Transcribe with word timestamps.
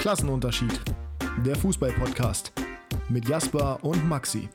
Klassenunterschied. 0.00 0.80
Der 1.44 1.54
Fußball-Podcast 1.56 2.52
mit 3.10 3.28
Jasper 3.28 3.78
und 3.82 4.08
Maxi. 4.08 4.48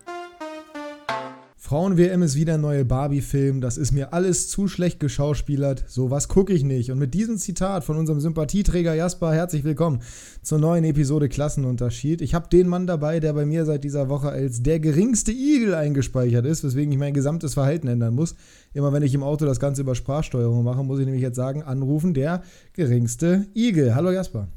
Frauen-WM 1.55 2.23
ist 2.23 2.35
wieder 2.35 2.55
ein 2.55 2.61
neuer 2.61 2.83
Barbie-Film. 2.83 3.61
Das 3.61 3.77
ist 3.77 3.91
mir 3.91 4.11
alles 4.11 4.49
zu 4.49 4.67
schlecht 4.67 4.99
geschauspielert. 4.99 5.83
So 5.87 6.09
was 6.09 6.29
gucke 6.29 6.51
ich 6.51 6.63
nicht. 6.63 6.89
Und 6.89 6.97
mit 6.97 7.13
diesem 7.13 7.37
Zitat 7.37 7.83
von 7.83 7.95
unserem 7.95 8.21
Sympathieträger 8.21 8.95
Jasper 8.95 9.33
herzlich 9.33 9.63
willkommen 9.63 10.01
zur 10.41 10.57
neuen 10.57 10.83
Episode 10.83 11.29
Klassenunterschied. 11.29 12.23
Ich 12.23 12.33
habe 12.33 12.49
den 12.49 12.67
Mann 12.67 12.87
dabei, 12.87 13.19
der 13.19 13.33
bei 13.33 13.45
mir 13.45 13.65
seit 13.65 13.83
dieser 13.83 14.09
Woche 14.09 14.29
als 14.29 14.63
der 14.63 14.79
geringste 14.79 15.31
Igel 15.31 15.75
eingespeichert 15.75 16.47
ist, 16.47 16.63
weswegen 16.63 16.91
ich 16.91 16.97
mein 16.97 17.13
gesamtes 17.13 17.53
Verhalten 17.53 17.87
ändern 17.87 18.15
muss. 18.15 18.33
Immer 18.73 18.91
wenn 18.93 19.03
ich 19.03 19.13
im 19.13 19.21
Auto 19.21 19.45
das 19.45 19.59
Ganze 19.59 19.81
über 19.81 19.93
Sprachsteuerung 19.93 20.63
mache, 20.63 20.83
muss 20.83 20.97
ich 20.97 21.05
nämlich 21.05 21.21
jetzt 21.21 21.35
sagen, 21.35 21.61
anrufen, 21.61 22.15
der 22.15 22.41
geringste 22.73 23.45
Igel. 23.53 23.93
Hallo 23.93 24.09
Jasper. 24.09 24.47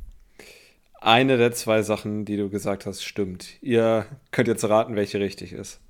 Eine 1.00 1.36
der 1.36 1.52
zwei 1.52 1.82
Sachen, 1.82 2.24
die 2.24 2.36
du 2.36 2.50
gesagt 2.50 2.84
hast, 2.84 3.02
stimmt. 3.02 3.62
Ihr 3.62 4.06
könnt 4.32 4.48
jetzt 4.48 4.68
raten, 4.68 4.96
welche 4.96 5.20
richtig 5.20 5.52
ist. 5.52 5.80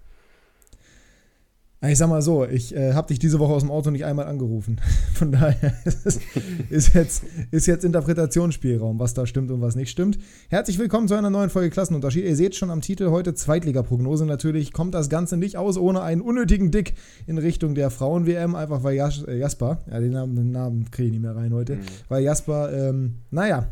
Ich 1.81 1.97
sag 1.97 2.09
mal 2.09 2.23
so, 2.23 2.45
ich 2.45 2.75
äh, 2.75 2.93
habe 2.95 3.07
dich 3.07 3.21
diese 3.21 3.39
Woche 3.39 3.53
aus 3.53 3.63
dem 3.63 3.71
Auto 3.71 3.91
nicht 3.93 4.05
einmal 4.05 4.27
angerufen. 4.27 4.81
Von 5.15 5.31
daher 5.31 5.73
ist, 5.85 6.21
ist, 6.69 6.95
jetzt, 6.95 7.23
ist 7.53 7.67
jetzt 7.67 7.85
Interpretationsspielraum, 7.85 8.99
was 8.99 9.15
da 9.15 9.27
stimmt 9.27 9.53
und 9.53 9.61
was 9.61 9.77
nicht 9.77 9.89
stimmt. 9.89 10.19
Herzlich 10.51 10.79
willkommen 10.79 11.07
zu 11.07 11.15
einer 11.15 11.31
neuen 11.31 11.51
Folge 11.51 11.71
Klassenunterschied. 11.71 12.25
Ihr 12.25 12.35
seht 12.35 12.57
schon 12.57 12.71
am 12.71 12.81
Titel 12.81 13.11
heute 13.11 13.33
Zweitliga-Prognose. 13.33 14.27
Natürlich 14.27 14.73
kommt 14.73 14.93
das 14.93 15.09
Ganze 15.09 15.37
nicht 15.37 15.57
aus 15.57 15.79
ohne 15.79 16.03
einen 16.03 16.21
unnötigen 16.21 16.73
Dick 16.73 16.95
in 17.29 17.39
Richtung 17.39 17.77
der 17.77 17.91
Frauen-WM, 17.91 18.57
einfach 18.57 18.83
weil 18.83 18.97
Jas 18.97 19.23
äh, 19.23 19.39
Jasper, 19.39 19.79
ja, 19.89 20.01
den 20.01 20.13
Namen, 20.13 20.35
den 20.35 20.51
Namen 20.51 20.91
kriege 20.91 21.07
ich 21.07 21.13
nicht 21.13 21.23
mehr 21.23 21.37
rein 21.37 21.55
heute, 21.55 21.77
mhm. 21.77 21.81
weil 22.09 22.25
Jasper, 22.25 22.73
ähm, 22.73 23.19
naja, 23.31 23.69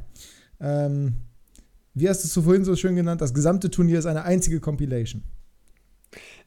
ähm, 0.60 1.14
wie 1.96 2.08
hast 2.08 2.22
du 2.22 2.28
es 2.28 2.44
vorhin 2.44 2.64
so 2.64 2.76
schön 2.76 2.94
genannt? 2.94 3.20
Das 3.20 3.34
gesamte 3.34 3.70
Turnier 3.70 3.98
ist 3.98 4.06
eine 4.06 4.22
einzige 4.22 4.60
Compilation 4.60 5.22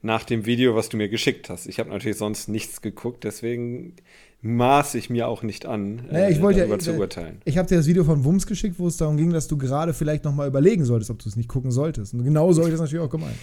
nach 0.02 0.24
dem 0.24 0.46
Video, 0.46 0.74
was 0.74 0.88
du 0.88 0.96
mir 0.96 1.08
geschickt 1.08 1.50
hast. 1.50 1.66
Ich 1.66 1.78
habe 1.78 1.90
natürlich 1.90 2.16
sonst 2.16 2.48
nichts 2.48 2.80
geguckt, 2.80 3.24
deswegen 3.24 3.96
maße 4.42 4.96
ich 4.96 5.10
mir 5.10 5.28
auch 5.28 5.42
nicht 5.42 5.66
an, 5.66 6.06
naja, 6.10 6.30
ich 6.30 6.38
äh, 6.38 6.42
wollte 6.42 6.60
darüber 6.60 6.76
ja, 6.76 6.80
zu 6.80 6.92
urteilen. 6.94 7.42
Ich 7.44 7.58
habe 7.58 7.68
dir 7.68 7.76
das 7.76 7.86
Video 7.86 8.04
von 8.04 8.24
Wums 8.24 8.46
geschickt, 8.46 8.78
wo 8.78 8.86
es 8.86 8.96
darum 8.96 9.18
ging, 9.18 9.30
dass 9.30 9.48
du 9.48 9.58
gerade 9.58 9.92
vielleicht 9.92 10.24
nochmal 10.24 10.48
überlegen 10.48 10.84
solltest, 10.84 11.10
ob 11.10 11.18
du 11.18 11.28
es 11.28 11.36
nicht 11.36 11.48
gucken 11.48 11.70
solltest. 11.70 12.14
Und 12.14 12.24
genau 12.24 12.50
so 12.52 12.62
habe 12.62 12.70
ich 12.70 12.74
das 12.74 12.80
natürlich 12.80 13.04
auch 13.04 13.10
gemeint. 13.10 13.36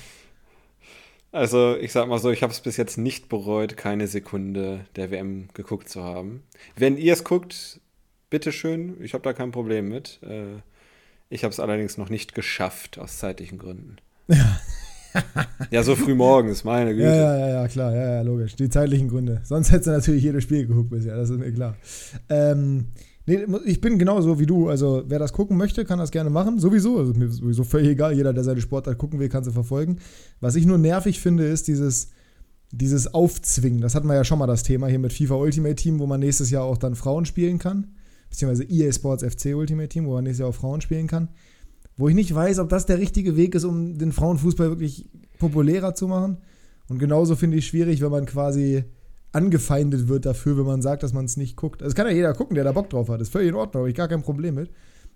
Also, 1.32 1.76
ich 1.76 1.92
sag 1.92 2.08
mal 2.08 2.18
so, 2.18 2.32
ich 2.32 2.42
habe 2.42 2.52
es 2.52 2.62
bis 2.62 2.78
jetzt 2.78 2.98
nicht 2.98 3.30
bereut, 3.30 3.78
keine 3.78 4.08
Sekunde 4.08 4.86
der 4.96 5.12
WM 5.12 5.50
geguckt 5.54 5.88
zu 5.90 6.04
haben. 6.04 6.42
Wenn 6.76 6.98
ihr 6.98 7.14
es 7.14 7.24
guckt, 7.24 7.80
bitteschön, 8.32 8.96
ich 9.02 9.14
habe 9.14 9.24
da 9.24 9.34
kein 9.34 9.52
Problem 9.52 9.90
mit. 9.90 10.20
Äh, 10.24 10.62
ich 11.30 11.44
habe 11.44 11.52
es 11.52 11.60
allerdings 11.60 11.98
noch 11.98 12.10
nicht 12.10 12.34
geschafft, 12.36 12.98
aus 13.00 13.18
zeitlichen 13.18 13.58
Gründen. 13.58 13.98
Ja. 14.30 14.60
ja, 15.72 15.84
so 15.84 15.96
früh 15.96 16.14
morgens, 16.14 16.64
meine 16.64 16.94
Güte. 16.94 17.08
Ja, 17.08 17.38
ja, 17.38 17.50
ja, 17.50 17.68
klar, 17.68 17.96
ja, 17.96 18.16
ja, 18.16 18.22
logisch. 18.22 18.56
Die 18.56 18.70
zeitlichen 18.70 19.08
Gründe. 19.08 19.42
Sonst 19.46 19.72
hättest 19.72 19.88
du 19.88 19.92
natürlich 19.92 20.22
jedes 20.22 20.44
Spiel 20.44 20.68
geguckt 20.68 20.92
bisher, 20.92 21.16
das 21.16 21.30
ist 21.30 21.40
mir 21.40 21.52
klar. 21.52 21.76
Ähm, 22.30 22.88
nee, 23.26 23.40
ich 23.66 23.82
bin 23.82 23.98
genauso 23.98 24.38
wie 24.38 24.46
du. 24.46 24.70
Also, 24.70 25.06
wer 25.08 25.18
das 25.18 25.34
gucken 25.34 25.58
möchte, 25.58 25.86
kann 25.86 25.98
das 25.98 26.12
gerne 26.12 26.30
machen. 26.30 26.60
Sowieso. 26.60 27.00
Also, 27.00 27.14
mir 27.14 27.30
sowieso 27.30 27.64
völlig 27.64 27.90
egal. 27.90 28.14
Jeder, 28.14 28.34
der 28.34 28.44
seine 28.44 28.62
Sportart 28.62 28.98
gucken 28.98 29.20
will, 29.20 29.30
kann 29.30 29.44
sie 29.44 29.52
verfolgen. 29.54 29.98
Was 30.40 30.56
ich 30.56 30.66
nur 30.68 30.78
nervig 30.78 31.20
finde, 31.20 31.46
ist 31.46 31.68
dieses, 31.68 32.10
dieses 32.72 33.14
Aufzwingen. 33.14 33.82
Das 33.82 33.96
hatten 33.96 34.08
wir 34.08 34.16
ja 34.16 34.24
schon 34.24 34.40
mal 34.40 34.46
das 34.46 34.64
Thema 34.64 34.88
hier 34.88 35.00
mit 35.00 35.14
FIFA 35.14 35.36
Ultimate 35.36 35.76
Team, 35.76 36.00
wo 36.00 36.06
man 36.06 36.20
nächstes 36.20 36.52
Jahr 36.52 36.64
auch 36.64 36.78
dann 36.78 36.96
Frauen 36.96 37.26
spielen 37.26 37.60
kann. 37.60 37.96
Beziehungsweise 38.30 38.70
EA 38.70 38.92
Sports 38.92 39.24
FC 39.24 39.56
Ultimate 39.56 39.90
Team, 39.90 40.06
wo 40.06 40.14
man 40.14 40.24
nächstes 40.24 40.42
Jahr 40.42 40.50
auch 40.50 40.56
Frauen 40.56 40.82
spielen 40.82 41.08
kann 41.08 41.30
wo 41.98 42.08
ich 42.08 42.16
nicht 42.16 42.34
weiß, 42.34 42.60
ob 42.60 42.70
das 42.70 42.86
der 42.86 43.00
richtige 43.00 43.36
Weg 43.36 43.56
ist, 43.56 43.64
um 43.64 43.98
den 43.98 44.12
Frauenfußball 44.12 44.70
wirklich 44.70 45.10
populärer 45.40 45.96
zu 45.96 46.08
machen. 46.08 46.38
Und 46.90 47.00
genauso 47.00 47.36
finde 47.36 47.58
ich 47.58 47.66
es 47.66 47.70
schwierig, 47.70 48.02
wenn 48.02 48.12
man 48.12 48.26
quasi 48.26 48.84
angefeindet 49.34 50.08
wird 50.08 50.26
dafür, 50.26 50.58
wenn 50.58 50.66
man 50.66 50.82
sagt, 50.82 51.04
dass 51.04 51.12
man 51.12 51.26
es 51.26 51.38
nicht 51.38 51.58
guckt. 51.58 51.82
Das 51.82 51.96
kann 51.96 52.08
ja 52.08 52.14
jeder 52.14 52.34
gucken, 52.34 52.56
der 52.56 52.64
da 52.64 52.72
Bock 52.72 52.90
drauf 52.90 53.10
hat. 53.10 53.20
Das 53.20 53.28
ist 53.28 53.32
völlig 53.32 53.50
in 53.50 53.56
Ordnung, 53.56 53.82
habe 53.82 53.90
ich 53.90 53.96
gar 53.96 54.08
kein 54.08 54.22
Problem 54.22 54.56
mit. 54.56 54.72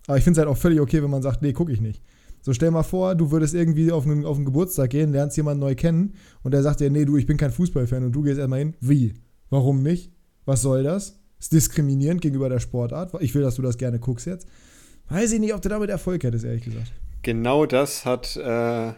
Aber 0.08 0.18
ich 0.18 0.24
finde 0.24 0.40
es 0.40 0.46
halt 0.46 0.54
auch 0.54 0.60
völlig 0.60 0.82
okay, 0.82 1.02
wenn 1.02 1.10
man 1.10 1.22
sagt, 1.22 1.42
nee, 1.42 1.54
gucke 1.54 1.72
ich 1.72 1.80
nicht. 1.80 2.02
So 2.42 2.54
stell 2.54 2.72
mal 2.72 2.84
vor, 2.84 3.14
du 3.14 3.30
würdest 3.32 3.54
irgendwie 3.54 3.92
auf 3.92 4.06
einen, 4.06 4.26
auf 4.26 4.36
einen 4.36 4.46
Geburtstag 4.46 4.90
gehen, 4.90 5.12
lernst 5.12 5.38
jemanden 5.38 5.60
neu 5.60 5.76
kennen 5.76 6.16
und 6.42 6.54
der 6.54 6.64
sagt 6.64 6.80
dir, 6.80 6.90
nee, 6.90 7.06
du, 7.06 7.16
ich 7.18 7.28
bin 7.28 7.38
kein 7.38 7.52
Fußballfan 7.52 8.04
und 8.04 8.12
du 8.14 8.24
gehst 8.24 8.40
erstmal 8.40 8.60
hin. 8.60 8.74
Wie? 8.80 9.14
Warum 9.52 9.84
nicht? 9.84 10.12
Was 10.46 10.64
soll 10.64 10.82
das? 10.82 11.21
Ist 11.42 11.52
diskriminierend 11.54 12.22
gegenüber 12.22 12.50
der 12.50 12.60
Sportart. 12.60 13.12
Ich 13.20 13.34
will, 13.34 13.42
dass 13.42 13.56
du 13.56 13.64
das 13.64 13.80
gerne 13.80 13.98
guckst 13.98 14.28
jetzt. 14.28 14.48
Weiß 15.10 15.32
ich 15.32 15.40
nicht, 15.40 15.56
ob 15.56 15.62
du 15.64 15.70
damit 15.70 15.90
Erfolg 15.90 16.24
hättest, 16.24 16.46
ehrlich 16.46 16.64
gesagt. 16.64 16.92
Genau 17.24 17.66
das 17.66 18.06
hat 18.06 18.38
äh, 18.38 18.94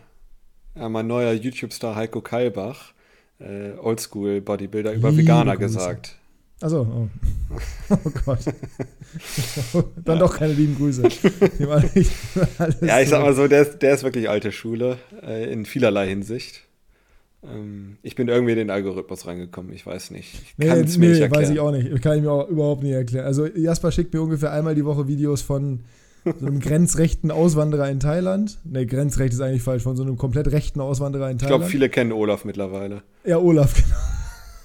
mein 0.76 1.08
neuer 1.08 1.32
YouTube-Star 1.32 1.96
Heiko 1.96 2.20
Kalbach, 2.20 2.94
äh, 3.40 3.72
Oldschool 3.82 4.42
Bodybuilder, 4.42 4.92
über 4.94 5.12
Liebe 5.12 5.24
Veganer 5.24 5.56
Grüße. 5.56 5.78
gesagt. 5.78 6.18
Achso, 6.60 6.82
oh. 6.82 7.10
oh 7.90 8.12
Gott. 8.26 8.40
Dann 10.04 10.16
ja. 10.16 10.20
doch 10.20 10.38
keine 10.38 10.54
lieben 10.54 10.76
Grüße. 10.76 11.04
ja, 12.82 13.00
ich 13.02 13.10
sag 13.10 13.22
mal 13.22 13.34
so, 13.34 13.48
der 13.48 13.62
ist, 13.62 13.80
der 13.80 13.94
ist 13.94 14.04
wirklich 14.04 14.30
alte 14.30 14.52
Schule 14.52 14.98
äh, 15.22 15.50
in 15.52 15.66
vielerlei 15.66 16.10
Hinsicht. 16.10 16.66
Ähm, 17.46 17.98
ich 18.02 18.16
bin 18.16 18.28
irgendwie 18.28 18.54
in 18.54 18.58
den 18.58 18.70
Algorithmus 18.70 19.28
reingekommen, 19.28 19.74
ich 19.74 19.86
weiß 19.86 20.12
nicht. 20.12 20.42
Ich 20.58 20.68
kann 20.68 20.80
es 20.80 20.98
nee, 20.98 21.06
mir 21.06 21.12
nicht 21.12 21.22
erklären. 21.22 21.44
weiß 21.44 21.50
ich 21.50 21.60
auch 21.60 21.72
nicht. 21.72 22.02
Kann 22.02 22.18
ich 22.18 22.24
mir 22.24 22.32
auch 22.32 22.48
überhaupt 22.48 22.84
nicht 22.84 22.94
erklären. 22.94 23.26
Also 23.26 23.46
Jasper 23.46 23.92
schickt 23.92 24.14
mir 24.14 24.22
ungefähr 24.22 24.52
einmal 24.52 24.76
die 24.76 24.86
Woche 24.86 25.08
Videos 25.08 25.42
von 25.42 25.82
so 26.24 26.46
einem 26.46 26.60
grenzrechten 26.60 27.32
Auswanderer 27.32 27.90
in 27.90 28.00
Thailand. 28.00 28.60
Ne, 28.64 28.86
grenzrecht 28.86 29.34
ist 29.34 29.42
eigentlich 29.42 29.62
falsch, 29.62 29.84
von 29.84 29.96
so 29.96 30.04
einem 30.04 30.18
komplett 30.18 30.52
rechten 30.52 30.80
Auswanderer 30.80 31.30
in 31.30 31.38
Thailand. 31.38 31.44
Ich 31.44 31.60
glaube, 31.60 31.66
viele 31.66 31.90
kennen 31.90 32.12
Olaf 32.12 32.46
mittlerweile. 32.46 33.04
Ja, 33.26 33.38
Olaf, 33.40 33.74
genau. 33.76 33.98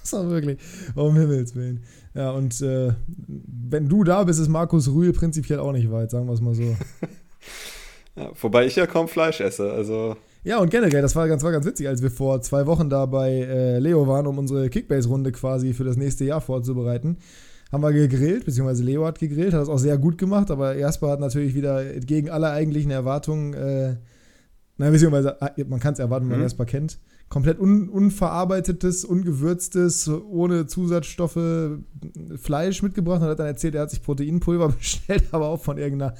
Das 0.01 0.13
war 0.13 0.29
wirklich, 0.29 0.57
um 0.95 1.15
Himmels 1.15 1.55
Willen. 1.55 1.83
Ja, 2.15 2.31
und 2.31 2.61
äh, 2.61 2.93
wenn 3.27 3.89
du 3.89 4.03
da 4.03 4.23
bist, 4.23 4.39
ist 4.39 4.47
Markus 4.47 4.89
Rühl 4.89 5.13
prinzipiell 5.13 5.59
auch 5.59 5.73
nicht 5.73 5.91
weit, 5.91 6.11
sagen 6.11 6.27
wir 6.27 6.33
es 6.33 6.41
mal 6.41 6.55
so. 6.55 6.63
ja, 8.15 8.31
wobei 8.41 8.65
ich 8.65 8.75
ja 8.75 8.87
kaum 8.87 9.07
Fleisch 9.07 9.41
esse, 9.41 9.71
also. 9.71 10.15
Ja, 10.43 10.59
und 10.59 10.71
generell, 10.71 11.01
das 11.01 11.15
war 11.15 11.27
ganz, 11.27 11.43
war 11.43 11.51
ganz 11.51 11.65
witzig, 11.65 11.87
als 11.87 12.01
wir 12.01 12.11
vor 12.11 12.41
zwei 12.41 12.65
Wochen 12.65 12.89
da 12.89 13.05
bei 13.05 13.29
äh, 13.29 13.79
Leo 13.79 14.07
waren, 14.07 14.25
um 14.25 14.37
unsere 14.37 14.69
Kickbase-Runde 14.69 15.31
quasi 15.31 15.73
für 15.73 15.83
das 15.83 15.97
nächste 15.97 16.25
Jahr 16.25 16.41
vorzubereiten 16.41 17.17
haben 17.71 17.83
wir 17.83 17.91
gegrillt, 17.91 18.45
beziehungsweise 18.45 18.83
Leo 18.83 19.05
hat 19.05 19.19
gegrillt, 19.19 19.53
hat 19.53 19.61
das 19.61 19.69
auch 19.69 19.77
sehr 19.77 19.97
gut 19.97 20.17
gemacht, 20.17 20.49
aber 20.49 20.75
Jasper 20.75 21.11
hat 21.11 21.19
natürlich 21.19 21.53
wieder 21.53 21.83
gegen 21.99 22.29
alle 22.29 22.49
eigentlichen 22.49 22.91
Erwartungen, 22.91 23.53
äh, 23.53 23.95
na, 24.77 24.89
beziehungsweise 24.89 25.41
ah, 25.41 25.51
man 25.67 25.79
kann 25.79 25.93
es 25.93 25.99
erwarten, 25.99 26.25
wenn 26.25 26.31
man 26.31 26.39
mhm. 26.39 26.45
Jasper 26.45 26.65
kennt, 26.65 26.99
komplett 27.27 27.59
un, 27.59 27.89
unverarbeitetes, 27.89 29.05
ungewürztes, 29.05 30.09
ohne 30.09 30.65
Zusatzstoffe 30.65 31.79
Fleisch 32.37 32.81
mitgebracht 32.81 33.21
und 33.21 33.27
hat 33.27 33.39
dann 33.39 33.45
erzählt, 33.45 33.75
er 33.75 33.81
hat 33.81 33.91
sich 33.91 34.01
Proteinpulver 34.01 34.69
bestellt, 34.79 35.25
aber 35.31 35.49
auch 35.49 35.61
von 35.61 35.77
irgendeiner 35.77 36.15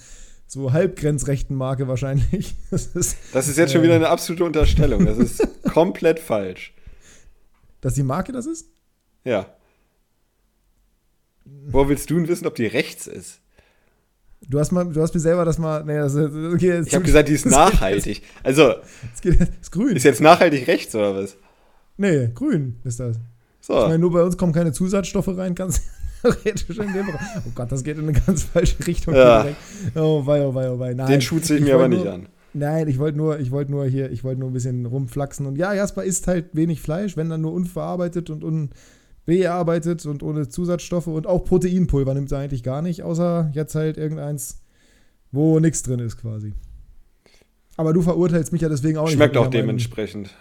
so 0.50 0.74
halbgrenzrechten 0.74 1.56
Marke 1.56 1.88
wahrscheinlich. 1.88 2.56
Das 2.72 2.88
ist, 2.88 3.18
das 3.34 3.48
ist 3.48 3.58
jetzt 3.58 3.70
äh, 3.70 3.74
schon 3.74 3.84
wieder 3.84 3.96
eine 3.96 4.10
absolute 4.10 4.44
Unterstellung. 4.44 5.06
Das 5.06 5.18
ist 5.18 5.48
komplett 5.64 6.20
falsch. 6.20 6.74
Dass 7.82 7.94
die 7.94 8.04
Marke 8.04 8.32
das 8.32 8.46
ist? 8.46 8.68
Ja. 9.24 9.54
Wo 11.46 11.88
willst 11.88 12.10
du 12.10 12.16
denn 12.16 12.28
wissen, 12.28 12.46
ob 12.46 12.56
die 12.56 12.66
rechts 12.66 13.08
ist? 13.08 13.42
Du 14.42 14.60
hast, 14.60 14.72
mal, 14.72 14.86
du 14.86 15.02
hast 15.02 15.14
mir 15.14 15.20
selber 15.20 15.46
das 15.46 15.58
mal. 15.58 15.84
Nee, 15.84 15.98
das, 15.98 16.16
okay, 16.16 16.82
ich 16.86 16.94
habe 16.94 17.06
gesagt, 17.06 17.30
die 17.30 17.34
ist 17.34 17.46
nachhaltig. 17.48 18.24
Also. 18.44 18.76
Es 19.14 19.22
geht, 19.22 19.40
ist 19.40 19.72
grün. 19.72 19.96
Ist 19.96 20.04
jetzt 20.04 20.22
nachhaltig 20.22 20.68
rechts 20.68 20.96
oder 20.96 21.16
was? 21.16 21.38
Nee, 21.98 22.30
grün 22.34 22.80
ist 22.84 23.00
das. 23.00 23.18
So. 23.62 23.74
Ich 23.74 23.88
meine, 23.88 24.00
nur 24.00 24.12
bei 24.12 24.24
uns 24.24 24.38
kommen 24.38 24.54
keine 24.54 24.72
Zusatzstoffe 24.72 25.28
rein, 25.30 25.54
kannst 25.56 25.82
theoretisch 26.22 26.78
in 26.78 26.94
dem 26.94 27.06
Bereich. 27.06 27.22
Oh 27.46 27.52
Gott, 27.56 27.72
das 27.72 27.84
geht 27.84 27.98
in 27.98 28.10
eine 28.10 28.20
ganz 28.20 28.44
falsche 28.44 28.86
Richtung. 28.86 29.16
Ja. 29.16 29.46
Oh 29.96 30.26
wei, 30.26 30.46
oh 30.46 30.54
wei, 30.54 30.70
oh 30.70 30.80
wei. 30.80 30.94
Nein, 30.94 31.08
Den 31.08 31.22
Schuh 31.22 31.40
ziehe 31.40 31.60
ich 31.60 31.66
mir 31.66 31.76
aber 31.76 31.88
nicht 31.88 32.04
nur, 32.04 32.14
an. 32.14 32.28
Nein, 32.54 32.88
ich 32.88 33.00
wollte 33.00 33.18
nur, 33.18 33.40
ich 33.40 33.52
nur 33.52 33.86
hier, 33.86 34.12
ich 34.12 34.24
wollte 34.24 34.40
nur 34.40 34.50
ein 34.50 34.54
bisschen 34.54 34.86
rumflaxen. 34.86 35.46
Und 35.46 35.58
ja, 35.58 35.74
Jasper 35.74 36.04
isst 36.04 36.28
halt 36.28 36.56
wenig 36.56 36.82
Fleisch, 36.82 37.16
wenn 37.16 37.30
dann 37.30 37.42
nur 37.42 37.54
unverarbeitet 37.54 38.30
und 38.30 38.44
un, 38.44 38.72
bearbeitet 39.26 40.06
und 40.08 40.24
ohne 40.24 40.50
Zusatzstoffe 40.50 41.08
und 41.08 41.28
auch 41.28 41.46
Proteinpulver 41.46 42.16
nimmt 42.16 42.32
er 42.32 42.40
eigentlich 42.40 42.64
gar 42.64 42.82
nicht, 42.82 43.04
außer 43.04 43.52
jetzt 43.54 43.76
halt 43.76 43.98
irgendeins, 43.98 44.62
wo 45.32 45.60
nichts 45.60 45.84
drin 45.84 46.00
ist 46.00 46.18
quasi. 46.18 46.54
Aber 47.78 47.94
du 47.94 48.02
verurteilst 48.02 48.52
mich 48.52 48.62
ja 48.62 48.70
deswegen 48.70 48.98
auch 48.98 49.08
Schmeckt 49.08 49.20
nicht. 49.20 49.38
Schmeckt 49.38 49.38
auch 49.38 49.52
dementsprechend. 49.52 50.32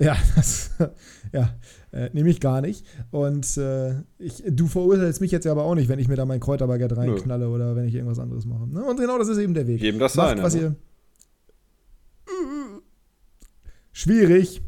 Ja, 0.04 0.16
das, 0.34 0.70
ja, 1.32 1.54
äh, 1.92 2.08
nehme 2.14 2.30
ich 2.30 2.40
gar 2.40 2.62
nicht. 2.62 2.86
Und 3.10 3.58
äh, 3.58 4.00
ich, 4.18 4.42
du 4.46 4.66
verurteilst 4.66 5.20
mich 5.20 5.30
jetzt 5.30 5.44
ja 5.44 5.52
aber 5.52 5.64
auch 5.64 5.74
nicht, 5.74 5.90
wenn 5.90 5.98
ich 5.98 6.08
mir 6.08 6.16
da 6.16 6.24
mein 6.24 6.40
Kräuterbaguette 6.40 6.96
reinknalle 6.96 7.44
Nö. 7.44 7.54
oder 7.54 7.76
wenn 7.76 7.84
ich 7.84 7.94
irgendwas 7.94 8.18
anderes 8.18 8.46
mache. 8.46 8.66
Ne? 8.66 8.82
Und 8.82 8.98
genau 8.98 9.18
das 9.18 9.28
ist 9.28 9.36
eben 9.36 9.52
der 9.52 9.66
Weg. 9.66 9.82
Jedem 9.82 10.00
das 10.00 10.14
Macht, 10.14 10.28
sein. 10.28 10.42
Was 10.42 10.54
ihr 10.54 10.74
Schwierig. 13.92 14.62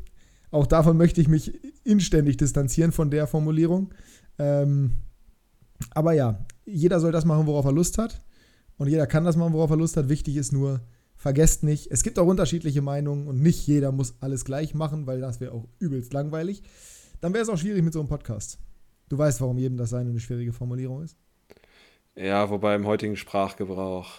Auch 0.51 0.67
davon 0.67 0.99
möchte 0.99 1.23
ich 1.23 1.29
mich 1.29 1.59
inständig 1.85 2.37
distanzieren 2.37 2.93
von 2.93 3.11
der 3.11 3.27
Formulierung. 3.27 3.95
Ähm, 4.39 4.99
aber 5.93 6.13
ja, 6.13 6.45
jeder 6.67 7.01
soll 7.01 7.13
das 7.13 7.25
machen, 7.25 7.47
worauf 7.47 7.65
er 7.65 7.73
Lust 7.73 7.97
hat. 7.97 8.21
Und 8.77 8.89
jeder 8.89 9.07
kann 9.07 9.25
das 9.25 9.37
machen, 9.37 9.55
worauf 9.55 9.71
er 9.71 9.79
Lust 9.79 9.97
hat. 9.97 10.11
Wichtig 10.11 10.37
ist 10.37 10.53
nur, 10.53 10.83
vergesst 11.23 11.63
nicht, 11.63 11.89
es 11.93 12.03
gibt 12.03 12.19
auch 12.19 12.27
unterschiedliche 12.27 12.83
Meinungen 12.83 13.29
und 13.29 13.41
nicht 13.41 13.65
jeder 13.69 13.93
muss 13.93 14.17
alles 14.19 14.45
gleich 14.45 14.75
machen, 14.75 15.07
weil 15.07 15.21
das 15.21 15.39
wäre 15.41 15.53
auch 15.53 15.69
übelst 15.79 16.13
langweilig. 16.13 16.65
Dann 17.21 17.33
wäre 17.33 17.45
es 17.45 17.49
auch 17.49 17.57
schwierig 17.57 17.85
mit 17.85 17.93
so 17.93 18.01
einem 18.01 18.09
Podcast. 18.09 18.59
Du 19.09 19.17
weißt, 19.19 19.41
warum 19.41 19.57
jedem 19.57 19.77
das 19.77 19.91
seine 19.91 20.11
eine 20.11 20.19
schwierige 20.19 20.53
Formulierung 20.53 21.05
ist. 21.05 21.17
Ja, 22.17 22.51
wobei 22.51 22.75
im 22.75 22.87
heutigen 22.87 23.15
Sprachgebrauch 23.17 24.11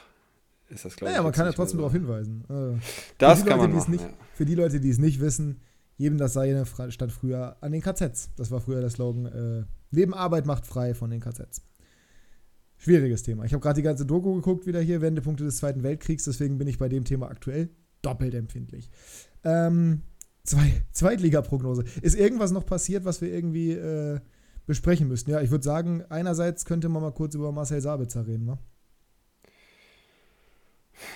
ist 0.70 0.86
das, 0.86 0.96
glaube 0.96 1.12
naja, 1.12 1.20
ich. 1.22 1.24
man 1.26 1.34
kann 1.34 1.46
ja 1.46 1.52
trotzdem 1.52 1.80
so. 1.80 1.82
darauf 1.82 1.92
hinweisen. 1.92 2.46
Äh, 2.50 2.80
Das 3.18 3.40
für 3.40 3.44
die 3.44 3.50
kann 3.50 3.60
Leute, 3.60 3.70
man 3.70 3.72
die 3.72 3.78
es 3.78 3.84
machen. 3.90 3.92
nicht, 3.92 4.04
ja. 4.06 4.10
Für 4.36 4.46
die 4.46 4.56
Leute, 4.56 4.80
die 4.80 4.90
es 4.90 4.98
nicht 4.98 5.20
wissen, 5.20 5.60
jedem 5.98 6.18
das 6.18 6.32
seine 6.32 6.66
stand 6.66 7.12
früher 7.12 7.58
an 7.60 7.74
den 7.74 7.82
KZs. 7.82 8.30
Das 8.38 8.50
war 8.50 8.62
früher 8.62 8.80
der 8.80 8.90
Slogan, 8.90 9.26
äh, 9.26 9.66
Leben, 9.92 10.14
Arbeit 10.14 10.46
macht 10.46 10.66
frei 10.66 10.94
von 10.94 11.10
den 11.10 11.20
KZs. 11.20 11.62
Schwieriges 12.84 13.24
Thema. 13.24 13.46
Ich 13.46 13.54
habe 13.54 13.62
gerade 13.62 13.78
die 13.78 13.82
ganze 13.82 14.06
Doku 14.06 14.36
geguckt, 14.36 14.68
wieder 14.68 14.82
hier, 14.82 15.00
Wendepunkte 15.02 15.46
des 15.46 15.56
Zweiten 15.56 15.84
Weltkriegs, 15.84 16.26
deswegen 16.26 16.58
bin 16.58 16.68
ich 16.68 16.78
bei 16.78 16.90
dem 16.90 17.06
Thema 17.06 17.30
aktuell 17.30 17.70
doppelt 18.02 18.34
empfindlich. 18.34 18.90
Ähm, 19.46 20.02
zwei, 20.44 20.84
Zweitliga-Prognose. 20.92 21.86
Ist 22.02 22.20
irgendwas 22.20 22.52
noch 22.52 22.66
passiert, 22.66 23.06
was 23.06 23.22
wir 23.22 23.34
irgendwie 23.34 23.72
äh, 23.72 24.20
besprechen 24.66 25.08
müssten? 25.08 25.32
Ja, 25.32 25.40
ich 25.40 25.50
würde 25.50 25.64
sagen, 25.64 26.04
einerseits 26.10 26.66
könnte 26.66 26.90
man 26.90 27.02
mal 27.02 27.14
kurz 27.14 27.36
über 27.36 27.54
Marcel 27.54 27.80
Sabitzer 27.80 28.28
reden, 28.28 28.44
ne? 28.44 28.58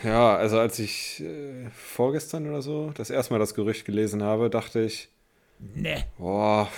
Ja, 0.05 0.37
also 0.37 0.59
als 0.59 0.79
ich 0.79 1.21
äh, 1.21 1.69
vorgestern 1.71 2.47
oder 2.47 2.61
so 2.61 2.91
das 2.95 3.09
erste 3.09 3.33
Mal 3.33 3.39
das 3.39 3.55
Gerücht 3.55 3.83
gelesen 3.83 4.23
habe, 4.23 4.49
dachte 4.49 4.79
ich, 4.79 5.09
Nee. 5.75 6.05
boah, 6.17 6.69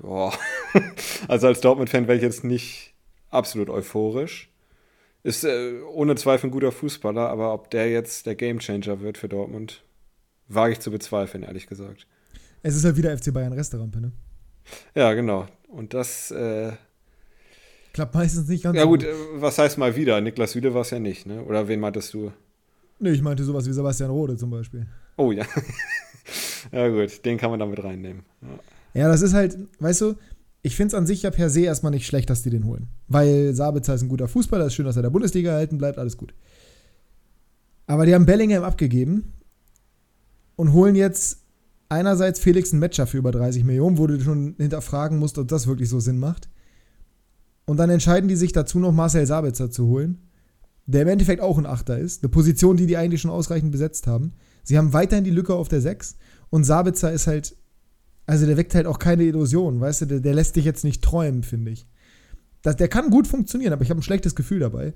boah. 0.00 0.34
also 1.28 1.46
als 1.46 1.62
Dortmund-Fan 1.62 2.06
wäre 2.06 2.16
ich 2.18 2.22
jetzt 2.22 2.44
nicht 2.44 2.92
absolut 3.30 3.70
euphorisch. 3.70 4.50
Ist 5.22 5.44
äh, 5.44 5.80
ohne 5.92 6.14
Zweifel 6.14 6.48
ein 6.48 6.52
guter 6.52 6.70
Fußballer, 6.70 7.28
aber 7.28 7.52
ob 7.52 7.70
der 7.70 7.90
jetzt 7.90 8.26
der 8.26 8.36
Gamechanger 8.36 9.00
wird 9.00 9.18
für 9.18 9.28
Dortmund, 9.28 9.82
wage 10.48 10.72
ich 10.72 10.80
zu 10.80 10.90
bezweifeln, 10.90 11.42
ehrlich 11.42 11.66
gesagt. 11.66 12.06
Es 12.62 12.76
ist 12.76 12.84
halt 12.84 12.96
wieder 12.96 13.16
FC 13.16 13.32
Bayern 13.32 13.52
Restaurant, 13.52 14.00
ne? 14.00 14.12
Ja, 14.94 15.12
genau. 15.14 15.46
Und 15.68 15.94
das, 15.94 16.30
äh, 16.30 16.72
Klappt 17.92 18.14
meistens 18.14 18.48
nicht 18.48 18.62
ganz 18.62 18.76
ja 18.76 18.82
so 18.82 18.88
gut, 18.88 19.04
äh, 19.04 19.14
was 19.34 19.58
heißt 19.58 19.78
mal 19.78 19.96
wieder? 19.96 20.20
Niklas 20.20 20.52
Süle 20.52 20.74
war 20.74 20.82
es 20.82 20.90
ja 20.90 20.98
nicht, 20.98 21.26
ne? 21.26 21.42
Oder 21.42 21.66
wen 21.66 21.80
meintest 21.80 22.12
du? 22.14 22.30
Nee, 22.98 23.10
ich 23.10 23.22
meinte 23.22 23.42
sowas 23.42 23.66
wie 23.66 23.72
Sebastian 23.72 24.10
Rode 24.10 24.36
zum 24.36 24.50
Beispiel. 24.50 24.86
Oh 25.16 25.32
ja. 25.32 25.44
ja 26.72 26.88
gut, 26.88 27.24
den 27.24 27.38
kann 27.38 27.50
man 27.50 27.58
damit 27.58 27.82
reinnehmen. 27.82 28.22
Ja. 28.42 29.02
Ja, 29.02 29.08
das 29.08 29.20
ist 29.20 29.34
halt, 29.34 29.58
weißt 29.78 30.00
du, 30.00 30.14
ich 30.66 30.74
finde 30.74 30.88
es 30.88 30.94
an 30.94 31.06
sich 31.06 31.22
ja 31.22 31.30
per 31.30 31.48
se 31.48 31.60
erstmal 31.60 31.92
nicht 31.92 32.06
schlecht, 32.06 32.28
dass 32.28 32.42
die 32.42 32.50
den 32.50 32.64
holen. 32.64 32.88
Weil 33.06 33.54
Sabitzer 33.54 33.94
ist 33.94 34.02
ein 34.02 34.08
guter 34.08 34.26
Fußballer, 34.26 34.66
ist 34.66 34.74
schön, 34.74 34.84
dass 34.84 34.96
er 34.96 35.02
der 35.02 35.10
Bundesliga 35.10 35.52
erhalten 35.52 35.78
bleibt, 35.78 35.96
alles 35.96 36.16
gut. 36.16 36.34
Aber 37.86 38.04
die 38.04 38.12
haben 38.12 38.26
Bellingham 38.26 38.64
abgegeben 38.64 39.32
und 40.56 40.72
holen 40.72 40.96
jetzt 40.96 41.44
einerseits 41.88 42.40
Felix 42.40 42.72
ein 42.72 42.80
Matcher 42.80 43.06
für 43.06 43.18
über 43.18 43.30
30 43.30 43.62
Millionen, 43.62 43.96
wo 43.96 44.08
du 44.08 44.20
schon 44.20 44.56
hinterfragen 44.58 45.20
musst, 45.20 45.38
ob 45.38 45.46
das 45.46 45.68
wirklich 45.68 45.88
so 45.88 46.00
Sinn 46.00 46.18
macht. 46.18 46.48
Und 47.64 47.76
dann 47.76 47.88
entscheiden 47.88 48.28
die 48.28 48.34
sich 48.34 48.50
dazu 48.50 48.80
noch 48.80 48.90
Marcel 48.90 49.24
Sabitzer 49.24 49.70
zu 49.70 49.86
holen, 49.86 50.18
der 50.86 51.02
im 51.02 51.08
Endeffekt 51.08 51.42
auch 51.42 51.58
ein 51.58 51.66
Achter 51.66 51.96
ist, 51.96 52.24
eine 52.24 52.28
Position, 52.28 52.76
die 52.76 52.86
die 52.86 52.96
eigentlich 52.96 53.20
schon 53.20 53.30
ausreichend 53.30 53.70
besetzt 53.70 54.08
haben. 54.08 54.32
Sie 54.64 54.76
haben 54.76 54.92
weiterhin 54.92 55.22
die 55.22 55.30
Lücke 55.30 55.54
auf 55.54 55.68
der 55.68 55.80
6 55.80 56.16
und 56.50 56.64
Sabitzer 56.64 57.12
ist 57.12 57.28
halt 57.28 57.56
also 58.26 58.46
der 58.46 58.56
weckt 58.56 58.74
halt 58.74 58.86
auch 58.86 58.98
keine 58.98 59.22
Illusion, 59.24 59.80
weißt 59.80 60.02
du, 60.02 60.06
der, 60.06 60.20
der 60.20 60.34
lässt 60.34 60.56
dich 60.56 60.64
jetzt 60.64 60.84
nicht 60.84 61.02
träumen, 61.02 61.42
finde 61.42 61.70
ich. 61.70 61.86
Das, 62.62 62.76
der 62.76 62.88
kann 62.88 63.10
gut 63.10 63.26
funktionieren, 63.26 63.72
aber 63.72 63.82
ich 63.82 63.90
habe 63.90 64.00
ein 64.00 64.02
schlechtes 64.02 64.34
Gefühl 64.34 64.58
dabei. 64.58 64.94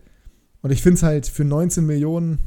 Und 0.63 0.73
ich 0.73 0.83
finde 0.83 0.97
es 0.97 1.03
halt 1.03 1.27
für 1.27 1.45
19 1.45 1.87
Millionen, 1.87 2.39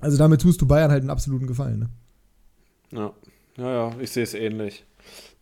also 0.00 0.18
damit 0.18 0.42
tust 0.42 0.60
du 0.60 0.66
Bayern 0.66 0.90
halt 0.90 1.02
einen 1.02 1.10
absoluten 1.10 1.46
Gefallen. 1.46 1.78
Ne? 1.80 1.88
Ja. 2.92 3.12
ja, 3.56 3.72
ja, 3.72 4.00
ich 4.00 4.10
sehe 4.10 4.24
es 4.24 4.34
ähnlich. 4.34 4.84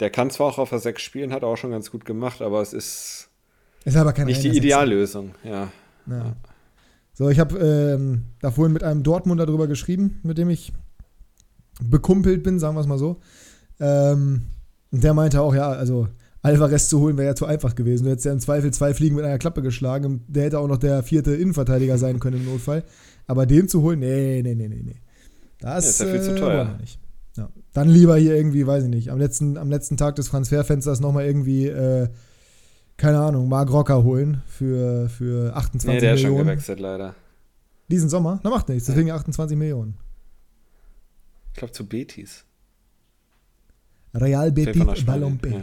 Der 0.00 0.10
kann 0.10 0.30
zwar 0.30 0.48
auch 0.48 0.58
auf 0.58 0.70
der 0.70 0.78
6 0.78 1.00
spielen, 1.00 1.32
hat 1.32 1.42
er 1.42 1.48
auch 1.48 1.56
schon 1.56 1.70
ganz 1.70 1.90
gut 1.90 2.04
gemacht, 2.04 2.42
aber 2.42 2.60
es 2.60 2.72
ist 2.72 3.28
Ist 3.84 3.96
aber 3.96 4.12
kein 4.12 4.26
nicht 4.26 4.42
die. 4.42 4.48
Ideallösung. 4.48 5.34
Ja. 5.42 5.72
Ja. 6.06 6.36
So, 7.14 7.30
ich 7.30 7.38
habe 7.38 7.58
ähm, 7.58 8.24
da 8.40 8.50
vorhin 8.50 8.72
mit 8.72 8.82
einem 8.82 9.02
Dortmunder 9.02 9.46
drüber 9.46 9.66
geschrieben, 9.68 10.20
mit 10.22 10.36
dem 10.36 10.50
ich 10.50 10.72
bekumpelt 11.80 12.42
bin, 12.42 12.58
sagen 12.58 12.76
wir 12.76 12.80
es 12.80 12.86
mal 12.86 12.98
so. 12.98 13.20
Ähm, 13.80 14.42
und 14.90 15.02
der 15.04 15.14
meinte 15.14 15.40
auch, 15.40 15.54
ja, 15.54 15.70
also 15.70 16.08
Alvarez 16.42 16.88
zu 16.88 17.00
holen 17.00 17.16
wäre 17.16 17.28
ja 17.28 17.34
zu 17.34 17.46
einfach 17.46 17.74
gewesen. 17.74 18.04
Du 18.04 18.10
hättest 18.10 18.26
ja 18.26 18.32
im 18.32 18.38
Zweifel 18.40 18.72
zwei 18.72 18.92
Fliegen 18.94 19.16
mit 19.16 19.24
einer 19.24 19.38
Klappe 19.38 19.62
geschlagen. 19.62 20.04
und 20.04 20.22
Der 20.28 20.44
hätte 20.44 20.58
auch 20.58 20.68
noch 20.68 20.78
der 20.78 21.02
vierte 21.02 21.34
Innenverteidiger 21.34 21.98
sein 21.98 22.20
können 22.20 22.38
im 22.40 22.44
Notfall. 22.44 22.84
Aber 23.26 23.46
den 23.46 23.68
zu 23.68 23.82
holen, 23.82 24.00
nee, 24.00 24.42
nee, 24.42 24.54
nee, 24.54 24.68
nee, 24.68 24.82
nee. 24.84 24.96
Das 25.60 25.84
Ja, 25.84 25.90
ist 25.90 26.00
ja 26.00 26.06
viel 26.06 26.22
zu 26.22 26.32
äh, 26.32 26.38
teuer. 26.38 26.76
nicht. 26.80 26.98
Ja. 27.36 27.48
Dann 27.72 27.88
lieber 27.88 28.16
hier 28.18 28.36
irgendwie, 28.36 28.66
weiß 28.66 28.84
ich 28.84 28.90
nicht, 28.90 29.10
am 29.10 29.18
letzten, 29.18 29.56
am 29.56 29.70
letzten 29.70 29.96
Tag 29.96 30.16
des 30.16 30.26
Transferfensters 30.28 31.00
nochmal 31.00 31.24
irgendwie, 31.24 31.66
äh, 31.66 32.08
keine 32.98 33.18
Ahnung, 33.20 33.48
Mark 33.48 33.72
Rocker 33.72 34.04
holen 34.04 34.42
für, 34.46 35.08
für 35.08 35.56
28 35.56 35.88
Nee, 35.88 36.00
der 36.00 36.14
ist 36.14 36.20
schon 36.20 36.30
Millionen. 36.30 36.50
gewechselt, 36.50 36.78
leider. 36.78 37.14
Diesen 37.88 38.08
Sommer? 38.08 38.38
Na, 38.44 38.50
macht 38.50 38.68
nichts. 38.68 38.86
Deswegen 38.86 39.10
28 39.10 39.56
Millionen. 39.56 39.96
Ich 41.52 41.58
glaube 41.58 41.72
zu 41.72 41.86
Betis. 41.88 42.44
Real 44.14 44.52
Betis. 44.52 45.04
Balompe. 45.04 45.48
Ja. 45.50 45.58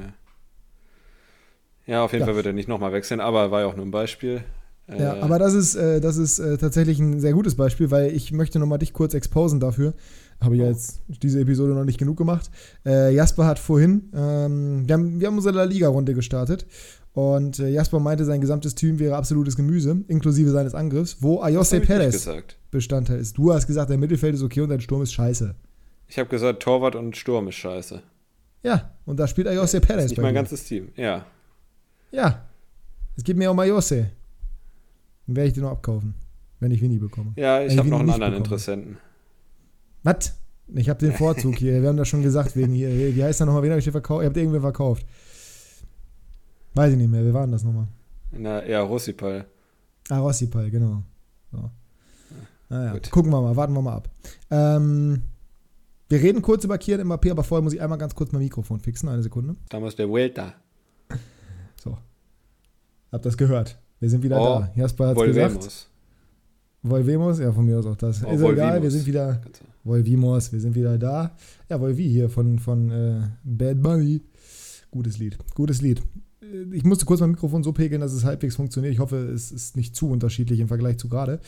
ja, 1.86 2.04
auf 2.04 2.12
jeden 2.12 2.22
Ja. 2.22 2.26
Fall 2.28 2.36
wird 2.36 2.46
er 2.48 2.54
nicht 2.54 2.68
nochmal 2.70 2.92
wechseln, 2.94 3.20
aber 3.20 3.52
war 3.52 3.62
ja 3.62 3.68
auch 3.68 3.76
nur 3.76 3.86
ein 3.86 3.92
Beispiel. 3.92 4.44
Ja, 4.90 5.16
Äh, 5.16 5.22
aber 5.22 5.40
das 5.40 5.54
ist, 5.54 5.76
äh, 5.76 6.02
das 6.02 6.18
ist 6.18 6.40
äh, 6.40 6.58
tatsächlich 6.58 7.00
ein 7.00 7.20
sehr 7.20 7.34
gutes 7.34 7.56
Beispiel, 7.56 7.92
weil 7.92 8.12
ich 8.14 8.32
möchte 8.32 8.60
nochmal 8.60 8.80
dich 8.80 8.94
kurz 8.94 9.14
exposen 9.14 9.60
dafür. 9.60 9.94
Habe 10.42 10.56
ich 10.56 10.62
ja 10.62 10.68
Oh. 10.68 10.72
jetzt 10.72 11.02
diese 11.08 11.40
Episode 11.40 11.74
noch 11.74 11.86
nicht 11.86 12.00
genug 12.00 12.18
gemacht. 12.18 12.50
Äh, 12.86 13.14
Jasper 13.14 13.46
hat 13.46 13.60
vorhin, 13.60 14.10
ähm, 14.14 14.84
wir, 14.88 14.94
haben, 14.96 15.20
wir 15.20 15.28
haben 15.28 15.36
unsere 15.38 15.56
La 15.56 15.64
Liga-Runde 15.64 16.14
gestartet 16.16 16.66
und 17.14 17.60
äh, 17.60 17.70
Jasper 17.70 18.00
meinte, 18.00 18.26
sein 18.26 18.42
gesamtes 18.42 18.74
Team 18.76 18.98
wäre 19.00 19.16
absolutes 19.16 19.56
Gemüse, 19.56 20.04
inklusive 20.08 20.50
seines 20.50 20.74
Angriffs, 20.74 21.18
wo 21.22 21.42
Ayose 21.42 21.80
Perez. 21.80 22.28
Bestandteil 22.72 23.20
ist. 23.20 23.38
Du 23.38 23.54
hast 23.54 23.68
gesagt, 23.68 23.92
dein 23.92 24.00
Mittelfeld 24.00 24.34
ist 24.34 24.42
okay 24.44 24.62
und 24.62 24.70
dein 24.70 24.82
Sturm 24.82 25.04
ist 25.04 25.14
scheiße. 25.14 25.54
Ich 26.08 26.18
habe 26.20 26.28
gesagt, 26.30 26.64
Torwart 26.64 26.96
und 26.96 27.16
Sturm 27.16 27.48
ist 27.48 27.56
scheiße. 27.56 28.02
Ja, 28.64 28.92
und 29.06 29.18
da 29.20 29.28
spielt 29.28 29.48
Ayose 29.48 29.80
Das 29.80 29.88
Perez 29.88 30.06
ist 30.06 30.12
nicht 30.12 30.22
mein 30.22 30.34
dir. 30.34 30.40
ganzes 30.40 30.64
Team. 30.64 30.90
Ja. 30.96 31.26
Ja, 32.12 32.46
es 33.18 33.24
geht 33.24 33.38
mir 33.38 33.50
um 33.52 33.60
Ayose. 33.60 34.12
Dann 35.28 35.36
werde 35.36 35.48
ich 35.48 35.54
den 35.54 35.64
noch 35.64 35.72
abkaufen, 35.72 36.14
wenn 36.60 36.72
ich 36.72 36.82
Winnie 36.82 37.00
bekomme. 37.00 37.32
Ja, 37.36 37.62
ich 37.62 37.78
habe 37.78 37.88
noch 37.90 38.00
einen 38.00 38.10
anderen 38.10 38.32
bekomme. 38.34 38.38
Interessenten. 38.38 38.98
Was? 40.04 40.36
Ich 40.74 40.90
habe 40.90 41.00
den 41.00 41.14
Vorzug 41.14 41.56
hier. 41.58 41.82
Wir 41.82 41.90
haben 41.90 41.98
das 41.98 42.08
schon 42.08 42.22
gesagt, 42.22 42.56
wegen 42.56 42.74
hier. 42.74 42.90
Wie 43.16 43.24
heißt 43.24 43.40
der 43.40 43.48
nochmal? 43.48 43.64
Wen 43.64 43.72
habe 43.72 43.80
ich 43.80 43.86
dir 43.86 43.92
verkauft? 43.92 44.24
Ihr 44.24 44.28
habt 44.28 44.38
irgendwen 44.38 44.62
verkauft. 44.62 45.06
Weiß 46.74 46.92
ich 46.92 46.98
nicht 46.98 47.10
mehr. 47.10 47.24
Wer 47.26 47.34
war 47.34 47.42
denn 47.42 47.52
das 47.52 47.64
nochmal? 47.64 47.88
Na, 48.32 48.66
ja, 48.66 48.82
Russipal. 48.82 49.46
Ah, 50.10 50.20
Rossipal, 50.20 50.70
genau. 50.72 51.04
So. 51.52 51.70
Naja, 52.70 52.94
Gut. 52.94 53.12
gucken 53.12 53.32
wir 53.32 53.42
mal. 53.42 53.56
Warten 53.56 53.74
wir 53.74 53.82
mal 53.82 53.96
ab. 53.96 54.10
Ähm, 54.50 55.24
wir 56.12 56.22
reden 56.22 56.42
kurz 56.42 56.64
über 56.66 56.78
Kian 56.78 57.02
Mbappé, 57.02 57.32
aber 57.32 57.44
vorher 57.44 57.64
muss 57.64 57.74
ich 57.74 57.82
einmal 57.82 57.98
ganz 57.98 58.14
kurz 58.14 58.32
mein 58.32 58.42
Mikrofon 58.42 58.80
fixen. 58.80 59.08
Eine 59.10 59.24
Sekunde. 59.24 59.56
Damals 59.70 59.96
der 59.96 60.10
Vuelta. 60.10 60.54
So. 61.82 61.98
Habt 63.12 63.26
das 63.26 63.38
gehört? 63.38 63.78
Wir 64.00 64.10
sind 64.10 64.22
wieder 64.24 64.40
Oh, 64.42 64.60
da. 64.60 64.72
Jasper 64.76 65.08
hat 65.08 65.18
gesagt. 65.18 65.88
Volvemos. 66.84 67.40
Ja, 67.40 67.52
von 67.52 67.66
mir 67.66 67.78
aus 67.80 67.86
auch 67.86 67.96
das. 67.96 68.24
Oh, 68.26 68.32
Ist 68.32 68.42
egal, 68.42 68.82
wir 68.82 68.92
sind 68.92 69.06
wieder. 69.06 69.42
Volvimos, 69.84 70.52
wir 70.52 70.60
sind 70.60 70.76
wieder 70.76 70.98
da. 70.98 71.36
Ja, 71.70 71.80
Volvi 71.80 72.08
hier 72.10 72.30
von, 72.30 72.60
von 72.60 72.92
äh, 72.92 73.22
Bad 73.44 73.82
Bunny. 73.82 74.22
Gutes 74.92 75.18
Lied, 75.18 75.38
gutes 75.56 75.82
Lied. 75.82 76.02
Ich 76.72 76.84
musste 76.84 77.06
kurz 77.06 77.20
mein 77.20 77.32
Mikrofon 77.32 77.64
so 77.64 77.72
pegeln, 77.72 78.02
dass 78.02 78.14
es 78.14 78.24
halbwegs 78.26 78.56
funktioniert. 78.56 78.92
Ich 78.94 79.00
hoffe, 79.00 79.18
es 79.18 79.52
ist 79.52 79.78
nicht 79.78 79.96
zu 79.96 80.10
unterschiedlich 80.10 80.60
im 80.60 80.68
Vergleich 80.68 80.98
zu 80.98 81.08
gerade. 81.08 81.40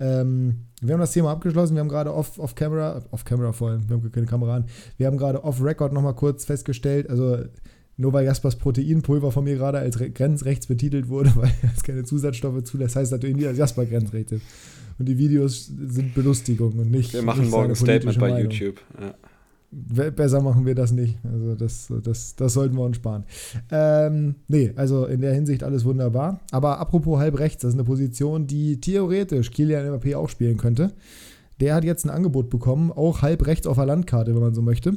Ähm, 0.00 0.56
wir 0.80 0.94
haben 0.94 1.00
das 1.00 1.12
Thema 1.12 1.30
abgeschlossen. 1.30 1.74
Wir 1.74 1.80
haben 1.80 1.88
gerade 1.88 2.12
off, 2.12 2.36
off 2.38 2.56
Camera, 2.56 3.04
off 3.12 3.24
Camera 3.24 3.52
vor 3.52 3.70
allem, 3.70 3.88
wir 3.88 3.96
haben 3.96 4.10
keine 4.10 4.26
Kamera 4.26 4.56
an. 4.56 4.64
Wir 4.96 5.06
haben 5.06 5.18
gerade 5.18 5.44
off 5.44 5.62
Record 5.62 5.92
nochmal 5.92 6.14
kurz 6.16 6.44
festgestellt, 6.44 7.08
also 7.08 7.38
nur 7.96 8.12
weil 8.12 8.24
Jaspers 8.24 8.56
Proteinpulver 8.56 9.30
von 9.30 9.44
mir 9.44 9.54
gerade 9.56 9.78
als 9.78 10.00
re- 10.00 10.10
grenzrechts 10.10 10.66
betitelt 10.66 11.08
wurde, 11.08 11.30
weil 11.36 11.52
es 11.76 11.82
keine 11.84 12.02
Zusatzstoffe 12.02 12.64
zulässt, 12.64 12.96
heißt 12.96 13.12
natürlich 13.12 13.36
nicht, 13.36 13.46
dass 13.48 13.56
Jasper 13.56 13.86
grenzrechts 13.86 14.32
ist. 14.32 14.42
Und 14.98 15.06
die 15.06 15.16
Videos 15.16 15.66
sind 15.66 16.12
Belustigung 16.14 16.72
und 16.78 16.90
nicht. 16.90 17.12
Wir 17.12 17.22
machen 17.22 17.42
nicht 17.42 17.50
morgen 17.52 17.70
ein 17.70 17.76
Statement 17.76 18.18
bei 18.18 18.30
Meinung. 18.32 18.50
YouTube. 18.50 18.80
Ja. 19.00 19.14
Besser 19.72 20.40
machen 20.40 20.66
wir 20.66 20.74
das 20.74 20.90
nicht. 20.90 21.18
Also 21.24 21.54
das, 21.54 21.92
das, 22.02 22.34
das 22.34 22.52
sollten 22.52 22.76
wir 22.76 22.82
uns 22.82 22.96
sparen. 22.96 23.24
Ähm, 23.70 24.34
nee, 24.48 24.72
also 24.74 25.06
in 25.06 25.20
der 25.20 25.32
Hinsicht 25.32 25.62
alles 25.62 25.84
wunderbar. 25.84 26.40
Aber 26.50 26.78
apropos 26.80 27.20
halb 27.20 27.38
rechts, 27.38 27.62
das 27.62 27.70
ist 27.70 27.74
eine 27.74 27.84
Position, 27.84 28.48
die 28.48 28.80
theoretisch 28.80 29.52
Kilian 29.52 29.86
Mbappé 29.86 30.16
auch 30.16 30.28
spielen 30.28 30.56
könnte. 30.56 30.92
Der 31.60 31.74
hat 31.74 31.84
jetzt 31.84 32.04
ein 32.04 32.10
Angebot 32.10 32.50
bekommen, 32.50 32.90
auch 32.90 33.22
halb 33.22 33.46
rechts 33.46 33.66
auf 33.66 33.76
der 33.76 33.86
Landkarte, 33.86 34.34
wenn 34.34 34.42
man 34.42 34.54
so 34.54 34.62
möchte. 34.62 34.94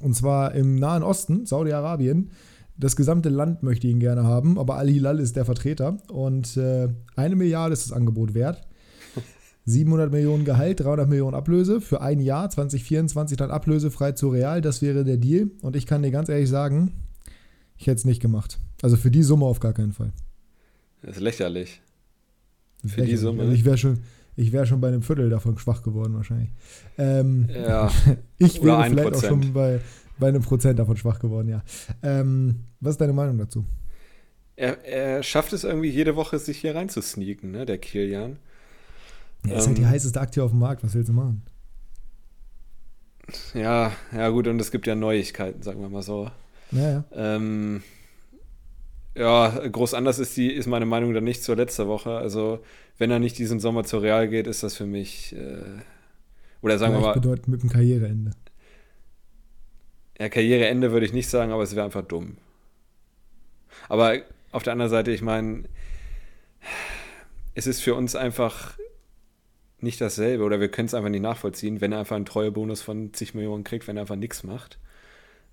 Und 0.00 0.14
zwar 0.14 0.54
im 0.54 0.76
Nahen 0.76 1.02
Osten, 1.02 1.46
Saudi-Arabien. 1.46 2.30
Das 2.76 2.94
gesamte 2.94 3.28
Land 3.30 3.64
möchte 3.64 3.88
ihn 3.88 3.98
gerne 3.98 4.22
haben, 4.22 4.56
aber 4.56 4.76
Al-Hilal 4.76 5.18
ist 5.18 5.34
der 5.34 5.44
Vertreter. 5.44 5.96
Und 6.12 6.56
äh, 6.56 6.88
eine 7.16 7.34
Milliarde 7.34 7.72
ist 7.72 7.86
das 7.86 7.96
Angebot 7.96 8.34
wert. 8.34 8.67
700 9.68 10.10
Millionen 10.10 10.44
Gehalt, 10.44 10.80
300 10.80 11.08
Millionen 11.08 11.34
Ablöse 11.34 11.80
für 11.80 12.00
ein 12.00 12.20
Jahr, 12.20 12.48
2024 12.48 13.36
dann 13.36 13.50
ablösefrei 13.50 14.12
zu 14.12 14.28
Real. 14.28 14.60
Das 14.60 14.82
wäre 14.82 15.04
der 15.04 15.16
Deal. 15.16 15.50
Und 15.62 15.76
ich 15.76 15.86
kann 15.86 16.02
dir 16.02 16.10
ganz 16.10 16.28
ehrlich 16.28 16.48
sagen, 16.48 16.92
ich 17.76 17.86
hätte 17.86 17.96
es 17.96 18.04
nicht 18.04 18.20
gemacht. 18.20 18.58
Also 18.82 18.96
für 18.96 19.10
die 19.10 19.22
Summe 19.22 19.46
auf 19.46 19.60
gar 19.60 19.72
keinen 19.72 19.92
Fall. 19.92 20.12
Das 21.02 21.16
ist 21.16 21.22
lächerlich. 21.22 21.82
Das 22.82 22.90
ist 22.90 22.94
Für 22.94 23.00
die 23.02 23.12
lächerlich. 23.12 23.20
Summe? 23.20 23.42
Also 23.42 23.52
ich 23.52 23.64
wäre 23.64 23.78
schon, 23.78 23.98
ich 24.36 24.68
schon 24.68 24.80
bei 24.80 24.88
einem 24.88 25.02
Viertel 25.02 25.30
davon 25.30 25.58
schwach 25.58 25.82
geworden 25.82 26.14
wahrscheinlich. 26.14 26.50
Ähm, 26.96 27.48
Ja, 27.52 27.90
ich 28.38 28.62
wäre 28.62 28.84
vielleicht 28.84 29.14
auch 29.16 29.24
schon 29.24 29.52
bei, 29.52 29.80
bei 30.18 30.28
einem 30.28 30.42
Prozent 30.42 30.78
davon 30.78 30.96
schwach 30.96 31.18
geworden, 31.18 31.48
ja. 31.48 31.62
Ähm, 32.02 32.60
was 32.80 32.92
ist 32.92 33.00
deine 33.00 33.12
Meinung 33.12 33.38
dazu? 33.38 33.64
er, 34.58 34.84
er 34.84 35.22
schafft 35.22 35.52
es 35.52 35.64
irgendwie 35.64 35.88
jede 35.88 36.16
Woche, 36.16 36.38
sich 36.38 36.58
hier 36.58 36.74
reinzusneaken, 36.74 37.52
ne, 37.52 37.64
der 37.64 37.78
Kilian. 37.78 38.38
Er 39.46 39.56
ist 39.58 39.66
halt 39.66 39.78
die 39.78 39.82
Ähm, 39.82 39.88
heißeste 39.88 40.20
Aktie 40.20 40.42
auf 40.42 40.50
dem 40.50 40.60
Markt, 40.60 40.82
was 40.84 40.94
willst 40.94 41.08
du 41.08 41.12
machen? 41.12 41.42
Ja, 43.54 43.92
ja 44.12 44.28
gut, 44.30 44.46
und 44.48 44.58
es 44.60 44.70
gibt 44.70 44.86
ja 44.86 44.94
Neuigkeiten, 44.94 45.62
sagen 45.62 45.80
wir 45.80 45.88
mal 45.88 46.02
so. 46.02 46.30
Naja. 46.70 47.04
Ähm, 47.12 47.82
ja, 49.14 49.48
groß 49.68 49.94
anders 49.94 50.18
ist 50.18 50.36
die, 50.36 50.52
ist 50.52 50.66
meine 50.66 50.86
Meinung 50.86 51.12
dann 51.12 51.24
nicht 51.24 51.42
zur 51.42 51.56
letzter 51.56 51.88
Woche. 51.88 52.16
Also, 52.16 52.60
wenn 52.98 53.10
er 53.10 53.18
nicht 53.18 53.36
diesen 53.38 53.60
Sommer 53.60 53.84
zur 53.84 54.02
Real 54.02 54.28
geht, 54.28 54.46
ist 54.46 54.62
das 54.62 54.76
für 54.76 54.86
mich, 54.86 55.34
äh, 55.36 55.62
oder 56.62 56.78
sagen 56.78 56.94
wir 56.94 57.00
mal, 57.00 57.14
bedeutet 57.14 57.48
mit 57.48 57.62
dem 57.62 57.70
Karriereende. 57.70 58.32
ja, 60.18 60.28
Karriereende 60.28 60.90
würde 60.92 61.06
ich 61.06 61.12
nicht 61.12 61.28
sagen, 61.28 61.52
aber 61.52 61.62
es 61.62 61.74
wäre 61.74 61.84
einfach 61.84 62.02
dumm. 62.02 62.38
Aber 63.88 64.18
auf 64.52 64.62
der 64.62 64.72
anderen 64.72 64.90
Seite, 64.90 65.10
ich 65.10 65.22
meine, 65.22 65.64
es 67.54 67.66
ist 67.66 67.80
für 67.80 67.94
uns 67.94 68.14
einfach 68.16 68.78
nicht 69.80 70.00
dasselbe 70.00 70.44
oder 70.44 70.60
wir 70.60 70.68
können 70.70 70.86
es 70.86 70.94
einfach 70.94 71.10
nicht 71.10 71.22
nachvollziehen, 71.22 71.80
wenn 71.80 71.92
er 71.92 72.00
einfach 72.00 72.16
einen 72.16 72.26
Treuebonus 72.26 72.82
von 72.82 73.12
zig 73.14 73.34
Millionen 73.34 73.64
kriegt, 73.64 73.86
wenn 73.88 73.96
er 73.96 74.02
einfach 74.02 74.16
nichts 74.16 74.42
macht. 74.44 74.78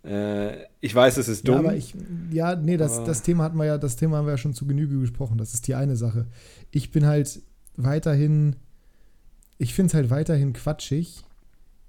Äh, 0.04 0.64
ich 0.82 0.94
weiß, 0.94 1.18
es 1.18 1.28
ist 1.28 1.44
Ja, 1.44 1.58
dumm. 1.58 1.66
aber 1.66 1.76
ich, 1.76 1.96
ja, 2.32 2.56
nee, 2.56 2.78
das, 2.78 3.04
das 3.04 3.22
Thema 3.24 3.44
hatten 3.46 3.58
wir 3.58 3.66
ja, 3.66 3.78
das 3.78 3.96
Thema 3.96 4.18
haben 4.18 4.26
wir 4.26 4.32
ja 4.32 4.38
schon 4.38 4.54
zu 4.54 4.66
Genüge 4.68 5.00
gesprochen. 5.00 5.38
Das 5.38 5.54
ist 5.54 5.68
die 5.68 5.76
eine 5.76 5.96
Sache. 5.96 6.28
Ich 6.72 6.92
bin 6.92 7.06
halt 7.06 7.42
weiterhin, 7.76 8.56
ich 9.58 9.74
finde 9.74 9.88
es 9.90 9.94
halt 9.94 10.10
weiterhin 10.10 10.54
quatschig, 10.54 11.24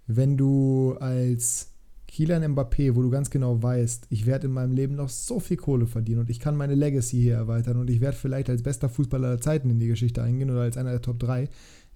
wenn 0.07 0.37
du 0.37 0.97
als 1.01 1.73
Kylian 2.09 2.55
Mbappé, 2.55 2.95
wo 2.95 3.03
du 3.03 3.11
ganz 3.11 3.31
genau 3.31 3.63
weißt, 3.63 4.07
ich 4.11 4.25
werde 4.27 4.47
in 4.47 4.53
meinem 4.53 4.73
Leben 4.73 4.95
noch 4.95 5.09
so 5.09 5.41
viel 5.41 5.57
Kohle 5.57 5.87
verdienen 5.87 6.21
und 6.21 6.31
ich 6.31 6.41
kann 6.41 6.57
meine 6.57 6.75
Legacy 6.75 7.21
hier 7.21 7.35
erweitern 7.35 7.77
und 7.77 7.91
ich 7.91 8.01
werde 8.01 8.17
vielleicht 8.17 8.49
als 8.49 8.63
bester 8.63 8.89
Fußballer 8.89 9.29
aller 9.29 9.41
Zeiten 9.41 9.69
in 9.71 9.81
die 9.81 9.89
Geschichte 9.89 10.23
eingehen 10.23 10.51
oder 10.51 10.63
als 10.63 10.77
einer 10.77 10.93
der 10.93 11.03
Top 11.03 11.19
3, 11.19 11.49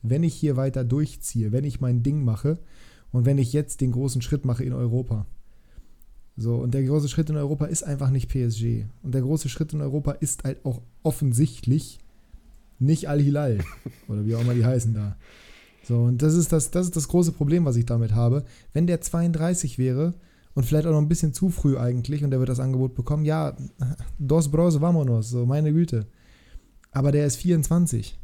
wenn 0.02 0.22
ich 0.22 0.34
hier 0.34 0.56
weiter 0.56 0.84
durchziehe, 0.84 1.52
wenn 1.52 1.64
ich 1.64 1.80
mein 1.80 2.02
Ding 2.02 2.24
mache 2.24 2.58
und 3.12 3.26
wenn 3.26 3.38
ich 3.38 3.52
jetzt 3.52 3.80
den 3.80 3.92
großen 3.92 4.22
Schritt 4.22 4.44
mache 4.44 4.64
in 4.64 4.72
Europa. 4.72 5.26
So, 6.36 6.56
und 6.56 6.72
der 6.72 6.84
große 6.84 7.08
Schritt 7.08 7.28
in 7.28 7.36
Europa 7.36 7.66
ist 7.66 7.82
einfach 7.82 8.10
nicht 8.10 8.28
PSG. 8.28 8.86
Und 9.02 9.14
der 9.14 9.22
große 9.22 9.48
Schritt 9.48 9.72
in 9.72 9.80
Europa 9.80 10.12
ist 10.12 10.44
halt 10.44 10.64
auch 10.64 10.80
offensichtlich 11.02 11.98
nicht 12.78 13.08
Al-Hilal. 13.08 13.58
oder 14.08 14.24
wie 14.24 14.34
auch 14.34 14.40
immer 14.40 14.54
die 14.54 14.64
heißen 14.64 14.94
da. 14.94 15.16
So, 15.82 15.98
und 16.02 16.22
das 16.22 16.34
ist 16.34 16.52
das, 16.52 16.70
das 16.70 16.86
ist 16.86 16.96
das 16.96 17.08
große 17.08 17.32
Problem, 17.32 17.64
was 17.64 17.76
ich 17.76 17.84
damit 17.84 18.14
habe. 18.14 18.44
Wenn 18.72 18.86
der 18.86 19.00
32 19.00 19.78
wäre 19.78 20.14
und 20.54 20.64
vielleicht 20.64 20.86
auch 20.86 20.92
noch 20.92 21.00
ein 21.00 21.08
bisschen 21.08 21.32
zu 21.32 21.50
früh 21.50 21.76
eigentlich 21.76 22.22
und 22.24 22.30
der 22.30 22.38
wird 22.38 22.48
das 22.48 22.60
Angebot 22.60 22.94
bekommen, 22.94 23.24
ja, 23.24 23.56
dos 24.18 24.50
bros, 24.50 24.80
vamonos, 24.80 25.30
so 25.30 25.46
meine 25.46 25.72
Güte. 25.72 26.06
Aber 26.92 27.12
der 27.12 27.26
ist 27.26 27.36
24. 27.36 28.19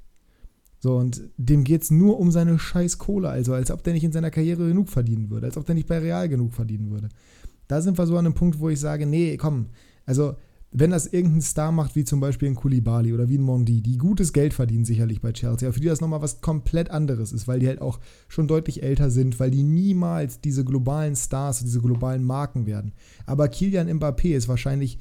So, 0.78 0.96
und 0.96 1.22
dem 1.36 1.64
geht 1.64 1.82
es 1.82 1.90
nur 1.90 2.18
um 2.18 2.30
seine 2.30 2.58
scheiß 2.58 2.98
Kohle, 2.98 3.28
also 3.28 3.54
als 3.54 3.70
ob 3.70 3.82
der 3.82 3.94
nicht 3.94 4.04
in 4.04 4.12
seiner 4.12 4.30
Karriere 4.30 4.68
genug 4.68 4.88
verdienen 4.88 5.30
würde, 5.30 5.46
als 5.46 5.56
ob 5.56 5.64
der 5.66 5.74
nicht 5.74 5.88
bei 5.88 5.98
Real 5.98 6.28
genug 6.28 6.52
verdienen 6.52 6.90
würde. 6.90 7.08
Da 7.68 7.80
sind 7.80 7.98
wir 7.98 8.06
so 8.06 8.16
an 8.16 8.26
einem 8.26 8.34
Punkt, 8.34 8.60
wo 8.60 8.68
ich 8.68 8.78
sage, 8.78 9.06
nee, 9.06 9.36
komm, 9.36 9.66
also 10.04 10.36
wenn 10.78 10.90
das 10.90 11.06
irgendein 11.06 11.40
Star 11.40 11.72
macht, 11.72 11.96
wie 11.96 12.04
zum 12.04 12.20
Beispiel 12.20 12.48
ein 12.48 12.54
Koulibaly 12.54 13.14
oder 13.14 13.28
wie 13.28 13.38
ein 13.38 13.42
Mondi, 13.42 13.80
die 13.80 13.96
gutes 13.96 14.32
Geld 14.32 14.52
verdienen 14.52 14.84
sicherlich 14.84 15.22
bei 15.22 15.32
Chelsea, 15.32 15.66
aber 15.66 15.72
für 15.72 15.80
die 15.80 15.86
das 15.86 16.00
nochmal 16.02 16.20
was 16.20 16.42
komplett 16.42 16.90
anderes 16.90 17.32
ist, 17.32 17.48
weil 17.48 17.60
die 17.60 17.68
halt 17.68 17.80
auch 17.80 17.98
schon 18.28 18.46
deutlich 18.46 18.82
älter 18.82 19.10
sind, 19.10 19.40
weil 19.40 19.50
die 19.50 19.62
niemals 19.62 20.40
diese 20.40 20.64
globalen 20.64 21.16
Stars, 21.16 21.60
diese 21.60 21.80
globalen 21.80 22.24
Marken 22.24 22.66
werden. 22.66 22.92
Aber 23.24 23.48
Kilian 23.48 23.88
Mbappé 23.88 24.36
ist 24.36 24.48
wahrscheinlich 24.48 24.98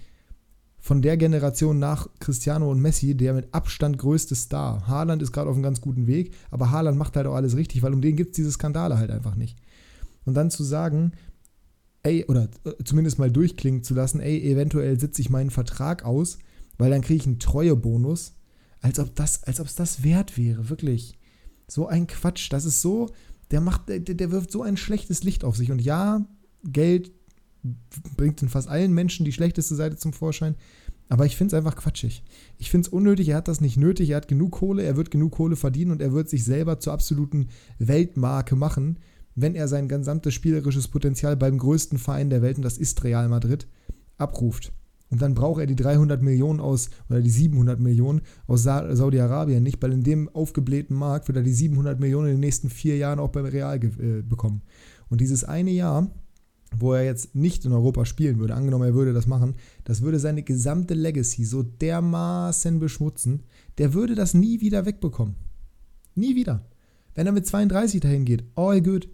von 0.86 1.02
der 1.02 1.18
Generation 1.18 1.80
nach 1.80 2.08
Cristiano 2.20 2.70
und 2.70 2.80
Messi 2.80 3.18
der 3.18 3.34
mit 3.34 3.52
Abstand 3.56 3.98
größte 3.98 4.36
Star. 4.36 4.88
Haaland 4.88 5.24
ist 5.24 5.32
gerade 5.32 5.50
auf 5.50 5.56
einem 5.56 5.64
ganz 5.64 5.82
guten 5.82 6.06
Weg, 6.06 6.36
aber 6.52 6.70
Haaland 6.70 6.96
macht 6.96 7.16
halt 7.16 7.26
auch 7.26 7.34
alles 7.34 7.56
richtig, 7.56 7.82
weil 7.82 7.92
um 7.92 8.04
den 8.04 8.16
gibt 8.16 8.30
es 8.30 8.36
diese 8.36 8.52
Skandale 8.52 9.00
halt 9.00 9.10
einfach 9.10 9.34
nicht. 9.34 9.58
Und 10.26 10.36
dann 10.36 10.52
zu 10.52 10.64
sagen, 10.64 11.14
ey, 12.04 12.24
oder 12.26 12.50
äh, 12.66 12.84
zumindest 12.84 13.18
mal 13.18 13.32
durchklingen 13.32 13.82
zu 13.82 13.96
lassen, 13.96 14.20
ey, 14.20 14.40
eventuell 14.48 15.00
sitze 15.00 15.24
ich 15.24 15.32
meinen 15.32 15.50
Vertrag 15.50 16.06
aus, 16.06 16.38
weil 16.78 16.92
dann 16.92 17.02
kriege 17.02 17.18
ich 17.18 17.26
einen 17.26 17.40
Treuebonus, 17.40 18.36
als 18.80 19.00
ob 19.00 19.16
das, 19.16 19.42
als 19.42 19.60
ob 19.60 19.66
es 19.66 19.74
das 19.74 20.04
wert 20.04 20.38
wäre, 20.38 20.70
wirklich. 20.70 21.18
So 21.68 21.88
ein 21.88 22.06
Quatsch, 22.06 22.54
das 22.54 22.66
ist 22.66 22.84
so, 22.84 23.10
der 23.50 23.60
macht, 23.60 23.90
der, 23.90 24.02
der 24.02 24.30
wirft 24.30 24.52
so 24.52 24.62
ein 24.62 24.78
schlechtes 24.78 25.24
Licht 25.24 25.46
auf 25.46 25.58
sich. 25.58 25.72
Und 25.72 25.82
ja, 25.82 26.24
Geld 26.64 27.12
bringt 28.18 28.42
in 28.42 28.50
fast 28.50 28.68
allen 28.68 28.94
Menschen 28.94 29.26
die 29.26 29.32
schlechteste 29.32 29.76
Seite 29.76 29.98
zum 29.98 30.14
Vorschein. 30.14 30.56
Aber 31.08 31.26
ich 31.26 31.38
finde 31.38 31.56
es 31.56 31.58
einfach 31.58 31.76
quatschig. 31.76 32.24
Ich 32.58 32.72
finde 32.72 32.88
es 32.88 32.94
unnötig, 32.94 33.30
er 33.30 33.38
hat 33.38 33.48
das 33.48 33.62
nicht 33.62 33.78
nötig, 33.78 34.10
er 34.10 34.18
hat 34.18 34.28
genug 34.28 34.54
Kohle, 34.54 34.84
er 34.84 34.98
wird 34.98 35.12
genug 35.12 35.34
Kohle 35.34 35.56
verdienen 35.56 35.92
und 35.92 36.02
er 36.02 36.14
wird 36.14 36.30
sich 36.30 36.44
selber 36.44 36.80
zur 36.80 36.94
absoluten 36.94 37.50
Weltmarke 37.78 38.56
machen, 38.56 38.98
wenn 39.36 39.54
er 39.54 39.68
sein 39.68 39.88
gesamtes 39.88 40.34
spielerisches 40.34 40.88
Potenzial 40.88 41.36
beim 41.38 41.58
größten 41.58 42.00
Verein 42.00 42.30
der 42.30 42.42
Welt, 42.42 42.58
und 42.58 42.64
das 42.64 42.78
ist 42.78 43.04
Real 43.04 43.28
Madrid, 43.30 43.68
abruft. 44.18 44.72
Und 45.12 45.22
dann 45.22 45.36
braucht 45.36 45.60
er 45.60 45.68
die 45.68 45.76
300 45.76 46.24
Millionen 46.24 46.60
aus, 46.60 46.90
oder 47.10 47.22
die 47.22 47.30
700 47.30 47.80
Millionen 47.80 48.22
aus 48.48 48.64
Sa 48.64 48.96
Saudi-Arabien 48.96 49.62
nicht, 49.62 49.82
weil 49.84 49.92
in 49.92 50.04
dem 50.04 50.30
aufgeblähten 50.30 50.96
Markt 50.96 51.28
wird 51.28 51.38
er 51.38 51.44
die 51.44 51.54
700 51.54 52.00
Millionen 52.00 52.28
in 52.28 52.34
den 52.36 52.40
nächsten 52.40 52.70
vier 52.70 52.98
Jahren 52.98 53.20
auch 53.20 53.30
beim 53.30 53.46
Real 53.46 53.78
äh, 53.78 54.24
bekommen. 54.24 54.64
Und 55.10 55.22
dieses 55.22 55.44
eine 55.44 55.72
Jahr, 55.72 56.10
wo 56.80 56.94
er 56.94 57.04
jetzt 57.04 57.36
nicht 57.36 57.66
in 57.66 57.72
Europa 57.74 58.06
spielen 58.06 58.40
würde, 58.40 58.56
angenommen 58.56 58.86
er 58.86 58.94
würde 58.94 59.14
das 59.14 59.28
machen, 59.28 59.56
das 59.84 60.02
würde 60.02 60.20
seine 60.20 60.44
gesamte 60.44 60.94
Legacy 60.94 61.44
so 61.46 61.64
dermaßen 61.64 62.80
beschmutzen, 62.80 63.44
der 63.78 63.94
würde 63.94 64.16
das 64.16 64.34
nie 64.34 64.62
wieder 64.62 64.86
wegbekommen. 64.86 65.36
Nie 66.16 66.36
wieder. 66.36 66.66
Wenn 67.14 67.28
er 67.28 67.34
mit 67.34 67.46
32 67.46 68.00
dahin 68.02 68.26
geht, 68.26 68.44
all 68.56 68.82
good. 68.82 69.08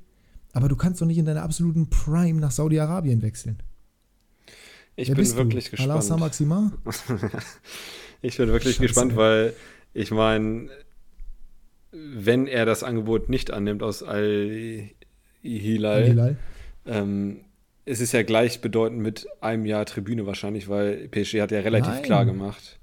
Aber 0.54 0.68
du 0.68 0.76
kannst 0.76 1.02
doch 1.02 1.06
nicht 1.06 1.18
in 1.18 1.26
deiner 1.26 1.44
absoluten 1.44 1.90
Prime 1.90 2.40
nach 2.40 2.52
Saudi-Arabien 2.52 3.22
wechseln. 3.22 3.58
Ich 4.96 5.08
Wer 5.08 5.16
bin 5.16 5.36
wirklich 5.36 5.70
du? 5.70 5.78
Gespannt. 5.78 6.20
Maxima? 6.20 6.72
Ich 8.24 8.38
bin 8.38 8.50
wirklich 8.50 8.76
Scheiße, 8.76 8.88
gespannt, 8.88 9.12
ey. 9.14 9.18
weil 9.18 9.54
ich 9.94 10.12
meine, 10.12 10.70
wenn 11.92 12.46
er 12.48 12.66
das 12.66 12.84
Angebot 12.84 13.30
nicht 13.30 13.50
annimmt 13.52 13.82
aus 13.82 14.04
Al-Hilal, 14.04 14.92
Hilal. 16.06 16.38
ähm, 16.86 17.40
es 17.86 18.00
ist 18.00 18.12
ja 18.12 18.24
gleichbedeutend 18.24 19.02
mit 19.02 19.28
einem 19.42 19.66
Jahr 19.66 19.86
Tribüne 19.86 20.26
wahrscheinlich, 20.26 20.70
weil 20.70 21.08
PSG 21.10 21.42
hat 21.42 21.52
ja 21.52 21.60
relativ 21.62 21.92
Nein. 21.92 22.04
klar 22.04 22.26
gemacht. 22.26 22.80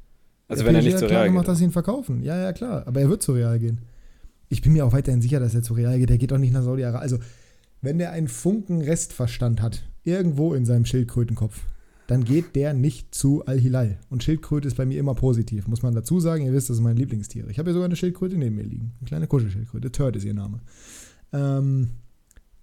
Also 0.48 0.62
Der 0.64 0.68
wenn 0.68 0.76
er 0.76 0.80
PSG 0.80 0.84
nicht 0.86 0.94
hat 0.94 1.00
zu 1.00 1.06
klar 1.06 1.20
Real 1.20 1.28
gemacht, 1.28 1.44
geht. 1.44 1.48
dass 1.50 1.58
sie 1.58 1.64
ihn 1.64 1.72
verkaufen. 1.72 2.22
Ja, 2.22 2.38
ja, 2.38 2.52
klar. 2.52 2.86
Aber 2.86 3.00
er 3.00 3.08
wird 3.08 3.22
zu 3.22 3.32
Real 3.32 3.58
gehen. 3.58 3.78
Ich 4.48 4.62
bin 4.62 4.72
mir 4.72 4.84
auch 4.86 4.92
weiterhin 4.92 5.20
sicher, 5.20 5.40
dass 5.40 5.54
er 5.54 5.62
zu 5.62 5.74
Real 5.74 5.98
geht. 5.98 6.08
Der 6.08 6.18
geht 6.18 6.30
doch 6.30 6.38
nicht 6.38 6.52
nach 6.52 6.62
Saudi-Arabien. 6.62 7.02
Also, 7.02 7.18
wenn 7.82 7.98
der 7.98 8.12
einen 8.12 8.28
Funken 8.28 8.80
Restverstand 8.80 9.60
hat, 9.62 9.82
irgendwo 10.04 10.54
in 10.54 10.64
seinem 10.64 10.84
Schildkrötenkopf, 10.86 11.60
dann 12.06 12.24
geht 12.24 12.56
der 12.56 12.72
nicht 12.72 13.14
zu 13.14 13.44
Al-Hilal. 13.44 13.98
Und 14.08 14.24
Schildkröte 14.24 14.66
ist 14.66 14.78
bei 14.78 14.86
mir 14.86 14.98
immer 14.98 15.14
positiv, 15.14 15.68
muss 15.68 15.82
man 15.82 15.94
dazu 15.94 16.18
sagen. 16.18 16.46
Ihr 16.46 16.54
wisst, 16.54 16.70
das 16.70 16.76
sind 16.78 16.84
meine 16.84 16.98
Lieblingstiere. 16.98 17.50
Ich 17.50 17.58
habe 17.58 17.68
ja 17.68 17.74
sogar 17.74 17.84
eine 17.84 17.96
Schildkröte 17.96 18.38
neben 18.38 18.56
mir 18.56 18.64
liegen. 18.64 18.92
Eine 19.00 19.06
kleine 19.08 19.26
Kuschelschildkröte. 19.26 19.92
Turd 19.92 20.16
ist 20.16 20.24
ihr 20.24 20.32
Name. 20.32 20.60
Ähm, 21.34 21.90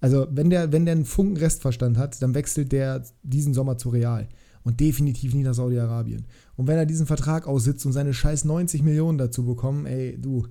also, 0.05 0.27
wenn 0.29 0.51
der, 0.51 0.71
wenn 0.71 0.85
der 0.85 0.93
einen 0.93 1.05
Funken 1.05 1.37
Restverstand 1.37 1.97
hat, 1.97 2.21
dann 2.21 2.35
wechselt 2.35 2.71
der 2.71 3.03
diesen 3.23 3.55
Sommer 3.55 3.75
zu 3.79 3.89
Real. 3.89 4.27
Und 4.63 4.79
definitiv 4.79 5.33
nicht 5.33 5.45
nach 5.45 5.55
Saudi-Arabien. 5.55 6.25
Und 6.55 6.67
wenn 6.67 6.77
er 6.77 6.85
diesen 6.85 7.07
Vertrag 7.07 7.47
aussitzt 7.47 7.85
und 7.87 7.91
seine 7.91 8.13
scheiß 8.13 8.45
90 8.45 8.83
Millionen 8.83 9.17
dazu 9.17 9.43
bekommen, 9.45 9.87
ey, 9.87 10.15
du, 10.21 10.45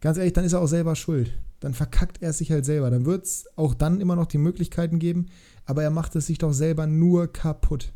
ganz 0.00 0.16
ehrlich, 0.16 0.32
dann 0.32 0.44
ist 0.44 0.52
er 0.52 0.60
auch 0.60 0.68
selber 0.68 0.94
schuld. 0.94 1.32
Dann 1.58 1.74
verkackt 1.74 2.22
er 2.22 2.32
sich 2.32 2.52
halt 2.52 2.64
selber. 2.64 2.88
Dann 2.90 3.04
wird 3.04 3.24
es 3.24 3.46
auch 3.56 3.74
dann 3.74 4.00
immer 4.00 4.14
noch 4.14 4.26
die 4.26 4.38
Möglichkeiten 4.38 5.00
geben, 5.00 5.26
aber 5.66 5.82
er 5.82 5.90
macht 5.90 6.14
es 6.14 6.26
sich 6.28 6.38
doch 6.38 6.52
selber 6.52 6.86
nur 6.86 7.26
kaputt. 7.32 7.92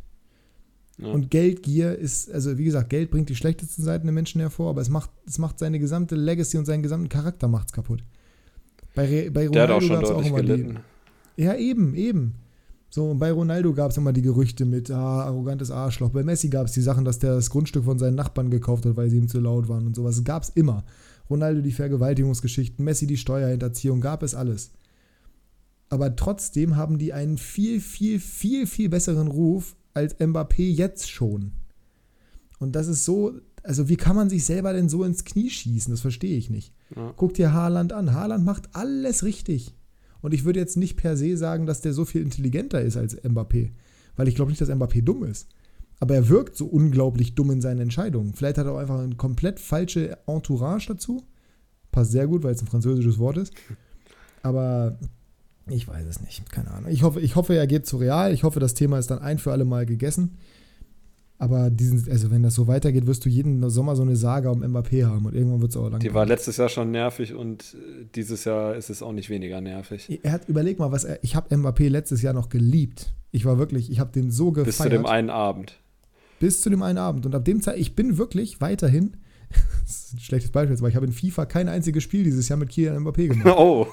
Ja. 0.98 1.08
Und 1.12 1.30
Geldgier 1.30 1.96
ist, 1.96 2.28
also 2.30 2.58
wie 2.58 2.64
gesagt, 2.64 2.90
Geld 2.90 3.10
bringt 3.12 3.28
die 3.28 3.36
schlechtesten 3.36 3.82
Seiten 3.84 4.06
der 4.06 4.12
Menschen 4.14 4.40
hervor, 4.40 4.70
aber 4.70 4.80
es 4.80 4.88
macht, 4.90 5.10
es 5.26 5.38
macht 5.38 5.58
seine 5.60 5.78
gesamte 5.78 6.16
Legacy 6.16 6.56
und 6.58 6.64
seinen 6.66 6.82
gesamten 6.82 7.08
Charakter 7.08 7.46
macht's 7.48 7.72
kaputt. 7.72 8.02
Bei, 8.94 9.06
Re, 9.06 9.30
bei 9.30 9.48
Der 9.48 9.62
hat 9.62 9.70
auch 9.70 9.82
Ronaldo 9.82 10.06
schon 10.06 10.14
deutlich 10.16 10.28
immer 10.28 10.40
die- 10.42 10.46
gelitten. 10.46 10.78
Ja, 11.36 11.54
eben, 11.54 11.94
eben. 11.94 12.34
So, 12.90 13.10
und 13.10 13.18
bei 13.18 13.32
Ronaldo 13.32 13.74
gab 13.74 13.90
es 13.90 13.96
immer 13.96 14.12
die 14.12 14.22
Gerüchte 14.22 14.64
mit, 14.64 14.90
ah, 14.90 15.24
arrogantes 15.24 15.70
Arschloch. 15.70 16.10
Bei 16.10 16.22
Messi 16.22 16.48
gab 16.48 16.66
es 16.66 16.72
die 16.72 16.80
Sachen, 16.80 17.04
dass 17.04 17.18
der 17.18 17.34
das 17.34 17.50
Grundstück 17.50 17.84
von 17.84 17.98
seinen 17.98 18.14
Nachbarn 18.14 18.50
gekauft 18.50 18.86
hat, 18.86 18.96
weil 18.96 19.10
sie 19.10 19.16
ihm 19.16 19.26
zu 19.26 19.40
laut 19.40 19.68
waren 19.68 19.86
und 19.86 19.96
sowas. 19.96 20.22
Gab 20.22 20.44
es 20.44 20.50
immer. 20.50 20.84
Ronaldo 21.28 21.60
die 21.60 21.72
Vergewaltigungsgeschichten, 21.72 22.84
Messi 22.84 23.08
die 23.08 23.16
Steuerhinterziehung, 23.16 24.00
gab 24.00 24.22
es 24.22 24.34
alles. 24.34 24.70
Aber 25.88 26.14
trotzdem 26.14 26.76
haben 26.76 26.98
die 26.98 27.12
einen 27.12 27.36
viel, 27.36 27.80
viel, 27.80 28.20
viel, 28.20 28.66
viel 28.66 28.88
besseren 28.88 29.28
Ruf 29.28 29.74
als 29.92 30.18
Mbappé 30.20 30.62
jetzt 30.62 31.10
schon. 31.10 31.52
Und 32.58 32.76
das 32.76 32.86
ist 32.86 33.04
so, 33.04 33.32
also 33.62 33.88
wie 33.88 33.96
kann 33.96 34.16
man 34.16 34.30
sich 34.30 34.44
selber 34.44 34.72
denn 34.72 34.88
so 34.88 35.02
ins 35.04 35.24
Knie 35.24 35.50
schießen? 35.50 35.92
Das 35.92 36.00
verstehe 36.00 36.36
ich 36.36 36.50
nicht. 36.50 36.72
Ja. 36.94 37.12
Guck 37.16 37.34
dir 37.34 37.52
Haaland 37.52 37.92
an. 37.92 38.12
Haaland 38.12 38.44
macht 38.44 38.74
alles 38.74 39.24
richtig. 39.24 39.74
Und 40.24 40.32
ich 40.32 40.46
würde 40.46 40.58
jetzt 40.58 40.78
nicht 40.78 40.96
per 40.96 41.18
se 41.18 41.36
sagen, 41.36 41.66
dass 41.66 41.82
der 41.82 41.92
so 41.92 42.06
viel 42.06 42.22
intelligenter 42.22 42.80
ist 42.80 42.96
als 42.96 43.22
Mbappé. 43.22 43.72
Weil 44.16 44.26
ich 44.26 44.34
glaube 44.34 44.50
nicht, 44.50 44.60
dass 44.62 44.70
Mbappé 44.70 45.02
dumm 45.02 45.22
ist. 45.24 45.48
Aber 46.00 46.14
er 46.14 46.30
wirkt 46.30 46.56
so 46.56 46.64
unglaublich 46.64 47.34
dumm 47.34 47.50
in 47.50 47.60
seinen 47.60 47.80
Entscheidungen. 47.80 48.32
Vielleicht 48.32 48.56
hat 48.56 48.64
er 48.64 48.72
auch 48.72 48.78
einfach 48.78 49.00
eine 49.00 49.16
komplett 49.16 49.60
falsche 49.60 50.16
Entourage 50.26 50.86
dazu. 50.88 51.24
Passt 51.92 52.12
sehr 52.12 52.26
gut, 52.26 52.42
weil 52.42 52.54
es 52.54 52.62
ein 52.62 52.68
französisches 52.68 53.18
Wort 53.18 53.36
ist. 53.36 53.52
Aber 54.42 54.98
ich 55.66 55.86
weiß 55.86 56.06
es 56.06 56.22
nicht. 56.22 56.50
Keine 56.50 56.70
Ahnung. 56.70 56.90
Ich 56.90 57.02
hoffe, 57.02 57.20
ich 57.20 57.36
hoffe, 57.36 57.54
er 57.54 57.66
geht 57.66 57.86
zu 57.86 57.98
Real. 57.98 58.32
Ich 58.32 58.44
hoffe, 58.44 58.60
das 58.60 58.72
Thema 58.72 58.98
ist 58.98 59.10
dann 59.10 59.18
ein 59.18 59.38
für 59.38 59.52
alle 59.52 59.66
Mal 59.66 59.84
gegessen. 59.84 60.38
Aber 61.36 61.68
diesen, 61.68 62.08
also 62.10 62.30
wenn 62.30 62.44
das 62.44 62.54
so 62.54 62.68
weitergeht, 62.68 63.06
wirst 63.06 63.24
du 63.24 63.28
jeden 63.28 63.68
Sommer 63.68 63.96
so 63.96 64.02
eine 64.02 64.14
Saga 64.14 64.50
um 64.50 64.62
Mbappé 64.62 65.04
haben 65.04 65.26
und 65.26 65.34
irgendwann 65.34 65.60
wird 65.60 65.72
es 65.72 65.76
auch 65.76 65.90
lang. 65.90 65.98
Die 65.98 66.14
war 66.14 66.26
letztes 66.26 66.58
Jahr 66.58 66.68
schon 66.68 66.92
nervig 66.92 67.34
und 67.34 67.74
äh, 67.74 68.06
dieses 68.14 68.44
Jahr 68.44 68.76
ist 68.76 68.88
es 68.88 69.02
auch 69.02 69.12
nicht 69.12 69.30
weniger 69.30 69.60
nervig. 69.60 70.20
Er 70.22 70.30
hat, 70.30 70.48
überleg 70.48 70.78
mal, 70.78 70.92
was 70.92 71.02
er, 71.02 71.22
ich 71.24 71.34
habe 71.34 71.54
Mbappé 71.54 71.88
letztes 71.88 72.22
Jahr 72.22 72.34
noch 72.34 72.50
geliebt. 72.50 73.12
Ich 73.32 73.44
war 73.44 73.58
wirklich, 73.58 73.90
ich 73.90 73.98
habe 73.98 74.12
den 74.12 74.30
so 74.30 74.52
gefeiert. 74.52 74.66
Bis 74.66 74.76
zu 74.76 74.88
dem 74.88 75.06
einen 75.06 75.28
Abend. 75.28 75.80
Bis 76.38 76.60
zu 76.60 76.70
dem 76.70 76.82
einen 76.82 76.98
Abend. 76.98 77.26
Und 77.26 77.34
ab 77.34 77.44
dem 77.44 77.60
Zeit, 77.60 77.78
ich 77.78 77.96
bin 77.96 78.16
wirklich 78.16 78.60
weiterhin, 78.60 79.16
das 79.82 79.90
ist 79.90 80.14
ein 80.14 80.20
schlechtes 80.20 80.52
Beispiel, 80.52 80.80
weil 80.80 80.90
ich 80.90 80.96
habe 80.96 81.06
in 81.06 81.12
FIFA 81.12 81.46
kein 81.46 81.68
einziges 81.68 82.04
Spiel 82.04 82.22
dieses 82.22 82.48
Jahr 82.48 82.60
mit 82.60 82.70
Kylian 82.70 83.04
Mbappé 83.04 83.28
gemacht. 83.28 83.46
Oh. 83.58 83.88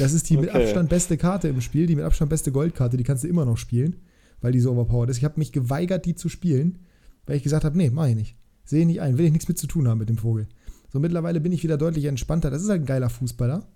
Das 0.00 0.12
ist 0.12 0.28
die 0.28 0.36
okay. 0.36 0.46
mit 0.46 0.54
Abstand 0.54 0.88
beste 0.88 1.16
Karte 1.16 1.46
im 1.46 1.60
Spiel, 1.60 1.86
die 1.86 1.94
mit 1.94 2.04
Abstand 2.04 2.28
beste 2.28 2.50
Goldkarte, 2.50 2.96
die 2.96 3.04
kannst 3.04 3.22
du 3.22 3.28
immer 3.28 3.44
noch 3.44 3.56
spielen 3.56 3.94
weil 4.40 4.52
die 4.52 4.60
so 4.60 4.72
overpowered 4.72 5.10
ist. 5.10 5.18
Ich 5.18 5.24
habe 5.24 5.38
mich 5.38 5.52
geweigert, 5.52 6.04
die 6.04 6.14
zu 6.14 6.28
spielen, 6.28 6.80
weil 7.26 7.36
ich 7.36 7.42
gesagt 7.42 7.64
habe, 7.64 7.76
nee, 7.76 7.90
mache 7.90 8.10
ich 8.10 8.16
nicht. 8.16 8.36
Sehe 8.64 8.80
ich 8.80 8.86
nicht 8.86 9.00
ein, 9.00 9.18
will 9.18 9.26
ich 9.26 9.32
nichts 9.32 9.48
mit 9.48 9.58
zu 9.58 9.66
tun 9.66 9.88
haben 9.88 9.98
mit 9.98 10.08
dem 10.08 10.18
Vogel. 10.18 10.48
So 10.92 11.00
mittlerweile 11.00 11.40
bin 11.40 11.52
ich 11.52 11.62
wieder 11.62 11.76
deutlich 11.76 12.04
entspannter. 12.04 12.50
Das 12.50 12.62
ist 12.62 12.68
halt 12.68 12.82
ein 12.82 12.86
geiler 12.86 13.10
Fußballer. 13.10 13.66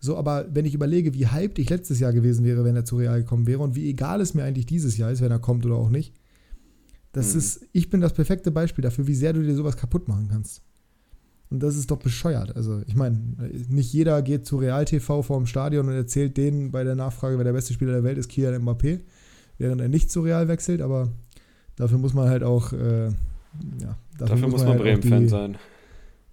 So, 0.00 0.16
aber 0.16 0.46
wenn 0.52 0.64
ich 0.64 0.74
überlege, 0.74 1.14
wie 1.14 1.26
hyped 1.26 1.58
ich 1.58 1.70
letztes 1.70 1.98
Jahr 1.98 2.12
gewesen 2.12 2.44
wäre, 2.44 2.64
wenn 2.64 2.76
er 2.76 2.84
zu 2.84 2.96
Real 2.96 3.20
gekommen 3.20 3.46
wäre 3.46 3.60
und 3.60 3.74
wie 3.74 3.88
egal 3.88 4.20
es 4.20 4.34
mir 4.34 4.44
eigentlich 4.44 4.66
dieses 4.66 4.96
Jahr 4.96 5.10
ist, 5.10 5.20
wenn 5.20 5.32
er 5.32 5.40
kommt 5.40 5.66
oder 5.66 5.74
auch 5.74 5.90
nicht, 5.90 6.14
das 7.12 7.32
mhm. 7.32 7.38
ist, 7.38 7.66
ich 7.72 7.90
bin 7.90 8.00
das 8.00 8.12
perfekte 8.12 8.50
Beispiel 8.50 8.82
dafür, 8.82 9.06
wie 9.06 9.14
sehr 9.14 9.32
du 9.32 9.42
dir 9.42 9.56
sowas 9.56 9.76
kaputt 9.76 10.06
machen 10.06 10.28
kannst. 10.28 10.62
Und 11.50 11.62
das 11.62 11.76
ist 11.76 11.90
doch 11.90 11.98
bescheuert. 11.98 12.54
Also, 12.54 12.82
ich 12.86 12.94
meine, 12.94 13.18
nicht 13.68 13.92
jeder 13.92 14.20
geht 14.22 14.44
zu 14.44 14.58
Real 14.58 14.84
TV 14.84 15.22
vor 15.22 15.38
dem 15.38 15.46
Stadion 15.46 15.88
und 15.88 15.94
erzählt 15.94 16.36
denen 16.36 16.70
bei 16.70 16.84
der 16.84 16.94
Nachfrage, 16.94 17.38
wer 17.38 17.44
der 17.44 17.54
beste 17.54 17.72
Spieler 17.72 17.92
der 17.92 18.04
Welt 18.04 18.18
ist, 18.18 18.28
Kylian 18.28 18.62
Mbappé 18.62 19.00
während 19.58 19.80
er 19.80 19.88
nicht 19.88 20.10
zu 20.10 20.22
Real 20.22 20.48
wechselt, 20.48 20.80
aber 20.80 21.08
dafür 21.76 21.98
muss 21.98 22.14
man 22.14 22.28
halt 22.28 22.42
auch, 22.42 22.72
äh, 22.72 23.06
ja, 23.06 23.12
dafür, 24.18 24.36
dafür 24.36 24.48
muss, 24.48 24.52
muss 24.52 24.60
man, 24.62 24.70
halt 24.70 24.82
Bremen-Fan 24.82 25.28
sein. 25.28 25.58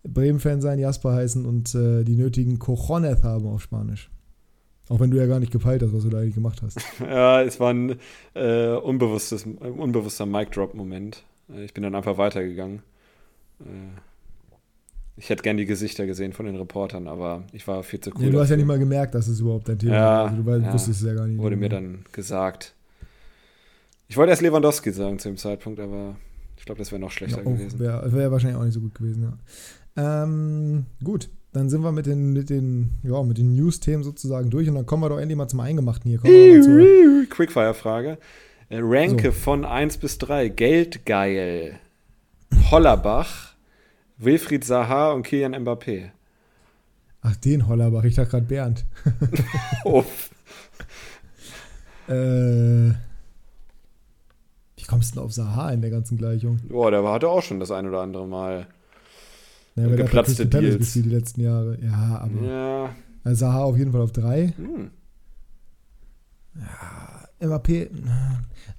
Bremen-Fan 0.03 0.61
sein, 0.61 0.79
Jasper 0.79 1.13
heißen 1.13 1.45
und 1.45 1.73
äh, 1.75 2.03
die 2.03 2.15
nötigen 2.15 2.59
Cojones 2.59 3.23
haben 3.23 3.47
auf 3.47 3.61
Spanisch. 3.61 4.09
Auch 4.87 4.99
wenn 4.99 5.09
du 5.09 5.17
ja 5.17 5.25
gar 5.25 5.39
nicht 5.39 5.51
gepeilt 5.51 5.81
hast, 5.81 5.93
was 5.93 6.03
du 6.03 6.09
da 6.09 6.19
eigentlich 6.19 6.35
gemacht 6.35 6.61
hast. 6.61 6.77
ja, 6.99 7.41
es 7.41 7.59
war 7.59 7.73
ein 7.73 7.95
äh, 8.35 8.75
unbewusstes, 8.75 9.45
unbewusster 9.45 10.27
Mic-Drop-Moment. 10.27 11.23
Äh, 11.49 11.65
ich 11.65 11.73
bin 11.73 11.83
dann 11.83 11.95
einfach 11.95 12.19
weitergegangen. 12.19 12.83
Äh, 13.61 13.99
ich 15.17 15.29
hätte 15.29 15.43
gern 15.43 15.57
die 15.57 15.65
Gesichter 15.65 16.05
gesehen 16.05 16.33
von 16.33 16.45
den 16.45 16.55
Reportern, 16.57 17.07
aber 17.07 17.43
ich 17.53 17.67
war 17.67 17.81
viel 17.83 17.99
zu 17.99 18.11
cool. 18.11 18.25
Nee, 18.25 18.31
du 18.31 18.39
hast 18.39 18.49
ja 18.49 18.57
nicht 18.57 18.65
mal 18.65 18.77
gemerkt, 18.77 19.15
dass 19.15 19.27
es 19.27 19.39
überhaupt 19.39 19.69
dein 19.69 19.79
Thema 19.79 19.95
ja, 19.95 20.01
war. 20.01 20.29
Also 20.29 20.43
du 20.43 20.51
ja, 20.51 20.73
wusstest 20.73 21.01
es 21.01 21.07
ja 21.07 21.13
gar 21.13 21.25
nicht. 21.25 21.39
Wurde 21.39 21.55
mir 21.55 21.69
dann 21.69 22.05
gesagt. 22.11 22.75
Ich 24.07 24.17
wollte 24.17 24.31
erst 24.31 24.41
Lewandowski 24.41 24.91
sagen 24.91 25.19
zu 25.19 25.29
dem 25.29 25.37
Zeitpunkt, 25.37 25.79
aber 25.79 26.15
ich 26.57 26.65
glaube, 26.65 26.79
das 26.79 26.91
wäre 26.91 27.01
noch 27.01 27.11
schlechter 27.11 27.43
ja, 27.43 27.43
gewesen. 27.43 27.79
Wäre 27.79 28.13
wär 28.13 28.31
wahrscheinlich 28.31 28.57
auch 28.57 28.63
nicht 28.63 28.73
so 28.73 28.81
gut 28.81 28.95
gewesen, 28.95 29.23
ja. 29.23 30.23
Ähm, 30.23 30.85
gut, 31.03 31.29
dann 31.53 31.69
sind 31.69 31.81
wir 31.81 31.91
mit 31.91 32.05
den, 32.05 32.33
mit 32.33 32.49
den, 32.49 32.91
ja, 33.03 33.23
mit 33.23 33.37
den 33.37 33.55
News-Themen 33.55 34.03
sozusagen 34.03 34.49
durch 34.49 34.67
und 34.67 34.75
dann 34.75 34.85
kommen 34.85 35.03
wir 35.03 35.09
doch 35.09 35.19
endlich 35.19 35.37
mal 35.37 35.47
zum 35.47 35.61
Eingemachten 35.61 36.09
hier. 36.09 36.19
Quickfire-Frage. 37.29 38.17
Äh, 38.69 38.79
Ranke 38.81 39.27
so. 39.27 39.31
von 39.31 39.63
1 39.63 39.97
bis 39.97 40.17
3. 40.17 40.49
Geldgeil. 40.49 41.79
Hollerbach, 42.71 43.53
Wilfried 44.17 44.63
Zaha 44.65 45.11
und 45.11 45.23
Kilian 45.23 45.55
Mbappé. 45.55 46.11
Ach, 47.21 47.35
den 47.37 47.67
Hollerbach. 47.67 48.03
Ich 48.03 48.15
dachte 48.15 48.31
gerade 48.31 48.45
Bernd. 48.45 48.85
Uff. 49.85 50.29
äh, 52.07 52.91
wie 54.85 54.87
kommst 54.87 55.11
du 55.11 55.15
denn 55.15 55.25
auf 55.25 55.33
Sahar 55.33 55.73
in 55.73 55.81
der 55.81 55.89
ganzen 55.89 56.17
Gleichung? 56.17 56.59
Boah, 56.69 56.91
der 56.91 57.03
hatte 57.03 57.27
auch 57.27 57.41
schon 57.41 57.59
das 57.59 57.71
ein 57.71 57.87
oder 57.87 58.01
andere 58.01 58.27
Mal 58.27 58.67
naja, 59.75 59.93
äh, 59.93 59.97
geplatzte 59.97 60.45
der 60.45 60.61
Deals. 60.61 60.93
die 60.93 61.01
letzten 61.01 61.41
Jahre. 61.41 61.77
Ja, 61.81 62.19
aber 62.21 62.47
ja. 62.47 62.95
Also 63.23 63.39
Sahar 63.39 63.65
auf 63.65 63.77
jeden 63.77 63.91
Fall 63.91 64.01
auf 64.01 64.11
drei. 64.11 64.53
Hm. 64.55 64.91
Ja, 67.41 67.47
MAP, 67.47 67.89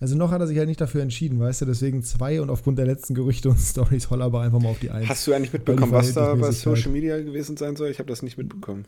also 0.00 0.16
noch 0.16 0.30
hat 0.30 0.40
er 0.40 0.46
sich 0.46 0.56
halt 0.56 0.68
nicht 0.68 0.80
dafür 0.80 1.02
entschieden, 1.02 1.38
weißt 1.40 1.62
du, 1.62 1.66
deswegen 1.66 2.02
zwei 2.02 2.40
und 2.40 2.48
aufgrund 2.48 2.78
der 2.78 2.86
letzten 2.86 3.14
Gerüchte 3.14 3.50
und 3.50 3.58
Stories 3.58 4.08
Holl 4.10 4.22
aber 4.22 4.40
einfach 4.42 4.60
mal 4.60 4.70
auf 4.70 4.78
die 4.78 4.90
eins. 4.90 5.08
Hast 5.08 5.26
du 5.26 5.32
eigentlich 5.32 5.52
mitbekommen, 5.52 5.92
was 5.92 6.14
da 6.14 6.34
bei 6.34 6.52
Social 6.52 6.92
Media 6.92 7.20
gewesen 7.20 7.56
sein 7.56 7.76
soll? 7.76 7.90
Ich 7.90 7.98
habe 7.98 8.08
das 8.08 8.22
nicht 8.22 8.38
mitbekommen. 8.38 8.86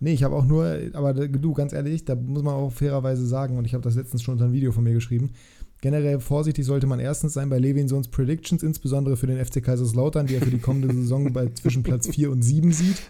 Nee, 0.00 0.12
ich 0.12 0.22
habe 0.22 0.36
auch 0.36 0.44
nur, 0.44 0.78
aber 0.92 1.12
du, 1.12 1.52
ganz 1.54 1.72
ehrlich, 1.72 2.04
da 2.04 2.14
muss 2.14 2.44
man 2.44 2.54
auch 2.54 2.70
fairerweise 2.70 3.26
sagen, 3.26 3.58
und 3.58 3.64
ich 3.64 3.74
habe 3.74 3.82
das 3.82 3.96
letztens 3.96 4.22
schon 4.22 4.34
unter 4.34 4.44
ein 4.44 4.52
Video 4.52 4.70
von 4.70 4.84
mir 4.84 4.94
geschrieben, 4.94 5.30
Generell 5.80 6.18
vorsichtig 6.18 6.64
sollte 6.64 6.86
man 6.86 6.98
erstens 6.98 7.34
sein 7.34 7.48
bei 7.48 7.58
Levinsons 7.58 8.08
Predictions, 8.08 8.62
insbesondere 8.62 9.16
für 9.16 9.28
den 9.28 9.44
FC 9.44 9.62
Kaiserslautern, 9.62 10.26
die 10.26 10.34
er 10.34 10.42
für 10.42 10.50
die 10.50 10.58
kommende 10.58 10.92
Saison 10.92 11.32
bei 11.32 11.48
zwischen 11.54 11.84
Platz 11.84 12.08
4 12.08 12.30
und 12.30 12.42
7 12.42 12.72
sieht. 12.72 13.00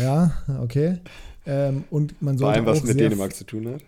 Ja, 0.00 0.32
okay. 0.62 0.98
Ähm, 1.46 1.84
und 1.90 2.20
man 2.22 2.38
sollte 2.38 2.62
bei 2.62 2.70
allem, 2.70 2.78
was 2.78 2.84
mit 2.84 2.98
Dänemark 2.98 3.34
zu 3.34 3.44
tun 3.44 3.68
hat. 3.68 3.82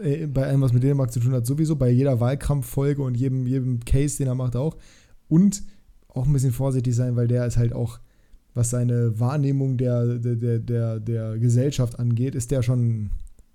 Äh, 0.00 0.26
bei 0.26 0.46
allem, 0.46 0.60
was 0.60 0.72
mit 0.72 0.82
Dänemark 0.82 1.12
zu 1.12 1.20
tun 1.20 1.32
hat, 1.32 1.46
sowieso, 1.46 1.76
bei 1.76 1.90
jeder 1.90 2.18
Wahlkampffolge 2.18 3.02
und 3.02 3.16
jedem, 3.16 3.46
jedem 3.46 3.80
Case, 3.84 4.18
den 4.18 4.26
er 4.26 4.34
macht, 4.34 4.56
auch. 4.56 4.76
Und 5.28 5.62
auch 6.08 6.26
ein 6.26 6.32
bisschen 6.32 6.52
vorsichtig 6.52 6.94
sein, 6.94 7.16
weil 7.16 7.28
der 7.28 7.46
ist 7.46 7.56
halt 7.56 7.72
auch, 7.72 8.00
was 8.54 8.70
seine 8.70 9.18
Wahrnehmung 9.18 9.78
der, 9.78 10.18
der, 10.18 10.58
der, 10.58 11.00
der 11.00 11.38
Gesellschaft 11.38 11.98
angeht, 11.98 12.34
ist 12.34 12.50
der 12.50 12.62
schon 12.62 13.10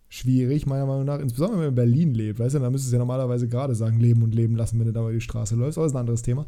schwierig, 0.09 0.65
meiner 0.65 0.85
Meinung 0.85 1.05
nach. 1.05 1.19
Insbesondere 1.19 1.59
wenn 1.59 1.65
man 1.65 1.69
in 1.69 1.75
Berlin 1.75 2.13
lebt, 2.13 2.39
weißt 2.39 2.55
du, 2.55 2.59
dann 2.59 2.71
müsstest 2.71 2.91
du 2.91 2.95
ja 2.95 2.99
normalerweise 2.99 3.47
gerade 3.47 3.75
sagen, 3.75 3.99
leben 3.99 4.23
und 4.23 4.33
leben 4.33 4.55
lassen, 4.55 4.79
wenn 4.79 4.87
du 4.87 4.93
da 4.93 5.01
über 5.01 5.11
die 5.11 5.21
Straße 5.21 5.55
läufst. 5.55 5.77
Aber 5.77 5.85
das 5.85 5.91
ist 5.91 5.95
ein 5.95 6.01
anderes 6.01 6.21
Thema. 6.21 6.45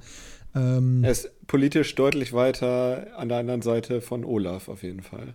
Ähm, 0.56 1.04
er 1.04 1.12
ist 1.12 1.30
politisch 1.48 1.94
deutlich 1.96 2.34
weiter 2.34 3.08
an 3.18 3.30
der 3.30 3.40
anderen 3.40 3.62
Seite 3.62 4.02
von 4.02 4.24
Olaf, 4.24 4.70
auf 4.70 4.84
jeden 4.84 5.02
Fall. 5.02 5.34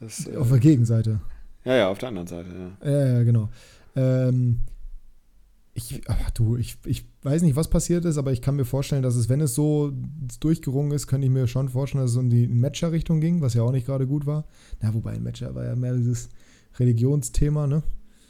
Das, 0.00 0.28
auf 0.36 0.48
äh, 0.48 0.50
der 0.50 0.58
Gegenseite. 0.58 1.20
Ja, 1.64 1.76
ja, 1.76 1.88
auf 1.88 1.98
der 1.98 2.08
anderen 2.08 2.26
Seite, 2.26 2.48
ja. 2.82 2.90
Ja, 2.90 3.06
ja, 3.06 3.22
genau. 3.22 3.48
Ähm, 3.94 4.58
ich, 5.74 6.02
ach, 6.06 6.30
du, 6.32 6.56
ich, 6.56 6.76
ich 6.84 7.06
weiß 7.22 7.42
nicht, 7.42 7.56
was 7.56 7.70
passiert 7.70 8.04
ist, 8.04 8.18
aber 8.18 8.32
ich 8.32 8.42
kann 8.42 8.56
mir 8.56 8.64
vorstellen, 8.64 9.02
dass 9.02 9.16
es, 9.16 9.28
wenn 9.28 9.40
es 9.40 9.54
so 9.54 9.92
durchgerungen 10.40 10.92
ist, 10.92 11.06
könnte 11.06 11.26
ich 11.26 11.32
mir 11.32 11.46
schon 11.46 11.68
vorstellen, 11.68 12.04
dass 12.04 12.12
es 12.12 12.16
in 12.18 12.28
die 12.28 12.46
Matcher-Richtung 12.46 13.20
ging, 13.20 13.40
was 13.40 13.54
ja 13.54 13.62
auch 13.62 13.72
nicht 13.72 13.86
gerade 13.86 14.06
gut 14.06 14.26
war. 14.26 14.44
Na, 14.80 14.92
wobei 14.92 15.12
ein 15.12 15.22
Matcher 15.22 15.54
war 15.54 15.64
ja 15.64 15.74
mehr 15.74 15.94
dieses 15.94 16.28
Religionsthema, 16.78 17.66
ne? 17.66 17.82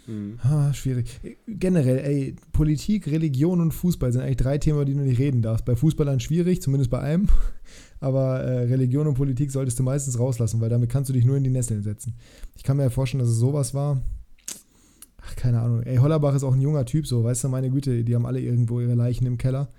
Mhm. 0.07 0.38
Ah, 0.42 0.72
schwierig. 0.72 1.20
Generell, 1.46 1.98
ey, 1.98 2.37
Politik, 2.52 3.07
Religion 3.07 3.61
und 3.61 3.72
Fußball 3.72 4.12
sind 4.12 4.22
eigentlich 4.22 4.38
drei 4.38 4.59
Themen, 4.59 4.78
über 4.78 4.85
die 4.85 4.94
du 4.94 5.00
nicht 5.00 5.18
reden 5.18 5.42
darfst. 5.42 5.64
Bei 5.64 5.76
Fußballern 5.76 6.20
schwierig, 6.20 6.61
zumindest 6.61 6.90
bei 6.90 7.00
einem. 7.00 7.28
Aber 8.00 8.40
äh, 8.40 8.64
Religion 8.64 9.07
und 9.07 9.14
Politik 9.14 9.52
solltest 9.52 9.78
du 9.78 9.85
meistens 9.85 10.18
rauslassen, 10.18 10.61
weil 10.61 10.70
damit 10.70 10.90
kannst 10.90 11.09
du 11.09 11.14
dich 11.14 11.24
nur 11.24 11.37
in 11.37 11.44
die 11.44 11.50
Nesseln 11.50 11.85
setzen. 11.85 12.14
Ich 12.57 12.64
kann 12.64 12.76
mir 12.76 12.85
ja 12.85 12.90
vorstellen, 12.90 13.20
dass 13.20 13.31
es 13.31 13.38
sowas 13.38 13.74
war. 13.74 14.02
Ach, 15.18 15.37
keine 15.37 15.61
Ahnung. 15.61 15.83
Ey, 15.83 15.98
Hollerbach 15.98 16.35
ist 16.35 16.42
auch 16.42 16.55
ein 16.55 16.61
junger 16.61 16.85
Typ, 16.85 17.07
so, 17.07 17.22
weißt 17.22 17.44
du, 17.44 17.48
meine 17.48 17.70
Güte, 17.70 18.02
die 18.02 18.14
haben 18.14 18.26
alle 18.26 18.40
irgendwo 18.40 18.81
ihre 18.81 18.94
Leichen 18.94 19.24
im 19.26 19.38
Keller. 19.38 19.72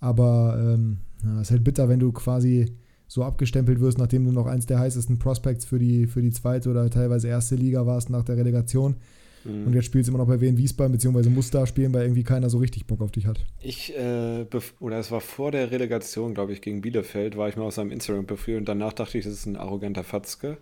Aber 0.00 0.58
ähm, 0.60 0.98
na, 1.22 1.40
ist 1.40 1.50
halt 1.50 1.64
bitter, 1.64 1.88
wenn 1.88 2.00
du 2.00 2.12
quasi 2.12 2.76
so 3.12 3.24
abgestempelt 3.24 3.78
wirst, 3.80 3.98
nachdem 3.98 4.24
du 4.24 4.32
noch 4.32 4.46
eins 4.46 4.64
der 4.64 4.78
heißesten 4.78 5.18
Prospects 5.18 5.66
für 5.66 5.78
die, 5.78 6.06
für 6.06 6.22
die 6.22 6.30
zweite 6.30 6.70
oder 6.70 6.88
teilweise 6.88 7.28
erste 7.28 7.56
Liga 7.56 7.84
warst 7.84 8.08
nach 8.08 8.24
der 8.24 8.38
Relegation. 8.38 8.96
Mhm. 9.44 9.66
Und 9.66 9.74
jetzt 9.74 9.84
spielst 9.84 10.08
du 10.08 10.12
immer 10.12 10.18
noch 10.22 10.28
bei 10.28 10.40
Wien 10.40 10.56
Wiesbaden, 10.56 10.92
beziehungsweise 10.92 11.28
musst 11.28 11.52
da 11.54 11.66
spielen, 11.66 11.92
weil 11.92 12.04
irgendwie 12.04 12.22
keiner 12.22 12.48
so 12.48 12.56
richtig 12.56 12.86
Bock 12.86 13.02
auf 13.02 13.10
dich 13.10 13.26
hat. 13.26 13.44
Ich, 13.60 13.94
äh, 13.94 14.46
oder 14.80 14.98
es 14.98 15.10
war 15.10 15.20
vor 15.20 15.50
der 15.50 15.70
Relegation, 15.70 16.32
glaube 16.32 16.54
ich, 16.54 16.62
gegen 16.62 16.80
Bielefeld, 16.80 17.36
war 17.36 17.50
ich 17.50 17.56
mal 17.56 17.64
auf 17.64 17.74
seinem 17.74 17.90
Instagram-Profil 17.90 18.56
und 18.56 18.66
danach 18.66 18.94
dachte 18.94 19.18
ich, 19.18 19.24
das 19.24 19.34
ist 19.34 19.44
ein 19.46 19.56
arroganter 19.56 20.04
Fatzke. 20.04 20.56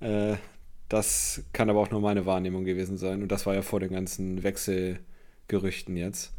Äh, 0.00 0.36
Das 0.88 1.42
kann 1.54 1.70
aber 1.70 1.80
auch 1.80 1.90
nur 1.90 2.02
meine 2.02 2.26
Wahrnehmung 2.26 2.64
gewesen 2.64 2.98
sein. 2.98 3.22
Und 3.22 3.32
das 3.32 3.46
war 3.46 3.54
ja 3.54 3.62
vor 3.62 3.80
den 3.80 3.92
ganzen 3.92 4.42
Wechselgerüchten 4.42 5.96
jetzt. 5.96 6.32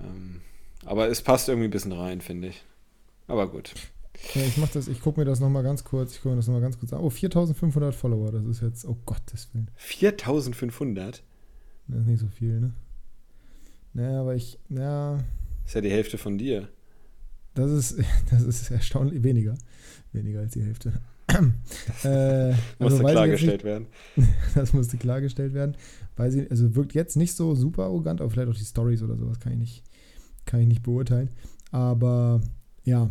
Ähm, 0.00 0.40
aber 0.86 1.08
es 1.08 1.20
passt 1.20 1.48
irgendwie 1.48 1.66
ein 1.66 1.72
bisschen 1.72 1.92
rein, 1.92 2.20
finde 2.20 2.48
ich. 2.48 2.62
Aber 3.26 3.48
gut. 3.50 3.74
Ja, 4.34 4.42
ich 4.42 4.56
mach 4.56 4.68
das, 4.68 4.88
ich 4.88 5.00
gucke 5.00 5.20
mir 5.20 5.26
das 5.26 5.40
nochmal 5.40 5.62
ganz 5.62 5.84
kurz, 5.84 6.12
ich 6.12 6.18
gucke 6.18 6.30
mir 6.30 6.36
das 6.36 6.46
nochmal 6.46 6.62
ganz 6.62 6.78
kurz 6.78 6.92
an. 6.92 7.00
Oh, 7.00 7.10
4500 7.10 7.94
Follower, 7.94 8.32
das 8.32 8.44
ist 8.44 8.62
jetzt, 8.62 8.84
oh 8.84 8.96
Gottes 9.06 9.48
Willen. 9.52 9.70
4500? 9.76 11.22
Das 11.88 12.00
ist 12.00 12.06
nicht 12.06 12.20
so 12.20 12.28
viel, 12.28 12.60
ne? 12.60 12.72
Naja, 13.94 14.20
aber 14.20 14.34
ich, 14.34 14.58
ja. 14.68 15.18
Ist 15.64 15.74
ja 15.74 15.80
die 15.80 15.90
Hälfte 15.90 16.18
von 16.18 16.38
dir. 16.38 16.68
Das 17.54 17.70
ist, 17.70 17.98
das 18.30 18.42
ist 18.42 18.70
erstaunlich 18.70 19.22
weniger. 19.22 19.54
Weniger 20.12 20.40
als 20.40 20.52
die 20.52 20.62
Hälfte. 20.62 20.92
äh, 22.04 22.50
musste 22.78 22.98
also 22.98 22.98
klargestellt 22.98 23.64
werden. 23.64 23.86
das 24.54 24.72
musste 24.72 24.96
klargestellt 24.96 25.54
werden. 25.54 25.76
Weil 26.16 26.30
sie, 26.30 26.50
also 26.50 26.74
wirkt 26.74 26.94
jetzt 26.94 27.16
nicht 27.16 27.34
so 27.34 27.54
super 27.54 27.84
arrogant, 27.84 28.20
aber 28.20 28.30
vielleicht 28.30 28.48
auch 28.48 28.56
die 28.56 28.64
Stories 28.64 29.02
oder 29.02 29.16
sowas 29.16 29.40
kann 29.40 29.52
ich 29.52 29.58
nicht, 29.58 29.84
kann 30.44 30.60
ich 30.60 30.68
nicht 30.68 30.82
beurteilen. 30.82 31.30
Aber 31.70 32.40
ja, 32.84 33.10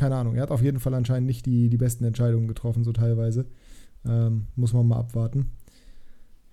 keine 0.00 0.16
Ahnung. 0.16 0.34
Er 0.34 0.42
hat 0.42 0.50
auf 0.50 0.62
jeden 0.62 0.80
Fall 0.80 0.94
anscheinend 0.94 1.26
nicht 1.26 1.44
die, 1.44 1.68
die 1.68 1.76
besten 1.76 2.04
Entscheidungen 2.04 2.48
getroffen, 2.48 2.84
so 2.84 2.92
teilweise. 2.92 3.44
Ähm, 4.06 4.46
muss 4.56 4.72
man 4.72 4.88
mal 4.88 4.96
abwarten. 4.96 5.52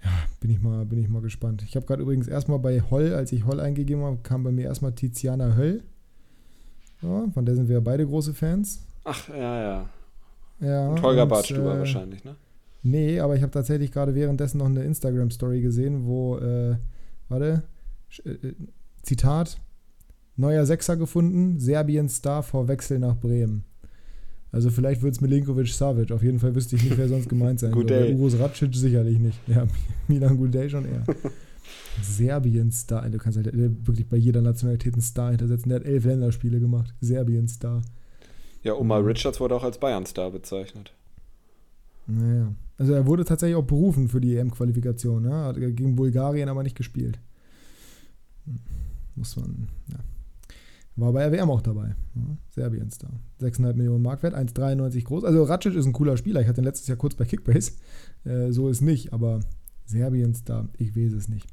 Ja, 0.04 0.12
bin 0.42 0.52
ich 0.52 0.62
mal, 0.62 0.86
bin 0.86 1.00
ich 1.00 1.08
mal 1.08 1.22
gespannt. 1.22 1.64
Ich 1.66 1.78
habe 1.78 1.86
gerade 1.86 2.02
übrigens 2.02 2.28
erstmal 2.28 2.60
bei 2.60 2.82
Holl, 2.82 3.14
als 3.14 3.32
ich 3.32 3.46
Holl 3.46 3.62
eingegeben 3.62 4.04
habe, 4.04 4.18
kam 4.22 4.44
bei 4.44 4.52
mir 4.52 4.66
erstmal 4.66 4.92
Tiziana 4.92 5.56
Höll. 5.56 5.82
Ja, 7.02 7.26
von 7.34 7.46
der 7.46 7.56
sind 7.56 7.70
wir 7.70 7.76
ja 7.76 7.80
beide 7.80 8.06
große 8.06 8.34
Fans. 8.34 8.84
Ach, 9.06 9.30
ja, 9.30 9.62
ja. 9.62 9.90
Ja. 10.60 10.90
Und 10.90 11.02
Holger 11.02 11.26
Badstuber 11.26 11.76
äh, 11.76 11.80
wahrscheinlich, 11.80 12.26
ne? 12.26 12.36
Nee, 12.84 13.22
aber 13.22 13.38
ich 13.38 13.44
habe 13.44 13.52
tatsächlich 13.52 13.94
gerade 13.94 14.14
währenddessen 14.14 14.58
noch 14.58 14.66
eine 14.66 14.84
Instagram-Story 14.84 15.62
gesehen, 15.62 16.06
wo, 16.06 16.38
äh, 16.38 16.76
warte, 17.30 17.64
äh, 18.26 18.54
Zitat, 19.04 19.58
neuer 20.38 20.66
Sechser 20.66 20.96
gefunden, 20.96 21.60
Serbien-Star 21.60 22.44
vor 22.44 22.68
Wechsel 22.68 23.00
nach 23.00 23.18
Bremen. 23.18 23.66
Also 24.52 24.70
vielleicht 24.70 25.02
wird 25.02 25.14
es 25.14 25.22
Milinkovic 25.22 25.68
Savic. 25.68 26.12
Auf 26.12 26.24
jeden 26.24 26.40
Fall 26.40 26.56
wüsste 26.56 26.78
ich 26.78 26.84
nicht, 26.84 26.98
wer 26.98 27.10
sonst 27.10 27.28
gemeint 27.28 27.60
sein 27.60 27.74
soll. 27.74 28.16
Urus 28.16 28.40
Racic 28.40 28.74
sicherlich 28.74 29.20
nicht. 29.20 29.40
Ja, 29.48 29.68
Milan 30.08 30.38
Gudej 30.38 30.70
schon 30.70 30.86
eher. 30.86 31.04
Serbien-Star. 32.02 33.10
Du 33.10 33.18
kannst 33.18 33.38
halt 33.38 33.52
wirklich 33.54 34.08
bei 34.08 34.18
jeder 34.18 34.42
Nationalität 34.42 34.94
einen 34.94 35.02
Star 35.02 35.32
hintersetzen. 35.32 35.70
Der 35.70 35.80
hat 35.80 35.86
elf 35.86 36.06
Länderspiele 36.06 36.60
gemacht. 36.60 36.94
Serbien-Star. 37.02 37.82
Ja, 38.64 38.74
Omar 38.74 39.06
Richards 39.06 39.40
wurde 39.40 39.56
auch 39.56 39.64
als 39.64 39.80
Bayern-Star 39.80 40.32
bezeichnet. 40.32 40.94
Naja. 42.08 42.54
Also 42.78 42.94
er 42.94 43.06
wurde 43.06 43.26
tatsächlich 43.26 43.58
auch 43.58 43.66
berufen 43.66 44.08
für 44.08 44.22
die 44.22 44.38
EM-Qualifikation. 44.38 45.24
Ne? 45.24 45.34
Hat 45.34 45.58
gegen 45.58 45.96
Bulgarien 45.96 46.48
aber 46.48 46.64
nicht 46.64 46.78
gespielt. 46.78 47.20
Hm. 48.46 48.60
Muss 49.16 49.36
man, 49.36 49.68
ja. 49.92 49.98
War 50.98 51.14
bei 51.14 51.26
RWM 51.28 51.50
auch 51.52 51.62
dabei. 51.62 51.96
Ja, 52.16 52.38
Serbiens 52.50 52.98
da. 52.98 53.08
6,5 53.40 53.74
Millionen 53.76 54.02
Markwert, 54.02 54.34
1,93 54.34 55.04
groß. 55.04 55.24
Also 55.24 55.44
Racic 55.44 55.76
ist 55.76 55.86
ein 55.86 55.94
cooler 55.94 56.18
Spieler. 56.18 56.42
Ich 56.42 56.48
hatte 56.48 56.62
ihn 56.62 56.66
letztes 56.66 56.88
Jahr 56.88 56.98
kurz 56.98 57.14
bei 57.14 57.26
Kickbase. 57.26 57.74
Äh, 58.26 58.52
so 58.52 58.68
ist 58.68 58.82
nicht, 58.82 59.14
aber 59.14 59.40
Serbiens 59.86 60.44
da, 60.44 60.68
ich 60.78 60.96
weiß 60.96 61.14
es 61.14 61.30
nicht. 61.30 61.48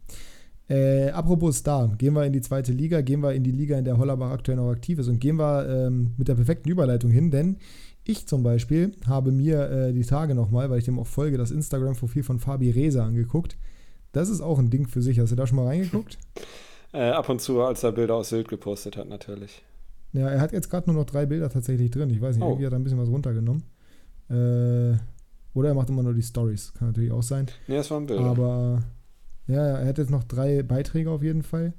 Äh, 0.67 1.11
apropos 1.11 1.59
Star, 1.59 1.95
gehen 1.99 2.15
wir 2.15 2.25
in 2.25 2.33
die 2.33 2.41
zweite 2.41 2.73
Liga, 2.73 3.03
gehen 3.03 3.21
wir 3.21 3.35
in 3.35 3.45
die 3.45 3.51
Liga, 3.51 3.79
in 3.79 3.85
der 3.85 3.99
Hollerbach 3.99 4.31
aktuell 4.31 4.57
noch 4.57 4.71
aktiv 4.71 4.99
ist 4.99 5.09
und 5.09 5.21
gehen 5.21 5.37
wir 5.37 5.69
ähm, 5.69 6.15
mit 6.17 6.29
der 6.29 6.37
perfekten 6.37 6.71
Überleitung 6.71 7.11
hin, 7.11 7.31
denn 7.31 7.59
ich 8.03 8.27
zum 8.27 8.43
Beispiel 8.43 8.93
habe 9.07 9.31
mir 9.31 9.71
äh, 9.71 9.93
die 9.93 10.05
Tage 10.05 10.35
nochmal, 10.35 10.71
weil 10.71 10.79
ich 10.79 10.87
dem 10.87 10.99
auch 10.99 11.07
folge, 11.07 11.37
das 11.37 11.51
Instagram-Profil 11.51 12.23
von 12.23 12.39
Fabi 12.39 12.71
Reza 12.71 13.05
angeguckt. 13.05 13.59
Das 14.13 14.31
ist 14.31 14.41
auch 14.41 14.59
ein 14.59 14.71
Ding 14.71 14.87
für 14.87 15.03
sich. 15.03 15.19
Hast 15.19 15.33
du 15.33 15.37
da 15.37 15.47
schon 15.47 15.57
mal 15.57 15.67
reingeguckt? 15.67 16.19
Äh, 16.95 17.11
ab 17.11 17.29
und 17.29 17.41
zu, 17.41 17.61
als 17.61 17.83
er 17.83 17.91
Bilder 17.91 18.15
aus 18.15 18.29
Sylt 18.29 18.47
gepostet 18.47 18.97
hat, 18.97 19.09
natürlich. 19.09 19.65
Ja, 20.13 20.29
er 20.29 20.41
hat 20.41 20.53
jetzt 20.53 20.71
gerade 20.71 20.89
nur 20.89 21.01
noch 21.01 21.07
drei 21.07 21.27
Bilder 21.27 21.51
tatsächlich 21.51 21.91
drin. 21.91 22.09
Ich 22.09 22.21
weiß 22.21 22.37
nicht, 22.37 22.45
oh. 22.45 22.51
irgendwie 22.51 22.67
hat 22.67 22.73
er 22.73 22.79
ein 22.79 22.85
bisschen 22.85 23.01
was 23.01 23.09
runtergenommen. 23.09 23.65
Äh, 24.31 24.97
oder 25.55 25.69
er 25.71 25.75
macht 25.75 25.91
immer 25.91 26.05
nur 26.05 26.15
die 26.15 26.23
Stories. 26.23 26.73
Kann 26.75 26.89
natürlich 26.89 27.11
auch 27.11 27.23
sein. 27.23 27.47
Nee, 27.67 27.77
das 27.77 27.91
war 27.91 27.99
ein 27.99 28.07
Bild. 28.07 28.21
Aber 28.21 28.85
ja, 29.49 29.79
er 29.79 29.89
hat 29.89 29.99
jetzt 29.99 30.11
noch 30.11 30.23
drei 30.23 30.63
Beiträge 30.63 31.11
auf 31.11 31.25
jeden 31.25 31.43
Fall. 31.43 31.75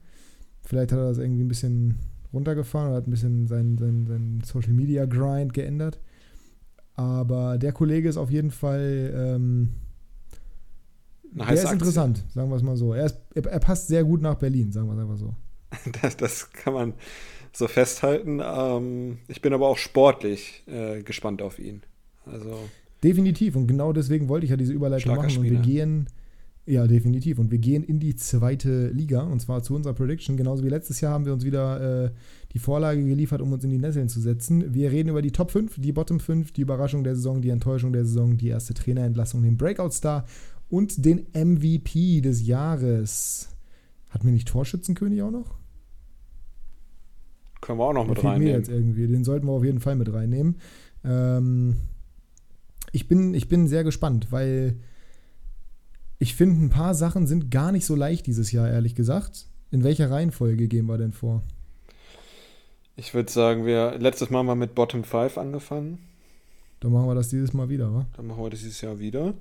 Vielleicht 0.62 0.92
hat 0.92 1.00
er 1.00 1.08
das 1.08 1.18
irgendwie 1.18 1.44
ein 1.44 1.48
bisschen 1.48 1.96
runtergefahren 2.34 2.90
oder 2.90 2.98
hat 2.98 3.08
ein 3.08 3.12
bisschen 3.12 3.48
seinen, 3.48 3.78
seinen, 3.78 4.06
seinen 4.08 4.42
Social 4.44 4.74
Media 4.74 5.06
Grind 5.06 5.54
geändert. 5.54 6.02
Aber 6.96 7.58
der 7.58 7.72
Kollege 7.72 8.10
ist 8.10 8.18
auf 8.18 8.32
jeden 8.32 8.52
Fall 8.52 9.14
ähm, 9.16 9.72
der 11.44 11.54
ist 11.54 11.62
Aktie. 11.62 11.74
interessant, 11.74 12.24
sagen 12.34 12.50
wir 12.50 12.56
es 12.56 12.64
mal 12.64 12.78
so. 12.78 12.94
Er, 12.94 13.06
ist, 13.06 13.18
er, 13.34 13.60
passt 13.60 13.88
sehr 13.88 14.04
gut 14.04 14.22
nach 14.22 14.36
Berlin, 14.36 14.72
sagen 14.72 14.88
wir 14.88 14.94
es 14.94 15.00
einfach 15.00 15.18
so. 15.18 15.34
Das, 16.02 16.16
das 16.16 16.52
kann 16.52 16.74
man 16.74 16.94
so 17.52 17.68
festhalten. 17.68 18.42
Ähm, 18.44 19.18
ich 19.28 19.42
bin 19.42 19.54
aber 19.54 19.68
auch 19.68 19.78
sportlich 19.78 20.64
äh, 20.68 21.02
gespannt 21.04 21.42
auf 21.42 21.60
ihn. 21.60 21.84
Also 22.26 22.58
definitiv. 23.04 23.56
Und 23.56 23.68
genau 23.68 23.94
deswegen 23.94 24.30
wollte 24.30 24.46
ich 24.46 24.52
ja 24.52 24.58
diese 24.58 24.74
Überleitung 24.74 25.16
machen. 25.16 25.30
Spieler. 25.30 25.46
Und 25.46 25.52
wir 25.52 25.60
gehen, 25.60 26.08
ja, 26.66 26.88
definitiv. 26.88 27.40
Und 27.40 27.52
wir 27.52 27.60
gehen 27.60 27.84
in 27.84 28.00
die 28.00 28.16
zweite 28.16 28.88
Liga. 28.88 29.22
Und 29.22 29.42
zwar 29.42 29.64
zu 29.64 29.76
unserer 29.76 29.94
Prediction. 29.94 30.38
Genauso 30.38 30.64
wie 30.64 30.70
letztes 30.70 31.02
Jahr 31.02 31.14
haben 31.14 31.26
wir 31.26 31.34
uns 31.34 31.46
wieder 31.46 32.06
äh, 32.06 32.12
die 32.54 32.60
Vorlage 32.60 33.04
geliefert, 33.04 33.42
um 33.42 33.52
uns 33.52 33.64
in 33.64 33.70
die 33.70 33.78
Nesseln 33.78 34.10
zu 34.10 34.20
setzen. 34.20 34.74
Wir 34.74 34.92
reden 34.92 35.10
über 35.10 35.22
die 35.22 35.32
Top 35.32 35.52
5, 35.52 35.80
die 35.80 35.92
Bottom 35.92 36.20
5, 36.20 36.52
die 36.52 36.62
Überraschung 36.62 37.04
der 37.04 37.16
Saison, 37.16 37.42
die 37.42 37.50
Enttäuschung 37.50 37.94
der 37.94 38.06
Saison, 38.06 38.38
die 38.38 38.48
erste 38.48 38.74
Trainerentlassung, 38.74 39.44
den 39.44 39.58
Breakout-Star 39.58 40.26
und 40.70 41.06
den 41.06 41.28
MVP 41.34 42.22
des 42.22 42.46
Jahres. 42.46 43.50
Hat 44.10 44.24
mir 44.24 44.32
nicht 44.32 44.48
Torschützenkönig 44.48 45.22
auch 45.22 45.32
noch? 45.32 45.56
Können 47.62 47.80
wir 47.80 47.86
auch 47.86 47.94
noch 47.94 48.08
mit 48.08 48.24
reinnehmen. 48.24 48.54
jetzt 48.54 48.70
irgendwie. 48.70 49.08
Den 49.08 49.24
sollten 49.24 49.48
wir 49.48 49.54
auf 49.54 49.64
jeden 49.64 49.80
Fall 49.80 49.96
mit 49.96 50.12
reinnehmen. 50.14 50.58
Ähm, 51.04 51.78
ich, 52.92 53.08
bin, 53.08 53.34
ich 53.34 53.50
bin 53.50 53.68
sehr 53.68 53.84
gespannt, 53.84 54.32
weil 54.32 54.78
ich 56.20 56.36
finde, 56.36 56.64
ein 56.64 56.70
paar 56.70 56.94
Sachen 56.96 57.28
sind 57.28 57.52
gar 57.52 57.72
nicht 57.72 57.86
so 57.86 57.96
leicht 57.96 58.28
dieses 58.28 58.52
Jahr, 58.52 58.70
ehrlich 58.70 58.96
gesagt. 58.96 59.48
In 59.72 59.84
welcher 59.84 60.10
Reihenfolge 60.10 60.68
gehen 60.68 60.86
wir 60.86 60.98
denn 60.98 61.12
vor? 61.12 61.44
Ich 62.96 63.14
würde 63.14 63.32
sagen, 63.32 63.66
wir 63.66 63.98
letztes 63.98 64.30
Mal 64.30 64.44
mal 64.44 64.56
mit 64.56 64.76
Bottom 64.76 65.04
5 65.04 65.38
angefangen. 65.38 66.00
Dann 66.80 66.94
machen 66.94 67.08
wir 67.08 67.16
das 67.16 67.30
dieses 67.30 67.52
Mal 67.54 67.68
wieder, 67.68 67.94
wa? 67.94 68.06
Dann 68.16 68.28
machen 68.28 68.44
wir 68.44 68.50
das 68.50 68.62
dieses 68.62 68.80
Jahr 68.80 69.00
wieder. 69.00 69.34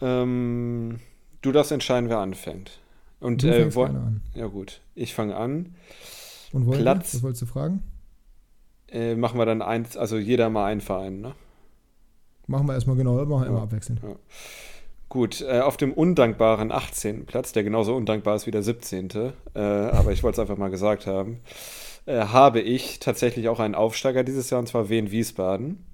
Ähm, 0.00 1.00
du 1.42 1.52
darfst 1.52 1.72
entscheiden, 1.72 2.08
wer 2.08 2.18
anfängt. 2.18 2.80
Und, 3.20 3.42
du 3.42 3.48
äh, 3.48 3.70
an. 3.84 4.22
Ja 4.34 4.46
gut, 4.46 4.80
ich 4.94 5.14
fange 5.14 5.36
an. 5.36 5.74
Und 6.52 6.66
wollen 6.66 6.80
Platz, 6.80 7.14
was 7.14 7.22
wolltest 7.22 7.42
du 7.42 7.46
fragen? 7.46 7.82
Äh, 8.88 9.14
machen 9.16 9.38
wir 9.38 9.46
dann 9.46 9.62
eins, 9.62 9.96
also 9.96 10.16
jeder 10.16 10.48
mal 10.48 10.66
einen 10.66 10.80
Verein, 10.80 11.20
ne? 11.20 11.34
Machen 12.46 12.66
wir 12.66 12.74
erstmal 12.74 12.96
genau, 12.96 13.14
machen 13.24 13.42
ja. 13.42 13.48
immer 13.48 13.62
abwechselnd. 13.62 14.00
Ja. 14.02 14.16
Gut, 15.08 15.40
äh, 15.40 15.60
auf 15.60 15.76
dem 15.76 15.92
undankbaren 15.92 16.70
18. 16.70 17.26
Platz, 17.26 17.52
der 17.52 17.64
genauso 17.64 17.94
undankbar 17.94 18.36
ist 18.36 18.46
wie 18.46 18.50
der 18.50 18.62
17., 18.62 19.10
äh, 19.54 19.60
aber 19.60 20.12
ich 20.12 20.22
wollte 20.22 20.36
es 20.36 20.38
einfach 20.40 20.58
mal 20.58 20.70
gesagt 20.70 21.06
haben, 21.06 21.40
äh, 22.06 22.26
habe 22.26 22.60
ich 22.60 23.00
tatsächlich 23.00 23.48
auch 23.48 23.60
einen 23.60 23.74
Aufsteiger 23.74 24.24
dieses 24.24 24.50
Jahr, 24.50 24.60
und 24.60 24.68
zwar 24.68 24.88
Wien 24.88 25.10
Wiesbaden. 25.10 25.84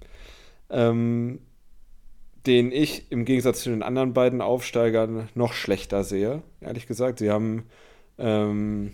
Ähm, 0.69 1.39
den 2.45 2.71
ich 2.71 3.11
im 3.11 3.25
Gegensatz 3.25 3.63
zu 3.63 3.69
den 3.69 3.83
anderen 3.83 4.13
beiden 4.13 4.41
Aufsteigern 4.41 5.29
noch 5.35 5.53
schlechter 5.53 6.03
sehe, 6.03 6.43
ehrlich 6.61 6.87
gesagt. 6.87 7.19
Sie 7.19 7.31
haben 7.31 7.63
ähm, 8.17 8.91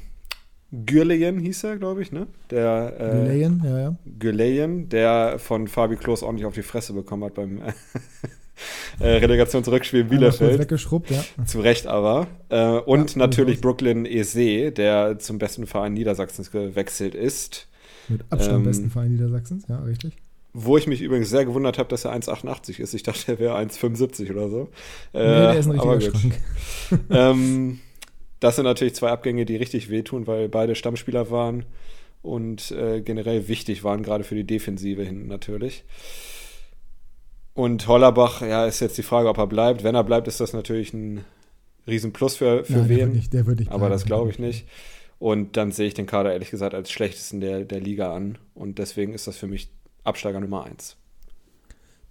Gürleyen 0.72 1.40
hieß 1.40 1.64
er, 1.64 1.78
glaube 1.78 2.02
ich, 2.04 2.12
ne? 2.12 2.28
Der, 2.52 2.94
äh, 3.00 3.12
Gürleyen, 3.12 3.62
ja, 3.66 3.80
ja. 3.80 3.96
Gürleyen, 4.20 4.90
der 4.90 5.40
von 5.40 5.68
Fabi 5.68 5.96
Klos 5.96 6.22
ordentlich 6.22 6.46
auf 6.46 6.54
die 6.54 6.62
Fresse 6.62 6.94
bekommen 6.94 7.24
hat 7.24 7.34
beim 7.34 7.60
äh, 9.00 9.08
Relegationsrückspiel 9.08 10.02
in 10.02 10.10
Bielefeld. 10.10 10.60
Weggeschrubbt, 10.60 11.10
ja. 11.10 11.24
Zu 11.46 11.62
Recht 11.62 11.88
aber. 11.88 12.28
Äh, 12.50 12.78
und 12.78 13.16
ja, 13.16 13.18
natürlich 13.18 13.62
Brooklyn 13.62 14.06
Ese, 14.06 14.72
der 14.72 15.18
zum 15.18 15.40
besten 15.40 15.66
Verein 15.66 15.94
Niedersachsens 15.94 16.52
gewechselt 16.52 17.16
ist. 17.16 17.68
Mit 18.08 18.22
Abstand 18.30 18.60
ähm, 18.60 18.64
besten 18.66 18.92
Verein 18.92 19.12
Niedersachsens, 19.12 19.66
ja, 19.68 19.80
richtig. 19.80 20.14
Wo 20.54 20.78
ich 20.78 20.88
mich 20.88 21.02
übrigens 21.02 21.30
sehr 21.30 21.46
gewundert 21.46 21.78
habe, 21.78 21.90
dass 21.90 22.06
er 22.06 22.14
1,88 22.14 22.80
ist. 22.80 22.94
Ich 22.94 23.04
dachte, 23.04 23.34
er 23.34 23.40
wäre 23.40 23.58
1,75 23.58 24.32
oder 24.32 24.50
so. 24.50 24.70
Äh, 25.14 25.20
nee, 25.20 25.24
der 25.24 25.60
ist 25.60 25.66
ein 25.68 25.80
richtiger 25.80 26.02
Schrank. 26.02 26.34
ähm, 27.12 27.80
das 28.40 28.56
sind 28.56 28.66
natürlich 28.66 28.96
zwei 28.96 29.10
Abgänge, 29.10 29.46
die 29.46 29.56
richtig 29.56 29.90
wehtun, 29.90 30.26
weil 30.28 30.50
beide 30.50 30.76
Stammspieler 30.76 31.30
waren 31.30 31.66
und 32.22 32.72
äh, 32.72 33.02
generell 33.02 33.48
wichtig 33.48 33.84
waren, 33.84 34.04
gerade 34.04 34.24
für 34.24 34.36
die 34.36 34.46
Defensive 34.46 35.04
hin 35.04 35.28
natürlich. 35.28 35.84
Und 37.54 37.88
Hollerbach, 37.88 38.42
ja, 38.42 38.66
ist 38.66 38.80
jetzt 38.80 38.98
die 38.98 39.04
Frage, 39.04 39.28
ob 39.28 39.38
er 39.38 39.48
bleibt. 39.48 39.84
Wenn 39.84 39.96
er 39.96 40.04
bleibt, 40.04 40.28
ist 40.28 40.40
das 40.40 40.54
natürlich 40.54 40.94
ein 40.94 41.26
Riesenplus 41.88 42.38
für, 42.38 42.64
für 42.64 42.74
Nein, 42.74 42.90
wen. 42.90 42.98
Der 42.98 43.06
wird 43.06 43.16
nicht, 43.16 43.34
der 43.34 43.46
wird 43.46 43.60
nicht 43.60 43.72
aber 43.72 43.90
das 43.90 44.06
glaube 44.06 44.30
ich 44.30 44.40
nicht. 44.40 44.66
Und 45.18 45.58
dann 45.58 45.74
sehe 45.74 45.88
ich 45.88 45.94
den 45.94 46.06
Kader 46.06 46.32
ehrlich 46.32 46.52
gesagt 46.52 46.74
als 46.74 46.92
schlechtesten 46.92 47.42
der, 47.42 47.66
der 47.66 47.82
Liga 47.82 48.14
an. 48.14 48.38
Und 48.54 48.80
deswegen 48.80 49.14
ist 49.14 49.28
das 49.28 49.36
für 49.36 49.48
mich 49.48 49.70
Absteiger 50.10 50.40
Nummer 50.40 50.66
1. 50.66 50.98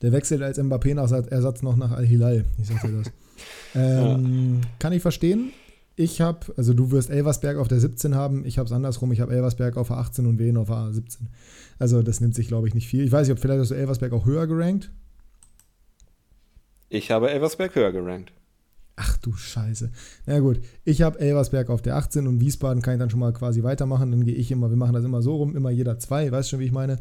Der 0.02 0.12
wechselt 0.12 0.42
als 0.42 0.58
Mbappé 0.58 0.94
nach 0.94 1.10
Ersatz 1.10 1.62
noch 1.62 1.76
nach 1.76 1.90
Al-Hilal. 1.90 2.44
Ich 2.60 2.68
sag 2.68 2.80
dir 2.82 3.02
das. 3.02 3.12
ähm, 3.74 4.60
ja. 4.62 4.68
Kann 4.78 4.92
ich 4.92 5.02
verstehen. 5.02 5.52
Ich 5.96 6.20
habe, 6.20 6.38
also 6.56 6.74
du 6.74 6.92
wirst 6.92 7.10
Elversberg 7.10 7.56
auf 7.56 7.66
der 7.66 7.80
17 7.80 8.14
haben, 8.14 8.44
ich 8.46 8.58
habe 8.58 8.66
es 8.66 8.72
andersrum, 8.72 9.10
ich 9.10 9.20
habe 9.20 9.34
Elversberg 9.34 9.76
auf 9.76 9.88
der 9.88 9.96
18 9.96 10.26
und 10.26 10.38
Wien 10.38 10.56
auf 10.56 10.68
der 10.68 10.92
17. 10.92 11.26
Also 11.80 12.02
das 12.02 12.20
nimmt 12.20 12.36
sich, 12.36 12.46
glaube 12.46 12.68
ich, 12.68 12.74
nicht 12.74 12.86
viel. 12.86 13.04
Ich 13.04 13.10
weiß 13.10 13.26
nicht, 13.26 13.36
ob 13.36 13.42
vielleicht 13.42 13.60
hast 13.60 13.72
du 13.72 13.74
Elversberg 13.74 14.12
auch 14.12 14.24
höher 14.24 14.46
gerankt. 14.46 14.92
Ich 16.88 17.10
habe 17.10 17.30
Elversberg 17.30 17.74
höher 17.74 17.90
gerankt. 17.90 18.32
Ach 18.94 19.16
du 19.18 19.32
Scheiße. 19.32 19.90
Na 20.26 20.38
gut, 20.40 20.60
ich 20.84 21.02
habe 21.02 21.18
Elversberg 21.18 21.68
auf 21.70 21.82
der 21.82 21.96
18 21.96 22.26
und 22.26 22.40
Wiesbaden 22.40 22.82
kann 22.82 22.94
ich 22.94 23.00
dann 23.00 23.10
schon 23.10 23.20
mal 23.20 23.32
quasi 23.32 23.62
weitermachen. 23.62 24.10
Dann 24.10 24.24
gehe 24.24 24.34
ich 24.34 24.50
immer, 24.50 24.70
wir 24.70 24.76
machen 24.76 24.92
das 24.92 25.04
immer 25.04 25.22
so 25.22 25.36
rum, 25.36 25.56
immer 25.56 25.70
jeder 25.70 25.98
zwei, 25.98 26.30
weißt 26.30 26.50
schon, 26.50 26.60
wie 26.60 26.64
ich 26.64 26.72
meine? 26.72 26.98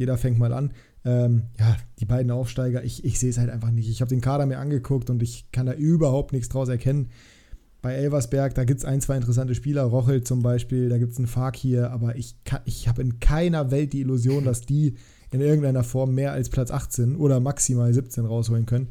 Jeder 0.00 0.16
fängt 0.16 0.38
mal 0.38 0.54
an. 0.54 0.72
Ähm, 1.04 1.42
ja, 1.58 1.76
die 1.98 2.06
beiden 2.06 2.30
Aufsteiger, 2.30 2.82
ich, 2.82 3.04
ich 3.04 3.18
sehe 3.18 3.28
es 3.28 3.36
halt 3.36 3.50
einfach 3.50 3.70
nicht. 3.70 3.86
Ich 3.90 4.00
habe 4.00 4.08
den 4.08 4.22
Kader 4.22 4.46
mir 4.46 4.58
angeguckt 4.58 5.10
und 5.10 5.22
ich 5.22 5.52
kann 5.52 5.66
da 5.66 5.74
überhaupt 5.74 6.32
nichts 6.32 6.48
draus 6.48 6.70
erkennen. 6.70 7.10
Bei 7.82 7.92
Elversberg, 7.92 8.54
da 8.54 8.64
gibt 8.64 8.78
es 8.78 8.86
ein, 8.86 9.02
zwei 9.02 9.16
interessante 9.16 9.54
Spieler, 9.54 9.82
Rochel 9.82 10.24
zum 10.24 10.40
Beispiel, 10.40 10.88
da 10.88 10.96
gibt 10.96 11.12
es 11.12 11.18
einen 11.18 11.26
Fakir, 11.26 11.90
aber 11.90 12.16
ich, 12.16 12.34
ich 12.64 12.88
habe 12.88 13.02
in 13.02 13.20
keiner 13.20 13.70
Welt 13.70 13.92
die 13.92 14.00
Illusion, 14.00 14.46
dass 14.46 14.62
die 14.62 14.94
in 15.32 15.42
irgendeiner 15.42 15.84
Form 15.84 16.14
mehr 16.14 16.32
als 16.32 16.48
Platz 16.48 16.70
18 16.70 17.16
oder 17.16 17.38
maximal 17.38 17.92
17 17.92 18.24
rausholen 18.24 18.64
können. 18.64 18.88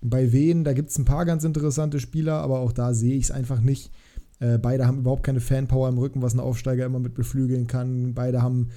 Bei 0.00 0.32
Wien, 0.32 0.64
da 0.64 0.72
gibt 0.72 0.90
es 0.90 0.98
ein 0.98 1.04
paar 1.04 1.26
ganz 1.26 1.44
interessante 1.44 2.00
Spieler, 2.00 2.38
aber 2.38 2.58
auch 2.58 2.72
da 2.72 2.92
sehe 2.92 3.14
ich 3.14 3.24
es 3.24 3.30
einfach 3.30 3.60
nicht. 3.60 3.92
Äh, 4.40 4.58
beide 4.58 4.88
haben 4.88 4.98
überhaupt 4.98 5.22
keine 5.22 5.40
Fanpower 5.40 5.88
im 5.88 5.98
Rücken, 5.98 6.22
was 6.22 6.34
ein 6.34 6.40
Aufsteiger 6.40 6.86
immer 6.86 6.98
mit 6.98 7.14
beflügeln 7.14 7.68
kann. 7.68 8.14
Beide 8.14 8.42
haben 8.42 8.70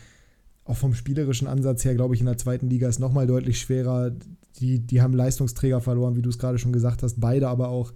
auch 0.65 0.77
vom 0.77 0.93
spielerischen 0.93 1.47
Ansatz 1.47 1.83
her, 1.83 1.95
glaube 1.95 2.15
ich, 2.15 2.21
in 2.21 2.25
der 2.25 2.37
zweiten 2.37 2.69
Liga 2.69 2.87
ist 2.87 2.99
nochmal 2.99 3.27
deutlich 3.27 3.59
schwerer. 3.59 4.11
Die, 4.59 4.79
die 4.79 5.01
haben 5.01 5.13
Leistungsträger 5.13 5.81
verloren, 5.81 6.15
wie 6.15 6.21
du 6.21 6.29
es 6.29 6.39
gerade 6.39 6.57
schon 6.57 6.71
gesagt 6.71 7.03
hast. 7.03 7.19
Beide 7.19 7.49
aber 7.49 7.69
auch. 7.69 7.93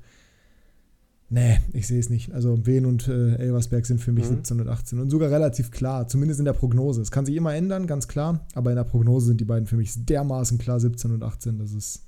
Nee, 1.29 1.59
ich 1.73 1.87
sehe 1.87 1.99
es 1.99 2.09
nicht. 2.09 2.33
Also 2.33 2.65
Wien 2.65 2.85
und 2.85 3.07
äh, 3.07 3.35
Elversberg 3.35 3.85
sind 3.85 3.99
für 3.99 4.13
mich 4.13 4.25
mhm. 4.25 4.35
17 4.35 4.61
und 4.61 4.69
18 4.69 4.99
und 4.99 5.09
sogar 5.09 5.29
relativ 5.29 5.71
klar, 5.71 6.07
zumindest 6.07 6.39
in 6.39 6.45
der 6.45 6.53
Prognose. 6.53 7.01
Es 7.01 7.11
kann 7.11 7.25
sich 7.25 7.35
immer 7.35 7.53
ändern, 7.53 7.85
ganz 7.85 8.07
klar, 8.07 8.45
aber 8.55 8.69
in 8.69 8.77
der 8.77 8.85
Prognose 8.85 9.27
sind 9.27 9.41
die 9.41 9.45
beiden 9.45 9.67
für 9.67 9.75
mich 9.75 9.93
dermaßen 10.05 10.57
klar 10.57 10.79
17 10.79 11.11
und 11.11 11.23
18. 11.23 11.59
Das 11.59 11.73
ist 11.73 12.07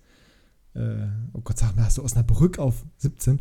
äh, 0.75 1.07
oh 1.33 1.41
Gott, 1.41 1.57
sag 1.57 1.75
mal, 1.75 1.85
hast 1.85 1.97
du 1.97 2.03
Osnabrück 2.03 2.59
auf 2.59 2.83
17? 2.97 3.39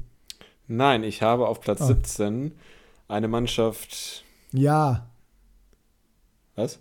Nein, 0.67 1.05
ich 1.05 1.23
habe 1.23 1.47
auf 1.47 1.61
Platz 1.61 1.81
oh. 1.83 1.87
17 1.87 2.53
eine 3.07 3.29
Mannschaft. 3.29 4.25
Ja. 4.53 5.09
Was? 6.57 6.79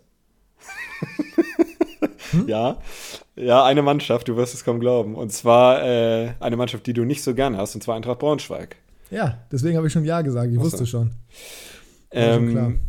Hm? 2.32 2.48
Ja. 2.48 2.78
Ja, 3.36 3.64
eine 3.64 3.82
Mannschaft, 3.82 4.28
du 4.28 4.36
wirst 4.36 4.54
es 4.54 4.66
kaum 4.66 4.80
glauben. 4.80 5.16
Und 5.16 5.32
zwar 5.32 5.84
äh, 5.84 6.32
eine 6.40 6.58
Mannschaft, 6.58 6.88
die 6.88 6.94
du 6.94 7.06
nicht 7.06 7.24
so 7.24 7.34
gerne 7.34 7.58
hast, 7.58 7.76
und 7.76 7.82
zwar 7.82 7.96
Eintracht 7.96 8.20
Braunschweig. 8.20 8.76
Ja, 9.12 9.38
deswegen 9.52 9.78
habe 9.78 9.88
ich 9.88 9.94
schon 9.94 10.04
Ja 10.04 10.22
gesagt, 10.22 10.52
ich 10.52 10.58
Achso. 10.58 10.72
wusste 10.72 10.86
schon. 10.86 11.12
Ähm, 12.12 12.52
schon 12.52 12.80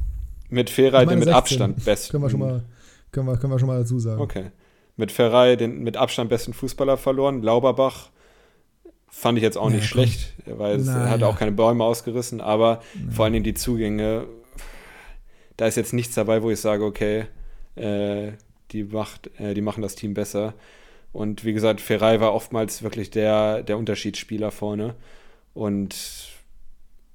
mit 0.49 0.71
Ferrei, 0.71 1.05
den 1.05 1.19
mit 1.19 1.29
16. 1.29 1.35
Abstand 1.35 1.85
besten. 1.85 2.11
Können 2.13 2.25
wir, 2.25 2.31
schon 2.31 2.41
mal, 2.41 2.65
können, 3.13 3.27
wir, 3.27 3.37
können 3.37 3.53
wir 3.53 3.59
schon 3.59 3.69
mal 3.69 3.79
dazu 3.79 3.99
sagen. 3.99 4.21
Okay 4.21 4.47
mit 4.99 5.13
Ferrei 5.13 5.57
den 5.57 5.83
mit 5.83 5.97
Abstand 5.97 6.29
besten 6.29 6.53
Fußballer 6.53 6.99
verloren. 6.99 7.41
Lauberbach 7.41 8.11
fand 9.09 9.39
ich 9.39 9.45
jetzt 9.45 9.57
auch 9.57 9.71
nicht 9.71 9.83
ja, 9.83 9.87
schlecht, 9.87 10.35
weil 10.45 10.79
Na, 10.79 11.05
er 11.05 11.11
hat 11.11 11.21
ja. 11.21 11.29
auch 11.29 11.39
keine 11.39 11.53
Bäume 11.53 11.85
ausgerissen, 11.85 12.43
aber 12.43 12.83
Na. 12.95 13.13
vor 13.13 13.25
allen 13.25 13.33
Dingen 13.33 13.45
die 13.45 13.55
Zugänge, 13.55 14.27
da 15.57 15.67
ist 15.67 15.77
jetzt 15.77 15.95
nichts 15.95 16.15
dabei, 16.17 16.43
wo 16.43 16.51
ich 16.51 16.61
sage, 16.61 16.85
okay, 16.85 17.27
äh, 17.79 18.33
die, 18.73 18.85
macht, 18.85 19.31
äh, 19.39 19.55
die 19.55 19.61
machen 19.61 19.83
das 19.83 19.95
Team 19.95 20.15
besser. 20.15 20.55
Und 21.13 21.45
wie 21.45 21.53
gesagt, 21.53 21.81
Ferrei 21.81 22.21
war 22.21 22.35
oftmals 22.35 22.83
wirklich 22.83 23.11
der, 23.11 23.63
der 23.63 23.79
Unterschiedsspieler 23.79 24.51
vorne. 24.51 24.95
Und 25.55 25.97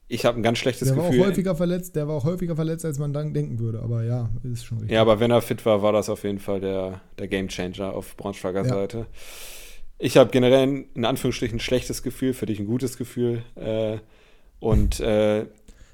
ich 0.08 0.26
habe 0.26 0.40
ein 0.40 0.44
ganz 0.44 0.58
schlechtes 0.58 0.90
der 0.90 0.98
war 0.98 1.08
Gefühl. 1.08 1.22
Auch 1.22 1.28
häufiger 1.28 1.56
verletzt, 1.56 1.96
der 1.96 2.08
war 2.08 2.16
auch 2.16 2.24
häufiger 2.24 2.56
verletzt, 2.56 2.86
als 2.86 3.00
man 3.00 3.14
dann 3.14 3.34
denken 3.34 3.60
würde. 3.60 3.82
Aber 3.82 4.04
ja, 4.04 4.30
ist 4.44 4.66
schon 4.66 4.80
richtig. 4.80 4.94
Ja, 4.94 5.02
aber 5.02 5.20
wenn 5.20 5.32
er 5.32 5.42
fit 5.42 5.66
war, 5.66 5.82
war 5.82 5.92
das 5.92 6.10
auf 6.10 6.24
jeden 6.24 6.40
Fall 6.40 6.60
der, 6.60 7.02
der 7.18 7.28
Gamechanger 7.28 7.94
auf 7.94 8.18
Braunschweiger 8.18 8.64
ja. 8.64 8.70
Seite. 8.70 9.06
Ich 10.00 10.18
habe 10.18 10.32
generell 10.32 10.86
in 10.94 11.06
Anführungsstrichen 11.06 11.58
ein 11.58 11.62
schlechtes 11.62 12.04
Gefühl, 12.04 12.34
für 12.34 12.46
dich 12.46 12.60
ein 12.60 12.66
gutes 12.66 12.98
Gefühl. 12.98 13.44
Äh, 13.56 13.98
und 14.60 15.00
äh, 15.00 15.46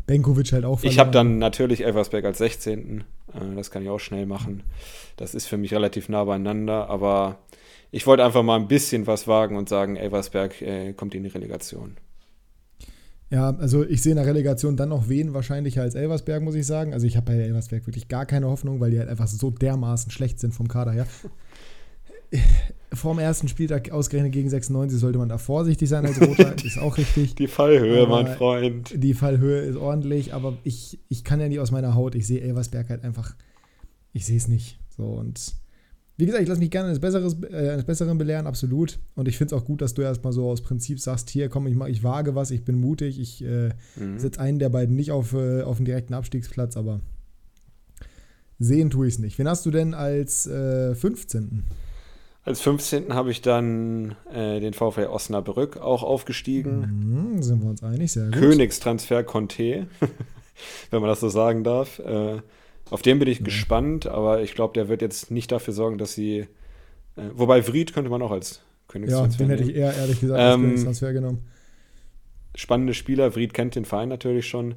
Benkovic 0.08 0.52
halt 0.52 0.66
auch 0.66 0.80
verloren. 0.80 0.92
Ich 0.92 1.00
habe 1.00 1.12
dann 1.12 1.38
natürlich 1.38 1.86
Elversberg 1.86 2.26
als 2.26 2.40
16. 2.40 3.04
Äh, 3.34 3.56
das 3.56 3.72
kann 3.72 3.84
ich 3.84 3.90
auch 3.90 4.00
schnell 4.00 4.26
machen. 4.26 4.64
Das 5.18 5.36
ist 5.36 5.48
für 5.48 5.58
mich 5.58 5.74
relativ 5.74 6.10
nah 6.10 6.24
beieinander, 6.24 6.90
aber 6.90 7.40
ich 7.92 8.06
wollte 8.06 8.24
einfach 8.24 8.44
mal 8.44 8.60
ein 8.60 8.68
bisschen 8.68 9.08
was 9.08 9.28
wagen 9.28 9.58
und 9.58 9.70
sagen, 9.70 9.96
Elversberg 9.96 10.62
äh, 10.62 10.94
kommt 10.94 11.16
in 11.16 11.24
die 11.24 11.30
Relegation. 11.30 11.98
Ja, 13.32 13.56
also 13.58 13.86
ich 13.86 14.02
sehe 14.02 14.12
in 14.12 14.18
der 14.18 14.26
Relegation 14.26 14.76
dann 14.76 14.90
noch 14.90 15.08
wen 15.08 15.34
wahrscheinlicher 15.34 15.84
als 15.84 15.94
Elversberg, 15.94 16.42
muss 16.42 16.56
ich 16.56 16.66
sagen. 16.66 16.94
Also 16.94 17.06
ich 17.06 17.16
habe 17.16 17.32
bei 17.32 17.38
Elversberg 17.38 17.86
wirklich 17.86 18.08
gar 18.08 18.26
keine 18.26 18.48
Hoffnung, 18.48 18.80
weil 18.80 18.90
die 18.90 19.00
halt 19.00 19.10
einfach 19.10 19.28
so 19.28 19.52
dermaßen 19.52 20.12
schlecht 20.12 20.40
sind 20.40 20.54
vom 20.54 20.68
Kader 20.68 20.92
her. 20.92 21.08
Vorm 22.94 23.20
ersten 23.20 23.48
Spieltag 23.48 23.92
ausgerechnet 23.92 24.34
gegen 24.34 24.50
96 24.50 25.00
sollte 25.00 25.20
man 25.20 25.30
da 25.30 25.38
vorsichtig 25.38 25.88
sein 25.88 26.06
als 26.06 26.20
Roter, 26.20 26.56
ist 26.64 26.80
auch 26.80 26.98
richtig. 26.98 27.36
Die 27.36 27.48
Fallhöhe, 27.48 28.02
aber 28.02 28.24
mein 28.24 28.36
Freund. 28.36 28.92
Die 28.96 29.14
Fallhöhe 29.14 29.62
ist 29.62 29.78
ordentlich, 29.78 30.34
aber 30.34 30.58
ich, 30.64 31.00
ich 31.08 31.24
kann 31.24 31.40
ja 31.40 31.48
nicht 31.48 31.60
aus 31.60 31.72
meiner 31.72 31.94
Haut. 31.94 32.16
Ich 32.16 32.26
sehe 32.26 32.42
Elversberg 32.42 32.90
halt 32.90 33.04
einfach, 33.04 33.36
ich 34.12 34.26
sehe 34.26 34.38
es 34.38 34.48
nicht. 34.48 34.80
So 34.90 35.06
und 35.06 35.54
wie 36.20 36.26
gesagt, 36.26 36.44
ich 36.44 36.50
lasse 36.50 36.60
mich 36.60 36.70
gerne 36.70 36.90
eines, 36.90 37.00
Besseres, 37.00 37.38
äh, 37.50 37.70
eines 37.70 37.86
Besseren 37.86 38.18
belehren, 38.18 38.46
absolut. 38.46 39.00
Und 39.16 39.30
ich 39.30 39.38
finde 39.38 39.56
es 39.56 39.62
auch 39.62 39.66
gut, 39.66 39.82
dass 39.82 39.94
du 39.94 40.02
erstmal 40.02 40.34
so 40.34 40.50
aus 40.50 40.62
Prinzip 40.62 41.00
sagst, 41.00 41.30
hier 41.30 41.48
komm, 41.48 41.66
ich, 41.66 41.76
mach, 41.76 41.88
ich 41.88 42.04
wage 42.04 42.36
was, 42.36 42.52
ich 42.52 42.66
bin 42.66 42.78
mutig, 42.78 43.22
ich 43.22 43.42
äh, 43.42 43.70
mhm. 43.96 44.20
setze 44.20 44.42
einen 44.42 44.60
der 44.60 44.68
beiden 44.68 44.98
nicht 44.98 45.12
auf, 45.12 45.32
äh, 45.32 45.62
auf 45.62 45.78
den 45.78 45.86
direkten 45.86 46.14
Abstiegsplatz, 46.14 46.76
aber 46.76 47.00
sehen 48.58 48.90
tue 48.90 49.08
ich 49.08 49.14
es 49.14 49.20
nicht. 49.20 49.40
Wen 49.40 49.48
hast 49.48 49.66
du 49.66 49.72
denn 49.72 49.94
als 49.94 50.46
äh, 50.46 50.94
15.? 50.94 51.64
Als 52.46 52.62
15. 52.62 53.14
habe 53.14 53.32
ich 53.32 53.42
dann 53.42 54.16
äh, 54.34 54.60
den 54.60 54.74
VfL 54.74 55.08
Osnabrück 55.08 55.78
auch 55.78 56.04
aufgestiegen. 56.04 57.34
Mhm, 57.36 57.44
sind 57.44 57.62
wir 57.62 57.70
uns 57.70 57.84
einig, 57.84 58.12
sehr 58.12 58.26
gut. 58.26 58.36
Königstransfer 58.36 59.24
Conte, 59.24 59.88
wenn 60.90 61.02
man 61.02 61.10
das 61.10 61.20
so 61.20 61.30
sagen 61.30 61.64
darf. 61.64 62.00
Äh, 62.00 62.42
auf 62.90 63.02
den 63.02 63.20
bin 63.20 63.28
ich 63.28 63.40
ja. 63.40 63.46
gespannt, 63.46 64.08
aber 64.08 64.42
ich 64.42 64.56
glaube, 64.56 64.74
der 64.74 64.88
wird 64.88 65.02
jetzt 65.02 65.32
nicht 65.32 65.52
dafür 65.52 65.74
sorgen, 65.74 65.98
dass 65.98 66.14
sie. 66.14 66.48
Äh, 67.16 67.24
wobei 67.36 67.68
Vried 67.68 67.94
könnte 67.94 68.10
man 68.10 68.22
auch 68.22 68.32
als 68.32 68.62
Königstransfer. 68.88 69.44
Ja, 69.44 69.48
den 69.48 69.58
hätte 69.58 69.70
ich 69.70 69.76
eher 69.76 69.94
ehrlich 69.94 70.20
gesagt 70.20 70.40
als 70.40 70.56
ähm, 70.56 70.62
Königstransfer 70.62 71.14
genommen. 71.14 71.48
Spannende 72.56 72.94
Spieler. 72.94 73.36
Vried 73.36 73.54
kennt 73.54 73.76
den 73.76 73.86
Verein 73.86 74.10
natürlich 74.10 74.48
schon. 74.48 74.76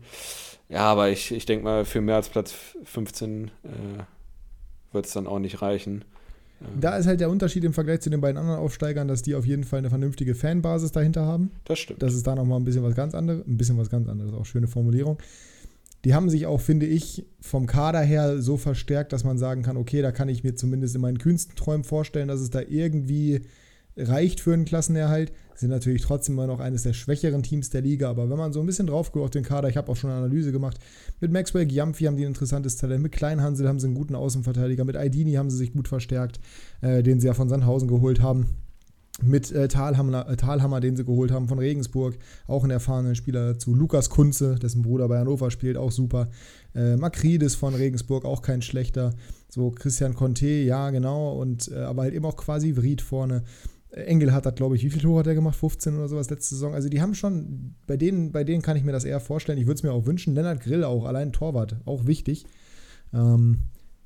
Ja, 0.68 0.80
aber 0.80 1.10
ich, 1.10 1.32
ich 1.32 1.46
denke 1.46 1.64
mal, 1.64 1.84
für 1.84 2.00
mehr 2.00 2.16
als 2.16 2.28
Platz 2.28 2.54
15 2.84 3.48
äh, 3.64 3.68
wird 4.92 5.06
es 5.06 5.12
dann 5.12 5.26
auch 5.26 5.38
nicht 5.38 5.62
reichen. 5.62 6.04
Da 6.80 6.96
ist 6.96 7.06
halt 7.06 7.20
der 7.20 7.30
Unterschied 7.30 7.64
im 7.64 7.72
Vergleich 7.72 8.00
zu 8.00 8.10
den 8.10 8.20
beiden 8.20 8.38
anderen 8.38 8.58
Aufsteigern, 8.58 9.08
dass 9.08 9.22
die 9.22 9.34
auf 9.34 9.46
jeden 9.46 9.64
Fall 9.64 9.78
eine 9.78 9.90
vernünftige 9.90 10.34
Fanbasis 10.34 10.92
dahinter 10.92 11.26
haben. 11.26 11.50
Das 11.64 11.78
stimmt. 11.78 12.02
Das 12.02 12.14
ist 12.14 12.26
da 12.26 12.34
nochmal 12.34 12.58
ein 12.58 12.64
bisschen 12.64 12.82
was 12.82 12.94
ganz 12.94 13.14
anderes. 13.14 13.46
Ein 13.46 13.56
bisschen 13.56 13.78
was 13.78 13.90
ganz 13.90 14.08
anderes, 14.08 14.32
auch 14.32 14.46
schöne 14.46 14.66
Formulierung. 14.66 15.18
Die 16.04 16.14
haben 16.14 16.28
sich 16.30 16.46
auch, 16.46 16.60
finde 16.60 16.86
ich, 16.86 17.24
vom 17.40 17.66
Kader 17.66 18.00
her 18.00 18.40
so 18.42 18.56
verstärkt, 18.56 19.12
dass 19.12 19.22
man 19.22 19.38
sagen 19.38 19.62
kann, 19.62 19.76
okay, 19.76 20.02
da 20.02 20.10
kann 20.10 20.28
ich 20.28 20.42
mir 20.42 20.56
zumindest 20.56 20.96
in 20.96 21.00
meinen 21.00 21.18
kühnsten 21.18 21.54
Träumen 21.54 21.84
vorstellen, 21.84 22.28
dass 22.28 22.40
es 22.40 22.50
da 22.50 22.60
irgendwie 22.60 23.42
reicht 23.96 24.40
für 24.40 24.52
einen 24.52 24.64
Klassenerhalt. 24.64 25.32
Sind 25.54 25.70
natürlich 25.70 26.02
trotzdem 26.02 26.34
immer 26.34 26.46
noch 26.46 26.60
eines 26.60 26.82
der 26.82 26.92
schwächeren 26.92 27.42
Teams 27.42 27.70
der 27.70 27.82
Liga, 27.82 28.10
aber 28.10 28.30
wenn 28.30 28.38
man 28.38 28.52
so 28.52 28.60
ein 28.60 28.66
bisschen 28.66 28.86
drauf 28.86 29.12
guckt 29.12 29.24
auf 29.24 29.30
den 29.30 29.44
Kader, 29.44 29.68
ich 29.68 29.76
habe 29.76 29.90
auch 29.90 29.96
schon 29.96 30.10
eine 30.10 30.18
Analyse 30.20 30.52
gemacht, 30.52 30.78
mit 31.20 31.30
Maxwell 31.30 31.66
Giamfi 31.66 32.04
haben 32.04 32.16
die 32.16 32.24
ein 32.24 32.28
interessantes 32.28 32.76
Talent, 32.76 33.02
mit 33.02 33.12
Kleinhansel 33.12 33.68
haben 33.68 33.78
sie 33.78 33.86
einen 33.86 33.94
guten 33.94 34.14
Außenverteidiger, 34.14 34.84
mit 34.84 34.96
Aidini 34.96 35.34
haben 35.34 35.50
sie 35.50 35.56
sich 35.56 35.72
gut 35.72 35.88
verstärkt, 35.88 36.40
äh, 36.80 37.02
den 37.02 37.20
sie 37.20 37.26
ja 37.26 37.34
von 37.34 37.48
Sandhausen 37.48 37.88
geholt 37.88 38.20
haben 38.20 38.46
mit 39.20 39.52
äh, 39.52 39.68
Thalhammer, 39.68 40.28
äh, 40.28 40.36
Thalhammer, 40.36 40.80
den 40.80 40.96
sie 40.96 41.04
geholt 41.04 41.30
haben 41.30 41.48
von 41.48 41.58
Regensburg, 41.58 42.16
auch 42.46 42.64
ein 42.64 42.70
erfahrener 42.70 43.14
Spieler 43.14 43.52
dazu. 43.52 43.74
Lukas 43.74 44.08
Kunze, 44.08 44.56
dessen 44.56 44.82
Bruder 44.82 45.08
bei 45.08 45.18
Hannover 45.18 45.50
spielt, 45.50 45.76
auch 45.76 45.92
super. 45.92 46.28
Äh, 46.74 46.96
Makridis 46.96 47.54
von 47.54 47.74
Regensburg, 47.74 48.24
auch 48.24 48.42
kein 48.42 48.62
schlechter. 48.62 49.14
So 49.48 49.70
Christian 49.70 50.14
Conte, 50.14 50.46
ja, 50.46 50.90
genau. 50.90 51.38
Und 51.38 51.70
äh, 51.70 51.80
aber 51.80 52.02
halt 52.02 52.14
eben 52.14 52.24
auch 52.24 52.36
quasi 52.36 52.74
Vried 52.76 53.02
vorne. 53.02 53.44
Engel 53.92 54.32
hat 54.32 54.56
glaube 54.56 54.74
ich, 54.74 54.84
wie 54.84 54.90
viel 54.90 55.02
Tore 55.02 55.20
hat 55.20 55.26
er 55.26 55.34
gemacht? 55.34 55.56
15 55.56 55.96
oder 55.96 56.08
sowas 56.08 56.30
letzte 56.30 56.54
Saison. 56.54 56.74
Also 56.74 56.88
die 56.88 57.02
haben 57.02 57.14
schon, 57.14 57.74
bei 57.86 57.96
denen, 57.96 58.32
bei 58.32 58.42
denen 58.42 58.62
kann 58.62 58.76
ich 58.76 58.84
mir 58.84 58.92
das 58.92 59.04
eher 59.04 59.20
vorstellen. 59.20 59.58
Ich 59.58 59.66
würde 59.66 59.76
es 59.76 59.82
mir 59.82 59.92
auch 59.92 60.06
wünschen. 60.06 60.34
Lennart 60.34 60.60
Grill 60.60 60.84
auch, 60.84 61.04
allein 61.04 61.32
Torwart, 61.32 61.76
auch 61.84 62.06
wichtig. 62.06 62.46
Ähm, 63.12 63.60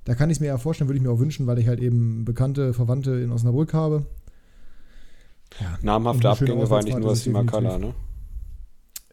da 0.05 0.14
kann 0.14 0.31
ich 0.31 0.37
es 0.37 0.40
mir 0.40 0.46
ja 0.46 0.59
vorstellen, 0.59 0.88
würde 0.88 0.99
ich 0.99 1.03
mir 1.03 1.11
auch 1.11 1.18
wünschen, 1.18 1.46
weil 1.46 1.59
ich 1.59 1.68
halt 1.68 1.81
eben 1.81 2.25
bekannte 2.25 2.72
Verwandte 2.75 3.12
in 3.12 3.31
Osnabrück 3.31 3.75
habe. 3.75 4.07
Ja, 5.61 5.79
Namhafte 5.83 6.29
Abgänge 6.29 6.68
war 6.68 6.83
nicht 6.83 6.99
nur 6.99 7.14
Simakala, 7.14 7.79
ne? 7.79 7.94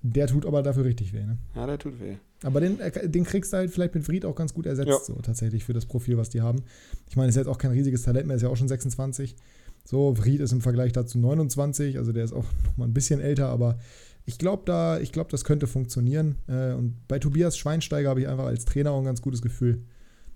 Der 0.02 0.28
tut 0.28 0.46
aber 0.46 0.62
dafür 0.62 0.84
richtig 0.84 1.14
weh, 1.14 1.24
ne? 1.24 1.38
Ja, 1.56 1.66
der 1.66 1.80
tut 1.80 2.00
weh. 2.02 2.18
Aber 2.44 2.60
den, 2.60 2.80
äh, 2.80 3.10
den 3.10 3.24
kriegst 3.24 3.54
du 3.54 3.58
halt 3.58 3.72
vielleicht 3.72 3.96
mit 3.96 4.04
Fried 4.04 4.26
auch 4.26 4.36
ganz 4.36 4.54
gut 4.54 4.66
ersetzt, 4.66 4.90
ja. 4.90 5.00
so 5.00 5.14
tatsächlich 5.22 5.64
für 5.64 5.72
das 5.72 5.86
Profil, 5.86 6.18
was 6.18 6.30
die 6.30 6.42
haben. 6.42 6.64
Ich 7.10 7.16
meine, 7.16 7.30
ist 7.30 7.36
jetzt 7.36 7.48
auch 7.48 7.58
kein 7.58 7.72
riesiges 7.72 8.02
Talent 8.02 8.28
mehr, 8.28 8.36
ist 8.36 8.42
ja 8.42 8.50
auch 8.50 8.58
schon 8.58 8.68
26. 8.68 9.36
So, 9.84 10.16
Fried 10.16 10.40
ist 10.40 10.54
im 10.54 10.62
Vergleich 10.62 10.94
dazu 10.94 11.18
29, 11.20 11.98
also 11.98 12.12
der 12.12 12.24
ist 12.24 12.34
auch 12.34 12.46
noch 12.66 12.78
mal 12.78 12.86
ein 12.86 12.94
bisschen 12.94 13.20
älter, 13.20 13.50
aber 13.50 13.78
ich 14.26 14.38
glaube, 14.38 14.64
da, 14.66 15.00
glaub, 15.12 15.30
das 15.30 15.44
könnte 15.44 15.68
funktionieren. 15.68 16.38
Äh, 16.48 16.74
und 16.74 17.08
bei 17.08 17.20
Tobias 17.20 17.58
Schweinsteiger 17.58 18.10
habe 18.10 18.22
ich 18.22 18.28
einfach 18.28 18.46
als 18.46 18.64
Trainer 18.66 18.92
auch 18.92 19.00
ein 19.00 19.06
ganz 19.06 19.22
gutes 19.22 19.42
Gefühl. 19.42 19.84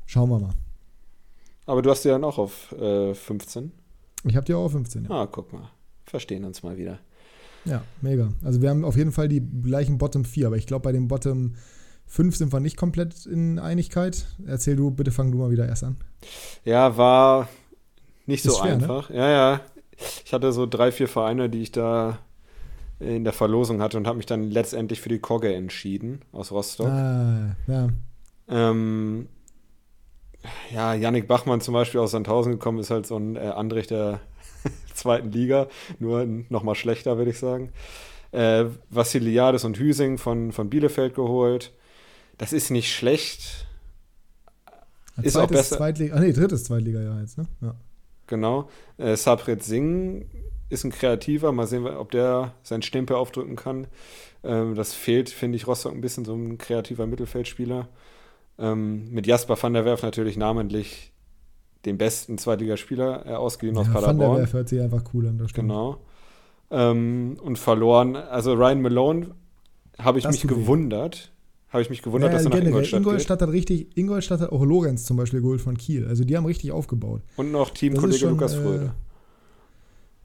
Schauen 0.06 0.30
wir 0.30 0.40
mal. 0.40 0.54
Aber 1.66 1.82
du 1.82 1.90
hast 1.90 2.04
ja 2.04 2.18
noch 2.18 2.38
auf 2.38 2.74
äh, 2.74 3.14
15. 3.14 3.72
Ich 4.26 4.36
habe 4.36 4.46
die 4.46 4.54
auch 4.54 4.66
auf 4.66 4.72
15, 4.74 5.06
ja. 5.06 5.10
Ah, 5.10 5.28
guck 5.28 5.54
mal. 5.54 5.70
Verstehen 6.06 6.44
uns 6.44 6.64
mal 6.64 6.78
wieder. 6.78 7.00
Ja, 7.66 7.84
mega. 8.02 8.34
Also 8.44 8.62
wir 8.62 8.70
haben 8.70 8.86
auf 8.86 8.96
jeden 8.96 9.12
Fall 9.12 9.28
die 9.28 9.42
gleichen 9.42 9.98
Bottom 9.98 10.26
4, 10.26 10.48
aber 10.48 10.58
ich 10.58 10.68
glaube, 10.68 10.84
bei 10.84 10.92
dem 10.92 11.08
Bottom 11.08 11.56
5 12.08 12.36
sind 12.36 12.54
wir 12.54 12.60
nicht 12.62 12.78
komplett 12.78 13.26
in 13.26 13.60
Einigkeit. 13.60 14.26
Erzähl 14.46 14.76
du, 14.76 14.92
bitte 14.92 15.12
fang 15.12 15.32
du 15.32 15.38
mal 15.38 15.52
wieder 15.52 15.68
erst 15.68 15.84
an. 15.84 15.98
Ja, 16.64 16.98
war 16.98 17.50
nicht 18.28 18.44
so 18.44 18.52
schwer, 18.52 18.78
ne? 18.78 18.84
einfach. 18.84 19.10
Ne? 19.10 19.18
Ja, 19.18 19.30
ja. 19.30 19.62
Ich 20.26 20.34
hatte 20.34 20.52
so 20.52 20.66
drei, 20.68 20.92
vier 20.92 21.08
Vereine, 21.08 21.50
die 21.50 21.64
ich 21.64 21.72
da 21.72 22.20
in 23.00 23.24
der 23.24 23.34
Verlosung 23.34 23.82
hatte 23.82 23.98
und 23.98 24.08
habe 24.08 24.18
mich 24.18 24.26
dann 24.26 24.50
letztendlich 24.50 25.02
für 25.02 25.10
die 25.10 25.20
Kogge 25.20 25.54
entschieden 25.54 26.22
aus 26.32 26.52
Rostock. 26.52 26.88
Ah, 26.88 27.56
ja. 27.68 27.90
Ähm, 28.50 29.28
ja, 30.74 30.94
Yannick 30.94 31.28
Bachmann 31.28 31.62
zum 31.62 31.74
Beispiel 31.74 32.00
aus 32.00 32.12
Sandhausen 32.12 32.54
gekommen, 32.54 32.80
ist 32.80 32.90
halt 32.90 33.06
so 33.06 33.18
ein 33.18 33.36
äh, 33.36 33.40
Andrich 33.40 33.88
der 33.88 34.20
zweiten 34.94 35.32
Liga, 35.32 35.68
nur 36.00 36.26
noch 36.50 36.64
mal 36.64 36.76
schlechter, 36.76 37.18
würde 37.18 37.32
ich 37.32 37.40
sagen. 37.40 37.72
Äh, 38.32 38.66
Vassiliades 38.90 39.64
und 39.64 39.78
Hüsing 39.78 40.18
von, 40.18 40.52
von 40.52 40.70
Bielefeld 40.70 41.16
geholt. 41.16 41.74
Das 42.38 42.54
ist 42.54 42.72
nicht 42.72 42.94
schlecht. 42.94 43.68
ist 45.22 45.38
auch 45.38 45.48
besser. 45.48 45.78
Zweitliga, 45.78 46.16
ah 46.16 46.20
nee, 46.20 46.34
drittes 46.34 46.66
Zweitliga 46.66 47.02
ja 47.02 47.20
jetzt, 47.20 47.38
ne? 47.38 47.48
Ja. 47.62 47.76
Genau. 48.28 48.70
Äh, 48.98 49.16
Sabret 49.16 49.64
Singh 49.64 50.26
ist 50.70 50.84
ein 50.84 50.92
Kreativer. 50.92 51.52
Mal 51.52 51.68
sehen, 51.68 51.86
ob 51.86 52.12
der 52.12 52.54
seinen 52.64 52.82
Stempel 52.82 53.16
aufdrücken 53.16 53.56
kann. 53.56 53.88
Ähm, 54.44 54.76
das 54.76 54.94
fehlt, 54.94 55.30
finde 55.30 55.56
ich, 55.56 55.68
Rostock 55.68 55.94
ein 55.94 56.02
bisschen, 56.02 56.26
so 56.26 56.36
ein 56.36 56.58
kreativer 56.58 57.08
Mittelfeldspieler. 57.08 57.88
Ähm, 58.60 59.12
mit 59.12 59.28
Jasper 59.28 59.62
van 59.62 59.74
der 59.74 59.86
Werf 59.86 60.04
natürlich 60.04 60.38
namentlich 60.38 61.12
den 61.86 61.98
besten 61.98 62.38
Zweitligaspieler 62.38 63.26
äh, 63.26 63.34
ausgeliehen 63.34 63.76
ja, 63.76 63.82
aus 63.82 63.88
Paderborn. 63.88 64.20
Van 64.20 64.32
der 64.32 64.40
Werf 64.42 64.54
hört 64.54 64.70
sich 64.70 64.82
einfach 64.82 65.04
cool 65.14 65.28
an. 65.28 65.48
Genau. 65.54 65.98
Ähm, 66.70 67.38
und 67.42 67.58
verloren. 67.58 68.16
Also 68.16 68.54
Ryan 68.54 68.82
Malone 68.82 69.36
habe 69.98 70.18
ich 70.18 70.24
das 70.24 70.34
mich 70.34 70.48
gewundert. 70.48 71.32
Habe 71.70 71.82
ich 71.82 71.90
mich 71.90 72.02
gewundert, 72.02 72.32
ja, 72.32 72.38
dass 72.38 72.46
er 72.46 72.52
nach 72.52 72.66
Ingolstadt, 72.66 73.00
Ingolstadt 73.00 73.42
hat 73.42 73.50
richtig, 73.50 73.98
Ingolstadt 73.98 74.40
hat 74.40 74.52
auch 74.52 74.64
Lorenz 74.64 75.04
zum 75.04 75.18
Beispiel 75.18 75.42
geholt 75.42 75.60
von 75.60 75.78
Kiel. 75.78 76.08
Also 76.08 76.24
die 76.24 76.38
haben 76.38 76.46
richtig 76.46 76.72
aufgebaut. 76.72 77.22
Und 77.36 77.52
noch 77.52 77.72
Teamkollege 77.72 78.28
Lukas 78.28 78.56
Fröde. 78.56 78.94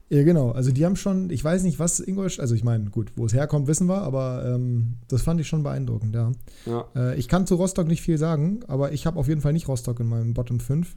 Äh, 0.09 0.17
ja, 0.17 0.23
genau. 0.23 0.51
Also 0.51 0.71
die 0.71 0.85
haben 0.85 0.95
schon, 0.95 1.29
ich 1.31 1.43
weiß 1.43 1.63
nicht, 1.63 1.79
was 1.79 1.99
Ingolstadt, 1.99 2.43
also 2.43 2.55
ich 2.55 2.63
meine, 2.63 2.89
gut, 2.89 3.11
wo 3.15 3.25
es 3.25 3.33
herkommt, 3.33 3.67
wissen 3.67 3.87
wir, 3.87 4.03
aber 4.03 4.43
ähm, 4.45 4.93
das 5.09 5.23
fand 5.23 5.41
ich 5.41 5.47
schon 5.47 5.63
beeindruckend, 5.63 6.15
ja. 6.15 6.31
ja. 6.65 6.87
Äh, 6.95 7.15
ich 7.17 7.27
kann 7.27 7.45
zu 7.45 7.55
Rostock 7.55 7.87
nicht 7.87 8.01
viel 8.01 8.17
sagen, 8.17 8.61
aber 8.67 8.93
ich 8.93 9.05
habe 9.05 9.19
auf 9.19 9.27
jeden 9.27 9.41
Fall 9.41 9.53
nicht 9.53 9.67
Rostock 9.67 9.99
in 9.99 10.07
meinem 10.07 10.33
Bottom 10.33 10.59
5. 10.59 10.95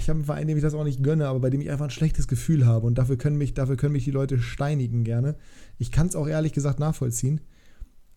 Ich 0.00 0.08
habe 0.08 0.18
einen 0.18 0.24
Verein, 0.24 0.48
dem 0.48 0.56
ich 0.56 0.62
das 0.62 0.74
auch 0.74 0.82
nicht 0.82 1.02
gönne, 1.02 1.28
aber 1.28 1.40
bei 1.40 1.50
dem 1.50 1.60
ich 1.60 1.70
einfach 1.70 1.84
ein 1.84 1.90
schlechtes 1.90 2.26
Gefühl 2.26 2.66
habe 2.66 2.86
und 2.86 2.96
dafür 2.96 3.16
können 3.16 3.38
mich, 3.38 3.54
dafür 3.54 3.76
können 3.76 3.92
mich 3.92 4.04
die 4.04 4.10
Leute 4.10 4.40
steinigen 4.40 5.04
gerne. 5.04 5.36
Ich 5.78 5.92
kann 5.92 6.08
es 6.08 6.16
auch 6.16 6.26
ehrlich 6.26 6.52
gesagt 6.52 6.80
nachvollziehen. 6.80 7.40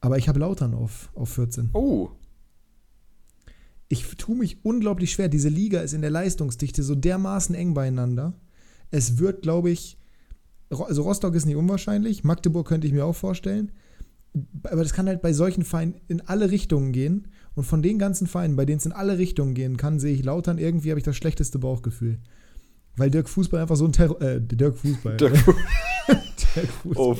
Aber 0.03 0.17
ich 0.17 0.27
habe 0.27 0.39
Lautern 0.39 0.73
auf, 0.73 1.09
auf 1.15 1.29
14. 1.29 1.69
Oh. 1.71 2.09
Ich 3.87 4.03
tue 4.17 4.35
mich 4.35 4.65
unglaublich 4.65 5.13
schwer. 5.13 5.29
Diese 5.29 5.47
Liga 5.47 5.79
ist 5.79 5.93
in 5.93 6.01
der 6.01 6.09
Leistungsdichte 6.09 6.83
so 6.83 6.93
dermaßen 6.93 7.55
eng 7.55 7.73
beieinander. 7.73 8.33
Es 8.91 9.17
wird, 9.17 9.43
glaube 9.43 9.69
ich, 9.69 9.97
also 10.69 11.03
Rostock 11.03 11.35
ist 11.35 11.45
nicht 11.45 11.55
unwahrscheinlich, 11.55 12.25
Magdeburg 12.25 12.67
könnte 12.67 12.85
ich 12.85 12.91
mir 12.91 13.05
auch 13.05 13.15
vorstellen. 13.15 13.71
Aber 14.63 14.83
das 14.83 14.91
kann 14.91 15.07
halt 15.07 15.21
bei 15.21 15.31
solchen 15.31 15.63
Vereinen 15.63 15.95
in 16.09 16.19
alle 16.19 16.51
Richtungen 16.51 16.91
gehen. 16.91 17.29
Und 17.55 17.63
von 17.63 17.81
den 17.81 17.97
ganzen 17.97 18.27
Vereinen, 18.27 18.57
bei 18.57 18.65
denen 18.65 18.79
es 18.79 18.85
in 18.85 18.91
alle 18.91 19.17
Richtungen 19.17 19.53
gehen 19.53 19.77
kann, 19.77 20.01
sehe 20.01 20.15
ich 20.15 20.25
Lautern 20.25 20.57
irgendwie, 20.57 20.89
habe 20.89 20.99
ich 20.99 21.05
das 21.05 21.15
schlechteste 21.15 21.59
Bauchgefühl. 21.59 22.19
Weil 22.97 23.09
Dirk 23.09 23.29
Fußball 23.29 23.61
einfach 23.61 23.77
so 23.77 23.85
ein 23.85 23.93
Terror. 23.93 24.21
Äh, 24.21 24.41
Dirk 24.41 24.75
Fußball. 24.75 25.15
Dirk, 25.15 25.33
Dirk 26.55 26.69
Fußball. 26.81 26.97
Oh. 26.97 27.15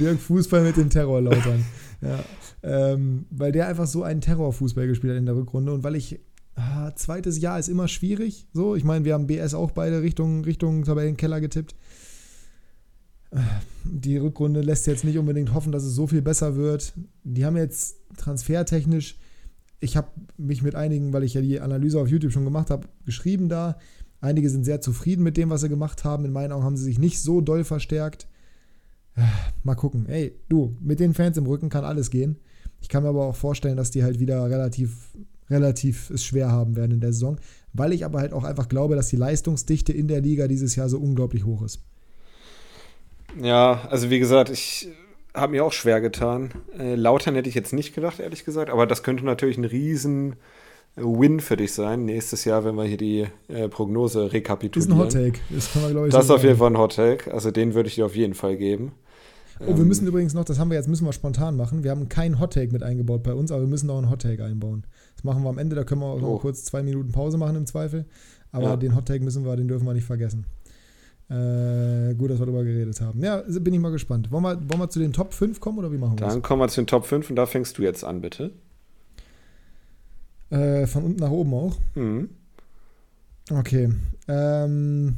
Dirk 0.00 0.20
Fußball 0.20 0.62
mit 0.62 0.76
den 0.76 0.90
Terrorlautern. 0.90 1.64
Ja, 2.00 2.24
ähm, 2.62 3.26
weil 3.30 3.52
der 3.52 3.68
einfach 3.68 3.86
so 3.86 4.02
einen 4.02 4.20
Terrorfußball 4.20 4.86
gespielt 4.86 5.12
hat 5.12 5.18
in 5.18 5.26
der 5.26 5.36
Rückrunde 5.36 5.72
und 5.72 5.84
weil 5.84 5.96
ich 5.96 6.20
ah, 6.56 6.94
zweites 6.94 7.40
Jahr 7.40 7.58
ist 7.58 7.68
immer 7.68 7.88
schwierig. 7.88 8.46
So, 8.52 8.74
ich 8.74 8.84
meine, 8.84 9.04
wir 9.04 9.14
haben 9.14 9.26
BS 9.26 9.54
auch 9.54 9.70
beide 9.70 10.02
Richtung, 10.02 10.44
Richtung 10.44 10.84
Tabellenkeller 10.84 11.40
getippt. 11.40 11.74
Die 13.84 14.16
Rückrunde 14.16 14.60
lässt 14.60 14.86
jetzt 14.86 15.04
nicht 15.04 15.18
unbedingt 15.18 15.52
hoffen, 15.52 15.72
dass 15.72 15.84
es 15.84 15.94
so 15.94 16.06
viel 16.06 16.22
besser 16.22 16.56
wird. 16.56 16.92
Die 17.24 17.44
haben 17.44 17.56
jetzt 17.56 17.96
transfertechnisch, 18.16 19.18
ich 19.80 19.96
habe 19.96 20.08
mich 20.36 20.62
mit 20.62 20.74
einigen, 20.74 21.12
weil 21.12 21.24
ich 21.24 21.34
ja 21.34 21.40
die 21.40 21.60
Analyse 21.60 22.00
auf 22.00 22.08
YouTube 22.08 22.32
schon 22.32 22.44
gemacht 22.44 22.70
habe, 22.70 22.88
geschrieben 23.04 23.48
da. 23.48 23.78
Einige 24.20 24.48
sind 24.48 24.64
sehr 24.64 24.80
zufrieden 24.80 25.22
mit 25.22 25.36
dem, 25.36 25.50
was 25.50 25.60
sie 25.60 25.68
gemacht 25.68 26.04
haben. 26.04 26.24
In 26.24 26.32
meinen 26.32 26.52
Augen 26.52 26.64
haben 26.64 26.76
sie 26.76 26.84
sich 26.84 26.98
nicht 26.98 27.20
so 27.20 27.40
doll 27.40 27.64
verstärkt. 27.64 28.26
Mal 29.62 29.74
gucken. 29.74 30.06
Ey, 30.08 30.34
du, 30.48 30.76
mit 30.80 31.00
den 31.00 31.14
Fans 31.14 31.36
im 31.36 31.46
Rücken 31.46 31.68
kann 31.68 31.84
alles 31.84 32.10
gehen. 32.10 32.36
Ich 32.80 32.88
kann 32.88 33.02
mir 33.02 33.08
aber 33.08 33.26
auch 33.26 33.36
vorstellen, 33.36 33.76
dass 33.76 33.90
die 33.90 34.02
halt 34.02 34.20
wieder 34.20 34.44
relativ, 34.50 35.10
relativ 35.48 36.10
es 36.10 36.24
schwer 36.24 36.50
haben 36.50 36.76
werden 36.76 36.92
in 36.92 37.00
der 37.00 37.12
Saison, 37.12 37.38
weil 37.72 37.92
ich 37.92 38.04
aber 38.04 38.20
halt 38.20 38.32
auch 38.32 38.44
einfach 38.44 38.68
glaube, 38.68 38.96
dass 38.96 39.08
die 39.08 39.16
Leistungsdichte 39.16 39.92
in 39.92 40.08
der 40.08 40.20
Liga 40.20 40.48
dieses 40.48 40.76
Jahr 40.76 40.88
so 40.88 40.98
unglaublich 40.98 41.44
hoch 41.44 41.62
ist. 41.62 41.80
Ja, 43.40 43.86
also 43.90 44.10
wie 44.10 44.18
gesagt, 44.18 44.50
ich 44.50 44.88
habe 45.34 45.52
mir 45.52 45.64
auch 45.64 45.72
schwer 45.72 46.00
getan. 46.00 46.50
Äh, 46.78 46.94
Lautern 46.94 47.34
hätte 47.34 47.48
ich 47.48 47.54
jetzt 47.54 47.72
nicht 47.72 47.94
gedacht, 47.94 48.20
ehrlich 48.20 48.44
gesagt, 48.44 48.70
aber 48.70 48.86
das 48.86 49.02
könnte 49.02 49.24
natürlich 49.24 49.58
ein 49.58 49.64
riesen 49.64 50.36
Win 50.96 51.40
für 51.40 51.56
dich 51.56 51.72
sein 51.72 52.04
nächstes 52.04 52.44
Jahr, 52.44 52.64
wenn 52.64 52.76
wir 52.76 52.84
hier 52.84 52.96
die 52.96 53.26
äh, 53.48 53.68
Prognose 53.68 54.32
rekapitulieren. 54.32 54.98
Das 54.98 55.08
ist 55.08 55.16
ein 55.16 55.22
Hot 55.24 55.32
Take. 55.32 55.44
Das, 55.50 55.72
kann 55.72 55.82
man, 55.82 56.06
ich, 56.06 56.12
das 56.12 56.24
ist 56.26 56.30
auf 56.30 56.44
jeden 56.44 56.56
Fall 56.56 56.70
ein 56.70 56.78
Hot 56.78 56.94
Take. 56.94 57.34
Also 57.34 57.50
den 57.50 57.74
würde 57.74 57.88
ich 57.88 57.96
dir 57.96 58.06
auf 58.06 58.14
jeden 58.14 58.34
Fall 58.34 58.56
geben. 58.56 58.92
Oh, 59.60 59.66
wir 59.66 59.76
ähm, 59.76 59.88
müssen 59.88 60.06
übrigens 60.06 60.34
noch, 60.34 60.44
das 60.44 60.58
haben 60.58 60.70
wir 60.70 60.76
jetzt, 60.76 60.88
müssen 60.88 61.04
wir 61.04 61.12
spontan 61.12 61.56
machen. 61.56 61.84
Wir 61.84 61.90
haben 61.90 62.08
keinen 62.08 62.40
Hottake 62.40 62.72
mit 62.72 62.82
eingebaut 62.82 63.22
bei 63.22 63.34
uns, 63.34 63.52
aber 63.52 63.62
wir 63.62 63.68
müssen 63.68 63.86
noch 63.86 63.98
einen 63.98 64.10
Hottake 64.10 64.44
einbauen. 64.44 64.86
Das 65.16 65.24
machen 65.24 65.42
wir 65.42 65.48
am 65.48 65.58
Ende, 65.58 65.76
da 65.76 65.84
können 65.84 66.00
wir 66.00 66.06
auch 66.06 66.22
oh. 66.22 66.34
noch 66.34 66.40
kurz 66.40 66.64
zwei 66.64 66.82
Minuten 66.82 67.12
Pause 67.12 67.38
machen 67.38 67.56
im 67.56 67.66
Zweifel. 67.66 68.06
Aber 68.52 68.70
ja. 68.70 68.76
den 68.76 68.94
Hottake 68.94 69.22
müssen 69.22 69.44
wir, 69.44 69.56
den 69.56 69.68
dürfen 69.68 69.86
wir 69.86 69.94
nicht 69.94 70.06
vergessen. 70.06 70.46
Äh, 71.28 72.14
gut, 72.14 72.30
dass 72.30 72.38
wir 72.38 72.46
darüber 72.46 72.64
geredet 72.64 73.00
haben. 73.00 73.22
Ja, 73.22 73.42
bin 73.42 73.72
ich 73.72 73.80
mal 73.80 73.90
gespannt. 73.90 74.30
Wollen 74.30 74.44
wir, 74.44 74.56
wollen 74.68 74.80
wir 74.80 74.90
zu 74.90 74.98
den 74.98 75.12
Top 75.12 75.32
5 75.32 75.58
kommen 75.58 75.78
oder 75.78 75.90
wie 75.90 75.98
machen 75.98 76.18
wir 76.18 76.24
das? 76.24 76.34
Dann 76.34 76.42
kommen 76.42 76.60
wir 76.60 76.68
zu 76.68 76.80
den 76.80 76.86
Top 76.86 77.06
5 77.06 77.30
und 77.30 77.36
da 77.36 77.46
fängst 77.46 77.78
du 77.78 77.82
jetzt 77.82 78.04
an, 78.04 78.20
bitte. 78.20 78.52
Äh, 80.50 80.86
von 80.86 81.04
unten 81.04 81.20
nach 81.20 81.30
oben 81.30 81.54
auch? 81.54 81.76
Mhm. 81.94 82.28
Okay. 83.50 83.90
Ähm, 84.28 85.16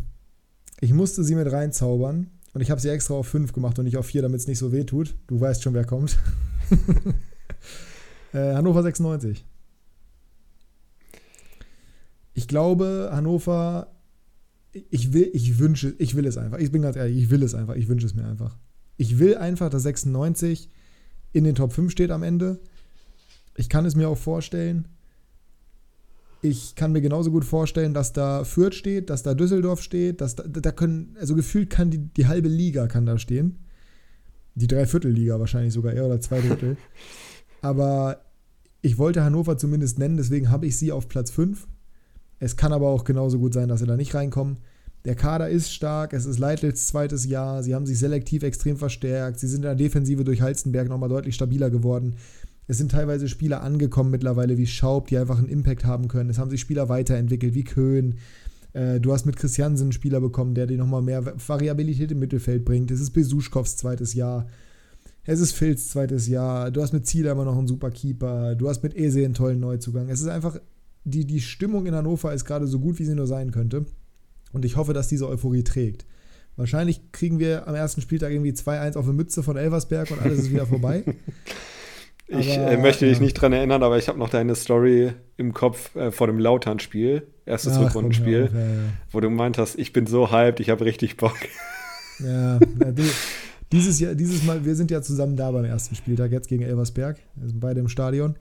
ich 0.81 0.92
musste 0.92 1.25
sie 1.25 1.35
mit 1.35 1.51
reinzaubern. 1.51 2.31
Und 2.56 2.62
ich 2.62 2.70
habe 2.70 2.80
sie 2.80 2.88
extra 2.88 3.12
auf 3.12 3.28
5 3.28 3.52
gemacht 3.52 3.78
und 3.78 3.84
nicht 3.84 3.98
auf 3.98 4.06
4, 4.06 4.22
damit 4.22 4.40
es 4.40 4.46
nicht 4.46 4.58
so 4.58 4.72
weh 4.72 4.84
tut. 4.84 5.14
Du 5.26 5.38
weißt 5.38 5.62
schon, 5.62 5.74
wer 5.74 5.84
kommt. 5.84 6.18
äh, 8.32 8.54
Hannover 8.54 8.82
96. 8.82 9.44
Ich 12.32 12.48
glaube, 12.48 13.10
Hannover, 13.12 13.88
ich 14.72 15.12
will, 15.12 15.28
ich 15.34 15.58
wünsche, 15.58 15.94
ich 15.98 16.16
will 16.16 16.24
es 16.24 16.38
einfach. 16.38 16.56
Ich 16.56 16.72
bin 16.72 16.80
ganz 16.80 16.96
ehrlich, 16.96 17.24
ich 17.24 17.28
will 17.28 17.42
es 17.42 17.54
einfach. 17.54 17.74
Ich 17.74 17.88
wünsche 17.88 18.06
es 18.06 18.14
mir 18.14 18.24
einfach. 18.24 18.56
Ich 18.96 19.18
will 19.18 19.36
einfach, 19.36 19.68
dass 19.68 19.82
96 19.82 20.70
in 21.34 21.44
den 21.44 21.56
Top 21.56 21.74
5 21.74 21.92
steht 21.92 22.10
am 22.10 22.22
Ende. 22.22 22.58
Ich 23.54 23.68
kann 23.68 23.84
es 23.84 23.96
mir 23.96 24.08
auch 24.08 24.16
vorstellen. 24.16 24.88
Ich 26.48 26.76
kann 26.76 26.92
mir 26.92 27.00
genauso 27.00 27.32
gut 27.32 27.44
vorstellen, 27.44 27.92
dass 27.92 28.12
da 28.12 28.44
Fürth 28.44 28.74
steht, 28.74 29.11
dass 29.11 29.24
da 29.24 29.35
Düsseldorf 29.35 29.82
steht, 29.82 30.20
dass 30.20 30.37
da, 30.37 30.44
da 30.46 30.70
können, 30.70 31.16
also 31.18 31.35
gefühlt 31.35 31.70
kann 31.70 31.90
die, 31.90 31.98
die 31.98 32.28
halbe 32.28 32.48
Liga 32.48 32.87
kann 32.87 33.04
da 33.04 33.18
stehen. 33.18 33.59
Die 34.54 34.68
Dreiviertelliga 34.68 35.40
wahrscheinlich 35.40 35.74
sogar 35.74 35.92
eher 35.92 36.06
oder 36.06 36.20
zwei 36.20 36.40
Drittel. 36.40 36.76
aber 37.62 38.20
ich 38.80 38.97
wollte 38.97 39.24
Hannover 39.24 39.59
zumindest 39.59 39.99
nennen, 39.99 40.16
deswegen 40.16 40.49
habe 40.49 40.66
ich 40.66 40.76
sie 40.76 40.92
auf 40.92 41.09
Platz 41.09 41.32
5. 41.32 41.66
Es 42.38 42.57
kann 42.57 42.72
aber 42.72 42.90
auch 42.90 43.03
genauso 43.03 43.40
gut 43.40 43.53
sein, 43.53 43.68
dass 43.68 43.80
sie 43.80 43.86
da 43.86 43.97
nicht 43.97 44.14
reinkommen. 44.14 44.59
Der 45.05 45.16
Kader 45.16 45.49
ist 45.49 45.72
stark, 45.72 46.12
es 46.12 46.26
ist 46.26 46.38
Leitels 46.38 46.86
zweites 46.86 47.26
Jahr, 47.26 47.64
sie 47.64 47.74
haben 47.74 47.86
sich 47.86 47.99
selektiv 47.99 48.44
extrem 48.44 48.76
verstärkt, 48.76 49.40
sie 49.40 49.49
sind 49.49 49.59
in 49.59 49.62
der 49.62 49.74
Defensive 49.74 50.22
durch 50.22 50.42
Halstenberg 50.42 50.88
nochmal 50.88 51.09
deutlich 51.09 51.34
stabiler 51.34 51.70
geworden. 51.70 52.14
Es 52.68 52.78
sind 52.78 52.90
teilweise 52.90 53.28
Spieler 53.28 53.62
angekommen 53.62 54.10
mittlerweile 54.10 54.58
wie 54.58 54.66
Schaub, 54.66 55.08
die 55.08 55.18
einfach 55.18 55.38
einen 55.38 55.48
Impact 55.48 55.84
haben 55.84 56.08
können. 56.08 56.30
Es 56.30 56.38
haben 56.38 56.50
sich 56.50 56.60
Spieler 56.60 56.88
weiterentwickelt 56.88 57.54
wie 57.54 57.64
Köhn. 57.64 58.16
Äh, 58.72 59.00
du 59.00 59.12
hast 59.12 59.24
mit 59.24 59.36
Christiansen 59.36 59.86
einen 59.86 59.92
Spieler 59.92 60.20
bekommen, 60.20 60.54
der 60.54 60.66
dir 60.66 60.76
nochmal 60.76 61.02
mehr 61.02 61.24
Variabilität 61.24 62.10
im 62.10 62.18
Mittelfeld 62.18 62.64
bringt. 62.64 62.90
Es 62.90 63.00
ist 63.00 63.10
Besuschkows 63.10 63.76
zweites 63.76 64.14
Jahr. 64.14 64.48
Es 65.24 65.40
ist 65.40 65.52
Filz 65.52 65.90
zweites 65.90 66.28
Jahr. 66.28 66.70
Du 66.70 66.82
hast 66.82 66.92
mit 66.92 67.06
Zieler 67.06 67.32
immer 67.32 67.44
noch 67.44 67.56
einen 67.56 67.68
super 67.68 67.90
Keeper. 67.90 68.54
Du 68.54 68.68
hast 68.68 68.82
mit 68.82 68.96
Ese 68.96 69.24
einen 69.24 69.34
tollen 69.34 69.60
Neuzugang. 69.60 70.08
Es 70.08 70.20
ist 70.20 70.28
einfach, 70.28 70.58
die, 71.04 71.24
die 71.24 71.40
Stimmung 71.40 71.86
in 71.86 71.94
Hannover 71.94 72.32
ist 72.34 72.44
gerade 72.44 72.66
so 72.66 72.80
gut, 72.80 72.98
wie 72.98 73.04
sie 73.04 73.14
nur 73.14 73.26
sein 73.26 73.50
könnte. 73.50 73.86
Und 74.52 74.64
ich 74.64 74.76
hoffe, 74.76 74.92
dass 74.92 75.08
diese 75.08 75.28
Euphorie 75.28 75.64
trägt. 75.64 76.06
Wahrscheinlich 76.56 77.12
kriegen 77.12 77.38
wir 77.38 77.68
am 77.68 77.74
ersten 77.74 78.00
Spieltag 78.00 78.32
irgendwie 78.32 78.52
2-1 78.52 78.96
auf 78.96 79.04
eine 79.04 79.14
Mütze 79.14 79.42
von 79.42 79.56
Elversberg 79.56 80.10
und 80.10 80.22
alles 80.22 80.38
ist 80.38 80.50
wieder 80.50 80.66
vorbei. 80.66 81.04
Ich 82.29 82.59
aber, 82.59 82.72
äh, 82.72 82.77
möchte 82.77 83.07
dich 83.07 83.18
ja. 83.18 83.24
nicht 83.24 83.35
dran 83.35 83.53
erinnern, 83.53 83.83
aber 83.83 83.99
ich 83.99 84.09
habe 84.09 84.18
noch 84.18 84.29
deine 84.29 84.55
Story 84.57 85.12
im 85.37 85.53
Kopf 85.53 85.95
äh, 85.95 86.11
vor 86.11 86.27
dem 86.27 86.39
Lautern-Spiel, 86.39 87.27
erstes 87.45 87.79
Rückrundenspiel, 87.79 88.51
ja, 88.53 88.59
ja, 88.59 88.79
wo 89.12 89.20
du 89.20 89.31
meint 89.31 89.59
hast, 89.59 89.79
ich 89.79 89.93
bin 89.93 90.07
so 90.07 90.33
hyped, 90.33 90.59
ich 90.61 90.70
habe 90.70 90.85
richtig 90.85 91.16
Bock. 91.16 91.37
Ja, 92.18 92.59
du, 92.59 93.03
dieses, 93.72 94.01
Jahr, 94.01 94.14
dieses 94.14 94.43
Mal, 94.43 94.64
wir 94.64 94.74
sind 94.74 94.91
ja 94.91 95.03
zusammen 95.03 95.37
da 95.37 95.51
beim 95.53 95.64
ersten 95.64 95.95
Spieltag, 95.95 96.33
jetzt 96.33 96.49
gegen 96.49 96.62
Elversberg, 96.62 97.18
wir 97.37 97.49
sind 97.49 97.61
beide 97.61 97.79
im 97.79 97.89
Stadion, 97.89 98.35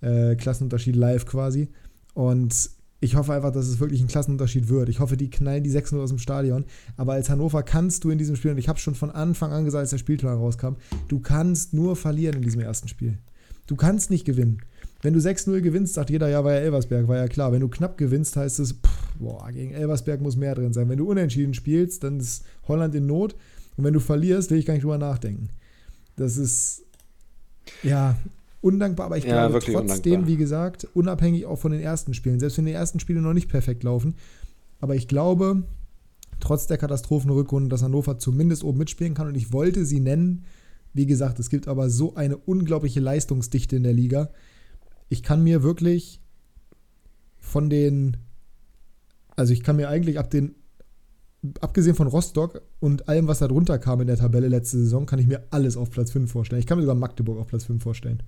äh, 0.00 0.34
Klassenunterschied 0.34 0.96
live 0.96 1.26
quasi 1.26 1.68
und 2.14 2.70
ich 3.00 3.16
hoffe 3.16 3.32
einfach, 3.32 3.50
dass 3.50 3.66
es 3.66 3.80
wirklich 3.80 4.02
ein 4.02 4.08
Klassenunterschied 4.08 4.68
wird. 4.68 4.90
Ich 4.90 5.00
hoffe, 5.00 5.16
die 5.16 5.30
knallen 5.30 5.64
die 5.64 5.70
6-0 5.70 5.98
aus 6.00 6.10
dem 6.10 6.18
Stadion. 6.18 6.66
Aber 6.96 7.14
als 7.14 7.30
Hannover 7.30 7.62
kannst 7.62 8.04
du 8.04 8.10
in 8.10 8.18
diesem 8.18 8.36
Spiel, 8.36 8.50
und 8.50 8.58
ich 8.58 8.68
habe 8.68 8.78
schon 8.78 8.94
von 8.94 9.10
Anfang 9.10 9.52
an 9.52 9.64
gesagt, 9.64 9.80
als 9.80 9.90
der 9.90 9.98
Spielplan 9.98 10.36
rauskam, 10.36 10.74
du 11.08 11.18
kannst 11.20 11.72
nur 11.72 11.96
verlieren 11.96 12.36
in 12.36 12.42
diesem 12.42 12.60
ersten 12.60 12.88
Spiel. 12.88 13.18
Du 13.66 13.76
kannst 13.76 14.10
nicht 14.10 14.26
gewinnen. 14.26 14.60
Wenn 15.02 15.14
du 15.14 15.20
6-0 15.20 15.60
gewinnst, 15.62 15.94
sagt 15.94 16.10
jeder, 16.10 16.28
ja, 16.28 16.44
war 16.44 16.52
ja 16.52 16.58
Elversberg, 16.58 17.08
war 17.08 17.16
ja 17.16 17.28
klar. 17.28 17.52
Wenn 17.52 17.60
du 17.60 17.68
knapp 17.68 17.96
gewinnst, 17.96 18.36
heißt 18.36 18.60
es, 18.60 18.72
pff, 18.72 19.16
boah, 19.18 19.50
gegen 19.50 19.72
Elversberg 19.72 20.20
muss 20.20 20.36
mehr 20.36 20.54
drin 20.54 20.74
sein. 20.74 20.90
Wenn 20.90 20.98
du 20.98 21.08
unentschieden 21.10 21.54
spielst, 21.54 22.04
dann 22.04 22.20
ist 22.20 22.44
Holland 22.68 22.94
in 22.94 23.06
Not. 23.06 23.34
Und 23.76 23.84
wenn 23.84 23.94
du 23.94 24.00
verlierst, 24.00 24.50
will 24.50 24.58
ich 24.58 24.66
gar 24.66 24.74
nicht 24.74 24.82
drüber 24.82 24.98
nachdenken. 24.98 25.48
Das 26.16 26.36
ist, 26.36 26.82
ja, 27.82 28.16
undankbar, 28.60 29.06
aber 29.06 29.18
ich 29.18 29.24
ja, 29.24 29.48
glaube 29.48 29.64
trotzdem, 29.64 30.12
undankbar. 30.12 30.26
wie 30.26 30.36
gesagt, 30.36 30.88
unabhängig 30.94 31.46
auch 31.46 31.58
von 31.58 31.72
den 31.72 31.80
ersten 31.80 32.14
Spielen, 32.14 32.40
selbst 32.40 32.58
wenn 32.58 32.66
die 32.66 32.72
ersten 32.72 33.00
Spiele 33.00 33.20
noch 33.20 33.32
nicht 33.32 33.48
perfekt 33.48 33.82
laufen, 33.82 34.14
aber 34.80 34.94
ich 34.94 35.08
glaube, 35.08 35.64
trotz 36.40 36.66
der 36.66 36.78
Katastrophenrückrunde, 36.78 37.68
dass 37.68 37.82
Hannover 37.82 38.18
zumindest 38.18 38.64
oben 38.64 38.78
mitspielen 38.78 39.14
kann 39.14 39.28
und 39.28 39.36
ich 39.36 39.52
wollte 39.52 39.84
sie 39.84 40.00
nennen. 40.00 40.44
Wie 40.92 41.06
gesagt, 41.06 41.38
es 41.38 41.50
gibt 41.50 41.68
aber 41.68 41.88
so 41.88 42.14
eine 42.14 42.36
unglaubliche 42.36 43.00
Leistungsdichte 43.00 43.76
in 43.76 43.84
der 43.84 43.92
Liga. 43.92 44.30
Ich 45.08 45.22
kann 45.22 45.44
mir 45.44 45.62
wirklich 45.62 46.20
von 47.38 47.70
den, 47.70 48.16
also 49.36 49.52
ich 49.52 49.62
kann 49.62 49.76
mir 49.76 49.88
eigentlich 49.88 50.18
ab 50.18 50.30
den, 50.30 50.56
abgesehen 51.60 51.94
von 51.94 52.08
Rostock 52.08 52.62
und 52.80 53.08
allem, 53.08 53.28
was 53.28 53.38
da 53.38 53.48
drunter 53.48 53.78
kam 53.78 54.00
in 54.00 54.08
der 54.08 54.16
Tabelle 54.16 54.48
letzte 54.48 54.78
Saison, 54.78 55.06
kann 55.06 55.18
ich 55.18 55.26
mir 55.26 55.46
alles 55.50 55.76
auf 55.76 55.90
Platz 55.90 56.10
5 56.10 56.30
vorstellen. 56.30 56.60
Ich 56.60 56.66
kann 56.66 56.78
mir 56.78 56.82
sogar 56.82 56.96
Magdeburg 56.96 57.38
auf 57.38 57.46
Platz 57.46 57.64
5 57.64 57.82
vorstellen. 57.82 58.22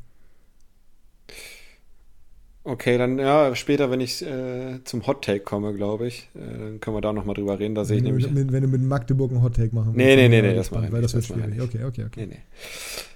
Okay, 2.65 2.97
dann 2.97 3.19
ja, 3.19 3.57
später, 3.57 3.91
wenn 3.91 4.01
ich 4.01 4.25
äh, 4.25 4.85
zum 4.85 5.05
Hot 5.09 5.25
Take 5.25 5.41
komme, 5.41 5.75
glaube 5.75 6.07
ich, 6.07 6.29
äh, 6.37 6.39
dann 6.39 6.81
können 6.81 6.97
wir 6.97 7.01
da 7.01 7.13
nochmal 7.13 7.35
drüber 7.35 7.59
reden. 7.59 7.75
Da 7.75 7.85
sehe 7.85 7.97
ich 7.97 8.05
nämlich. 8.05 8.31
Mit, 8.31 8.53
wenn 8.53 8.63
du 8.63 8.69
mit 8.69 8.83
Magdeburg 8.83 9.33
einen 9.33 9.43
Hot 9.43 9.57
Take 9.57 9.75
machen 9.75 9.95
willst. 9.95 9.97
Nee, 9.97 10.15
nee, 10.15 10.29
nee, 10.29 10.43
nee, 10.43 10.55
das 10.55 10.71
mache 10.71 10.87
ich 10.87 10.93
Weil 10.93 11.03
das 11.03 11.13
wird 11.15 11.25
schwierig. 11.25 11.61
Okay, 11.61 11.85
okay, 11.85 12.05
okay. 12.05 12.21
Nee, 12.21 12.27
nee. 12.27 12.43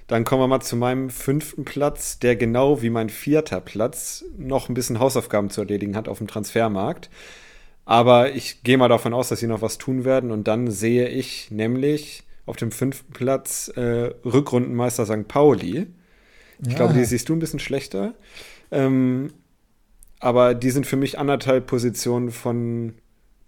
Dann 0.08 0.24
kommen 0.24 0.42
wir 0.42 0.48
mal 0.48 0.60
zu 0.60 0.76
meinem 0.76 1.10
fünften 1.10 1.64
Platz, 1.64 2.18
der 2.18 2.34
genau 2.34 2.82
wie 2.82 2.90
mein 2.90 3.08
vierter 3.08 3.60
Platz 3.60 4.24
noch 4.36 4.68
ein 4.68 4.74
bisschen 4.74 4.98
Hausaufgaben 4.98 5.50
zu 5.50 5.60
erledigen 5.60 5.96
hat 5.96 6.08
auf 6.08 6.18
dem 6.18 6.26
Transfermarkt. 6.26 7.08
Aber 7.84 8.34
ich 8.34 8.64
gehe 8.64 8.78
mal 8.78 8.88
davon 8.88 9.14
aus, 9.14 9.28
dass 9.28 9.38
sie 9.38 9.46
noch 9.46 9.62
was 9.62 9.78
tun 9.78 10.04
werden. 10.04 10.32
Und 10.32 10.48
dann 10.48 10.72
sehe 10.72 11.08
ich 11.08 11.52
nämlich 11.52 12.24
auf 12.46 12.56
dem 12.56 12.72
fünften 12.72 13.12
Platz 13.12 13.68
äh, 13.76 14.10
Rückrundenmeister 14.24 15.06
St. 15.06 15.28
Pauli. 15.28 15.86
Ich 16.62 16.72
ja. 16.72 16.76
glaube, 16.76 16.94
die 16.94 17.04
siehst 17.04 17.28
du 17.28 17.34
ein 17.34 17.38
bisschen 17.38 17.58
schlechter. 17.60 18.14
Ähm, 18.70 19.32
aber 20.20 20.54
die 20.54 20.70
sind 20.70 20.86
für 20.86 20.96
mich 20.96 21.18
anderthalb 21.18 21.66
Positionen 21.66 22.30
von 22.30 22.94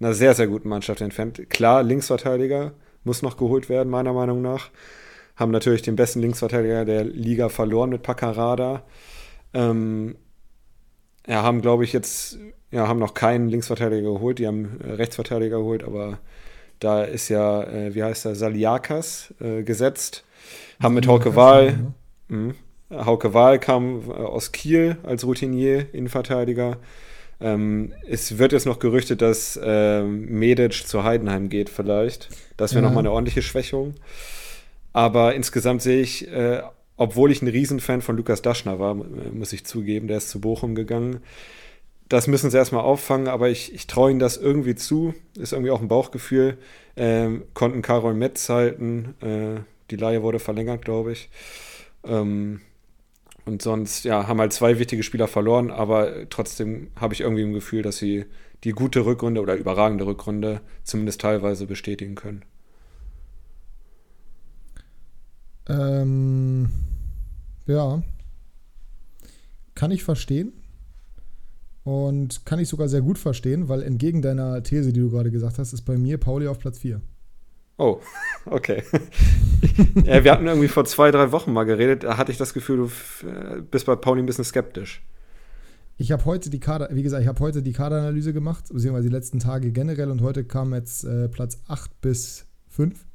einer 0.00 0.14
sehr, 0.14 0.34
sehr 0.34 0.46
guten 0.46 0.68
Mannschaft 0.68 1.00
entfernt. 1.00 1.50
Klar, 1.50 1.82
Linksverteidiger 1.82 2.72
muss 3.04 3.22
noch 3.22 3.36
geholt 3.36 3.68
werden, 3.68 3.88
meiner 3.88 4.12
Meinung 4.12 4.42
nach. 4.42 4.70
Haben 5.36 5.52
natürlich 5.52 5.82
den 5.82 5.96
besten 5.96 6.20
Linksverteidiger 6.20 6.84
der 6.84 7.04
Liga 7.04 7.48
verloren 7.48 7.90
mit 7.90 8.02
Paccarada. 8.02 8.84
Ähm, 9.54 10.16
ja, 11.26 11.42
haben, 11.42 11.60
glaube 11.60 11.84
ich, 11.84 11.92
jetzt, 11.92 12.38
ja, 12.70 12.88
haben 12.88 12.98
noch 12.98 13.14
keinen 13.14 13.48
Linksverteidiger 13.48 14.12
geholt, 14.12 14.38
die 14.38 14.46
haben 14.46 14.80
äh, 14.80 14.92
Rechtsverteidiger 14.92 15.58
geholt, 15.58 15.84
aber 15.84 16.18
da 16.80 17.02
ist 17.02 17.28
ja, 17.28 17.64
äh, 17.64 17.94
wie 17.94 18.02
heißt 18.02 18.24
der, 18.24 18.34
Saliakas 18.34 19.34
äh, 19.40 19.62
gesetzt. 19.62 20.24
Haben 20.82 20.94
mit 20.94 21.06
Hauke 21.06 21.34
Wahl, 21.34 21.92
mh, 22.28 22.54
Hauke 22.90 23.34
Wahl 23.34 23.58
kam 23.58 24.10
äh, 24.10 24.12
aus 24.12 24.52
Kiel 24.52 24.96
als 25.02 25.24
Routinier, 25.24 25.92
Innenverteidiger. 25.92 26.78
Ähm, 27.40 27.92
es 28.08 28.38
wird 28.38 28.52
jetzt 28.52 28.66
noch 28.66 28.78
gerüchtet, 28.78 29.22
dass 29.22 29.58
ähm, 29.62 30.26
Medic 30.26 30.86
zu 30.86 31.04
Heidenheim 31.04 31.48
geht, 31.48 31.68
vielleicht. 31.70 32.30
Das 32.56 32.72
wäre 32.72 32.82
ja. 32.82 32.88
nochmal 32.88 33.02
eine 33.02 33.12
ordentliche 33.12 33.42
Schwächung. 33.42 33.94
Aber 34.92 35.34
insgesamt 35.34 35.82
sehe 35.82 36.00
ich, 36.00 36.26
äh, 36.28 36.62
obwohl 36.96 37.30
ich 37.30 37.42
ein 37.42 37.48
Riesenfan 37.48 38.02
von 38.02 38.16
Lukas 38.16 38.42
Daschner 38.42 38.80
war, 38.80 38.94
muss 38.94 39.52
ich 39.52 39.64
zugeben, 39.64 40.08
der 40.08 40.16
ist 40.16 40.30
zu 40.30 40.40
Bochum 40.40 40.74
gegangen. 40.74 41.20
Das 42.08 42.26
müssen 42.26 42.50
sie 42.50 42.56
erstmal 42.56 42.82
auffangen, 42.82 43.28
aber 43.28 43.50
ich, 43.50 43.72
ich 43.74 43.86
traue 43.86 44.10
ihnen 44.10 44.18
das 44.18 44.36
irgendwie 44.38 44.74
zu. 44.74 45.14
Ist 45.38 45.52
irgendwie 45.52 45.70
auch 45.70 45.82
ein 45.82 45.88
Bauchgefühl. 45.88 46.56
Ähm, 46.96 47.44
konnten 47.54 47.82
Karol 47.82 48.14
Metz 48.14 48.48
halten. 48.48 49.14
Äh, 49.20 49.60
die 49.90 49.96
Laie 49.96 50.22
wurde 50.22 50.38
verlängert, 50.38 50.84
glaube 50.84 51.12
ich. 51.12 51.28
Ähm, 52.04 52.62
und 53.48 53.62
sonst, 53.62 54.04
ja, 54.04 54.28
haben 54.28 54.40
halt 54.40 54.52
zwei 54.52 54.78
wichtige 54.78 55.02
Spieler 55.02 55.26
verloren, 55.26 55.70
aber 55.70 56.28
trotzdem 56.28 56.88
habe 56.96 57.14
ich 57.14 57.22
irgendwie 57.22 57.42
im 57.42 57.54
Gefühl, 57.54 57.82
dass 57.82 57.96
sie 57.96 58.26
die 58.62 58.72
gute 58.72 59.06
Rückrunde 59.06 59.40
oder 59.40 59.56
überragende 59.56 60.04
Rückrunde 60.06 60.60
zumindest 60.84 61.22
teilweise 61.22 61.66
bestätigen 61.66 62.14
können. 62.14 62.44
Ähm, 65.66 66.68
ja. 67.66 68.02
Kann 69.74 69.90
ich 69.90 70.04
verstehen. 70.04 70.52
Und 71.84 72.44
kann 72.44 72.58
ich 72.58 72.68
sogar 72.68 72.88
sehr 72.88 73.00
gut 73.00 73.16
verstehen, 73.16 73.70
weil 73.70 73.82
entgegen 73.82 74.20
deiner 74.20 74.62
These, 74.62 74.92
die 74.92 75.00
du 75.00 75.10
gerade 75.10 75.30
gesagt 75.30 75.58
hast, 75.58 75.72
ist 75.72 75.82
bei 75.82 75.96
mir 75.96 76.18
Pauli 76.18 76.46
auf 76.46 76.58
Platz 76.58 76.78
4. 76.80 77.00
Oh, 77.78 78.00
okay. 78.46 78.82
ja, 80.04 80.24
wir 80.24 80.32
hatten 80.32 80.46
irgendwie 80.46 80.68
vor 80.68 80.84
zwei, 80.84 81.12
drei 81.12 81.30
Wochen 81.30 81.52
mal 81.52 81.64
geredet. 81.64 82.02
Da 82.02 82.16
hatte 82.16 82.32
ich 82.32 82.38
das 82.38 82.52
Gefühl, 82.52 82.76
du 82.76 83.26
äh, 83.26 83.60
bist 83.62 83.86
bei 83.86 83.94
Pauli 83.94 84.20
ein 84.20 84.26
bisschen 84.26 84.44
skeptisch. 84.44 85.00
Ich 85.96 86.10
habe 86.12 86.24
heute 86.24 86.50
die 86.50 86.60
Kader, 86.60 86.88
wie 86.92 87.02
gesagt, 87.04 87.22
ich 87.22 87.28
habe 87.28 87.40
heute 87.40 87.62
die 87.62 87.72
Kaderanalyse 87.72 88.32
gemacht, 88.32 88.64
beziehungsweise 88.72 89.08
die 89.08 89.14
letzten 89.14 89.38
Tage 89.38 89.70
generell 89.70 90.10
und 90.10 90.22
heute 90.22 90.44
kam 90.44 90.74
jetzt 90.74 91.04
äh, 91.04 91.28
Platz 91.28 91.58
8 91.68 92.00
bis 92.00 92.46
5. 92.68 93.06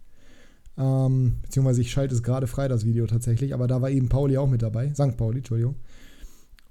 Ähm, 0.77 1.37
beziehungsweise 1.41 1.81
ich 1.81 1.91
schalte 1.91 2.15
es 2.15 2.23
gerade 2.23 2.47
frei, 2.47 2.67
das 2.69 2.85
Video 2.85 3.05
tatsächlich, 3.05 3.53
aber 3.53 3.67
da 3.67 3.81
war 3.81 3.89
eben 3.89 4.09
Pauli 4.09 4.37
auch 4.37 4.49
mit 4.49 4.61
dabei, 4.61 4.93
St. 4.93 5.17
Pauli, 5.17 5.39
Entschuldigung. 5.39 5.75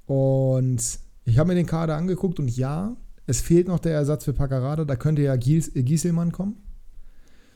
Und 0.07 0.99
ich 1.25 1.39
habe 1.39 1.49
mir 1.49 1.55
den 1.55 1.67
Kader 1.67 1.97
angeguckt 1.97 2.41
und 2.41 2.55
ja, 2.57 2.97
es 3.27 3.41
fehlt 3.41 3.69
noch 3.69 3.79
der 3.79 3.93
Ersatz 3.93 4.25
für 4.25 4.33
Paccarada, 4.33 4.85
da 4.85 4.97
könnte 4.97 5.23
ja 5.23 5.37
Gies, 5.37 5.75
äh, 5.77 5.83
Gieselmann 5.83 6.33
kommen. 6.33 6.57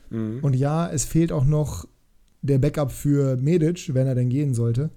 Mhm. 0.09 0.39
Und 0.41 0.55
ja, 0.55 0.89
es 0.89 1.05
fehlt 1.05 1.31
auch 1.31 1.45
noch 1.45 1.87
der 2.41 2.59
Backup 2.59 2.91
für 2.91 3.37
Medic, 3.37 3.93
wenn 3.93 4.07
er 4.07 4.15
denn 4.15 4.29
gehen 4.29 4.53
sollte. 4.53 4.89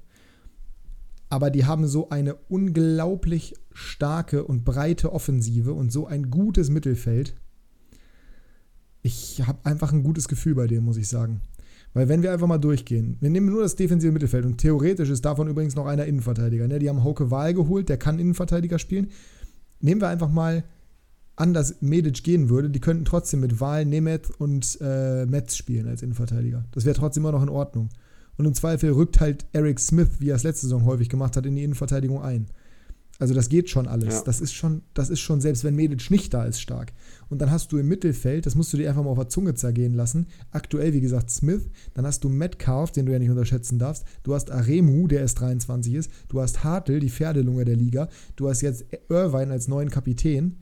Aber 1.28 1.50
die 1.50 1.64
haben 1.64 1.86
so 1.86 2.10
eine 2.10 2.34
unglaublich 2.48 3.54
starke 3.72 4.44
und 4.44 4.64
breite 4.64 5.12
Offensive 5.12 5.72
und 5.72 5.92
so 5.92 6.06
ein 6.06 6.30
gutes 6.30 6.70
Mittelfeld. 6.70 7.36
Ich 9.02 9.42
habe 9.46 9.58
einfach 9.64 9.92
ein 9.92 10.02
gutes 10.02 10.28
Gefühl 10.28 10.56
bei 10.56 10.66
dem, 10.66 10.84
muss 10.84 10.96
ich 10.96 11.08
sagen. 11.08 11.40
Weil 11.94 12.08
wenn 12.08 12.22
wir 12.22 12.32
einfach 12.32 12.46
mal 12.46 12.58
durchgehen, 12.58 13.16
wir 13.20 13.30
nehmen 13.30 13.46
nur 13.46 13.62
das 13.62 13.74
defensive 13.74 14.12
Mittelfeld 14.12 14.44
und 14.44 14.58
theoretisch 14.58 15.08
ist 15.08 15.24
davon 15.24 15.48
übrigens 15.48 15.74
noch 15.74 15.86
einer 15.86 16.04
Innenverteidiger. 16.04 16.68
Ne? 16.68 16.78
Die 16.78 16.88
haben 16.88 17.02
Hauke 17.02 17.30
Wahl 17.30 17.54
geholt, 17.54 17.88
der 17.88 17.96
kann 17.96 18.18
Innenverteidiger 18.18 18.78
spielen. 18.78 19.10
Nehmen 19.80 20.00
wir 20.00 20.08
einfach 20.08 20.30
mal 20.30 20.64
anders 21.40 21.76
Medic 21.80 22.22
gehen 22.22 22.48
würde, 22.48 22.70
die 22.70 22.80
könnten 22.80 23.04
trotzdem 23.04 23.40
mit 23.40 23.60
Wahl, 23.60 23.84
Nemeth 23.84 24.30
und 24.38 24.78
äh, 24.80 25.26
Metz 25.26 25.56
spielen 25.56 25.88
als 25.88 26.02
Innenverteidiger. 26.02 26.64
Das 26.72 26.84
wäre 26.84 26.96
trotzdem 26.96 27.22
immer 27.22 27.32
noch 27.32 27.42
in 27.42 27.48
Ordnung. 27.48 27.88
Und 28.36 28.46
im 28.46 28.54
Zweifel 28.54 28.92
rückt 28.92 29.20
halt 29.20 29.46
Eric 29.52 29.80
Smith, 29.80 30.08
wie 30.18 30.30
er 30.30 30.36
es 30.36 30.44
letzte 30.44 30.66
Saison 30.66 30.84
häufig 30.84 31.08
gemacht 31.08 31.36
hat, 31.36 31.46
in 31.46 31.56
die 31.56 31.64
Innenverteidigung 31.64 32.22
ein. 32.22 32.46
Also 33.18 33.34
das 33.34 33.50
geht 33.50 33.68
schon 33.68 33.86
alles. 33.86 34.14
Ja. 34.14 34.22
Das 34.24 34.40
ist 34.40 34.54
schon, 34.54 34.80
das 34.94 35.10
ist 35.10 35.20
schon, 35.20 35.42
selbst 35.42 35.62
wenn 35.62 35.76
Medic 35.76 36.10
nicht 36.10 36.32
da 36.32 36.44
ist, 36.44 36.58
stark. 36.58 36.94
Und 37.28 37.42
dann 37.42 37.50
hast 37.50 37.70
du 37.70 37.76
im 37.76 37.86
Mittelfeld, 37.86 38.46
das 38.46 38.54
musst 38.54 38.72
du 38.72 38.78
dir 38.78 38.88
einfach 38.88 39.02
mal 39.02 39.10
auf 39.10 39.18
der 39.18 39.28
Zunge 39.28 39.54
zergehen 39.54 39.92
lassen. 39.92 40.26
Aktuell, 40.52 40.94
wie 40.94 41.02
gesagt, 41.02 41.30
Smith. 41.30 41.68
Dann 41.92 42.06
hast 42.06 42.24
du 42.24 42.30
Metcalf, 42.30 42.92
den 42.92 43.04
du 43.04 43.12
ja 43.12 43.18
nicht 43.18 43.28
unterschätzen 43.28 43.78
darfst. 43.78 44.04
Du 44.22 44.34
hast 44.34 44.50
Aremu, 44.50 45.06
der 45.06 45.20
erst 45.20 45.38
23 45.38 45.94
ist. 45.94 46.10
Du 46.28 46.40
hast 46.40 46.64
Hartl, 46.64 46.98
die 46.98 47.10
Pferdelunge 47.10 47.66
der 47.66 47.76
Liga. 47.76 48.08
Du 48.36 48.48
hast 48.48 48.62
jetzt 48.62 48.86
Irvine 49.10 49.52
als 49.52 49.68
neuen 49.68 49.90
Kapitän. 49.90 50.56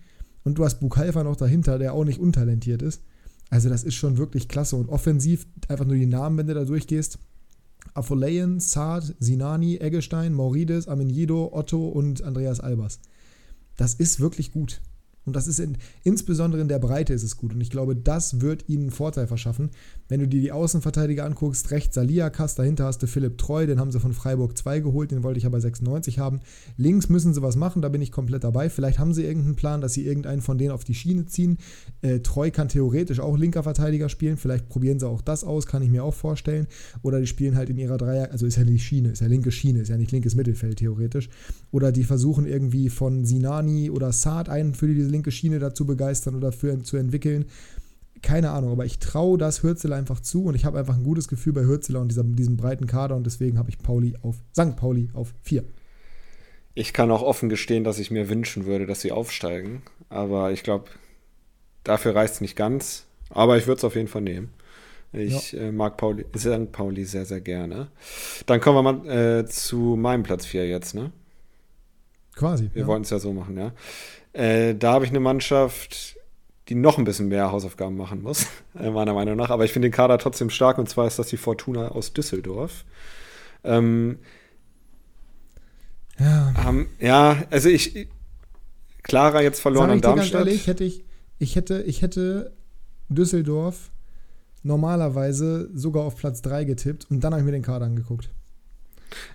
Und 0.48 0.54
du 0.54 0.64
hast 0.64 0.80
Bukalfa 0.80 1.22
noch 1.24 1.36
dahinter, 1.36 1.78
der 1.78 1.92
auch 1.92 2.06
nicht 2.06 2.20
untalentiert 2.20 2.80
ist. 2.80 3.02
Also 3.50 3.68
das 3.68 3.84
ist 3.84 3.96
schon 3.96 4.16
wirklich 4.16 4.48
klasse. 4.48 4.76
Und 4.76 4.88
offensiv, 4.88 5.46
einfach 5.68 5.84
nur 5.84 5.96
die 5.96 6.06
Namen, 6.06 6.38
wenn 6.38 6.46
du 6.46 6.54
da 6.54 6.64
durchgehst. 6.64 7.18
Afoleyen, 7.92 8.58
Saad, 8.58 9.14
Sinani, 9.20 9.76
Eggestein, 9.76 10.32
Maurides, 10.32 10.88
Amenido, 10.88 11.50
Otto 11.52 11.86
und 11.88 12.22
Andreas 12.22 12.60
Albers. 12.60 12.98
Das 13.76 13.92
ist 13.92 14.20
wirklich 14.20 14.50
gut. 14.50 14.80
Und 15.28 15.36
das 15.36 15.46
ist 15.46 15.60
in, 15.60 15.76
insbesondere 16.02 16.60
in 16.60 16.68
der 16.68 16.78
Breite 16.78 17.12
ist 17.12 17.22
es 17.22 17.36
gut. 17.36 17.54
Und 17.54 17.60
ich 17.60 17.70
glaube, 17.70 17.94
das 17.94 18.40
wird 18.40 18.68
ihnen 18.68 18.84
einen 18.84 18.90
Vorteil 18.90 19.26
verschaffen. 19.26 19.70
Wenn 20.08 20.20
du 20.20 20.26
dir 20.26 20.40
die 20.40 20.52
Außenverteidiger 20.52 21.24
anguckst, 21.24 21.70
rechts 21.70 21.94
Saliakas, 21.94 22.54
dahinter 22.54 22.86
hast 22.86 23.02
du 23.02 23.06
Philipp 23.06 23.38
Treu, 23.38 23.66
den 23.66 23.78
haben 23.78 23.92
sie 23.92 24.00
von 24.00 24.14
Freiburg 24.14 24.56
2 24.56 24.80
geholt, 24.80 25.10
den 25.10 25.22
wollte 25.22 25.38
ich 25.38 25.46
aber 25.46 25.60
96 25.60 26.18
haben. 26.18 26.40
Links 26.76 27.08
müssen 27.08 27.34
sie 27.34 27.42
was 27.42 27.56
machen, 27.56 27.82
da 27.82 27.88
bin 27.88 28.00
ich 28.00 28.10
komplett 28.10 28.44
dabei. 28.44 28.70
Vielleicht 28.70 28.98
haben 28.98 29.12
sie 29.12 29.24
irgendeinen 29.24 29.56
Plan, 29.56 29.80
dass 29.80 29.92
sie 29.92 30.06
irgendeinen 30.06 30.40
von 30.40 30.56
denen 30.56 30.70
auf 30.70 30.84
die 30.84 30.94
Schiene 30.94 31.26
ziehen. 31.26 31.58
Äh, 32.00 32.20
Treu 32.20 32.50
kann 32.50 32.68
theoretisch 32.68 33.20
auch 33.20 33.36
linker 33.36 33.62
Verteidiger 33.62 34.08
spielen. 34.08 34.38
Vielleicht 34.38 34.68
probieren 34.68 34.98
sie 34.98 35.06
auch 35.06 35.20
das 35.20 35.44
aus, 35.44 35.66
kann 35.66 35.82
ich 35.82 35.90
mir 35.90 36.04
auch 36.04 36.14
vorstellen. 36.14 36.66
Oder 37.02 37.20
die 37.20 37.26
spielen 37.26 37.56
halt 37.56 37.68
in 37.68 37.76
ihrer 37.76 37.98
Dreier, 37.98 38.30
also 38.32 38.46
ist 38.46 38.56
ja 38.56 38.64
nicht 38.64 38.84
Schiene, 38.84 39.10
ist 39.10 39.20
ja 39.20 39.26
linke 39.26 39.52
Schiene, 39.52 39.80
ist 39.80 39.88
ja 39.88 39.98
nicht 39.98 40.12
linkes 40.12 40.34
Mittelfeld 40.34 40.78
theoretisch. 40.78 41.28
Oder 41.70 41.92
die 41.92 42.04
versuchen 42.04 42.46
irgendwie 42.46 42.88
von 42.88 43.26
Sinani 43.26 43.90
oder 43.90 44.12
Saad 44.12 44.48
einen 44.48 44.74
für 44.74 44.86
diese 44.86 45.10
linke 45.10 45.17
Schiene 45.30 45.58
dazu 45.58 45.86
begeistern 45.86 46.34
oder 46.34 46.52
für, 46.52 46.82
zu 46.82 46.96
entwickeln. 46.96 47.46
Keine 48.22 48.50
Ahnung, 48.50 48.72
aber 48.72 48.84
ich 48.84 48.98
traue 48.98 49.38
das 49.38 49.62
Hürzeler 49.62 49.96
einfach 49.96 50.20
zu 50.20 50.44
und 50.44 50.54
ich 50.54 50.64
habe 50.64 50.78
einfach 50.78 50.96
ein 50.96 51.04
gutes 51.04 51.28
Gefühl 51.28 51.52
bei 51.52 51.64
Hürzeler 51.64 52.00
und 52.00 52.08
diesem, 52.08 52.34
diesem 52.34 52.56
breiten 52.56 52.86
Kader 52.86 53.14
und 53.14 53.24
deswegen 53.24 53.58
habe 53.58 53.70
ich 53.70 53.78
Pauli 53.78 54.16
auf, 54.22 54.36
St. 54.52 54.76
Pauli 54.76 55.08
auf 55.12 55.34
4. 55.42 55.62
Ich 56.74 56.92
kann 56.92 57.10
auch 57.10 57.22
offen 57.22 57.48
gestehen, 57.48 57.84
dass 57.84 57.98
ich 57.98 58.10
mir 58.10 58.28
wünschen 58.28 58.66
würde, 58.66 58.86
dass 58.86 59.00
sie 59.00 59.12
aufsteigen. 59.12 59.82
Aber 60.08 60.52
ich 60.52 60.62
glaube, 60.62 60.90
dafür 61.84 62.14
reicht 62.14 62.34
es 62.34 62.40
nicht 62.40 62.56
ganz. 62.56 63.06
Aber 63.30 63.56
ich 63.56 63.66
würde 63.66 63.78
es 63.78 63.84
auf 63.84 63.94
jeden 63.94 64.08
Fall 64.08 64.22
nehmen. 64.22 64.50
Ich 65.12 65.52
ja. 65.52 65.60
äh, 65.60 65.72
mag 65.72 65.96
Pauli, 65.96 66.24
St. 66.36 66.70
Pauli 66.70 67.04
sehr, 67.04 67.24
sehr 67.24 67.40
gerne. 67.40 67.88
Dann 68.46 68.60
kommen 68.60 68.76
wir 68.76 68.92
mal 68.92 69.40
äh, 69.40 69.46
zu 69.46 69.96
meinem 69.96 70.22
Platz 70.22 70.44
4 70.46 70.68
jetzt, 70.68 70.94
ne? 70.94 71.12
Quasi. 72.34 72.70
Wir 72.72 72.82
ja. 72.82 72.86
wollen 72.86 73.02
es 73.02 73.10
ja 73.10 73.18
so 73.18 73.32
machen, 73.32 73.56
ja. 73.56 73.72
Äh, 74.38 74.76
da 74.76 74.92
habe 74.92 75.04
ich 75.04 75.10
eine 75.10 75.18
Mannschaft, 75.18 76.16
die 76.68 76.76
noch 76.76 76.96
ein 76.96 77.04
bisschen 77.04 77.26
mehr 77.26 77.50
Hausaufgaben 77.50 77.96
machen 77.96 78.22
muss, 78.22 78.46
äh, 78.78 78.88
meiner 78.90 79.12
Meinung 79.12 79.36
nach. 79.36 79.50
Aber 79.50 79.64
ich 79.64 79.72
finde 79.72 79.88
den 79.88 79.92
Kader 79.92 80.16
trotzdem 80.18 80.48
stark 80.48 80.78
und 80.78 80.88
zwar 80.88 81.08
ist 81.08 81.18
das 81.18 81.26
die 81.26 81.36
Fortuna 81.36 81.88
aus 81.88 82.12
Düsseldorf. 82.12 82.84
Ähm, 83.64 84.18
ja. 86.20 86.54
Ähm, 86.68 86.88
ja, 87.00 87.42
also 87.50 87.68
ich. 87.68 88.08
Clara 89.02 89.42
jetzt 89.42 89.60
verloren 89.60 89.90
an 89.90 90.00
Darmstadt. 90.00 90.46
Ehrlich, 90.46 90.66
hätte 90.66 90.84
ich, 90.84 91.02
ich, 91.38 91.56
hätte, 91.56 91.82
ich 91.82 92.02
hätte 92.02 92.52
Düsseldorf 93.08 93.90
normalerweise 94.62 95.70
sogar 95.74 96.04
auf 96.04 96.16
Platz 96.16 96.42
3 96.42 96.64
getippt 96.64 97.06
und 97.10 97.20
dann 97.24 97.32
habe 97.32 97.40
ich 97.40 97.46
mir 97.46 97.52
den 97.52 97.62
Kader 97.62 97.86
angeguckt. 97.86 98.30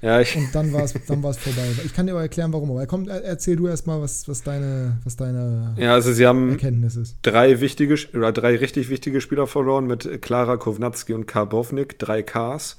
Ja, 0.01 0.19
ich 0.19 0.35
und 0.35 0.53
dann 0.53 0.73
war 0.73 0.83
es 0.83 0.93
dann 1.07 1.21
vorbei. 1.21 1.63
Ich 1.85 1.93
kann 1.93 2.05
dir 2.05 2.13
aber 2.13 2.21
erklären, 2.21 2.53
warum. 2.53 2.71
Aber 2.71 2.85
komm, 2.85 3.07
erzähl 3.07 3.55
du 3.55 3.67
erstmal, 3.67 4.01
was, 4.01 4.27
was 4.27 4.43
deine, 4.43 4.97
was 5.03 5.15
deine 5.15 5.75
ja, 5.77 5.93
also 5.93 6.13
sie 6.13 6.25
haben 6.27 6.51
Erkenntnis 6.51 6.95
ist. 6.95 7.17
Drei 7.21 7.59
wichtige 7.59 7.95
oder 8.13 8.31
drei 8.31 8.55
richtig 8.55 8.89
wichtige 8.89 9.21
Spieler 9.21 9.47
verloren 9.47 9.87
mit 9.87 10.21
Klara 10.21 10.57
Kovnatski 10.57 11.13
und 11.13 11.25
Karbovnik, 11.25 11.99
drei 11.99 12.21
Ks. 12.21 12.77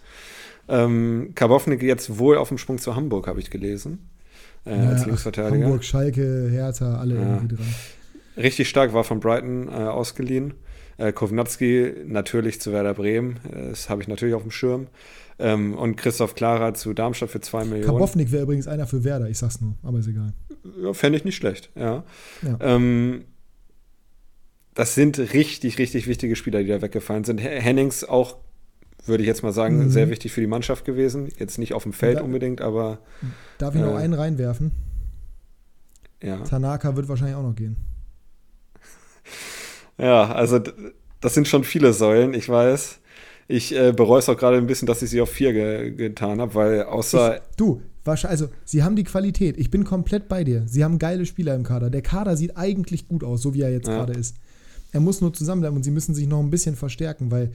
Ähm, 0.68 1.32
Karbovnik 1.34 1.82
jetzt 1.82 2.18
wohl 2.18 2.38
auf 2.38 2.49
dem 2.49 2.59
Sprung 2.59 2.78
zu 2.78 2.97
Hamburg, 2.97 3.26
habe 3.26 3.40
ich 3.40 3.51
gelesen. 3.51 3.99
Äh, 4.66 4.82
ja, 4.82 4.90
als 4.90 5.05
Linksverteidiger. 5.05 5.64
Hamburg, 5.64 5.84
Schalke, 5.84 6.49
Hertha, 6.51 6.99
alle 6.99 7.16
ja. 7.16 7.20
irgendwie 7.20 7.57
dran. 7.57 7.66
Richtig 8.37 8.68
stark, 8.68 8.93
war 8.93 9.05
von 9.05 9.20
Brighton 9.20 9.68
äh, 9.68 9.72
ausgeliehen. 9.72 10.55
Äh, 10.97 11.12
Kovnatski 11.12 11.93
natürlich 12.07 12.61
zu 12.61 12.72
Werder 12.72 12.95
Bremen, 12.95 13.41
äh, 13.53 13.70
das 13.70 13.89
habe 13.89 14.03
ich 14.03 14.09
natürlich 14.09 14.35
auf 14.35 14.43
dem 14.43 14.51
Schirm. 14.51 14.87
Ähm, 15.39 15.74
und 15.74 15.97
Christoph 15.97 16.37
Klara 16.37 16.74
zu 16.74 16.93
Darmstadt 16.95 17.30
für 17.30 17.41
2 17.41 17.64
Millionen. 17.64 17.87
Kabownik 17.87 18.30
wäre 18.30 18.45
übrigens 18.45 18.68
einer 18.68 18.87
für 18.87 19.03
Werder, 19.03 19.28
ich 19.28 19.39
sag's 19.39 19.61
nur, 19.61 19.74
aber 19.82 19.99
ist 19.99 20.07
egal. 20.07 20.32
Ja, 20.80 20.93
Fände 20.93 21.18
ich 21.18 21.24
nicht 21.24 21.37
schlecht, 21.37 21.70
ja. 21.74 22.05
ja. 22.43 22.59
Ähm, 22.61 23.24
das 24.74 24.95
sind 24.95 25.18
richtig, 25.18 25.78
richtig 25.78 26.07
wichtige 26.07 26.37
Spieler, 26.37 26.61
die 26.62 26.68
da 26.68 26.82
weggefallen 26.82 27.24
sind. 27.24 27.39
Hennings 27.39 28.05
auch, 28.05 28.37
würde 29.07 29.22
ich 29.22 29.26
jetzt 29.26 29.43
mal 29.43 29.53
sagen, 29.53 29.78
mhm. 29.78 29.91
sehr 29.91 30.11
wichtig 30.11 30.32
für 30.32 30.41
die 30.41 30.47
Mannschaft 30.47 30.85
gewesen. 30.85 31.28
Jetzt 31.39 31.59
nicht 31.59 31.74
auf 31.74 31.82
dem 31.82 31.93
Feld 31.93 32.18
da, 32.18 32.22
unbedingt, 32.22 32.61
aber. 32.61 32.99
Darf 33.59 33.74
ich 33.74 33.80
äh, 33.80 33.85
noch 33.85 33.97
einen 33.97 34.14
reinwerfen? 34.14 34.72
Ja. 36.22 36.39
Tanaka 36.39 36.97
wird 36.97 37.09
wahrscheinlich 37.09 37.37
auch 37.37 37.43
noch 37.43 37.55
gehen. 37.55 37.76
Ja, 39.99 40.32
also 40.32 40.61
das 41.20 41.34
sind 41.34 41.49
schon 41.49 41.64
viele 41.64 41.92
Säulen, 41.92 42.34
ich 42.34 42.49
weiß. 42.49 43.01
Ich 43.47 43.74
äh, 43.74 43.92
bereue 43.92 44.18
es 44.18 44.28
auch 44.28 44.36
gerade 44.36 44.57
ein 44.57 44.66
bisschen, 44.66 44.86
dass 44.86 45.03
ich 45.03 45.11
sie 45.11 45.20
auf 45.20 45.30
vier 45.30 45.53
ge 45.53 45.90
getan 45.90 46.40
habe, 46.40 46.55
weil 46.55 46.82
außer. 46.84 47.36
Ich, 47.36 47.42
du, 47.57 47.82
also, 48.05 48.49
sie 48.64 48.82
haben 48.82 48.97
die 48.97 49.05
Qualität. 49.05 49.57
Ich 49.59 49.70
bin 49.70 49.84
komplett 49.84 50.28
bei 50.28 50.45
dir. 50.45 50.64
Sie 50.66 50.84
haben 50.84 50.99
geile 50.99 51.24
Spieler 51.26 51.55
im 51.55 51.62
Kader. 51.62 51.90
Der 51.90 52.03
Kader 52.03 52.36
sieht 52.36 52.57
eigentlich 52.57 53.09
gut 53.09 53.24
aus, 53.24 53.42
so 53.42 53.55
wie 53.55 53.62
er 53.62 53.70
jetzt 53.70 53.88
ja. 53.88 53.97
gerade 53.97 54.12
ist. 54.12 54.36
Er 54.92 55.01
muss 55.01 55.20
nur 55.20 55.32
zusammenbleiben 55.32 55.76
und 55.76 55.82
sie 55.82 55.90
müssen 55.90 56.14
sich 56.14 56.26
noch 56.26 56.40
ein 56.40 56.51
bisschen 56.51 56.76
verstärken, 56.76 57.30
weil 57.30 57.51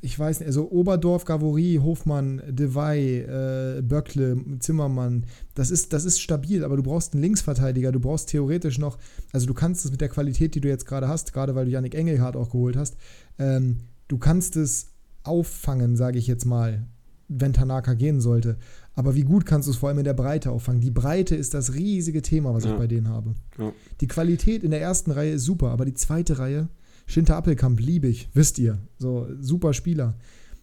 ich 0.00 0.18
weiß 0.18 0.40
nicht, 0.40 0.46
also 0.46 0.70
Oberdorf, 0.70 1.24
Gavory, 1.24 1.80
Hofmann, 1.82 2.42
Devey, 2.48 3.20
äh, 3.20 3.82
Böckle, 3.82 4.36
Zimmermann, 4.58 5.24
das 5.54 5.70
ist, 5.70 5.92
das 5.92 6.04
ist 6.04 6.20
stabil, 6.20 6.64
aber 6.64 6.76
du 6.76 6.82
brauchst 6.82 7.12
einen 7.12 7.22
Linksverteidiger, 7.22 7.92
du 7.92 8.00
brauchst 8.00 8.28
theoretisch 8.28 8.78
noch, 8.78 8.98
also 9.32 9.46
du 9.46 9.54
kannst 9.54 9.84
es 9.84 9.90
mit 9.90 10.00
der 10.00 10.08
Qualität, 10.08 10.54
die 10.54 10.60
du 10.60 10.68
jetzt 10.68 10.86
gerade 10.86 11.08
hast, 11.08 11.32
gerade 11.32 11.54
weil 11.54 11.66
du 11.66 11.70
Yannick 11.70 11.94
Engelhardt 11.94 12.36
auch 12.36 12.50
geholt 12.50 12.76
hast, 12.76 12.96
ähm, 13.38 13.78
du 14.08 14.18
kannst 14.18 14.56
es 14.56 14.88
auffangen, 15.22 15.96
sage 15.96 16.18
ich 16.18 16.26
jetzt 16.26 16.44
mal, 16.44 16.86
wenn 17.28 17.52
Tanaka 17.52 17.94
gehen 17.94 18.20
sollte. 18.20 18.56
Aber 18.94 19.14
wie 19.14 19.24
gut 19.24 19.44
kannst 19.46 19.68
du 19.68 19.72
es 19.72 19.78
vor 19.78 19.88
allem 19.88 19.98
in 19.98 20.04
der 20.04 20.14
Breite 20.14 20.50
auffangen? 20.50 20.80
Die 20.80 20.90
Breite 20.90 21.34
ist 21.34 21.54
das 21.54 21.74
riesige 21.74 22.22
Thema, 22.22 22.54
was 22.54 22.64
ja. 22.64 22.72
ich 22.72 22.78
bei 22.78 22.86
denen 22.86 23.08
habe. 23.08 23.34
Ja. 23.58 23.72
Die 24.00 24.06
Qualität 24.06 24.62
in 24.62 24.70
der 24.70 24.80
ersten 24.80 25.10
Reihe 25.10 25.32
ist 25.32 25.44
super, 25.44 25.70
aber 25.70 25.84
die 25.84 25.94
zweite 25.94 26.38
Reihe, 26.38 26.68
Schinter 27.06 27.36
Appelkamp 27.36 27.80
liebe 27.80 28.08
ich, 28.08 28.28
wisst 28.34 28.58
ihr. 28.58 28.78
So, 28.98 29.26
super 29.40 29.72
Spieler. 29.72 30.16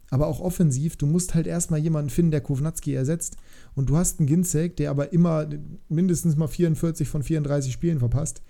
Aber 0.10 0.28
auch 0.28 0.42
offensiv, 0.42 0.96
du 0.96 1.08
musst 1.08 1.34
halt 1.34 1.48
erstmal 1.48 1.80
jemanden 1.80 2.12
finden, 2.12 2.32
der 2.32 2.42
Kovnatski 2.42 2.94
ersetzt. 2.94 3.38
Und 3.74 3.90
du 3.90 3.98
hast 3.98 4.20
einen 4.20 4.28
Ginzek, 4.28 4.76
der 4.78 4.92
aber 4.92 5.12
immer 5.12 5.50
mindestens 5.90 6.36
mal 6.36 6.48
44 6.48 7.08
von 7.08 7.24
34 7.24 7.74
Spielen 7.74 8.00
verpasst. 8.00 8.44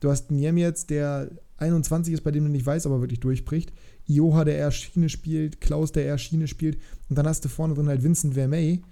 Du 0.00 0.10
hast 0.10 0.30
einen 0.30 0.40
Jemjetz, 0.40 0.86
der 0.86 1.30
21 1.58 2.14
ist, 2.14 2.24
bei 2.24 2.30
dem 2.30 2.44
du 2.44 2.50
nicht 2.50 2.66
weißt, 2.66 2.86
aber 2.86 3.00
wirklich 3.00 3.20
durchbricht. 3.20 3.72
Ioha, 4.06 4.44
der 4.44 4.56
eher 4.56 4.70
Schiene 4.70 5.08
spielt, 5.08 5.60
Klaus, 5.60 5.92
der 5.92 6.04
eher 6.04 6.18
Schiene 6.18 6.48
spielt. 6.48 6.78
Und 7.08 7.16
dann 7.16 7.26
hast 7.26 7.44
du 7.44 7.48
vorne 7.48 7.74
drin 7.74 7.88
halt 7.88 8.02
Vincent 8.02 8.34
Vermey. 8.34 8.82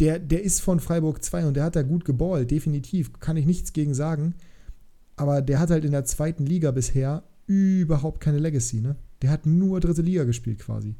Der, 0.00 0.18
der 0.18 0.42
ist 0.42 0.60
von 0.60 0.80
Freiburg 0.80 1.22
2 1.22 1.46
und 1.46 1.54
der 1.54 1.64
hat 1.64 1.76
da 1.76 1.82
gut 1.82 2.04
geballt, 2.04 2.50
definitiv. 2.50 3.12
Kann 3.20 3.36
ich 3.36 3.44
nichts 3.44 3.72
gegen 3.72 3.94
sagen. 3.94 4.34
Aber 5.16 5.42
der 5.42 5.60
hat 5.60 5.70
halt 5.70 5.84
in 5.84 5.92
der 5.92 6.06
zweiten 6.06 6.46
Liga 6.46 6.70
bisher 6.70 7.24
überhaupt 7.52 8.20
keine 8.20 8.38
Legacy, 8.38 8.80
ne? 8.80 8.96
Der 9.22 9.30
hat 9.30 9.46
nur 9.46 9.80
dritte 9.80 10.02
Liga 10.02 10.24
gespielt 10.24 10.58
quasi. 10.58 10.94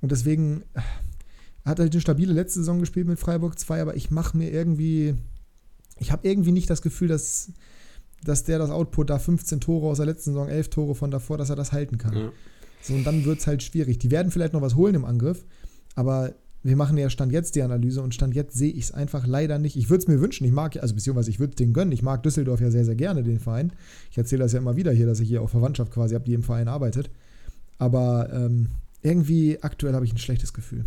Und 0.00 0.12
deswegen 0.12 0.62
äh, 0.74 0.80
hat 1.64 1.78
halt 1.78 1.92
eine 1.92 2.00
stabile 2.00 2.32
letzte 2.32 2.60
Saison 2.60 2.80
gespielt 2.80 3.06
mit 3.06 3.18
Freiburg 3.18 3.58
2, 3.58 3.82
aber 3.82 3.96
ich 3.96 4.10
mache 4.10 4.36
mir 4.36 4.50
irgendwie, 4.50 5.14
ich 5.98 6.12
habe 6.12 6.26
irgendwie 6.28 6.52
nicht 6.52 6.70
das 6.70 6.82
Gefühl, 6.82 7.08
dass, 7.08 7.50
dass 8.22 8.44
der 8.44 8.58
das 8.58 8.70
Output 8.70 9.10
da 9.10 9.18
15 9.18 9.60
Tore 9.60 9.86
aus 9.86 9.98
der 9.98 10.06
letzten 10.06 10.30
Saison, 10.30 10.48
11 10.48 10.70
Tore 10.70 10.94
von 10.94 11.10
davor, 11.10 11.38
dass 11.38 11.50
er 11.50 11.56
das 11.56 11.72
halten 11.72 11.98
kann. 11.98 12.16
Ja. 12.16 12.32
So, 12.82 12.94
und 12.94 13.04
dann 13.04 13.24
wird 13.24 13.40
es 13.40 13.46
halt 13.46 13.62
schwierig. 13.62 13.98
Die 13.98 14.10
werden 14.10 14.30
vielleicht 14.30 14.52
noch 14.52 14.60
was 14.60 14.74
holen 14.74 14.94
im 14.94 15.06
Angriff, 15.06 15.44
aber 15.94 16.34
wir 16.64 16.76
machen 16.76 16.96
ja 16.96 17.10
Stand 17.10 17.30
jetzt 17.30 17.56
die 17.56 17.62
Analyse 17.62 18.00
und 18.00 18.14
Stand 18.14 18.34
jetzt 18.34 18.56
sehe 18.56 18.72
ich 18.72 18.84
es 18.84 18.92
einfach 18.92 19.26
leider 19.26 19.58
nicht. 19.58 19.76
Ich 19.76 19.90
würde 19.90 20.02
es 20.02 20.08
mir 20.08 20.20
wünschen, 20.20 20.44
ich 20.46 20.52
mag, 20.52 20.76
also 20.80 20.94
beziehungsweise 20.94 21.28
ich 21.28 21.38
würde 21.38 21.50
es 21.50 21.56
denen 21.56 21.74
gönnen. 21.74 21.92
Ich 21.92 22.02
mag 22.02 22.22
Düsseldorf 22.22 22.60
ja 22.60 22.70
sehr, 22.70 22.86
sehr 22.86 22.94
gerne, 22.94 23.22
den 23.22 23.38
Verein. 23.38 23.72
Ich 24.10 24.16
erzähle 24.16 24.42
das 24.42 24.54
ja 24.54 24.60
immer 24.60 24.74
wieder 24.74 24.90
hier, 24.90 25.06
dass 25.06 25.20
ich 25.20 25.28
hier 25.28 25.42
auch 25.42 25.50
Verwandtschaft 25.50 25.92
quasi 25.92 26.14
habe, 26.14 26.24
die 26.24 26.32
im 26.32 26.42
Verein 26.42 26.68
arbeitet. 26.68 27.10
Aber 27.78 28.30
ähm, 28.32 28.68
irgendwie 29.02 29.58
aktuell 29.60 29.92
habe 29.92 30.06
ich 30.06 30.14
ein 30.14 30.18
schlechtes 30.18 30.54
Gefühl. 30.54 30.86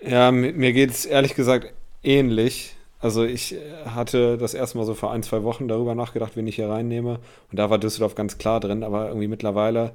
Ja, 0.00 0.30
mir 0.30 0.72
geht 0.72 0.90
es 0.90 1.04
ehrlich 1.04 1.34
gesagt 1.34 1.72
ähnlich. 2.04 2.76
Also 3.00 3.24
ich 3.24 3.56
hatte 3.84 4.38
das 4.38 4.54
erste 4.54 4.78
Mal 4.78 4.86
so 4.86 4.94
vor 4.94 5.12
ein, 5.12 5.24
zwei 5.24 5.42
Wochen 5.42 5.66
darüber 5.66 5.96
nachgedacht, 5.96 6.36
wen 6.36 6.46
ich 6.46 6.56
hier 6.56 6.68
reinnehme. 6.68 7.18
Und 7.50 7.58
da 7.58 7.70
war 7.70 7.78
Düsseldorf 7.78 8.14
ganz 8.14 8.38
klar 8.38 8.60
drin, 8.60 8.84
aber 8.84 9.08
irgendwie 9.08 9.28
mittlerweile, 9.28 9.92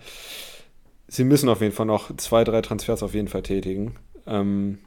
sie 1.08 1.24
müssen 1.24 1.48
auf 1.48 1.62
jeden 1.62 1.74
Fall 1.74 1.86
noch 1.86 2.16
zwei, 2.18 2.44
drei 2.44 2.62
Transfers 2.62 3.02
auf 3.04 3.14
jeden 3.14 3.30
Fall 3.30 3.42
tätigen. 3.42 3.96
Ähm, 4.30 4.80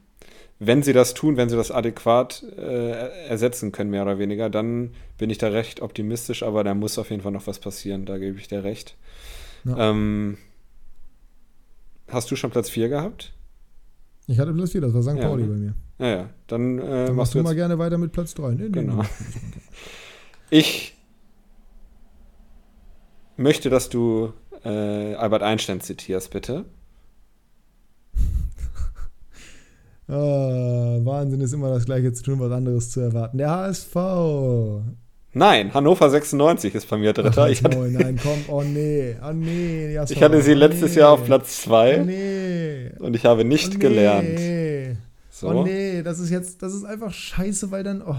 wenn 0.64 0.82
sie 0.82 0.92
das 0.92 1.14
tun, 1.14 1.36
wenn 1.36 1.48
sie 1.48 1.56
das 1.56 1.72
adäquat 1.72 2.44
äh, 2.56 3.26
ersetzen 3.26 3.72
können, 3.72 3.90
mehr 3.90 4.02
oder 4.02 4.18
weniger, 4.18 4.48
dann 4.48 4.90
bin 5.18 5.28
ich 5.28 5.38
da 5.38 5.48
recht 5.48 5.82
optimistisch, 5.82 6.44
aber 6.44 6.62
da 6.62 6.72
muss 6.74 6.98
auf 6.98 7.10
jeden 7.10 7.22
Fall 7.22 7.32
noch 7.32 7.48
was 7.48 7.58
passieren, 7.58 8.06
da 8.06 8.16
gebe 8.18 8.38
ich 8.38 8.46
dir 8.46 8.62
recht. 8.62 8.96
Ja. 9.64 9.90
Ähm, 9.90 10.38
hast 12.08 12.30
du 12.30 12.36
schon 12.36 12.50
Platz 12.50 12.70
4 12.70 12.88
gehabt? 12.88 13.32
Ich 14.28 14.38
hatte 14.38 14.52
Platz 14.52 14.70
4, 14.70 14.82
das 14.82 14.94
war 14.94 15.02
St. 15.02 15.16
Ja, 15.16 15.28
Pauli 15.28 15.42
ne? 15.42 15.48
bei 15.48 15.56
mir. 15.56 15.74
Ja, 15.98 16.16
ja. 16.16 16.30
Dann, 16.46 16.78
äh, 16.78 17.06
dann 17.06 17.16
machst 17.16 17.34
du, 17.34 17.38
jetzt... 17.38 17.44
mal 17.44 17.54
gerne 17.56 17.78
weiter 17.78 17.98
mit 17.98 18.12
Platz 18.12 18.34
3. 18.34 18.52
Nee, 18.52 18.68
genau. 18.68 19.02
ich 20.50 20.96
möchte, 23.36 23.68
dass 23.68 23.88
du 23.88 24.32
äh, 24.64 25.14
Albert 25.14 25.42
Einstein 25.42 25.80
zitierst, 25.80 26.30
bitte. 26.30 26.66
Oh, 30.08 30.12
Wahnsinn 31.04 31.40
ist 31.40 31.52
immer 31.52 31.70
das 31.70 31.84
Gleiche 31.84 32.12
zu 32.12 32.22
tun, 32.22 32.40
was 32.40 32.52
anderes 32.52 32.90
zu 32.90 33.00
erwarten. 33.00 33.38
Der 33.38 33.50
HSV. 33.50 33.96
Nein, 35.34 35.72
Hannover 35.72 36.10
96 36.10 36.74
ist 36.74 36.88
bei 36.90 36.98
mir 36.98 37.12
Dritter. 37.14 37.44
Ach, 37.44 37.48
ich, 37.48 37.64
hatte, 37.64 37.78
nein, 37.78 38.18
komm, 38.22 38.38
oh 38.48 38.62
nee, 38.62 39.16
oh 39.26 39.32
nee. 39.32 39.94
Jasper, 39.94 40.14
ich 40.14 40.22
hatte 40.22 40.42
sie 40.42 40.52
oh 40.52 40.56
letztes 40.56 40.94
nee. 40.94 41.00
Jahr 41.00 41.12
auf 41.12 41.24
Platz 41.24 41.62
2 41.62 42.00
Oh 42.00 42.04
nee. 42.04 42.90
und 42.98 43.16
ich 43.16 43.24
habe 43.24 43.44
nicht 43.44 43.68
oh, 43.68 43.72
nee. 43.72 43.78
gelernt. 43.78 44.98
So. 45.30 45.48
Oh 45.48 45.62
nee, 45.64 46.02
das 46.02 46.18
ist 46.18 46.28
jetzt, 46.30 46.62
das 46.62 46.74
ist 46.74 46.84
einfach 46.84 47.12
scheiße, 47.12 47.70
weil 47.70 47.82
dann, 47.82 48.02
oh 48.02 48.14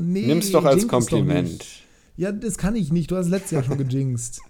nee. 0.00 0.26
Nimm's 0.26 0.50
doch 0.50 0.64
als 0.64 0.88
Kompliment. 0.88 1.66
Ja, 2.16 2.32
das 2.32 2.56
kann 2.56 2.74
ich 2.74 2.92
nicht. 2.92 3.10
Du 3.10 3.16
hast 3.16 3.28
letztes 3.28 3.50
Jahr 3.50 3.62
schon 3.62 3.78
gejinxt. 3.88 4.40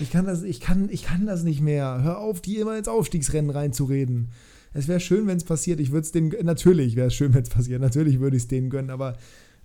Ich 0.00 0.10
kann 0.10 0.24
das, 0.24 0.42
ich 0.42 0.60
kann, 0.60 0.88
ich 0.90 1.04
kann 1.04 1.26
das 1.26 1.44
nicht 1.44 1.60
mehr. 1.60 2.00
Hör 2.02 2.18
auf, 2.18 2.40
die 2.40 2.56
immer 2.56 2.76
ins 2.76 2.88
Aufstiegsrennen 2.88 3.50
reinzureden. 3.50 4.30
Es 4.74 4.88
wäre 4.88 5.00
schön, 5.00 5.26
wenn 5.26 5.36
es 5.36 5.44
passiert. 5.44 5.80
Ich 5.80 5.92
würde 5.92 6.04
es 6.04 6.12
denen, 6.12 6.32
natürlich 6.42 6.96
wäre 6.96 7.08
es 7.08 7.14
schön, 7.14 7.34
wenn 7.34 7.42
es 7.42 7.50
passiert. 7.50 7.80
Natürlich 7.80 8.20
würde 8.20 8.36
ich 8.36 8.44
es 8.44 8.48
denen 8.48 8.70
gönnen, 8.70 8.90
aber 8.90 9.16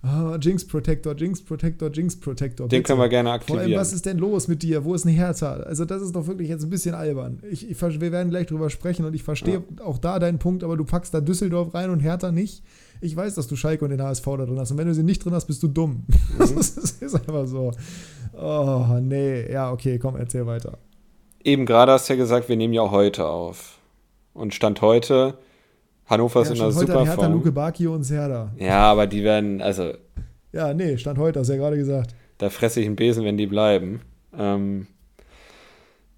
oh, 0.02 0.36
Jinx 0.40 0.66
Protector, 0.66 1.14
Jinx 1.16 1.42
Protector, 1.42 1.90
Jinx 1.90 2.16
Protector. 2.16 2.68
Den 2.68 2.78
bitte. 2.78 2.82
können 2.88 3.00
wir 3.00 3.08
gerne 3.08 3.28
Vor 3.28 3.32
allem, 3.32 3.58
aktivieren. 3.58 3.80
was 3.80 3.92
ist 3.92 4.06
denn 4.06 4.18
los 4.18 4.48
mit 4.48 4.62
dir? 4.62 4.84
Wo 4.84 4.94
ist 4.94 5.04
ein 5.04 5.14
Hertha? 5.14 5.54
Also, 5.54 5.84
das 5.84 6.02
ist 6.02 6.14
doch 6.14 6.26
wirklich 6.26 6.48
jetzt 6.48 6.64
ein 6.64 6.70
bisschen 6.70 6.94
albern. 6.94 7.40
Ich, 7.50 7.68
ich, 7.68 7.80
wir 7.80 8.12
werden 8.12 8.30
gleich 8.30 8.46
drüber 8.46 8.70
sprechen 8.70 9.04
und 9.04 9.14
ich 9.14 9.22
verstehe 9.22 9.62
auch 9.84 9.98
da 9.98 10.18
deinen 10.18 10.38
Punkt, 10.38 10.62
aber 10.62 10.76
du 10.76 10.84
packst 10.84 11.14
da 11.14 11.20
Düsseldorf 11.20 11.74
rein 11.74 11.90
und 11.90 12.00
Hertha 12.00 12.30
nicht. 12.30 12.62
Ich 13.00 13.14
weiß, 13.14 13.34
dass 13.36 13.46
du 13.46 13.56
Schalke 13.56 13.84
und 13.84 13.90
den 13.90 14.02
HSV 14.02 14.24
da 14.24 14.44
drin 14.44 14.58
hast. 14.58 14.72
Und 14.72 14.78
wenn 14.78 14.88
du 14.88 14.94
sie 14.94 15.04
nicht 15.04 15.24
drin 15.24 15.32
hast, 15.32 15.46
bist 15.46 15.62
du 15.62 15.68
dumm. 15.68 16.04
Mhm. 16.06 16.38
Das 16.38 16.76
ist 16.76 17.14
einfach 17.14 17.46
so. 17.46 17.72
Oh, 18.36 18.98
nee. 19.00 19.50
Ja, 19.50 19.72
okay, 19.72 19.98
komm, 19.98 20.16
erzähl 20.16 20.46
weiter. 20.46 20.78
Eben 21.44 21.64
gerade 21.64 21.92
hast 21.92 22.08
du 22.08 22.14
ja 22.14 22.18
gesagt, 22.18 22.48
wir 22.48 22.56
nehmen 22.56 22.74
ja 22.74 22.90
heute 22.90 23.26
auf. 23.26 23.77
Und 24.38 24.54
Stand 24.54 24.80
heute, 24.82 25.38
Hannover 26.06 26.42
ist 26.42 26.48
Ja, 26.48 26.54
in 26.54 26.60
einer 26.62 26.72
super 26.72 27.04
Hertha, 27.04 27.22
Form. 27.22 27.32
Luke 27.32 27.52
Bakio 27.52 27.94
und 27.94 28.04
Serda. 28.04 28.52
Ja, 28.56 28.90
aber 28.90 29.06
die 29.06 29.24
werden, 29.24 29.60
also 29.60 29.92
Ja, 30.52 30.72
nee, 30.72 30.96
stand 30.96 31.18
heute, 31.18 31.40
hast 31.40 31.48
du 31.48 31.54
ja 31.54 31.58
gerade 31.58 31.76
gesagt. 31.76 32.14
da 32.38 32.48
fresse 32.50 32.80
ich 32.80 32.86
einen 32.86 32.96
Besen, 32.96 33.24
wenn 33.24 33.36
die 33.36 33.46
bleiben. 33.48 34.00
Ähm, 34.36 34.86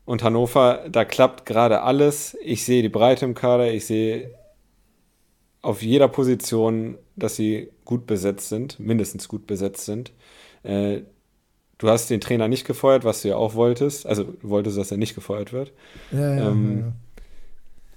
und 0.05 0.23
Hannover, 0.23 0.85
da 0.91 1.05
klappt 1.05 1.47
gerade 1.47 1.83
alles. 1.83 2.37
Ich 2.43 2.65
sehe 2.65 2.83
die 2.83 2.89
Breite 2.89 3.25
im 3.25 3.35
Kader, 3.35 3.73
ich 3.73 3.87
sehe 3.87 4.31
auf 5.63 5.83
jeder 5.83 6.09
Position, 6.09 6.97
dass 7.17 7.37
sie 7.37 7.71
gut 7.85 8.07
besetzt 8.07 8.49
sind, 8.49 8.79
mindestens 8.81 9.29
gut 9.29 9.47
besetzt 9.47 9.85
sind. 9.87 10.13
Äh, 10.63 11.01
du 11.79 11.89
hast 11.89 12.11
den 12.11 12.21
Trainer 12.21 12.49
nicht 12.49 12.67
gefeuert, 12.67 13.05
was 13.05 13.23
du 13.23 13.29
ja 13.29 13.37
auch 13.37 13.55
wolltest. 13.55 14.07
Also 14.07 14.25
du 14.25 14.49
wolltest, 14.49 14.77
dass 14.79 14.91
er 14.91 14.97
nicht 14.99 15.15
gefeuert 15.15 15.53
wird. 15.53 15.73
Ja, 16.13 16.35
ja, 16.37 16.49
Ähm, 16.51 16.79
ja, 16.81 16.87
ja. 16.87 16.93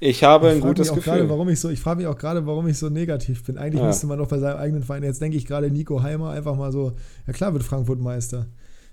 Ich 0.06 0.22
habe 0.24 0.48
Ich 0.50 0.56
ein 0.56 0.60
frage 0.60 0.74
gutes 0.74 0.88
mich 0.88 0.92
auch 0.92 0.96
Gefühl. 0.96 1.14
gerade, 1.14 1.30
warum 1.30 1.48
ich 1.50 1.60
so, 1.62 1.70
ich 1.70 1.80
frage 1.80 2.00
mich 2.00 2.08
auch 2.08 2.18
gerade, 2.18 2.46
warum 2.46 2.68
ich 2.68 2.78
so 2.78 2.90
negativ 2.90 3.44
bin. 3.46 3.58
Eigentlich 3.58 3.80
Ja. 3.82 3.88
müsste 3.88 4.06
man 4.08 4.18
doch 4.18 4.28
bei 4.28 4.38
seinem 4.38 4.58
eigenen 4.58 4.84
Verein, 4.84 5.04
jetzt 5.04 5.22
denke 5.22 5.38
ich 5.38 5.46
gerade 5.46 5.72
Nico 5.72 6.02
Heimer 6.04 6.32
einfach 6.32 6.56
mal 6.58 6.72
so, 6.74 6.94
ja 7.26 7.32
klar 7.34 7.54
wird 7.54 7.64
Frankfurt 7.64 8.00
Meister. 8.02 8.48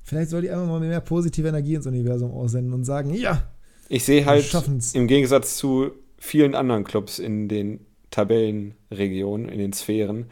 Vielleicht 0.04 0.30
soll 0.30 0.42
die 0.42 0.50
einfach 0.50 0.66
mal 0.68 0.78
mehr 0.80 1.00
positive 1.00 1.48
Energie 1.48 1.74
ins 1.74 1.86
Universum 1.86 2.30
aussenden 2.30 2.72
und 2.74 2.84
sagen, 2.84 3.12
ja, 3.12 3.42
Ich 3.88 4.04
sehe 4.04 4.24
halt 4.24 4.54
im 4.94 5.08
Gegensatz 5.08 5.56
zu 5.56 5.90
vielen 6.18 6.54
anderen 6.54 6.84
Clubs 6.84 7.18
in 7.18 7.48
den 7.48 7.80
Tabellenregionen, 8.12 9.48
in 9.48 9.58
den 9.58 9.72
Sphären, 9.72 10.26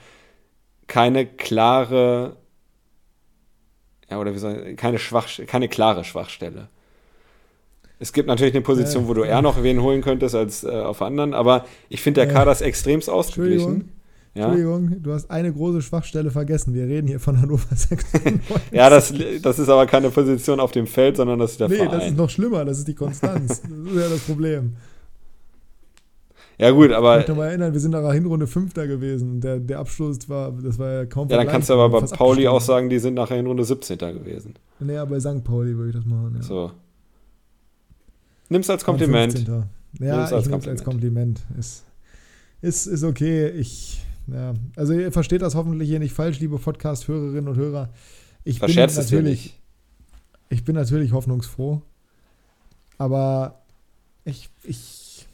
keine 0.86 1.26
klare, 1.26 2.36
ja, 4.08 4.20
oder 4.20 4.32
wie 4.32 4.38
soll 4.38 4.64
ich, 4.68 4.76
keine, 4.76 4.98
Schwach, 5.00 5.28
keine 5.48 5.68
klare 5.68 6.04
Schwachstelle. 6.04 6.68
Es 7.98 8.12
gibt 8.12 8.28
natürlich 8.28 8.54
eine 8.54 8.62
Position, 8.62 9.04
Äh, 9.04 9.08
wo 9.08 9.14
du 9.14 9.22
eher 9.24 9.42
noch 9.42 9.62
wen 9.62 9.82
holen 9.82 10.02
könntest 10.02 10.34
als 10.34 10.62
äh, 10.64 10.68
auf 10.68 11.02
anderen, 11.02 11.34
aber 11.34 11.64
ich 11.88 12.00
finde, 12.00 12.20
der 12.24 12.32
Kader 12.32 12.52
ist 12.52 12.60
extremst 12.60 13.10
ausgeglichen. 13.10 13.60
Entschuldigung, 13.60 13.88
Ja, 14.34 14.44
Entschuldigung, 14.52 15.02
du 15.02 15.12
hast 15.12 15.30
eine 15.30 15.52
große 15.52 15.82
Schwachstelle 15.82 16.30
vergessen. 16.30 16.74
Wir 16.74 16.84
reden 16.86 17.08
hier 17.08 17.18
von 17.18 17.40
Hannover 17.40 17.66
96. 17.74 18.40
ja 18.70 18.88
das, 18.88 19.12
das 19.42 19.58
ist 19.58 19.68
aber 19.68 19.86
keine 19.86 20.10
Position 20.10 20.60
auf 20.60 20.70
dem 20.70 20.86
Feld, 20.86 21.16
sondern 21.16 21.40
das 21.40 21.52
ist 21.52 21.60
der 21.60 21.68
nee, 21.68 21.76
Verein. 21.76 21.90
das 21.90 22.06
ist 22.08 22.16
noch 22.16 22.30
schlimmer, 22.30 22.64
das 22.64 22.78
ist 22.78 22.86
die 22.88 22.94
Konstanz. 22.94 23.62
Das 23.62 23.70
ist 23.70 23.96
ja 23.96 24.08
das 24.08 24.20
Problem. 24.20 24.74
ja 26.56 26.70
gut, 26.70 26.90
Ich 26.90 26.96
aber 26.96 27.16
möchte 27.16 27.34
mal 27.34 27.46
erinnern, 27.46 27.72
wir 27.72 27.80
sind 27.80 27.90
nach 27.92 28.02
der 28.02 28.12
Hinrunde 28.12 28.46
Fünfter 28.46 28.86
gewesen. 28.86 29.30
und 29.32 29.40
Der, 29.40 29.58
der 29.58 29.78
Abschluss 29.80 30.28
war, 30.28 30.52
das 30.52 30.78
war 30.78 30.92
ja 30.92 31.06
kaum 31.06 31.28
ja, 31.30 31.36
dann 31.36 31.48
kannst 31.48 31.68
du 31.68 31.74
aber 31.74 31.88
bei 32.00 32.06
Pauli 32.06 32.46
auch 32.46 32.60
sagen, 32.60 32.88
die 32.90 32.98
sind 33.00 33.14
nachher 33.14 33.38
in 33.38 33.46
Runde 33.46 33.64
17. 33.64 33.98
gewesen. 33.98 34.54
Nee, 34.78 34.96
aber 34.98 35.10
bei 35.12 35.20
St. 35.20 35.42
Pauli 35.42 35.76
würde 35.76 35.90
ich 35.90 35.96
das 35.96 36.04
machen. 36.04 36.34
Ja. 36.36 36.42
So. 36.42 36.70
Nimm's 38.48 38.70
als 38.70 38.84
Kompliment. 38.84 39.32
15.. 39.32 39.54
Nimm's 39.54 39.66
Ja, 40.00 40.24
als 40.24 40.44
ich 40.44 40.50
nehme 40.50 40.62
es 40.62 40.68
als 40.68 40.84
Kompliment. 40.84 41.40
Ist, 41.58 41.84
ist, 42.60 42.86
ist 42.86 43.04
okay. 43.04 43.48
Ich, 43.50 44.02
ja. 44.26 44.54
Also 44.76 44.92
ihr 44.92 45.12
versteht 45.12 45.42
das 45.42 45.54
hoffentlich 45.54 45.88
hier 45.88 45.98
nicht 45.98 46.12
falsch, 46.12 46.40
liebe 46.40 46.58
Podcast-Hörerinnen 46.58 47.48
und 47.48 47.56
Hörer. 47.56 47.90
Ich 48.44 48.60
bin 48.60 48.68
Verscherzt 48.68 48.96
natürlich, 48.96 49.58
ich 50.48 50.64
bin 50.64 50.74
natürlich 50.74 51.12
hoffnungsfroh. 51.12 51.82
Aber 52.96 53.62
ich, 54.24 54.50
ich, 54.64 55.26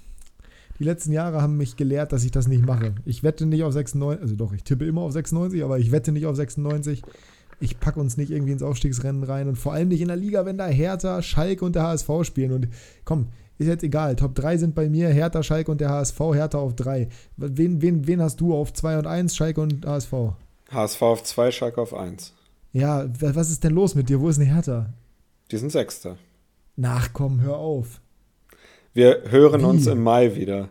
die 0.79 0.85
letzten 0.85 1.13
Jahre 1.13 1.41
haben 1.41 1.57
mich 1.57 1.77
gelehrt, 1.77 2.13
dass 2.13 2.25
ich 2.25 2.31
das 2.31 2.47
nicht 2.47 2.65
mache. 2.65 2.95
Ich 3.05 3.23
wette 3.23 3.47
nicht 3.47 3.63
auf 3.63 3.73
96, 3.73 4.23
also 4.23 4.37
doch, 4.37 4.53
ich 4.53 4.65
tippe 4.65 4.85
immer 4.85 5.03
auf 5.03 5.13
96, 5.13 5.63
aber 5.65 5.79
ich 5.79 5.91
wette 5.91 6.13
nicht 6.13 6.27
auf 6.27 6.37
96. 6.37 7.03
Ich 7.61 7.79
packe 7.81 8.01
uns 8.01 8.17
nicht 8.17 8.31
irgendwie 8.31 8.53
ins 8.53 8.63
Aufstiegsrennen 8.63 9.23
rein 9.25 9.49
und 9.49 9.57
vor 9.57 9.73
allem 9.73 9.89
nicht 9.89 10.01
in 10.01 10.09
der 10.09 10.17
Liga, 10.17 10.45
wenn 10.45 10.59
da 10.59 10.67
Hertha, 10.67 11.23
Schalke 11.23 11.65
und 11.65 11.75
der 11.77 11.85
HSV 11.85 12.09
spielen. 12.25 12.53
Und 12.53 12.69
komm, 13.05 13.29
ist 13.59 13.69
jetzt 13.69 13.85
egal. 13.85 14.17
Top 14.17 14.35
3 14.35 14.57
sind 14.59 14.75
bei 14.75 14.89
mir 14.89 15.09
Hertha, 15.09 15.43
Schalke 15.43 15.71
und 15.71 15.81
der 15.81 15.91
HSV, 15.91 16.19
Hertha 16.35 16.59
auf 16.59 16.75
3. 16.75 17.09
Wen, 17.37 17.81
wen, 17.81 18.07
wen 18.07 18.21
hast 18.21 18.41
du 18.41 18.55
auf 18.55 18.73
2 18.73 18.99
und 18.99 19.07
1, 19.07 19.35
Schalke 19.37 19.61
und 19.61 19.87
HSV? 19.87 20.13
HSV 20.71 21.03
auf 21.03 21.23
2, 21.23 21.51
Schalke 21.53 21.81
auf 21.81 21.95
1. 21.95 22.33
Ja, 22.73 23.05
wa- 23.21 23.31
was 23.35 23.51
ist 23.51 23.63
denn 23.63 23.73
los 23.75 23.95
mit 23.95 24.09
dir? 24.09 24.21
Wo 24.21 24.29
ist 24.29 24.39
denn 24.41 24.47
Hertha? 24.47 24.87
Die 25.51 25.57
sind 25.59 25.71
Sechster. 25.71 26.17
Nachkommen, 26.77 27.41
hör 27.43 27.57
auf. 27.59 28.01
Wir 28.93 29.23
hören 29.29 29.61
Wie? 29.61 29.65
uns 29.67 29.87
im 29.87 30.03
Mai 30.03 30.35
wieder. 30.35 30.71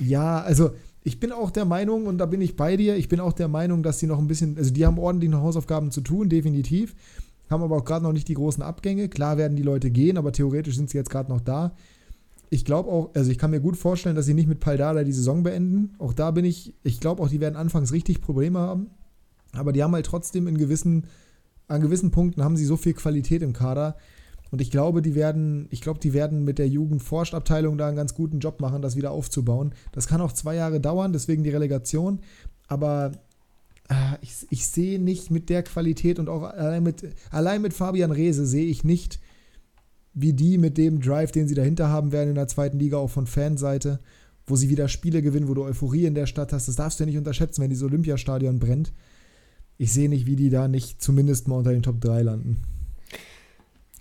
Ja, 0.00 0.40
also 0.42 0.72
ich 1.04 1.20
bin 1.20 1.32
auch 1.32 1.50
der 1.50 1.64
Meinung, 1.64 2.06
und 2.06 2.18
da 2.18 2.26
bin 2.26 2.40
ich 2.40 2.56
bei 2.56 2.76
dir, 2.76 2.96
ich 2.96 3.08
bin 3.08 3.20
auch 3.20 3.32
der 3.32 3.48
Meinung, 3.48 3.82
dass 3.82 3.98
die 3.98 4.06
noch 4.06 4.18
ein 4.18 4.26
bisschen, 4.26 4.56
also 4.56 4.72
die 4.72 4.84
haben 4.84 4.98
ordentlich 4.98 5.30
noch 5.30 5.42
Hausaufgaben 5.42 5.90
zu 5.90 6.00
tun, 6.00 6.28
definitiv. 6.28 6.94
Haben 7.48 7.62
aber 7.62 7.76
auch 7.76 7.84
gerade 7.84 8.04
noch 8.04 8.12
nicht 8.12 8.28
die 8.28 8.34
großen 8.34 8.62
Abgänge. 8.62 9.08
Klar 9.08 9.38
werden 9.38 9.56
die 9.56 9.62
Leute 9.62 9.90
gehen, 9.90 10.18
aber 10.18 10.32
theoretisch 10.32 10.76
sind 10.76 10.90
sie 10.90 10.98
jetzt 10.98 11.10
gerade 11.10 11.30
noch 11.30 11.40
da. 11.40 11.72
Ich 12.50 12.64
glaube 12.64 12.90
auch, 12.90 13.10
also 13.14 13.30
ich 13.30 13.38
kann 13.38 13.50
mir 13.50 13.60
gut 13.60 13.76
vorstellen, 13.76 14.16
dass 14.16 14.26
sie 14.26 14.34
nicht 14.34 14.48
mit 14.48 14.60
Paldada 14.60 15.04
die 15.04 15.12
Saison 15.12 15.42
beenden. 15.42 15.94
Auch 15.98 16.12
da 16.12 16.30
bin 16.30 16.44
ich, 16.44 16.74
ich 16.82 17.00
glaube 17.00 17.22
auch, 17.22 17.28
die 17.28 17.40
werden 17.40 17.56
anfangs 17.56 17.92
richtig 17.92 18.20
Probleme 18.20 18.58
haben. 18.58 18.90
Aber 19.52 19.72
die 19.72 19.82
haben 19.82 19.94
halt 19.94 20.06
trotzdem 20.06 20.46
in 20.46 20.58
gewissen, 20.58 21.04
an 21.68 21.80
gewissen 21.80 22.10
Punkten 22.10 22.44
haben 22.44 22.56
sie 22.56 22.64
so 22.64 22.76
viel 22.76 22.94
Qualität 22.94 23.42
im 23.42 23.52
Kader. 23.52 23.96
Und 24.50 24.60
ich 24.60 24.70
glaube, 24.70 25.02
die 25.02 25.14
werden, 25.14 25.66
ich 25.70 25.80
glaube, 25.80 26.00
die 26.00 26.14
werden 26.14 26.44
mit 26.44 26.58
der 26.58 26.68
Jugendforschtabteilung 26.68 27.76
da 27.76 27.88
einen 27.88 27.96
ganz 27.96 28.14
guten 28.14 28.38
Job 28.38 28.60
machen, 28.60 28.82
das 28.82 28.96
wieder 28.96 29.10
aufzubauen. 29.10 29.74
Das 29.92 30.06
kann 30.06 30.20
auch 30.20 30.32
zwei 30.32 30.54
Jahre 30.54 30.80
dauern, 30.80 31.12
deswegen 31.12 31.42
die 31.42 31.50
Relegation. 31.50 32.20
Aber 32.66 33.12
äh, 33.88 33.94
ich, 34.22 34.46
ich 34.50 34.66
sehe 34.66 34.98
nicht 34.98 35.30
mit 35.30 35.50
der 35.50 35.62
Qualität 35.62 36.18
und 36.18 36.28
auch 36.28 36.42
allein 36.42 36.82
mit, 36.82 37.06
allein 37.30 37.62
mit 37.62 37.74
Fabian 37.74 38.10
Reese 38.10 38.46
sehe 38.46 38.66
ich 38.66 38.84
nicht, 38.84 39.20
wie 40.14 40.32
die 40.32 40.58
mit 40.58 40.78
dem 40.78 41.00
Drive, 41.00 41.32
den 41.32 41.46
sie 41.46 41.54
dahinter 41.54 41.88
haben 41.88 42.12
werden 42.12 42.30
in 42.30 42.34
der 42.34 42.48
zweiten 42.48 42.78
Liga, 42.78 42.96
auch 42.96 43.10
von 43.10 43.26
Fanseite, 43.26 44.00
wo 44.46 44.56
sie 44.56 44.70
wieder 44.70 44.88
Spiele 44.88 45.22
gewinnen, 45.22 45.48
wo 45.48 45.54
du 45.54 45.64
Euphorie 45.64 46.06
in 46.06 46.14
der 46.14 46.26
Stadt 46.26 46.52
hast. 46.52 46.68
Das 46.68 46.76
darfst 46.76 46.98
du 46.98 47.04
ja 47.04 47.06
nicht 47.06 47.18
unterschätzen, 47.18 47.62
wenn 47.62 47.70
dieses 47.70 47.84
Olympiastadion 47.84 48.58
brennt. 48.58 48.92
Ich 49.76 49.92
sehe 49.92 50.08
nicht, 50.08 50.26
wie 50.26 50.36
die 50.36 50.50
da 50.50 50.66
nicht 50.66 51.00
zumindest 51.02 51.46
mal 51.46 51.56
unter 51.56 51.70
den 51.70 51.82
Top 51.82 52.00
3 52.00 52.22
landen. 52.22 52.62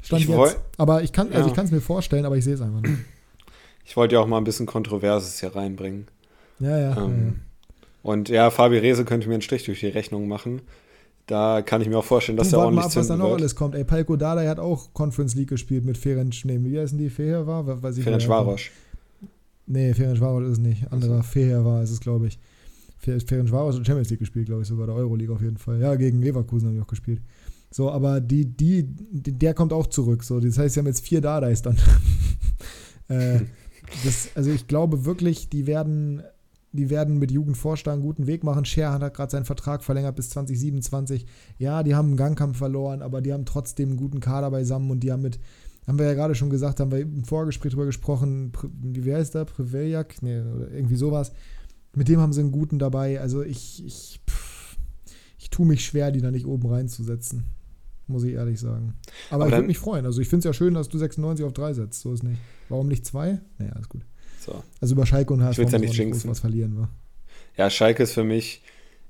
Stand 0.07 0.23
Ich 0.23 0.29
jetzt. 0.29 0.57
Aber 0.77 1.03
ich 1.03 1.11
kann, 1.13 1.27
also 1.29 1.41
Ja. 1.41 1.47
ich 1.47 1.53
kann 1.53 1.65
es 1.65 1.71
mir 1.71 1.81
vorstellen, 1.81 2.25
aber 2.25 2.37
ich 2.37 2.43
sehe 2.43 2.53
es 2.55 2.61
einfach 2.61 2.81
nicht. 2.81 2.97
Ich 3.85 3.95
wollte 3.95 4.15
ja 4.15 4.21
auch 4.21 4.27
mal 4.27 4.37
ein 4.37 4.43
bisschen 4.43 4.65
Kontroverses 4.65 5.39
hier 5.39 5.55
reinbringen. 5.55 6.07
Ja, 6.59 6.69
ja. 6.69 6.77
ja, 6.79 6.95
ja. 6.95 7.05
Ähm, 7.05 7.39
Und 8.03 8.29
ja, 8.29 8.49
Fabi 8.49 8.77
Rehse 8.77 9.05
könnte 9.05 9.27
mir 9.27 9.33
einen 9.35 9.41
Strich 9.41 9.63
durch 9.65 9.79
die 9.81 9.87
Rechnung 9.87 10.27
machen. 10.27 10.61
Da 11.27 11.61
kann 11.61 11.81
ich 11.81 11.89
mir 11.89 11.97
auch 11.97 12.05
vorstellen, 12.05 12.37
dass 12.37 12.49
Du, 12.49 12.55
er 12.55 12.59
warte 12.59 12.71
mal 12.75 12.81
ordentlich 12.83 12.97
ab, 12.97 13.01
was 13.01 13.07
da 13.07 13.17
noch 13.17 13.29
wird. 13.31 13.39
alles 13.41 13.55
kommt. 13.55 13.75
Ey, 13.75 13.83
Palko 13.83 14.15
Dada 14.15 14.47
hat 14.47 14.59
auch 14.59 14.93
Conference 14.93 15.35
League 15.35 15.49
gespielt 15.49 15.83
mit 15.83 15.97
Ferenc, 15.97 16.33
nee, 16.45 16.57
wie 16.61 16.79
heißen 16.79 16.97
die? 16.97 17.09
Feher 17.09 17.45
war? 17.45 17.65
Weiß 17.83 17.97
ich 17.97 18.03
Ferenc. 18.05 18.27
Varosch. 18.27 18.71
Nee, 19.65 19.93
Ferenc 19.93 20.19
Varosch 20.21 20.45
ist 20.45 20.51
es 20.53 20.59
nicht. 20.59 20.89
Anderer 20.91 21.23
Feher 21.23 21.65
war 21.65 21.83
ist 21.83 21.91
es, 21.91 21.99
glaube 21.99 22.27
ich. 22.27 22.39
Fe- 22.97 23.19
Ferenc 23.19 23.51
Varosch 23.51 23.75
hat 23.75 23.85
Champions 23.85 24.09
League 24.09 24.19
gespielt, 24.21 24.45
glaube 24.45 24.61
ich, 24.61 24.67
sogar 24.69 24.87
der 24.87 24.95
Euroleague 24.95 25.33
auf 25.35 25.41
jeden 25.41 25.57
Fall. 25.57 25.81
Ja, 25.81 25.95
gegen 25.95 26.21
Leverkusen 26.21 26.67
habe 26.69 26.77
ich 26.77 26.83
auch 26.83 26.87
gespielt. 26.87 27.19
So, 27.69 27.91
aber 27.91 28.21
die, 28.21 28.45
die, 28.45 28.85
der 28.87 29.53
kommt 29.53 29.73
auch 29.73 29.87
zurück. 29.87 30.23
So, 30.23 30.39
das 30.39 30.57
heißt, 30.57 30.75
sie 30.75 30.79
haben 30.79 30.87
jetzt 30.87 31.05
vier 31.05 31.21
Dadais 31.21 31.61
dann. 31.61 31.77
äh, 33.07 33.41
das, 34.03 34.29
also 34.35 34.51
ich 34.51 34.67
glaube 34.67 35.05
wirklich, 35.05 35.49
die 35.49 35.67
werden, 35.67 36.23
die 36.71 36.89
werden 36.89 37.17
mit 37.17 37.31
Jugendvorstand 37.31 37.95
einen 37.95 38.03
guten 38.03 38.27
Weg 38.27 38.43
machen. 38.43 38.65
Scher 38.65 38.93
hat 38.93 39.13
gerade 39.13 39.31
seinen 39.31 39.45
Vertrag 39.45 39.83
verlängert 39.83 40.15
bis 40.15 40.29
2027. 40.29 41.25
Ja, 41.57 41.83
die 41.83 41.95
haben 41.95 42.07
einen 42.09 42.17
Gangkampf 42.17 42.57
verloren, 42.57 43.01
aber 43.01 43.21
die 43.21 43.33
haben 43.33 43.45
trotzdem 43.45 43.89
einen 43.89 43.97
guten 43.97 44.19
Kader 44.19 44.51
beisammen 44.51 44.91
und 44.91 45.01
die 45.01 45.11
haben 45.11 45.21
mit, 45.21 45.39
haben 45.85 45.99
wir 45.99 46.05
ja 46.05 46.13
gerade 46.13 46.35
schon 46.35 46.49
gesagt, 46.49 46.79
haben 46.79 46.91
wir 46.91 46.99
im 46.99 47.23
Vorgespräch 47.23 47.71
drüber 47.71 47.85
gesprochen, 47.85 48.51
wie 48.81 49.13
heißt 49.13 49.35
der? 49.35 49.45
Priveljak? 49.45 50.21
Nee, 50.21 50.41
oder 50.41 50.71
irgendwie 50.71 50.95
sowas. 50.95 51.31
Mit 51.95 52.09
dem 52.09 52.19
haben 52.19 52.33
sie 52.33 52.41
einen 52.41 52.51
guten 52.51 52.79
dabei. 52.79 53.19
Also 53.19 53.41
ich, 53.41 53.83
ich, 53.85 54.21
pff, 54.29 54.77
ich 55.39 55.49
tue 55.49 55.65
mich 55.65 55.85
schwer, 55.85 56.11
die 56.11 56.21
da 56.21 56.29
nicht 56.29 56.45
oben 56.45 56.67
reinzusetzen. 56.67 57.45
Muss 58.07 58.23
ich 58.23 58.33
ehrlich 58.33 58.59
sagen. 58.59 58.93
Aber, 59.29 59.43
Aber 59.43 59.47
ich 59.47 59.51
würde 59.57 59.67
mich 59.67 59.77
freuen. 59.77 60.05
Also 60.05 60.21
ich 60.21 60.29
finde 60.29 60.39
es 60.39 60.45
ja 60.45 60.53
schön, 60.53 60.73
dass 60.73 60.87
du 60.87 60.97
96 60.97 61.45
auf 61.45 61.53
3 61.53 61.73
setzt. 61.73 62.01
So 62.01 62.13
ist 62.13 62.23
nicht. 62.23 62.39
Warum 62.69 62.87
nicht 62.87 63.05
2? 63.05 63.39
Naja, 63.57 63.73
ist 63.79 63.89
gut. 63.89 64.01
So. 64.39 64.63
Also 64.79 64.95
über 64.95 65.05
Schalke 65.05 65.33
und 65.33 65.43
HSV 65.43 65.59
will's 65.59 65.71
ja 65.71 65.79
nicht 65.79 65.97
groß 65.97 66.27
was 66.27 66.39
verlieren. 66.39 66.77
Wa? 66.77 66.89
Ja, 67.57 67.69
Schalke 67.69 68.03
ist 68.03 68.13
für 68.13 68.23
mich, 68.23 68.61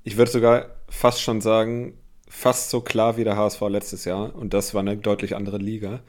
ich 0.02 0.16
würde 0.16 0.30
sogar 0.30 0.66
fast 0.88 1.20
schon 1.20 1.40
sagen, 1.40 1.94
fast 2.28 2.70
so 2.70 2.80
klar 2.80 3.16
wie 3.16 3.24
der 3.24 3.36
HSV 3.36 3.60
letztes 3.68 4.04
Jahr. 4.04 4.34
Und 4.34 4.52
das 4.52 4.74
war 4.74 4.80
eine 4.80 4.96
deutlich 4.96 5.36
andere 5.36 5.58
Liga. 5.58 6.00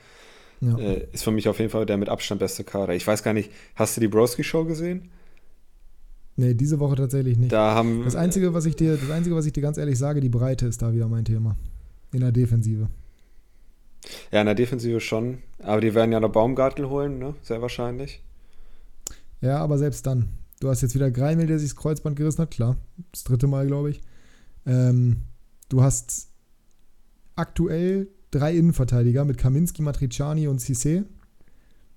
Ja. 0.62 0.78
Äh, 0.78 1.08
ist 1.12 1.24
für 1.24 1.32
mich 1.32 1.48
auf 1.48 1.60
jeden 1.60 1.72
Fall 1.72 1.86
der 1.86 1.98
mit 1.98 2.10
Abstand 2.10 2.40
beste 2.40 2.64
Kader. 2.64 2.94
Ich 2.94 3.06
weiß 3.06 3.24
gar 3.24 3.34
nicht, 3.34 3.52
hast 3.76 3.96
du 3.96 4.02
die 4.02 4.08
Broski-Show 4.08 4.66
gesehen? 4.66 5.10
Nee, 6.36 6.54
diese 6.54 6.80
Woche 6.80 6.96
tatsächlich 6.96 7.38
nicht. 7.38 7.52
Da 7.52 7.76
haben. 7.76 8.04
Das 8.06 8.16
Einzige, 8.16 8.54
was 8.54 8.66
ich 8.66 8.76
dir, 8.76 8.98
das 8.98 9.10
Einzige, 9.10 9.36
was 9.36 9.46
ich 9.46 9.54
dir 9.54 9.62
ganz 9.62 9.78
ehrlich 9.78 9.98
sage, 9.98 10.22
die 10.22 10.30
Breite 10.30 10.68
ist 10.68 10.82
da 10.82 10.94
wieder 10.94 11.08
mein 11.08 11.26
Thema. 11.26 11.58
In 12.12 12.22
der 12.22 12.32
Defensive. 12.32 12.88
Ja, 14.32 14.40
in 14.42 14.46
der 14.46 14.56
Defensive 14.56 15.00
schon. 15.00 15.40
Aber 15.60 15.82
die 15.82 15.94
werden 15.94 16.12
ja 16.12 16.20
noch 16.20 16.32
Baumgartel 16.32 16.90
holen, 16.90 17.20
ne? 17.20 17.36
Sehr 17.42 17.62
wahrscheinlich. 17.62 18.24
Ja, 19.42 19.58
aber 19.60 19.78
selbst 19.78 20.06
dann. 20.08 20.30
Du 20.60 20.70
hast 20.70 20.82
jetzt 20.82 20.96
wieder 20.96 21.12
Greimel, 21.12 21.48
der 21.48 21.60
sich 21.60 21.70
das 21.70 21.76
Kreuzband 21.78 22.16
gerissen 22.16 22.42
hat, 22.42 22.52
klar. 22.52 22.78
Das 23.12 23.24
dritte 23.24 23.48
Mal, 23.48 23.68
glaube 23.68 23.92
ich. 23.92 24.02
Ähm, 24.66 25.18
du 25.70 25.82
hast 25.84 26.30
aktuell 27.36 28.08
drei 28.32 28.56
Innenverteidiger 28.56 29.24
mit 29.26 29.38
Kaminski, 29.38 29.82
Matriciani 29.82 30.48
und 30.48 30.60
Cissé. 30.62 31.04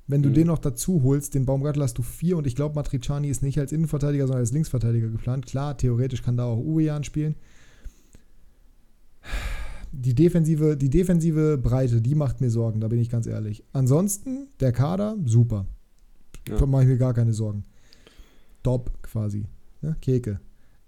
Wenn 0.07 0.23
du 0.23 0.29
Mhm. 0.31 0.35
den 0.35 0.47
noch 0.49 0.59
dazu 0.59 1.03
holst, 1.03 1.35
den 1.35 1.47
Baumgartel 1.47 1.83
hast 1.83 1.99
du 1.99 2.03
vier 2.03 2.37
und 2.37 2.47
ich 2.47 2.55
glaube, 2.57 2.75
Matriciani 2.75 3.29
ist 3.29 3.43
nicht 3.43 3.59
als 3.59 3.73
Innenverteidiger, 3.73 4.27
sondern 4.27 4.41
als 4.41 4.53
Linksverteidiger 4.53 5.09
geplant. 5.09 5.47
Klar, 5.47 5.77
theoretisch 5.77 6.23
kann 6.23 6.37
da 6.37 6.45
auch 6.45 6.59
Uwejan 6.59 7.05
spielen. 7.05 7.35
Die 9.93 10.15
defensive, 10.15 10.77
die 10.77 10.89
defensive 10.89 11.59
Breite, 11.59 12.01
die 12.01 12.15
macht 12.15 12.41
mir 12.41 12.51
Sorgen, 12.51 12.81
da 12.81 12.89
bin 12.89 12.99
ich 12.99 13.11
ganz 13.11 13.27
ehrlich. 13.27 13.63
Ansonsten, 13.73 14.49
der 14.61 14.73
Kader, 14.73 15.17
super. 15.27 15.67
Ja. 16.49 16.57
Da 16.57 16.67
mache 16.67 16.83
ich 16.83 16.89
mir 16.89 16.99
gar 16.99 17.15
keine 17.15 17.35
Sorgen. 17.35 17.65
Top 18.63 18.91
quasi. 19.03 19.45
Ne? 19.83 19.97
Keke. 20.01 20.41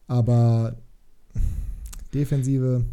Aber 0.06 0.76
Defensive. 2.14 2.84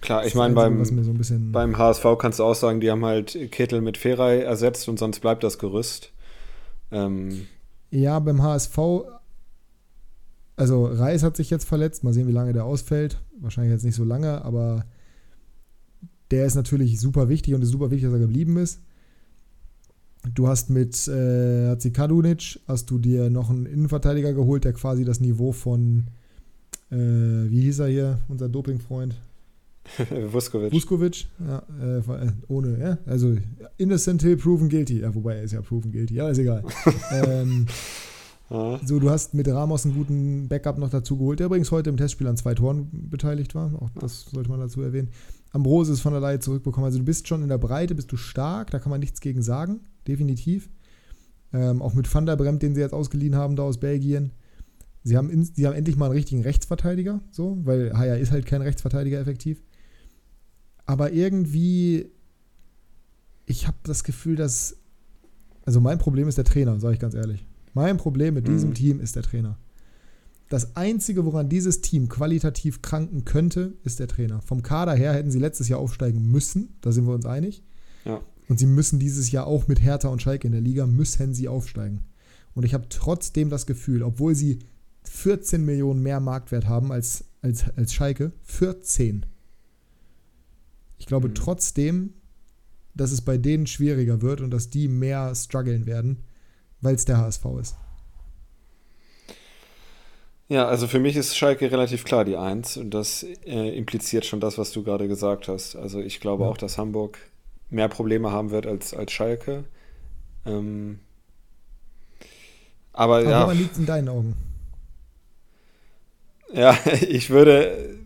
Klar, 0.00 0.24
ich 0.24 0.34
meine, 0.34 0.54
beim, 0.54 0.80
was 0.80 0.92
mir 0.92 1.04
so 1.04 1.10
ein 1.10 1.18
bisschen. 1.18 1.52
beim 1.52 1.76
HSV 1.76 2.04
kannst 2.18 2.38
du 2.38 2.44
auch 2.44 2.54
sagen, 2.54 2.80
die 2.80 2.90
haben 2.90 3.04
halt 3.04 3.36
Kittel 3.50 3.82
mit 3.82 3.98
Ferrei 3.98 4.40
ersetzt 4.40 4.88
und 4.88 4.98
sonst 4.98 5.20
bleibt 5.20 5.44
das 5.44 5.58
Gerüst. 5.58 6.12
Ähm, 6.90 7.46
ja, 7.90 8.18
beim 8.18 8.42
HSV. 8.42 8.78
Also 10.56 10.86
Reis 10.86 11.22
hat 11.22 11.36
sich 11.36 11.50
jetzt 11.50 11.66
verletzt. 11.66 12.02
Mal 12.02 12.14
sehen, 12.14 12.28
wie 12.28 12.32
lange 12.32 12.52
der 12.52 12.64
ausfällt. 12.64 13.20
Wahrscheinlich 13.40 13.72
jetzt 13.72 13.84
nicht 13.84 13.94
so 13.94 14.04
lange, 14.04 14.42
aber 14.44 14.84
der 16.30 16.46
ist 16.46 16.54
natürlich 16.54 17.00
super 17.00 17.28
wichtig 17.28 17.54
und 17.54 17.62
ist 17.62 17.70
super 17.70 17.90
wichtig, 17.90 18.04
dass 18.04 18.14
er 18.14 18.20
geblieben 18.20 18.56
ist. 18.56 18.80
Du 20.34 20.48
hast 20.48 20.68
mit 20.68 21.08
äh, 21.08 21.68
Hatzikadunic 21.68 22.60
hast 22.68 22.90
du 22.90 22.98
dir 22.98 23.30
noch 23.30 23.48
einen 23.48 23.66
Innenverteidiger 23.66 24.34
geholt, 24.34 24.64
der 24.64 24.74
quasi 24.74 25.04
das 25.04 25.20
Niveau 25.20 25.52
von 25.52 26.08
äh, 26.90 26.96
wie 26.96 27.62
hieß 27.62 27.80
er 27.80 27.88
hier, 27.88 28.18
unser 28.28 28.48
Dopingfreund? 28.48 29.14
Vuskovic. 30.32 30.72
Vuskovic, 30.72 31.26
ja, 31.46 31.62
äh, 31.80 31.98
äh, 31.98 32.32
ohne, 32.48 32.78
ja, 32.78 32.98
also 33.06 33.36
innocent 33.78 34.20
till 34.20 34.36
proven 34.36 34.68
guilty, 34.68 35.00
ja, 35.00 35.14
wobei 35.14 35.36
er 35.36 35.42
ist 35.42 35.52
ja 35.52 35.62
proven 35.62 35.90
guilty, 35.90 36.14
ja, 36.14 36.28
ist 36.28 36.38
egal. 36.38 36.64
ähm, 37.12 37.66
Ja. 38.50 38.80
so, 38.84 38.98
du 38.98 39.10
hast 39.10 39.32
mit 39.34 39.46
Ramos 39.48 39.84
einen 39.84 39.94
guten 39.94 40.48
Backup 40.48 40.78
noch 40.78 40.90
dazu 40.90 41.16
geholt, 41.16 41.38
der 41.38 41.46
übrigens 41.46 41.70
heute 41.70 41.88
im 41.88 41.96
Testspiel 41.96 42.26
an 42.26 42.36
zwei 42.36 42.54
Toren 42.54 42.88
beteiligt 43.08 43.54
war, 43.54 43.72
auch 43.80 43.90
das 43.90 44.22
sollte 44.22 44.50
man 44.50 44.58
dazu 44.58 44.82
erwähnen. 44.82 45.10
Ambrose 45.52 45.92
ist 45.92 46.00
von 46.00 46.12
der 46.12 46.20
Leihe 46.20 46.40
zurückbekommen, 46.40 46.86
also 46.86 46.98
du 46.98 47.04
bist 47.04 47.28
schon 47.28 47.42
in 47.42 47.48
der 47.48 47.58
Breite, 47.58 47.94
bist 47.94 48.10
du 48.10 48.16
stark, 48.16 48.70
da 48.70 48.78
kann 48.78 48.90
man 48.90 49.00
nichts 49.00 49.20
gegen 49.20 49.42
sagen, 49.42 49.80
definitiv. 50.06 50.68
Ähm, 51.52 51.82
auch 51.82 51.94
mit 51.94 52.12
Van 52.12 52.26
der 52.26 52.36
Bremt, 52.36 52.62
den 52.62 52.74
sie 52.74 52.80
jetzt 52.80 52.92
ausgeliehen 52.92 53.34
haben, 53.34 53.56
da 53.56 53.62
aus 53.62 53.78
Belgien. 53.78 54.32
Sie 55.02 55.16
haben, 55.16 55.30
ins, 55.30 55.54
sie 55.54 55.66
haben 55.66 55.74
endlich 55.74 55.96
mal 55.96 56.06
einen 56.06 56.14
richtigen 56.14 56.42
Rechtsverteidiger, 56.42 57.20
so, 57.30 57.58
weil 57.64 57.96
Haya 57.96 58.14
ist 58.14 58.32
halt 58.32 58.46
kein 58.46 58.62
Rechtsverteidiger 58.62 59.18
effektiv. 59.18 59.62
Aber 60.86 61.12
irgendwie, 61.12 62.10
ich 63.46 63.66
habe 63.66 63.78
das 63.84 64.04
Gefühl, 64.04 64.36
dass. 64.36 64.76
Also 65.64 65.80
mein 65.80 65.98
Problem 65.98 66.26
ist 66.26 66.38
der 66.38 66.44
Trainer, 66.44 66.80
sage 66.80 66.94
ich 66.94 67.00
ganz 67.00 67.14
ehrlich. 67.14 67.46
Mein 67.74 67.96
Problem 67.96 68.34
mit 68.34 68.48
diesem 68.48 68.70
Mhm. 68.70 68.74
Team 68.74 69.00
ist 69.00 69.16
der 69.16 69.22
Trainer. 69.22 69.58
Das 70.48 70.74
Einzige, 70.76 71.24
woran 71.24 71.48
dieses 71.48 71.80
Team 71.80 72.08
qualitativ 72.08 72.82
kranken 72.82 73.24
könnte, 73.24 73.74
ist 73.84 74.00
der 74.00 74.08
Trainer. 74.08 74.40
Vom 74.42 74.62
Kader 74.62 74.94
her 74.94 75.12
hätten 75.12 75.30
sie 75.30 75.38
letztes 75.38 75.68
Jahr 75.68 75.78
aufsteigen 75.78 76.28
müssen, 76.30 76.70
da 76.80 76.90
sind 76.90 77.06
wir 77.06 77.14
uns 77.14 77.26
einig. 77.26 77.62
Ja. 78.04 78.20
Und 78.48 78.58
sie 78.58 78.66
müssen 78.66 78.98
dieses 78.98 79.30
Jahr 79.30 79.46
auch 79.46 79.68
mit 79.68 79.80
Hertha 79.80 80.08
und 80.08 80.20
Schalke 80.22 80.48
in 80.48 80.52
der 80.52 80.60
Liga, 80.60 80.86
müssen 80.86 81.34
sie 81.34 81.46
aufsteigen. 81.46 82.00
Und 82.54 82.64
ich 82.64 82.74
habe 82.74 82.86
trotzdem 82.88 83.48
das 83.48 83.64
Gefühl, 83.66 84.02
obwohl 84.02 84.34
sie 84.34 84.58
14 85.04 85.64
Millionen 85.64 86.02
mehr 86.02 86.18
Marktwert 86.18 86.66
haben 86.66 86.90
als, 86.90 87.24
als, 87.42 87.64
als 87.76 87.94
Schalke, 87.94 88.32
14. 88.42 89.24
Ich 90.98 91.06
glaube 91.06 91.28
Mhm. 91.28 91.34
trotzdem, 91.36 92.10
dass 92.94 93.12
es 93.12 93.20
bei 93.20 93.38
denen 93.38 93.68
schwieriger 93.68 94.20
wird 94.20 94.40
und 94.40 94.50
dass 94.50 94.68
die 94.68 94.88
mehr 94.88 95.32
strugglen 95.36 95.86
werden, 95.86 96.18
weil 96.80 96.94
es 96.94 97.04
der 97.04 97.18
HSV 97.18 97.44
ist. 97.60 97.76
Ja, 100.48 100.66
also 100.66 100.88
für 100.88 100.98
mich 100.98 101.16
ist 101.16 101.36
Schalke 101.36 101.70
relativ 101.70 102.04
klar 102.04 102.24
die 102.24 102.36
Eins 102.36 102.76
und 102.76 102.90
das 102.90 103.22
äh, 103.22 103.76
impliziert 103.76 104.24
schon 104.26 104.40
das, 104.40 104.58
was 104.58 104.72
du 104.72 104.82
gerade 104.82 105.06
gesagt 105.06 105.46
hast. 105.48 105.76
Also 105.76 106.00
ich 106.00 106.18
glaube 106.20 106.44
Ja. 106.44 106.50
auch, 106.50 106.56
dass 106.56 106.76
Hamburg 106.76 107.18
mehr 107.70 107.88
Probleme 107.88 108.32
haben 108.32 108.50
wird 108.50 108.66
als, 108.66 108.92
als 108.92 109.12
Schalke. 109.12 109.64
Ähm, 110.46 111.00
aber 112.92 113.22
Aber 113.22 113.22
ja, 113.22 113.40
woran 113.40 113.56
liegt 113.58 113.72
es 113.72 113.78
in 113.78 113.86
deinen 113.86 114.08
Augen? 114.08 114.36
ja, 116.52 116.76
ich 117.08 117.30
würde 117.30 117.98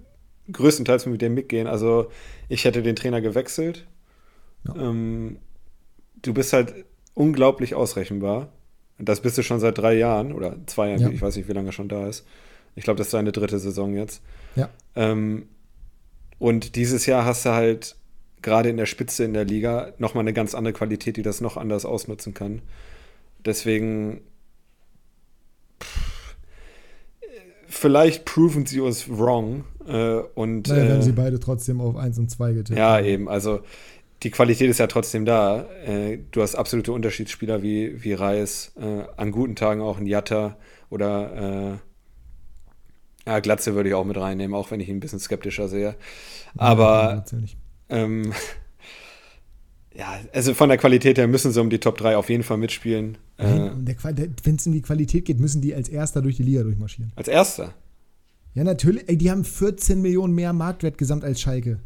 größtenteils 0.53 1.07
mit 1.07 1.23
dem 1.23 1.35
mitgehen. 1.35 1.67
Also 1.67 2.11
ich 2.49 2.65
hätte 2.65 2.83
den 2.83 2.97
Trainer 2.97 3.21
gewechselt. 3.21 3.87
Ja. 4.67 4.75
Ähm, 4.77 5.39
du 6.23 6.35
bist 6.35 6.55
halt 6.55 6.75
unglaublich 7.15 7.75
ausrechenbar. 7.77 8.49
Und 8.99 9.09
Das 9.09 9.21
bist 9.21 9.37
du 9.39 9.43
schon 9.43 9.61
seit 9.61 9.77
drei 9.79 9.95
Jahren 9.95 10.33
oder 10.33 10.57
zwei 10.67 10.91
Jahren, 10.91 11.01
Ja. 11.01 11.09
ich 11.09 11.21
weiß 11.23 11.37
nicht, 11.37 11.49
wie 11.49 11.53
lange 11.53 11.71
er 11.71 11.73
schon 11.73 11.89
da 11.89 12.07
ist. 12.09 12.25
Ich 12.77 12.85
glaube, 12.85 12.99
das 12.99 13.09
ist 13.09 13.13
seine 13.13 13.33
dritte 13.33 13.59
Saison 13.59 13.95
jetzt. 13.95 14.23
Ja. 14.57 14.69
Ähm, 14.97 15.47
und 16.39 16.77
dieses 16.77 17.07
Jahr 17.07 17.25
hast 17.25 17.45
du 17.47 17.51
halt 17.51 17.97
gerade 18.43 18.69
in 18.69 18.77
der 18.77 18.87
Spitze 18.87 19.25
in 19.25 19.33
der 19.33 19.45
Liga 19.45 19.93
nochmal 19.99 20.23
eine 20.23 20.33
ganz 20.33 20.55
andere 20.55 20.75
Qualität, 20.75 21.17
die 21.17 21.23
das 21.23 21.41
noch 21.41 21.57
anders 21.57 21.85
ausnutzen 21.85 22.35
kann. 22.35 22.63
Deswegen 23.45 24.21
pff, 25.83 26.35
vielleicht 27.67 28.25
proven 28.25 28.67
sie 28.67 28.81
uns 28.81 29.09
wrong. 29.09 29.65
Äh, 29.87 30.17
und 30.35 30.69
Naja, 30.69 30.83
werden 30.85 31.01
äh, 31.01 31.03
sie 31.03 31.13
beide 31.13 31.39
trotzdem 31.41 31.81
auf 31.81 31.97
1 31.97 32.19
und 32.19 32.31
2 32.31 32.53
getippt. 32.55 32.79
ja, 32.79 33.01
eben. 33.01 33.29
Also 33.29 33.61
die 34.23 34.31
Qualität 34.31 34.71
ist 34.71 34.79
ja 34.79 34.87
trotzdem 34.87 35.25
da. 35.25 35.67
Äh, 35.85 36.19
du 36.31 36.43
hast 36.43 36.55
absolute 36.55 36.93
Unterschiedsspieler 36.93 37.63
wie, 37.63 38.03
wie 38.03 38.15
Reis, 38.15 38.73
äh, 38.81 39.05
an 39.17 39.31
guten 39.33 39.57
Tagen 39.57 39.81
auch 39.81 39.99
ein 39.99 40.07
Jatta 40.07 40.57
oder 40.91 41.79
äh, 43.27 43.31
ja, 43.31 43.41
Glatze 43.41 43.75
würde 43.75 43.89
ich 43.89 43.95
auch 43.95 44.05
mit 44.05 44.17
reinnehmen, 44.17 44.55
auch 44.55 44.71
wenn 44.71 44.81
ich 44.81 44.89
ihn 44.89 44.97
ein 44.97 45.01
bisschen 45.01 45.19
skeptischer 45.19 45.69
sehe. 45.69 45.97
Aber 46.57 47.25
Ja, 47.31 47.97
ähm, 47.97 48.33
ja, 49.95 50.19
also 50.33 50.55
von 50.55 50.69
der 50.69 50.79
Qualität 50.79 51.19
her 51.19 51.27
müssen 51.27 51.53
sie 51.53 51.61
um 51.61 51.71
die 51.71 51.81
Top 51.81 51.99
3 51.99 52.17
auf 52.17 52.29
jeden 52.29 52.43
Fall 52.43 52.59
mitspielen. 52.59 53.19
Wenn 53.37 54.57
es 54.57 54.67
um 54.67 54.73
die 54.73 54.83
Qualität 54.83 55.25
geht, 55.25 55.41
müssen 55.41 55.61
die 55.61 55.75
als 55.75 55.89
Erster 55.89 56.23
durch 56.23 56.37
die 56.37 56.45
Liga 56.45 56.63
durchmarschieren. 56.63 57.13
als 57.17 57.29
erster. 57.29 57.75
Ja, 58.55 58.63
natürlich. 58.63 59.09
Ey, 59.09 59.19
die 59.19 59.31
haben 59.31 59.45
14 59.45 60.01
Millionen 60.01 60.35
mehr 60.35 60.53
Marktwert 60.53 60.97
gesamt 60.97 61.25
als 61.25 61.41
Schalke. 61.41 61.81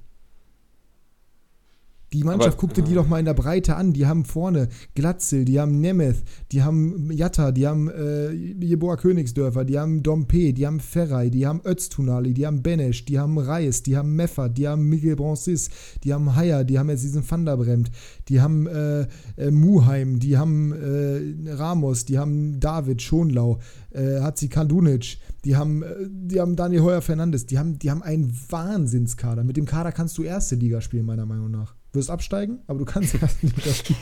Die 2.14 2.24
Mannschaft, 2.24 2.54
Aber- 2.54 2.56
guck 2.56 2.74
dir 2.74 2.82
die 2.82 2.94
doch 2.94 3.06
mal 3.06 3.18
in 3.18 3.26
der 3.26 3.34
Breite 3.34 3.76
an. 3.76 3.92
Die 3.92 4.06
haben 4.06 4.24
vorne 4.24 4.68
Glatzel, 4.94 5.44
die 5.44 5.60
haben 5.60 5.80
Nemeth, 5.80 6.22
die 6.52 6.62
haben 6.62 7.10
Jatta, 7.12 7.52
die 7.52 7.66
haben 7.66 7.90
äh, 7.90 8.30
Jeboa 8.30 8.96
Königsdörfer, 8.96 9.66
die 9.66 9.78
haben 9.78 10.02
Dompe, 10.02 10.54
die 10.54 10.66
haben 10.66 10.80
Ferrei, 10.80 11.28
die 11.28 11.46
haben 11.46 11.60
Öztunali, 11.66 12.32
die 12.32 12.46
haben 12.46 12.62
Benesch, 12.62 13.04
die 13.04 13.18
haben 13.18 13.36
Reis, 13.36 13.82
die 13.82 13.96
haben 13.96 14.16
Meffert, 14.16 14.56
die 14.56 14.66
haben 14.66 14.88
Miguel 14.88 15.16
Bronsis, 15.16 15.68
die 16.02 16.14
haben 16.14 16.34
Haier, 16.34 16.64
die 16.64 16.78
haben 16.78 16.88
jetzt 16.88 17.02
diesen 17.04 17.30
Van 17.30 17.44
der 17.44 17.58
Bremt, 17.58 17.90
die 18.28 18.40
haben 18.40 18.66
äh, 18.66 19.06
äh, 19.36 19.50
Muheim, 19.50 20.18
die 20.18 20.38
haben 20.38 20.72
äh, 20.72 21.52
Ramos, 21.52 22.06
die 22.06 22.18
haben 22.18 22.58
David 22.58 23.02
Schonlau, 23.02 23.58
äh, 23.90 24.20
Hatzi 24.20 24.48
Kandunic, 24.48 25.18
die 25.44 25.56
haben, 25.56 25.82
äh, 25.82 25.94
die 26.08 26.40
haben 26.40 26.56
Daniel 26.56 26.82
Heuer 26.82 27.02
Fernandes, 27.02 27.44
die 27.44 27.58
haben, 27.58 27.78
die 27.78 27.90
haben 27.90 28.02
einen 28.02 28.34
Wahnsinnskader. 28.48 29.44
Mit 29.44 29.58
dem 29.58 29.66
Kader 29.66 29.92
kannst 29.92 30.16
du 30.16 30.22
erste 30.22 30.54
Liga 30.56 30.80
spielen, 30.80 31.04
meiner 31.04 31.26
Meinung 31.26 31.50
nach. 31.50 31.77
Wirst 31.92 32.10
absteigen, 32.10 32.58
aber 32.66 32.78
du 32.78 32.84
kannst 32.84 33.14
erste 33.14 33.46
Liga 33.46 33.70
spielen. 33.72 33.98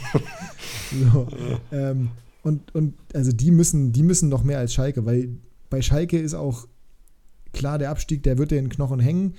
so. 1.12 1.28
ähm, 1.72 2.11
und, 2.43 2.74
und 2.74 2.95
also 3.14 3.32
die 3.32 3.51
müssen, 3.51 3.93
die 3.93 4.03
müssen 4.03 4.28
noch 4.28 4.43
mehr 4.43 4.59
als 4.59 4.74
Schalke, 4.74 5.05
weil 5.07 5.30
bei 5.70 5.82
Schalke 5.82 6.18
ist 6.18 6.34
auch 6.34 6.66
klar, 7.53 7.78
der 7.78 7.91
Abstieg, 7.91 8.22
der 8.22 8.39
wird 8.39 8.51
dir 8.51 8.59
in 8.59 8.66
den 8.66 8.70
Knochen 8.70 9.01
hängen. 9.01 9.34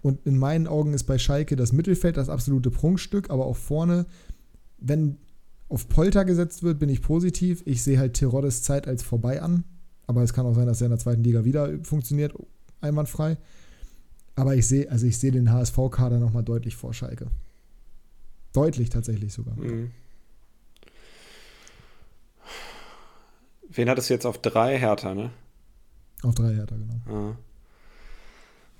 Und 0.00 0.24
in 0.26 0.38
meinen 0.38 0.66
Augen 0.66 0.94
ist 0.94 1.04
bei 1.04 1.18
Schalke 1.18 1.56
das 1.56 1.72
Mittelfeld 1.72 2.16
das 2.16 2.28
absolute 2.28 2.70
Prunkstück, 2.70 3.30
aber 3.30 3.46
auch 3.46 3.56
vorne, 3.56 4.06
wenn 4.78 5.18
auf 5.68 5.88
Polter 5.88 6.24
gesetzt 6.24 6.62
wird, 6.62 6.78
bin 6.78 6.88
ich 6.88 7.02
positiv. 7.02 7.62
Ich 7.66 7.82
sehe 7.82 7.98
halt 7.98 8.14
Teroddes 8.14 8.62
Zeit 8.62 8.88
als 8.88 9.02
vorbei 9.02 9.42
an. 9.42 9.64
Aber 10.06 10.22
es 10.22 10.32
kann 10.32 10.46
auch 10.46 10.54
sein, 10.54 10.66
dass 10.66 10.80
er 10.80 10.86
in 10.86 10.92
der 10.92 10.98
zweiten 10.98 11.22
Liga 11.22 11.44
wieder 11.44 11.84
funktioniert, 11.84 12.32
einwandfrei. 12.80 13.36
Aber 14.34 14.56
ich 14.56 14.66
sehe, 14.66 14.90
also 14.90 15.06
ich 15.06 15.18
sehe 15.18 15.32
den 15.32 15.52
HSV-Kader 15.52 16.18
nochmal 16.18 16.44
deutlich 16.44 16.76
vor 16.76 16.94
Schalke. 16.94 17.26
Deutlich 18.58 18.90
tatsächlich 18.90 19.32
sogar. 19.32 19.54
Mhm. 19.56 19.90
Wen 23.70 23.88
hat 23.88 23.98
es 23.98 24.08
jetzt 24.08 24.26
auf 24.26 24.38
drei 24.38 24.78
Hertha, 24.78 25.14
ne? 25.14 25.30
Auf 26.22 26.34
drei 26.34 26.54
Hertha, 26.54 26.76
genau. 26.76 27.00
Ja. 27.08 27.36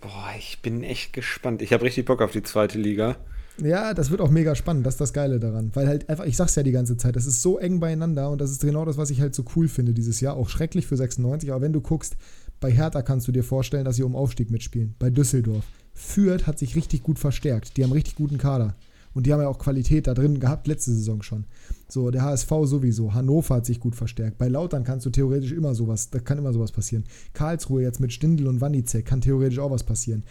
Boah, 0.00 0.32
ich 0.38 0.60
bin 0.62 0.82
echt 0.82 1.12
gespannt. 1.12 1.62
Ich 1.62 1.72
habe 1.72 1.84
richtig 1.84 2.04
Bock 2.06 2.22
auf 2.22 2.32
die 2.32 2.42
zweite 2.42 2.78
Liga. 2.78 3.16
Ja, 3.60 3.92
das 3.92 4.10
wird 4.10 4.20
auch 4.20 4.30
mega 4.30 4.54
spannend. 4.54 4.86
Das 4.86 4.94
ist 4.94 5.00
das 5.00 5.12
Geile 5.12 5.40
daran. 5.40 5.70
Weil 5.74 5.88
halt 5.88 6.08
einfach, 6.08 6.24
ich 6.24 6.36
sag's 6.36 6.54
ja 6.54 6.62
die 6.62 6.70
ganze 6.70 6.96
Zeit, 6.96 7.16
das 7.16 7.26
ist 7.26 7.42
so 7.42 7.58
eng 7.58 7.80
beieinander 7.80 8.30
und 8.30 8.40
das 8.40 8.50
ist 8.52 8.60
genau 8.60 8.84
das, 8.84 8.96
was 8.96 9.10
ich 9.10 9.20
halt 9.20 9.34
so 9.34 9.44
cool 9.56 9.68
finde 9.68 9.92
dieses 9.92 10.20
Jahr. 10.20 10.36
Auch 10.36 10.48
schrecklich 10.48 10.86
für 10.86 10.96
96, 10.96 11.50
aber 11.50 11.60
wenn 11.60 11.72
du 11.72 11.80
guckst, 11.80 12.16
bei 12.60 12.70
Hertha 12.70 13.02
kannst 13.02 13.26
du 13.26 13.32
dir 13.32 13.42
vorstellen, 13.42 13.84
dass 13.84 13.96
sie 13.96 14.04
um 14.04 14.14
Aufstieg 14.14 14.50
mitspielen. 14.50 14.94
Bei 14.98 15.10
Düsseldorf. 15.10 15.64
Fürth 15.94 16.46
hat 16.46 16.58
sich 16.60 16.76
richtig 16.76 17.02
gut 17.02 17.18
verstärkt. 17.18 17.76
Die 17.76 17.82
haben 17.82 17.92
richtig 17.92 18.14
guten 18.14 18.38
Kader. 18.38 18.76
Und 19.18 19.26
die 19.26 19.32
haben 19.32 19.40
ja 19.40 19.48
auch 19.48 19.58
Qualität 19.58 20.06
da 20.06 20.14
drin 20.14 20.38
gehabt, 20.38 20.68
letzte 20.68 20.92
Saison 20.92 21.22
schon. 21.22 21.44
So, 21.88 22.12
der 22.12 22.22
HSV 22.22 22.50
sowieso. 22.66 23.14
Hannover 23.14 23.56
hat 23.56 23.66
sich 23.66 23.80
gut 23.80 23.96
verstärkt. 23.96 24.38
Bei 24.38 24.46
Lautern 24.46 24.84
kannst 24.84 25.06
du 25.06 25.10
theoretisch 25.10 25.50
immer 25.50 25.74
sowas, 25.74 26.10
da 26.10 26.20
kann 26.20 26.38
immer 26.38 26.52
sowas 26.52 26.70
passieren. 26.70 27.02
Karlsruhe 27.32 27.82
jetzt 27.82 27.98
mit 27.98 28.12
Stindl 28.12 28.46
und 28.46 28.60
Wanizek 28.60 29.06
kann 29.06 29.20
theoretisch 29.20 29.58
auch 29.58 29.72
was 29.72 29.82
passieren. 29.82 30.22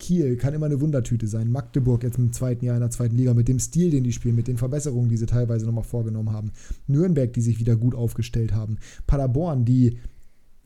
Kiel 0.00 0.36
kann 0.38 0.54
immer 0.54 0.66
eine 0.66 0.80
Wundertüte 0.80 1.28
sein. 1.28 1.52
Magdeburg 1.52 2.02
jetzt 2.02 2.18
im 2.18 2.32
zweiten 2.32 2.64
Jahr 2.64 2.74
in 2.74 2.80
der 2.80 2.90
zweiten 2.90 3.14
Liga 3.14 3.32
mit 3.32 3.46
dem 3.46 3.60
Stil, 3.60 3.92
den 3.92 4.02
die 4.02 4.10
spielen, 4.10 4.34
mit 4.34 4.48
den 4.48 4.56
Verbesserungen, 4.56 5.08
die 5.08 5.18
sie 5.18 5.26
teilweise 5.26 5.64
nochmal 5.64 5.84
vorgenommen 5.84 6.32
haben. 6.32 6.50
Nürnberg, 6.88 7.32
die 7.32 7.42
sich 7.42 7.60
wieder 7.60 7.76
gut 7.76 7.94
aufgestellt 7.94 8.52
haben. 8.52 8.78
Paderborn, 9.06 9.64
die 9.64 9.98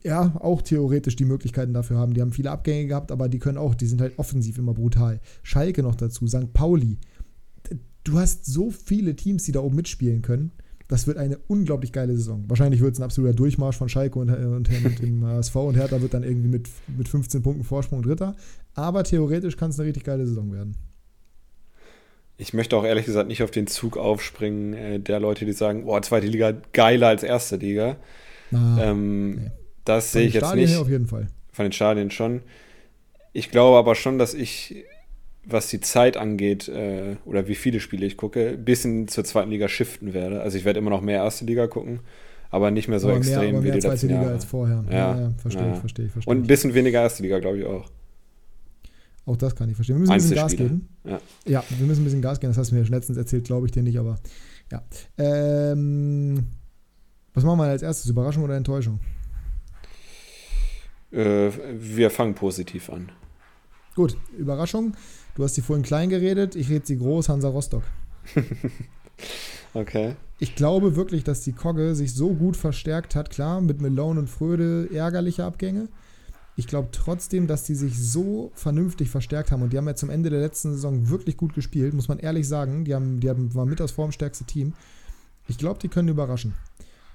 ja 0.03 0.35
auch 0.39 0.63
theoretisch 0.63 1.15
die 1.15 1.25
Möglichkeiten 1.25 1.75
dafür 1.75 1.97
haben. 1.97 2.15
Die 2.15 2.21
haben 2.21 2.31
viele 2.31 2.49
Abgänge 2.49 2.87
gehabt, 2.87 3.11
aber 3.11 3.29
die 3.29 3.37
können 3.37 3.59
auch, 3.59 3.75
die 3.75 3.85
sind 3.85 4.01
halt 4.01 4.17
offensiv 4.17 4.57
immer 4.57 4.73
brutal. 4.73 5.19
Schalke 5.43 5.83
noch 5.83 5.95
dazu, 5.95 6.25
St. 6.25 6.53
Pauli, 6.53 6.97
du 8.07 8.19
hast 8.19 8.45
so 8.45 8.71
viele 8.71 9.15
Teams, 9.15 9.43
die 9.43 9.51
da 9.51 9.59
oben 9.59 9.75
mitspielen 9.75 10.21
können. 10.21 10.51
Das 10.87 11.05
wird 11.05 11.17
eine 11.17 11.37
unglaublich 11.47 11.91
geile 11.91 12.15
Saison. 12.15 12.45
Wahrscheinlich 12.47 12.79
wird 12.79 12.93
es 12.93 12.99
ein 12.99 13.03
absoluter 13.03 13.33
Durchmarsch 13.33 13.75
von 13.75 13.89
Schalke 13.89 14.17
und, 14.19 14.29
und, 14.29 14.69
und 14.69 15.01
dem 15.01 15.25
HSV 15.25 15.55
und 15.57 15.75
Hertha 15.75 16.01
wird 16.01 16.13
dann 16.13 16.23
irgendwie 16.23 16.47
mit, 16.47 16.69
mit 16.87 17.09
15 17.09 17.43
Punkten 17.43 17.65
Vorsprung 17.65 18.01
Dritter. 18.01 18.35
Aber 18.73 19.03
theoretisch 19.03 19.57
kann 19.57 19.71
es 19.71 19.79
eine 19.79 19.87
richtig 19.87 20.05
geile 20.05 20.25
Saison 20.25 20.53
werden. 20.53 20.77
Ich 22.37 22.53
möchte 22.53 22.77
auch 22.77 22.85
ehrlich 22.85 23.05
gesagt 23.05 23.27
nicht 23.27 23.43
auf 23.43 23.51
den 23.51 23.67
Zug 23.67 23.97
aufspringen 23.97 24.73
äh, 24.73 24.99
der 24.99 25.19
Leute, 25.19 25.45
die 25.45 25.53
sagen, 25.53 25.85
boah, 25.85 26.01
zweite 26.01 26.27
Liga 26.27 26.53
geiler 26.71 27.07
als 27.07 27.23
erste 27.23 27.57
Liga. 27.57 27.97
Ah, 28.53 28.77
ähm, 28.79 29.35
nee. 29.35 29.51
Das 29.83 30.13
sehe 30.13 30.27
ich 30.27 30.35
jetzt 30.35 30.45
Stadien 30.45 30.69
nicht. 30.69 30.77
auf 30.77 30.89
jeden 30.89 31.07
Fall. 31.07 31.27
Von 31.51 31.65
den 31.65 31.71
Stadien 31.71 32.11
schon. 32.11 32.41
Ich 33.33 33.51
glaube 33.51 33.77
aber 33.77 33.95
schon, 33.95 34.19
dass 34.19 34.33
ich 34.33 34.85
was 35.47 35.69
die 35.69 35.79
Zeit 35.79 36.17
angeht 36.17 36.67
äh, 36.67 37.15
oder 37.25 37.47
wie 37.47 37.55
viele 37.55 37.79
Spiele 37.79 38.05
ich 38.05 38.17
gucke, 38.17 38.49
ein 38.49 38.65
bisschen 38.65 39.07
zur 39.07 39.23
zweiten 39.23 39.49
Liga 39.49 39.67
shiften 39.67 40.13
werde. 40.13 40.41
Also 40.41 40.57
ich 40.57 40.65
werde 40.65 40.79
immer 40.79 40.89
noch 40.89 41.01
mehr 41.01 41.23
erste 41.23 41.45
Liga 41.45 41.67
gucken, 41.67 41.99
aber 42.49 42.69
nicht 42.71 42.87
mehr 42.87 42.99
so 42.99 43.07
aber 43.07 43.17
extrem 43.17 43.39
mehr, 43.39 43.49
aber 43.49 43.63
wie 43.63 43.71
die 43.71 43.79
letzten 43.79 44.07
Liga 44.07 44.21
Jahre. 44.21 44.33
als 44.33 44.45
vorher. 44.45 44.83
Ja, 44.89 44.95
ja, 44.95 45.19
ja 45.19 45.31
verstehe 45.37 45.65
ja. 45.65 45.73
ich, 45.73 45.79
verstehe 45.79 46.05
ich, 46.05 46.11
verstehe 46.11 46.33
Und 46.33 46.43
ein 46.43 46.47
bisschen 46.47 46.73
weniger 46.73 47.01
erste 47.01 47.23
Liga, 47.23 47.39
glaube 47.39 47.59
ich 47.59 47.65
auch. 47.65 47.89
Auch 49.25 49.37
das 49.37 49.55
kann 49.55 49.69
ich 49.69 49.75
verstehen. 49.75 49.95
Wir 49.95 49.99
müssen 50.01 50.11
ein 50.11 50.17
bisschen 50.17 50.35
Gas 50.35 50.55
geben. 50.55 50.87
Ja. 51.03 51.19
ja, 51.45 51.63
wir 51.77 51.87
müssen 51.87 52.01
ein 52.01 52.05
bisschen 52.05 52.21
Gas 52.21 52.39
geben. 52.39 52.51
Das 52.51 52.57
hast 52.57 52.71
du 52.71 52.75
mir 52.75 52.83
letztens 52.83 53.17
erzählt, 53.17 53.45
glaube 53.45 53.65
ich 53.65 53.71
dir 53.71 53.83
nicht, 53.83 53.99
aber 53.99 54.15
ja. 54.71 54.81
Ähm, 55.17 56.45
was 57.33 57.43
machen 57.43 57.59
wir 57.59 57.65
als 57.65 57.81
erstes? 57.81 58.09
Überraschung 58.09 58.43
oder 58.43 58.55
Enttäuschung? 58.55 58.99
Äh, 61.11 61.49
wir 61.77 62.09
fangen 62.09 62.35
positiv 62.35 62.89
an. 62.89 63.11
Gut, 63.95 64.15
Überraschung. 64.37 64.93
Du 65.37 65.43
hast 65.43 65.53
sie 65.53 65.61
vorhin 65.61 65.85
klein 65.85 66.09
geredet, 66.09 66.55
ich 66.55 66.67
rede 66.67 66.87
sie 66.87 66.97
groß, 66.97 67.29
Hansa 67.29 67.49
Rostock. 67.49 67.83
okay. 69.75 70.15
Ich 70.39 70.55
glaube 70.55 70.95
wirklich, 70.95 71.23
dass 71.23 71.41
die 71.41 71.53
Kogge 71.53 71.93
sich 71.93 72.15
so 72.15 72.33
gut 72.33 72.57
verstärkt 72.57 73.13
hat. 73.13 73.29
Klar, 73.29 73.61
mit 73.61 73.79
Malone 73.79 74.21
und 74.21 74.31
Fröde 74.31 74.89
ärgerliche 74.91 75.45
Abgänge. 75.45 75.89
Ich 76.55 76.65
glaube 76.65 76.89
trotzdem, 76.91 77.45
dass 77.45 77.65
die 77.65 77.75
sich 77.75 78.03
so 78.03 78.51
vernünftig 78.55 79.11
verstärkt 79.11 79.51
haben 79.51 79.61
und 79.61 79.73
die 79.73 79.77
haben 79.77 79.85
ja 79.85 79.93
zum 79.93 80.09
Ende 80.09 80.31
der 80.31 80.39
letzten 80.39 80.71
Saison 80.71 81.07
wirklich 81.07 81.37
gut 81.37 81.53
gespielt, 81.53 81.93
muss 81.93 82.07
man 82.07 82.17
ehrlich 82.17 82.47
sagen. 82.47 82.83
Die, 82.83 82.95
haben, 82.95 83.19
die 83.19 83.29
haben, 83.29 83.53
waren 83.53 83.69
mit 83.69 83.79
das 83.79 83.91
formstärkste 83.91 84.45
Team. 84.45 84.73
Ich 85.47 85.59
glaube, 85.59 85.79
die 85.79 85.87
können 85.87 86.09
überraschen. 86.09 86.55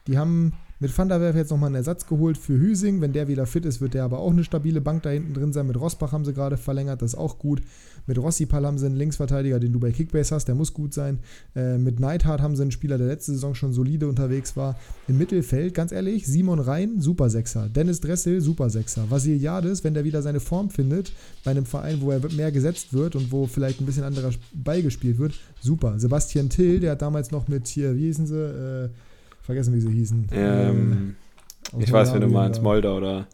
Die 0.07 0.17
haben 0.17 0.53
mit 0.83 0.99
Van 0.99 1.09
der 1.09 1.21
Werf 1.21 1.37
jetzt 1.37 1.53
nochmal 1.53 1.69
einen 1.69 1.77
Ersatz 1.77 2.09
geholt 2.09 2.37
für 2.37 2.59
Hüsing. 2.59 3.01
Wenn 3.01 3.13
der 3.13 3.29
wieder 3.29 3.47
fit 3.47 3.65
ist, 3.65 3.81
wird 3.81 3.95
der 3.95 4.03
aber 4.03 4.19
auch 4.19 4.33
eine 4.33 4.43
stabile 4.43 4.81
Bank 4.81 5.05
da 5.05 5.11
hinten 5.11 5.33
drin 5.33 5.53
sein. 5.53 5.69
Mit 5.69 5.79
Rosbach 5.79 6.11
haben 6.11 6.25
sie 6.25 6.35
gerade 6.35 6.57
verlängert, 6.57 7.03
das 7.03 7.13
ist 7.13 7.19
auch 7.19 7.39
gut. 7.39 7.63
Mit 8.09 8.19
Rossipal 8.19 8.67
haben 8.67 8.79
sie 8.79 8.87
einen 8.87 8.97
Linksverteidiger, 8.97 9.61
den 9.61 9.73
du 9.73 9.79
bei 9.79 9.93
Kickbase 9.93 10.35
hast, 10.35 10.47
der 10.47 10.57
muss 10.57 10.75
gut 10.75 10.93
sein. 10.93 11.21
Äh, 11.55 11.79
mit 11.79 12.01
Neidhardt 12.01 12.41
haben 12.41 12.57
sie 12.57 12.63
einen 12.63 12.73
Spieler, 12.73 12.99
der 12.99 13.07
letzte 13.07 13.31
Saison 13.31 13.55
schon 13.55 13.73
solide 13.73 14.09
unterwegs 14.09 14.57
war. 14.57 14.77
Im 15.07 15.19
Mittelfeld, 15.19 15.73
ganz 15.73 15.93
ehrlich, 15.93 16.27
Simon 16.27 16.59
Rhein, 16.59 17.01
Super 17.01 17.31
Sechser. 17.31 17.69
Dennis 17.69 18.01
Dressel, 18.01 18.41
Super 18.41 18.69
Sechser. 18.69 19.09
Vasiliades, 19.09 19.85
wenn 19.85 19.95
der 19.95 20.03
wieder 20.03 20.21
seine 20.21 20.41
Form 20.41 20.69
findet, 20.69 21.13
bei 21.45 21.53
einem 21.53 21.65
Verein, 21.65 22.01
wo 22.01 22.11
er 22.11 22.29
mehr 22.33 22.51
gesetzt 22.51 22.93
wird 22.93 23.15
und 23.15 23.31
wo 23.31 23.47
vielleicht 23.47 23.81
ein 23.81 23.87
bisschen 23.87 24.03
anderer 24.03 24.31
Ball 24.53 24.83
gespielt 24.83 25.19
wird, 25.19 25.35
super. 25.61 26.01
Sebastian 26.01 26.49
Till, 26.49 26.81
der 26.81 26.93
hat 26.93 27.03
damals 27.03 27.31
noch 27.31 27.47
mit 27.47 27.69
hier, 27.69 27.95
wie 27.95 28.07
hießen 28.07 28.27
sie, 28.27 28.35
äh, 28.35 28.89
vergessen, 29.43 29.75
wie 29.75 29.81
sie 29.81 29.91
hießen. 29.91 30.29
Ähm, 30.33 31.17
äh, 31.77 31.83
ich 31.83 31.93
weiß, 31.93 32.13
wenn 32.15 32.21
du 32.21 32.29
meinst, 32.29 32.63
Moldau 32.63 32.97
oder. 32.97 33.27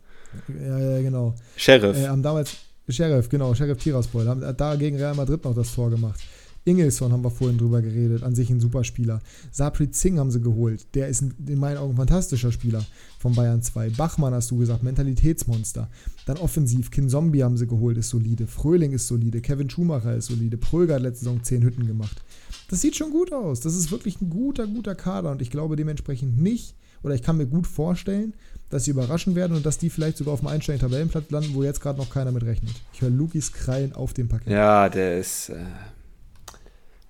Ja, 0.48 0.78
ja, 0.78 1.02
genau. 1.02 1.34
Sheriff. 1.56 1.96
Äh, 1.96 2.08
haben 2.08 2.22
damals, 2.22 2.56
Sheriff, 2.88 3.28
genau, 3.28 3.54
Sheriff 3.54 3.78
Tiraspol, 3.78 4.26
haben 4.26 4.42
da 4.56 4.76
gegen 4.76 4.96
Real 4.96 5.14
Madrid 5.14 5.44
noch 5.44 5.54
das 5.54 5.74
Tor 5.74 5.90
gemacht. 5.90 6.20
Ingelsson 6.68 7.12
haben 7.12 7.24
wir 7.24 7.30
vorhin 7.30 7.58
drüber 7.58 7.82
geredet, 7.82 8.22
an 8.22 8.34
sich 8.34 8.50
ein 8.50 8.60
super 8.60 8.84
Spieler. 8.84 9.20
Sapri 9.50 9.90
Zing 9.90 10.18
haben 10.18 10.30
sie 10.30 10.40
geholt, 10.40 10.86
der 10.94 11.08
ist 11.08 11.22
in 11.22 11.58
meinen 11.58 11.78
Augen 11.78 11.94
ein 11.94 11.96
fantastischer 11.96 12.52
Spieler 12.52 12.84
von 13.18 13.34
Bayern 13.34 13.62
2. 13.62 13.90
Bachmann 13.90 14.34
hast 14.34 14.50
du 14.50 14.58
gesagt, 14.58 14.82
Mentalitätsmonster. 14.82 15.88
Dann 16.26 16.36
offensiv, 16.36 16.90
Kin 16.90 17.08
Zombie 17.08 17.42
haben 17.42 17.56
sie 17.56 17.66
geholt, 17.66 17.96
ist 17.96 18.10
solide. 18.10 18.46
Fröhling 18.46 18.92
ist 18.92 19.06
solide, 19.06 19.40
Kevin 19.40 19.70
Schumacher 19.70 20.14
ist 20.14 20.26
solide. 20.26 20.56
Pröger 20.56 20.96
hat 20.96 21.02
letzte 21.02 21.24
Saison 21.24 21.42
10 21.42 21.62
Hütten 21.62 21.86
gemacht. 21.86 22.22
Das 22.70 22.80
sieht 22.80 22.96
schon 22.96 23.10
gut 23.10 23.32
aus. 23.32 23.60
Das 23.60 23.74
ist 23.74 23.90
wirklich 23.90 24.20
ein 24.20 24.30
guter, 24.30 24.66
guter 24.66 24.94
Kader 24.94 25.30
und 25.30 25.42
ich 25.42 25.50
glaube 25.50 25.76
dementsprechend 25.76 26.38
nicht, 26.40 26.74
oder 27.02 27.14
ich 27.14 27.22
kann 27.22 27.36
mir 27.36 27.46
gut 27.46 27.66
vorstellen, 27.66 28.34
dass 28.70 28.84
sie 28.84 28.90
überraschen 28.90 29.34
werden 29.34 29.56
und 29.56 29.64
dass 29.64 29.78
die 29.78 29.88
vielleicht 29.88 30.18
sogar 30.18 30.34
auf 30.34 30.40
dem 30.40 30.48
einstelligen 30.48 30.86
Tabellenplatz 30.86 31.30
landen, 31.30 31.54
wo 31.54 31.62
jetzt 31.62 31.80
gerade 31.80 31.98
noch 31.98 32.10
keiner 32.10 32.32
mit 32.32 32.42
rechnet. 32.42 32.74
Ich 32.92 33.00
höre 33.00 33.10
Lukis 33.10 33.52
Krallen 33.52 33.94
auf 33.94 34.12
dem 34.12 34.28
Paket. 34.28 34.52
Ja, 34.52 34.88
der 34.88 35.18
ist 35.18 35.48
äh, 35.50 35.54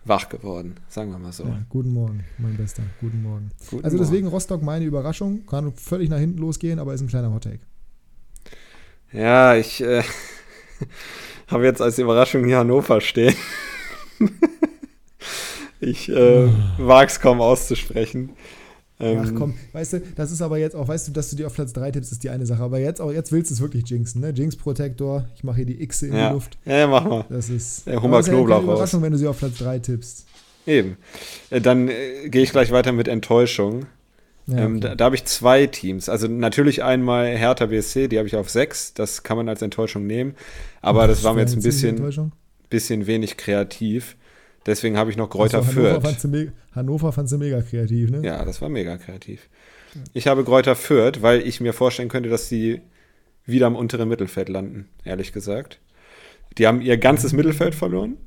wach 0.09 0.29
geworden, 0.29 0.77
sagen 0.89 1.11
wir 1.11 1.19
mal 1.19 1.33
so. 1.33 1.45
Ja, 1.45 1.61
guten 1.69 1.93
Morgen, 1.93 2.25
mein 2.39 2.57
Bester. 2.57 2.83
Guten 3.01 3.23
Morgen. 3.23 3.51
Guten 3.71 3.85
also 3.85 3.99
deswegen 3.99 4.25
Morgen. 4.25 4.35
Rostock 4.35 4.63
meine 4.63 4.85
Überraschung. 4.85 5.47
Kann 5.47 5.73
völlig 5.75 6.09
nach 6.09 6.19
hinten 6.19 6.39
losgehen, 6.39 6.79
aber 6.79 6.95
ist 6.95 7.01
ein 7.01 7.09
kleiner 7.09 7.33
Hottake. 7.33 7.61
Ja, 9.13 9.55
ich 9.55 9.83
äh, 9.83 10.03
habe 11.49 11.65
jetzt 11.65 11.81
als 11.81 11.99
Überraschung 11.99 12.45
hier 12.45 12.59
Hannover 12.59 13.01
stehen. 13.01 13.35
Ich 15.81 16.09
äh, 16.09 16.49
wage 16.79 17.07
es 17.07 17.21
kaum 17.21 17.41
auszusprechen. 17.41 18.31
Ähm, 19.01 19.23
Ach 19.23 19.33
komm, 19.37 19.55
weißt 19.73 19.93
du, 19.95 20.03
das 20.17 20.33
ist 20.33 20.43
aber 20.43 20.59
jetzt 20.59 20.75
auch, 20.75 20.89
weißt 20.89 21.09
du, 21.09 21.13
dass 21.13 21.31
du 21.31 21.37
dir 21.37 21.47
auf 21.47 21.55
Platz 21.55 21.73
3 21.73 21.93
tippst, 21.93 22.11
ist 22.11 22.25
die 22.25 22.31
eine 22.31 22.47
Sache. 22.47 22.63
Aber 22.63 22.81
jetzt 22.81 23.01
auch, 23.01 23.13
jetzt 23.13 23.31
willst 23.31 23.51
du 23.51 23.55
es 23.55 23.61
wirklich 23.61 23.89
jinxen, 23.89 24.21
ne? 24.21 24.31
Jinx 24.31 24.57
Protektor, 24.57 25.29
ich 25.37 25.45
mache 25.45 25.57
hier 25.57 25.67
die 25.67 25.81
X 25.83 26.03
in 26.03 26.15
ja. 26.15 26.29
die 26.29 26.35
Luft. 26.35 26.59
Ja, 26.65 26.79
ja, 26.79 26.87
mach 26.89 27.05
mal. 27.05 27.25
Das 27.29 27.49
ist. 27.49 27.87
Ja, 27.87 28.03
Hummer 28.03 28.23
Knoblauch 28.23 28.59
ja 28.59 28.65
Überraschung, 28.65 29.01
raus. 29.01 29.05
wenn 29.05 29.13
du 29.13 29.19
sie 29.19 29.29
auf 29.29 29.39
Platz 29.39 29.59
3 29.59 29.79
tippst. 29.79 30.27
Eben. 30.67 30.97
Äh, 31.51 31.61
dann 31.61 31.89
äh, 31.89 32.29
gehe 32.29 32.43
ich 32.43 32.51
gleich 32.51 32.73
weiter 32.73 32.93
mit 32.93 33.07
Enttäuschung. 33.09 33.87
Ja, 34.47 34.59
ähm, 34.65 34.81
da, 34.81 34.95
da 34.95 35.05
habe 35.05 35.15
ich 35.15 35.25
zwei 35.27 35.67
Teams. 35.67 36.09
Also 36.09 36.27
natürlich 36.27 36.83
einmal 36.83 37.27
Hertha 37.37 37.67
BSC, 37.67 38.09
die 38.09 38.19
habe 38.19 38.27
ich 38.27 38.35
auf 38.35 38.49
6. 38.51 38.95
Das 38.95 39.23
kann 39.23 39.37
man 39.37 39.49
als 39.49 39.63
Enttäuschung 39.63 40.07
nehmen. 40.07 40.35
Aber 40.81 41.07
das, 41.07 41.19
das 41.19 41.25
war 41.25 41.35
mir 41.35 41.41
jetzt 41.41 41.55
ein 41.55 41.63
bisschen, 41.63 42.33
bisschen 42.69 43.07
wenig 43.07 43.37
kreativ. 43.37 44.17
Deswegen 44.67 44.97
habe 44.97 45.11
ich 45.11 45.17
noch 45.17 45.31
Gräuter 45.31 45.59
also, 45.59 45.71
Hannover 45.71 46.01
Fürth. 46.01 46.21
Fandst 46.21 46.53
Hannover 46.73 47.13
fandst 47.13 47.33
du 47.33 47.39
mega 47.39 47.63
kreativ, 47.63 48.11
ne? 48.11 48.21
Ja, 48.23 48.45
das 48.45 48.61
war 48.61 48.69
mega 48.69 48.97
kreativ. 48.99 49.49
Ich 50.13 50.27
habe 50.27 50.45
Gräuter 50.45 50.77
Fürth, 50.77 51.23
weil 51.23 51.41
ich 51.47 51.61
mir 51.61 51.73
vorstellen 51.73 52.09
könnte, 52.09 52.29
dass 52.29 52.49
sie 52.49 52.81
wieder 53.47 53.67
im 53.67 53.77
unteren 53.77 54.09
Mittelfeld 54.09 54.49
landen, 54.49 54.89
ehrlich 55.05 55.33
gesagt. 55.33 55.81
Die 56.59 56.67
haben 56.67 56.81
ihr 56.81 56.99
ganzes 56.99 57.33
Mittelfeld 57.33 57.75
verloren. 57.75 58.19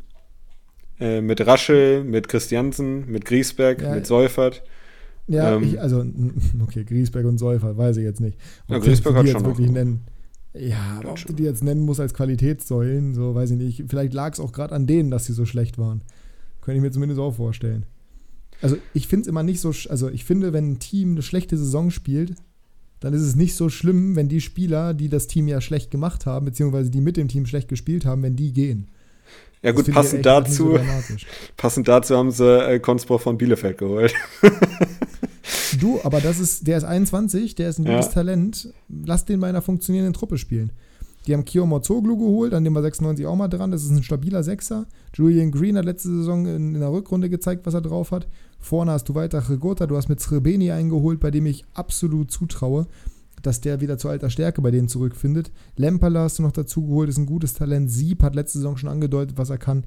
Äh, 0.99 1.21
mit 1.21 1.45
Raschel, 1.45 2.03
mit 2.03 2.27
Christiansen, 2.27 3.09
mit 3.09 3.25
Griesberg, 3.25 3.81
ja, 3.81 3.95
mit 3.95 4.05
Seufert. 4.05 4.63
Ja, 5.27 5.55
ähm, 5.55 5.63
ich, 5.63 5.81
also, 5.81 6.05
okay, 6.63 6.83
Griesberg 6.83 7.25
und 7.25 7.37
Seufert, 7.37 7.77
weiß 7.77 7.97
ich 7.97 8.03
jetzt 8.03 8.21
nicht. 8.21 8.37
ja, 8.67 8.77
Griesberg 8.77 9.15
hat 9.15 9.29
schon 9.29 9.45
wirklich 9.45 9.69
nennen. 9.69 10.01
Ja, 10.53 10.99
aber 10.99 11.11
ob 11.11 11.25
du 11.25 11.33
die 11.33 11.43
jetzt 11.43 11.63
nennen 11.63 11.81
musst 11.85 11.99
als 11.99 12.13
Qualitätssäulen, 12.13 13.13
so 13.13 13.33
weiß 13.33 13.51
ich 13.51 13.57
nicht. 13.57 13.83
Vielleicht 13.87 14.13
lag 14.13 14.33
es 14.33 14.39
auch 14.39 14.51
gerade 14.51 14.75
an 14.75 14.85
denen, 14.85 15.09
dass 15.09 15.25
sie 15.25 15.33
so 15.33 15.45
schlecht 15.45 15.77
waren. 15.77 16.01
Könnte 16.61 16.77
ich 16.77 16.81
mir 16.81 16.91
zumindest 16.91 17.19
auch 17.19 17.35
vorstellen. 17.35 17.85
Also 18.61 18.77
ich 18.93 19.07
finde 19.07 19.23
es 19.23 19.27
immer 19.27 19.43
nicht 19.43 19.59
so, 19.59 19.73
also 19.89 20.09
ich 20.09 20.23
finde, 20.23 20.53
wenn 20.53 20.73
ein 20.73 20.79
Team 20.79 21.11
eine 21.11 21.23
schlechte 21.23 21.57
Saison 21.57 21.89
spielt, 21.89 22.35
dann 22.99 23.13
ist 23.13 23.23
es 23.23 23.35
nicht 23.35 23.55
so 23.55 23.69
schlimm, 23.69 24.15
wenn 24.15 24.29
die 24.29 24.41
Spieler, 24.41 24.93
die 24.93 25.09
das 25.09 25.27
Team 25.27 25.47
ja 25.47 25.59
schlecht 25.59 25.89
gemacht 25.89 26.27
haben, 26.27 26.45
beziehungsweise 26.45 26.91
die 26.91 27.01
mit 27.01 27.17
dem 27.17 27.27
Team 27.27 27.47
schlecht 27.47 27.67
gespielt 27.67 28.05
haben, 28.05 28.21
wenn 28.21 28.35
die 28.35 28.53
gehen. 28.53 28.89
Ja 29.63 29.71
gut, 29.71 29.91
passend 29.91 30.25
dazu, 30.25 30.79
passend 31.57 31.87
dazu 31.87 32.15
haben 32.15 32.31
sie 32.31 32.63
äh, 32.63 32.79
Konspor 32.79 33.19
von 33.19 33.37
Bielefeld 33.37 33.77
geholt. 33.77 34.13
du, 35.79 35.99
aber 36.03 36.19
das 36.19 36.39
ist, 36.39 36.67
der 36.67 36.77
ist 36.77 36.83
21, 36.83 37.55
der 37.55 37.69
ist 37.69 37.79
ein 37.79 37.85
gutes 37.85 38.07
ja. 38.07 38.11
Talent. 38.11 38.73
Lass 38.87 39.25
den 39.25 39.39
bei 39.39 39.49
einer 39.49 39.61
funktionierenden 39.61 40.13
Truppe 40.13 40.37
spielen. 40.37 40.71
Die 41.27 41.33
haben 41.33 41.45
Kio 41.45 41.65
Morzoglu 41.65 42.17
geholt, 42.17 42.53
an 42.53 42.63
dem 42.63 42.73
war 42.73 42.81
96 42.81 43.25
auch 43.27 43.35
mal 43.35 43.47
dran. 43.47 43.71
Das 43.71 43.83
ist 43.83 43.91
ein 43.91 44.03
stabiler 44.03 44.43
Sechser. 44.43 44.87
Julian 45.13 45.51
Green 45.51 45.77
hat 45.77 45.85
letzte 45.85 46.09
Saison 46.09 46.45
in, 46.47 46.73
in 46.73 46.79
der 46.79 46.91
Rückrunde 46.91 47.29
gezeigt, 47.29 47.65
was 47.65 47.73
er 47.73 47.81
drauf 47.81 48.11
hat. 48.11 48.27
Vorne 48.59 48.91
hast 48.91 49.09
du 49.09 49.15
weiter 49.15 49.47
Regota, 49.49 49.87
du 49.87 49.97
hast 49.97 50.09
mit 50.09 50.19
Srebeni 50.19 50.71
eingeholt, 50.71 51.19
bei 51.19 51.31
dem 51.31 51.45
ich 51.45 51.65
absolut 51.73 52.31
zutraue, 52.31 52.87
dass 53.41 53.61
der 53.61 53.81
wieder 53.81 53.97
zu 53.97 54.09
alter 54.09 54.29
Stärke 54.29 54.61
bei 54.61 54.71
denen 54.71 54.87
zurückfindet. 54.87 55.51
Lemperler 55.75 56.21
hast 56.21 56.39
du 56.39 56.43
noch 56.43 56.51
dazu 56.51 56.85
geholt, 56.85 57.09
ist 57.09 57.17
ein 57.17 57.25
gutes 57.25 57.53
Talent. 57.53 57.91
Sieb 57.91 58.23
hat 58.23 58.35
letzte 58.35 58.59
Saison 58.59 58.77
schon 58.77 58.89
angedeutet, 58.89 59.37
was 59.37 59.49
er 59.49 59.57
kann. 59.57 59.83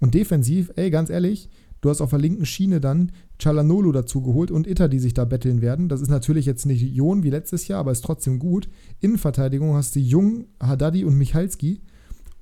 Und 0.00 0.14
defensiv, 0.14 0.70
ey, 0.76 0.90
ganz 0.90 1.08
ehrlich, 1.08 1.48
du 1.84 1.90
hast 1.90 2.00
auf 2.00 2.10
der 2.10 2.18
linken 2.18 2.46
Schiene 2.46 2.80
dann 2.80 3.12
Chalanolo 3.38 3.92
dazu 3.92 4.22
geholt 4.22 4.50
und 4.50 4.66
Itter, 4.66 4.88
die 4.88 4.98
sich 4.98 5.12
da 5.12 5.26
betteln 5.26 5.60
werden. 5.60 5.90
Das 5.90 6.00
ist 6.00 6.08
natürlich 6.08 6.46
jetzt 6.46 6.64
nicht 6.64 6.80
Jon 6.80 7.22
wie 7.22 7.30
letztes 7.30 7.68
Jahr, 7.68 7.80
aber 7.80 7.92
ist 7.92 8.04
trotzdem 8.04 8.38
gut. 8.38 8.70
Innenverteidigung 9.00 9.74
hast 9.74 9.94
du 9.94 10.00
Jung, 10.00 10.46
Haddadi 10.60 11.04
und 11.04 11.18
Michalski. 11.18 11.82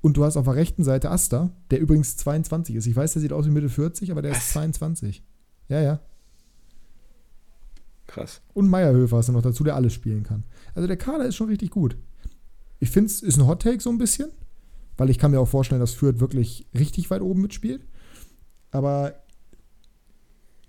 Und 0.01 0.17
du 0.17 0.25
hast 0.25 0.37
auf 0.37 0.45
der 0.45 0.55
rechten 0.55 0.85
Seite 0.85 1.11
Asta, 1.11 1.51
der 1.71 1.81
übrigens 1.81 2.17
22 2.17 2.77
ist. 2.77 2.87
Ich 2.87 2.95
weiß, 2.95 3.15
der 3.15 3.23
sieht 3.23 3.33
aus 3.33 3.47
wie 3.47 3.51
Mitte 3.51 3.69
40, 3.69 4.13
aber 4.13 4.23
der 4.23 4.33
was? 4.33 4.39
ist 4.39 4.53
22. 4.53 5.25
Ja, 5.69 5.81
ja. 5.81 6.01
Krass. 8.07 8.43
Und 8.53 8.69
Meierhöfer 8.69 9.17
hast 9.17 9.29
du 9.29 9.33
noch 9.33 9.43
dazu, 9.43 9.65
der 9.65 9.75
alles 9.75 9.93
spielen 9.93 10.23
kann. 10.23 10.45
Also 10.75 10.87
der 10.87 10.97
Kader 10.97 11.27
ist 11.27 11.35
schon 11.35 11.49
richtig 11.49 11.71
gut. 11.71 11.97
Ich 12.79 12.91
finde 12.91 13.07
es 13.07 13.23
ist 13.23 13.39
ein 13.39 13.47
Hot 13.47 13.63
Take 13.63 13.81
so 13.81 13.91
ein 13.91 13.99
bisschen, 13.99 14.31
weil 14.97 15.11
ich 15.11 15.19
kann 15.19 15.33
mir 15.33 15.41
auch 15.41 15.49
vorstellen, 15.49 15.81
dass 15.81 15.95
Fürth 15.95 16.21
wirklich 16.21 16.67
richtig 16.79 17.11
weit 17.11 17.23
oben 17.23 17.43
mitspielt. 17.43 17.87
Aber 18.73 19.22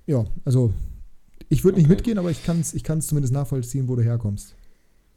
ja, 0.06 0.26
also 0.46 0.74
ich 1.50 1.64
würde 1.64 1.78
nicht 1.78 1.88
okay. 1.88 1.96
mitgehen, 1.96 2.18
aber 2.18 2.32
ich 2.32 2.44
kann 2.44 2.60
es 2.60 2.74
ich 2.74 2.84
zumindest 2.84 3.34
nachvollziehen, 3.34 3.88
wo 3.88 3.96
du 3.96 4.04
herkommst. 4.04 4.56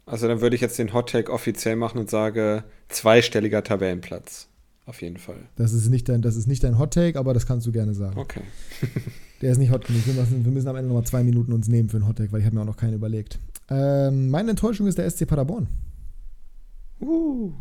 Also 0.05 0.29
dann 0.29 0.41
würde 0.41 0.55
ich 0.55 0.63
jetzt 0.63 0.79
den 0.79 0.93
Hot 0.93 1.11
Take 1.11 1.33
offiziell 1.33 1.77
machen 1.77 1.99
und 1.99 2.11
sage 2.11 2.65
zweistelliger 2.89 3.65
Tabellenplatz. 3.65 4.49
Auf 4.87 5.03
jeden 5.03 5.17
Fall. 5.17 5.39
Das 5.57 5.73
ist 5.73 5.89
nicht 5.89 6.09
dein, 6.09 6.23
das 6.23 6.37
ist 6.37 6.47
nicht 6.47 6.63
dein 6.63 6.79
Hot 6.79 6.95
Take, 6.95 7.19
aber 7.19 7.35
das 7.35 7.47
kannst 7.47 7.67
du 7.67 7.73
gerne 7.73 7.93
sagen. 7.93 8.17
Okay. 8.19 8.43
Der 9.43 9.53
ist 9.53 9.59
nicht 9.59 9.71
hot 9.71 9.85
genug. 9.85 10.07
Wir 10.07 10.15
müssen, 10.15 10.45
wir 10.45 10.53
müssen 10.53 10.69
am 10.69 10.77
Ende 10.77 10.89
nochmal 10.89 11.05
zwei 11.05 11.23
Minuten 11.23 11.53
uns 11.53 11.69
nehmen 11.69 11.89
für 11.89 11.99
einen 11.99 12.09
Hottag, 12.09 12.33
weil 12.33 12.41
ich 12.41 12.47
habe 12.47 12.55
mir 12.57 12.63
auch 12.63 12.67
noch 12.67 12.77
keinen 12.77 12.95
überlegt. 12.95 13.39
Ähm, 13.69 14.31
meine 14.31 14.51
Enttäuschung 14.51 14.87
ist 14.87 14.97
der 14.97 15.11
SC 15.11 15.27
Paderborn. 15.27 15.67
Uh. 17.01 17.53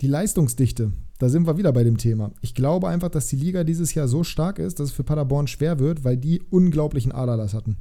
Die 0.00 0.08
Leistungsdichte, 0.08 0.90
da 1.18 1.28
sind 1.28 1.46
wir 1.46 1.56
wieder 1.56 1.72
bei 1.72 1.84
dem 1.84 1.96
Thema. 1.96 2.32
Ich 2.40 2.54
glaube 2.54 2.88
einfach, 2.88 3.08
dass 3.08 3.26
die 3.28 3.36
Liga 3.36 3.64
dieses 3.64 3.94
Jahr 3.94 4.08
so 4.08 4.24
stark 4.24 4.58
ist, 4.58 4.80
dass 4.80 4.88
es 4.90 4.94
für 4.94 5.04
Paderborn 5.04 5.46
schwer 5.46 5.78
wird, 5.78 6.04
weil 6.04 6.16
die 6.16 6.42
unglaublichen 6.50 7.12
Aderlass 7.12 7.54
hatten. 7.54 7.76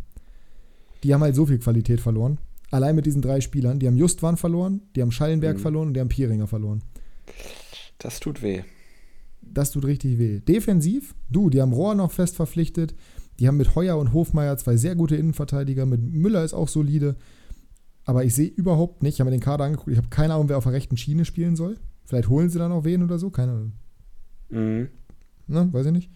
Die 1.03 1.13
haben 1.13 1.21
halt 1.21 1.35
so 1.35 1.45
viel 1.45 1.59
Qualität 1.59 1.99
verloren. 1.99 2.39
Allein 2.71 2.95
mit 2.95 3.05
diesen 3.05 3.21
drei 3.21 3.41
Spielern. 3.41 3.79
Die 3.79 3.87
haben 3.87 3.97
Justwan 3.97 4.37
verloren, 4.37 4.81
die 4.95 5.01
haben 5.01 5.11
Schallenberg 5.11 5.57
mhm. 5.57 5.61
verloren 5.61 5.87
und 5.89 5.93
die 5.93 5.99
haben 5.99 6.09
Pieringer 6.09 6.47
verloren. 6.47 6.81
Das 7.99 8.19
tut 8.19 8.41
weh 8.41 8.63
das 9.55 9.71
tut 9.71 9.85
richtig 9.85 10.19
weh. 10.19 10.39
Defensiv, 10.39 11.15
du, 11.29 11.49
die 11.49 11.61
haben 11.61 11.73
Rohr 11.73 11.95
noch 11.95 12.11
fest 12.11 12.35
verpflichtet. 12.35 12.95
Die 13.39 13.47
haben 13.47 13.57
mit 13.57 13.75
Heuer 13.75 13.97
und 13.97 14.13
Hofmeier 14.13 14.57
zwei 14.57 14.77
sehr 14.77 14.95
gute 14.95 15.15
Innenverteidiger. 15.15 15.85
Mit 15.85 16.01
Müller 16.01 16.43
ist 16.43 16.53
auch 16.53 16.67
solide. 16.67 17.15
Aber 18.05 18.23
ich 18.23 18.35
sehe 18.35 18.47
überhaupt 18.47 19.01
nicht, 19.01 19.15
ich 19.15 19.19
habe 19.19 19.29
mir 19.29 19.37
den 19.37 19.43
Kader 19.43 19.63
angeguckt, 19.63 19.91
ich 19.91 19.97
habe 19.97 20.09
keine 20.09 20.35
Ahnung, 20.35 20.49
wer 20.49 20.57
auf 20.57 20.63
der 20.63 20.73
rechten 20.73 20.95
Schiene 20.95 21.25
spielen 21.25 21.55
soll. 21.55 21.77
Vielleicht 22.05 22.29
holen 22.29 22.49
sie 22.49 22.59
da 22.59 22.69
noch 22.69 22.83
wen 22.83 23.03
oder 23.03 23.17
so, 23.19 23.29
keine 23.29 23.51
Ahnung. 23.51 23.71
Mhm. 24.49 24.89
Ne, 25.47 25.69
weiß 25.71 25.87
ich 25.87 25.91
nicht. 25.91 26.11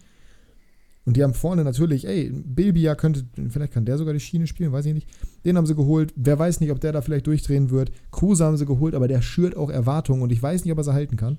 Und 1.04 1.16
die 1.16 1.22
haben 1.22 1.34
vorne 1.34 1.64
natürlich, 1.64 2.06
ey, 2.06 2.30
Bilbia 2.30 2.94
könnte, 2.94 3.24
vielleicht 3.48 3.72
kann 3.72 3.84
der 3.84 3.98
sogar 3.98 4.12
die 4.14 4.20
Schiene 4.20 4.46
spielen, 4.46 4.70
weiß 4.70 4.86
ich 4.86 4.94
nicht. 4.94 5.08
Den 5.44 5.56
haben 5.56 5.66
sie 5.66 5.74
geholt. 5.74 6.12
Wer 6.14 6.38
weiß 6.38 6.60
nicht, 6.60 6.70
ob 6.70 6.80
der 6.80 6.92
da 6.92 7.00
vielleicht 7.00 7.26
durchdrehen 7.26 7.70
wird. 7.70 7.90
Kruse 8.10 8.44
haben 8.44 8.56
sie 8.56 8.66
geholt, 8.66 8.94
aber 8.94 9.08
der 9.08 9.22
schürt 9.22 9.56
auch 9.56 9.70
Erwartungen 9.70 10.22
und 10.22 10.30
ich 10.30 10.42
weiß 10.42 10.64
nicht, 10.64 10.72
ob 10.72 10.78
er 10.78 10.84
sie 10.84 10.92
halten 10.92 11.16
kann. 11.16 11.38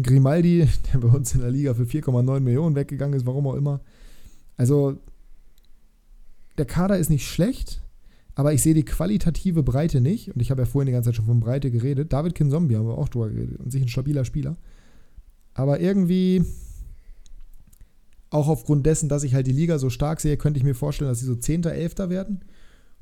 Grimaldi, 0.00 0.68
der 0.92 1.00
bei 1.00 1.08
uns 1.08 1.34
in 1.34 1.40
der 1.40 1.50
Liga 1.50 1.74
für 1.74 1.84
4,9 1.84 2.40
Millionen 2.40 2.76
weggegangen 2.76 3.18
ist, 3.18 3.26
warum 3.26 3.46
auch 3.46 3.54
immer. 3.54 3.80
Also, 4.56 4.98
der 6.58 6.66
Kader 6.66 6.98
ist 6.98 7.10
nicht 7.10 7.26
schlecht, 7.26 7.80
aber 8.38 8.52
ich 8.52 8.62
sehe 8.62 8.72
die 8.72 8.84
qualitative 8.84 9.64
Breite 9.64 10.00
nicht. 10.00 10.32
Und 10.32 10.40
ich 10.40 10.52
habe 10.52 10.62
ja 10.62 10.66
vorhin 10.66 10.86
die 10.86 10.92
ganze 10.92 11.08
Zeit 11.08 11.16
schon 11.16 11.24
von 11.24 11.40
Breite 11.40 11.72
geredet. 11.72 12.12
David 12.12 12.36
Kinzombie 12.36 12.76
haben 12.76 12.86
wir 12.86 12.96
auch 12.96 13.08
drüber 13.08 13.30
geredet. 13.30 13.58
Und 13.58 13.72
sich 13.72 13.82
ein 13.82 13.88
stabiler 13.88 14.24
Spieler. 14.24 14.56
Aber 15.54 15.80
irgendwie, 15.80 16.44
auch 18.30 18.46
aufgrund 18.46 18.86
dessen, 18.86 19.08
dass 19.08 19.24
ich 19.24 19.34
halt 19.34 19.48
die 19.48 19.52
Liga 19.52 19.80
so 19.80 19.90
stark 19.90 20.20
sehe, 20.20 20.36
könnte 20.36 20.56
ich 20.56 20.62
mir 20.62 20.76
vorstellen, 20.76 21.10
dass 21.10 21.18
sie 21.18 21.26
so 21.26 21.34
10., 21.34 21.64
11. 21.64 21.98
werden. 22.10 22.44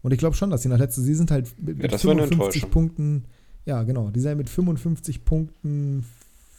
Und 0.01 0.13
ich 0.13 0.19
glaube 0.19 0.37
schon, 0.37 0.49
dass 0.49 0.63
sie 0.63 0.71
nach 0.71 0.79
letzter, 0.79 1.03
sie 1.03 1.15
sind 1.15 1.31
halt 1.31 1.55
mit, 1.63 1.83
ja, 1.83 1.99
55 1.99 2.71
Punkten, 2.71 3.27
ja 3.67 3.83
genau, 3.83 4.09
die 4.09 4.21
sind 4.21 4.39
mit 4.39 4.49
55 4.49 5.27
Punkten 5.27 6.07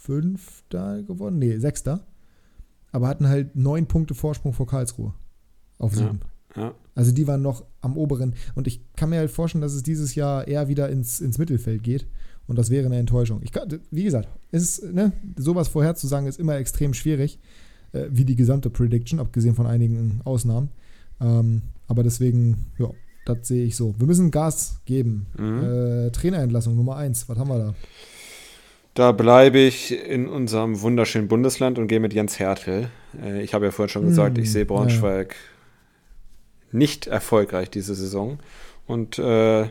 Fünfter 0.01 1.01
geworden? 1.01 1.39
Nee, 1.39 1.57
Sechster. 1.57 2.05
Aber 2.91 3.07
hatten 3.07 3.27
halt 3.27 3.55
neun 3.55 3.87
Punkte 3.87 4.13
Vorsprung 4.13 4.53
vor 4.53 4.67
Karlsruhe. 4.67 5.15
Auf 5.79 5.95
sieben. 5.95 6.19
Ja, 6.55 6.61
ja. 6.61 6.73
Also 6.97 7.11
die 7.11 7.27
waren 7.27 7.43
noch 7.43 7.63
am 7.81 7.95
oberen. 7.95 8.33
Und 8.55 8.65
ich 8.65 8.81
kann 8.95 9.11
mir 9.11 9.19
halt 9.19 9.29
vorstellen, 9.29 9.61
dass 9.61 9.73
es 9.73 9.83
dieses 9.83 10.15
Jahr 10.15 10.47
eher 10.47 10.67
wieder 10.67 10.89
ins, 10.89 11.19
ins 11.19 11.37
Mittelfeld 11.37 11.83
geht. 11.83 12.07
Und 12.47 12.57
das 12.57 12.71
wäre 12.71 12.87
eine 12.87 12.97
Enttäuschung. 12.97 13.41
Ich 13.43 13.51
wie 13.91 14.03
gesagt, 14.03 14.29
ist, 14.51 14.83
ne, 14.83 15.11
sowas 15.35 15.67
vorherzusagen 15.67 16.27
ist 16.27 16.39
immer 16.39 16.57
extrem 16.57 16.95
schwierig, 16.95 17.39
äh, 17.91 18.05
wie 18.09 18.25
die 18.25 18.35
gesamte 18.35 18.71
Prediction, 18.71 19.19
abgesehen 19.19 19.53
von 19.53 19.67
einigen 19.67 20.21
Ausnahmen. 20.23 20.69
Ähm, 21.21 21.61
aber 21.87 22.01
deswegen, 22.01 22.65
ja, 22.79 22.89
das 23.25 23.47
sehe 23.47 23.65
ich 23.65 23.75
so. 23.75 23.93
Wir 23.99 24.07
müssen 24.07 24.31
Gas 24.31 24.81
geben. 24.85 25.27
Mhm. 25.37 25.63
Äh, 25.63 26.09
Trainerentlassung 26.11 26.75
Nummer 26.75 26.95
eins. 26.95 27.29
Was 27.29 27.37
haben 27.37 27.49
wir 27.49 27.59
da? 27.59 27.75
Da 28.95 29.11
bleibe 29.11 29.59
ich 29.59 29.91
in 29.91 30.27
unserem 30.27 30.81
wunderschönen 30.81 31.27
Bundesland 31.27 31.77
und 31.77 31.87
gehe 31.87 31.99
mit 31.99 32.13
Jens 32.13 32.39
Hertel. 32.39 32.89
Äh, 33.21 33.43
ich 33.43 33.53
habe 33.53 33.65
ja 33.65 33.71
vorhin 33.71 33.89
schon 33.89 34.05
gesagt, 34.05 34.37
mm, 34.37 34.41
ich 34.41 34.51
sehe 34.51 34.65
Braunschweig 34.65 35.35
ja. 35.35 35.56
Nicht 36.71 37.07
erfolgreich 37.07 37.69
diese 37.69 37.95
Saison. 37.95 38.39
Und 38.85 39.19
äh, 39.19 39.69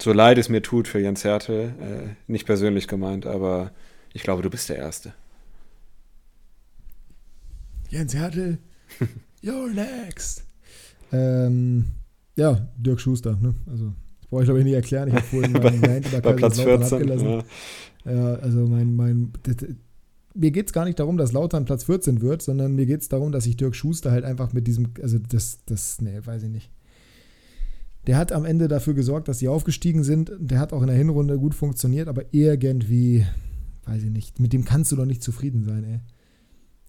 so 0.00 0.12
leid 0.12 0.38
es 0.38 0.48
mir 0.48 0.62
tut 0.62 0.88
für 0.88 0.98
Jens 0.98 1.24
Hertel, 1.24 1.74
äh, 1.80 2.30
nicht 2.30 2.46
persönlich 2.46 2.88
gemeint, 2.88 3.26
aber 3.26 3.70
ich 4.12 4.22
glaube, 4.22 4.42
du 4.42 4.50
bist 4.50 4.68
der 4.68 4.76
Erste. 4.76 5.14
Jens 7.88 8.14
Hertel, 8.14 8.58
you're 9.42 9.72
next. 9.72 10.44
ähm, 11.12 11.86
ja, 12.36 12.66
Dirk 12.76 13.00
Schuster, 13.00 13.38
ne? 13.40 13.54
Also, 13.70 13.92
das 14.20 14.28
brauche 14.28 14.42
ich 14.42 14.46
glaube 14.46 14.60
ich 14.60 14.64
nicht 14.64 14.74
erklären. 14.74 15.08
Ich 15.08 15.14
habe 15.14 15.26
vorhin 15.26 15.52
meinen 15.80 15.80
bei, 15.80 16.20
bei 16.20 16.32
Platz 16.32 16.60
14. 16.60 17.08
Ja. 17.08 17.44
Ja, 18.04 18.34
also 18.36 18.66
mein, 18.66 18.96
mein, 18.96 19.32
mir 20.34 20.50
geht 20.50 20.66
es 20.66 20.72
gar 20.72 20.84
nicht 20.84 20.98
darum, 20.98 21.16
dass 21.16 21.32
Lautern 21.32 21.64
Platz 21.64 21.84
14 21.84 22.20
wird, 22.20 22.42
sondern 22.42 22.74
mir 22.74 22.86
geht 22.86 23.02
es 23.02 23.08
darum, 23.08 23.32
dass 23.32 23.44
sich 23.44 23.56
Dirk 23.56 23.74
Schuster 23.74 24.10
halt 24.10 24.24
einfach 24.24 24.52
mit 24.52 24.66
diesem, 24.66 24.88
also 25.02 25.18
das, 25.18 25.60
das, 25.66 26.00
nee, 26.00 26.18
weiß 26.24 26.44
ich 26.44 26.50
nicht. 26.50 26.70
Der 28.06 28.16
hat 28.16 28.32
am 28.32 28.44
Ende 28.44 28.68
dafür 28.68 28.94
gesorgt, 28.94 29.28
dass 29.28 29.38
sie 29.38 29.48
aufgestiegen 29.48 30.02
sind. 30.02 30.32
Der 30.38 30.58
hat 30.58 30.72
auch 30.72 30.80
in 30.80 30.88
der 30.88 30.96
Hinrunde 30.96 31.38
gut 31.38 31.54
funktioniert, 31.54 32.08
aber 32.08 32.24
irgendwie, 32.32 33.24
weiß 33.84 34.02
ich 34.02 34.10
nicht, 34.10 34.40
mit 34.40 34.52
dem 34.52 34.64
kannst 34.64 34.90
du 34.90 34.96
doch 34.96 35.04
nicht 35.04 35.22
zufrieden 35.22 35.62
sein, 35.62 35.84
ey. 35.84 36.00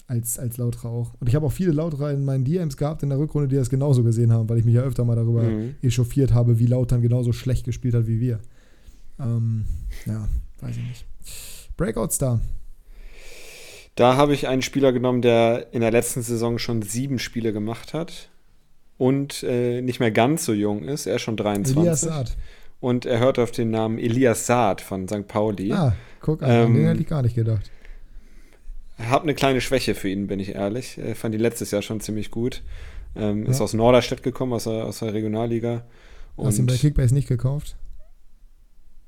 Als, 0.06 0.38
als 0.38 0.58
Lauterer 0.58 0.90
auch. 0.90 1.14
Und 1.20 1.30
ich 1.30 1.36
habe 1.36 1.46
auch 1.46 1.52
viele 1.52 1.72
Lauterer 1.72 2.12
in 2.12 2.26
meinen 2.26 2.44
DMs 2.44 2.76
gehabt 2.76 3.04
in 3.04 3.10
der 3.10 3.20
Rückrunde, 3.20 3.48
die 3.48 3.56
das 3.56 3.70
genauso 3.70 4.04
gesehen 4.04 4.34
haben, 4.34 4.50
weil 4.50 4.60
ich 4.60 4.66
mich 4.66 4.76
ja 4.76 4.82
öfter 4.82 5.06
mal 5.06 5.16
darüber 5.16 5.44
mhm. 5.44 5.76
echauffiert 5.82 6.34
habe, 6.34 6.60
wie 6.60 6.66
Lautern 6.66 7.02
genauso 7.02 7.32
schlecht 7.32 7.66
gespielt 7.66 7.94
hat 7.94 8.06
wie 8.06 8.20
wir. 8.20 8.40
Ähm, 9.18 9.66
ja, 10.06 10.28
weiß 10.60 10.76
ich 10.76 10.84
nicht. 10.84 11.06
Breakout-Star. 11.78 12.42
Da 13.96 14.16
habe 14.16 14.34
ich 14.34 14.48
einen 14.48 14.62
Spieler 14.62 14.92
genommen, 14.92 15.22
der 15.22 15.68
in 15.72 15.82
der 15.82 15.92
letzten 15.92 16.22
Saison 16.22 16.58
schon 16.58 16.82
sieben 16.82 17.20
Spiele 17.20 17.54
gemacht 17.54 17.94
hat 17.94 18.30
und 18.98 19.44
äh, 19.44 19.82
nicht 19.82 20.00
mehr 20.00 20.12
ganz 20.12 20.46
so 20.46 20.54
jung 20.54 20.84
ist. 20.84 21.06
Er 21.06 21.18
ist 21.18 21.22
schon 21.22 21.38
23. 21.38 21.78
Elias 21.78 22.02
Saad. 22.02 22.38
Und 22.80 23.06
er 23.06 23.20
hört 23.20 23.40
auf 23.40 23.52
den 23.52 23.72
Namen 23.72 23.98
Elias 23.98 24.46
Saad 24.46 24.82
von 24.82 25.08
St. 25.08 25.28
Pauli. 25.28 25.72
Ah, 25.72 25.96
guck 26.22 26.44
an, 26.44 26.50
ähm, 26.52 26.74
den 26.74 26.88
hätte 26.88 27.02
ich 27.02 27.08
gar 27.08 27.22
nicht 27.22 27.36
gedacht. 27.36 27.72
Hab 28.98 29.24
eine 29.24 29.34
kleine 29.34 29.62
Schwäche 29.62 29.96
für 29.96 30.10
ihn, 30.10 30.28
bin 30.28 30.40
ich 30.40 30.56
ehrlich. 30.56 30.98
Ich 30.98 31.18
fand 31.18 31.34
ihn 31.34 31.42
letztes 31.42 31.72
Jahr 31.72 31.82
schon 31.82 32.00
ziemlich 32.00 32.32
gut. 32.32 32.62
Ähm, 33.16 33.44
ja. 33.44 33.52
Ist 33.52 33.62
aus 33.62 33.74
Norderstedt 33.74 34.24
gekommen, 34.24 34.54
aus 34.54 34.66
der, 34.66 34.86
aus 34.86 35.00
der 35.00 35.14
Regionalliga. 35.14 35.84
Hast 36.38 36.58
du 36.58 36.64
ihn 36.64 36.66
bei 36.66 36.76
Kickbase 36.76 37.14
nicht 37.14 37.28
gekauft? 37.28 37.76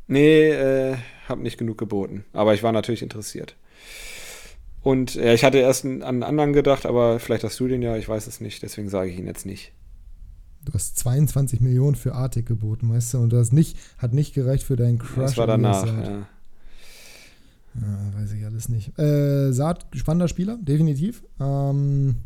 Nee, 0.07 0.49
äh, 0.49 0.95
hab 1.27 1.39
nicht 1.39 1.57
genug 1.57 1.77
geboten. 1.77 2.23
Aber 2.33 2.53
ich 2.53 2.61
war 2.61 2.71
natürlich 2.71 3.01
interessiert. 3.01 3.55
Und 4.85 5.15
äh, 5.15 5.33
ich 5.33 5.43
hatte 5.43 5.57
erst 5.57 5.83
an 5.83 6.03
einen 6.03 6.21
anderen 6.21 6.53
gedacht, 6.53 6.85
aber 6.85 7.19
vielleicht 7.19 7.43
hast 7.43 7.59
du 7.59 7.67
den 7.67 7.81
ja, 7.81 7.97
ich 7.97 8.07
weiß 8.07 8.27
es 8.27 8.39
nicht, 8.39 8.61
deswegen 8.61 8.87
sage 8.87 9.09
ich 9.09 9.17
ihn 9.17 9.25
jetzt 9.25 9.43
nicht. 9.43 9.71
Du 10.63 10.73
hast 10.73 10.99
22 10.99 11.59
Millionen 11.59 11.95
für 11.95 12.13
Artik 12.13 12.45
geboten, 12.45 12.89
weißt 12.89 13.15
du, 13.15 13.17
und 13.17 13.33
das 13.33 13.51
nicht, 13.51 13.79
hat 13.97 14.13
nicht 14.13 14.35
gereicht 14.35 14.63
für 14.63 14.75
deinen 14.75 14.99
Crush. 14.99 15.15
Das 15.15 15.37
war 15.37 15.47
danach, 15.47 15.87
ja. 15.87 16.27
ja. 17.81 18.13
weiß 18.13 18.33
ich 18.33 18.45
alles 18.45 18.69
nicht. 18.69 18.97
Äh, 18.99 19.51
Saat, 19.53 19.87
spannender 19.95 20.27
Spieler, 20.27 20.59
definitiv. 20.61 21.23
Ähm, 21.39 22.17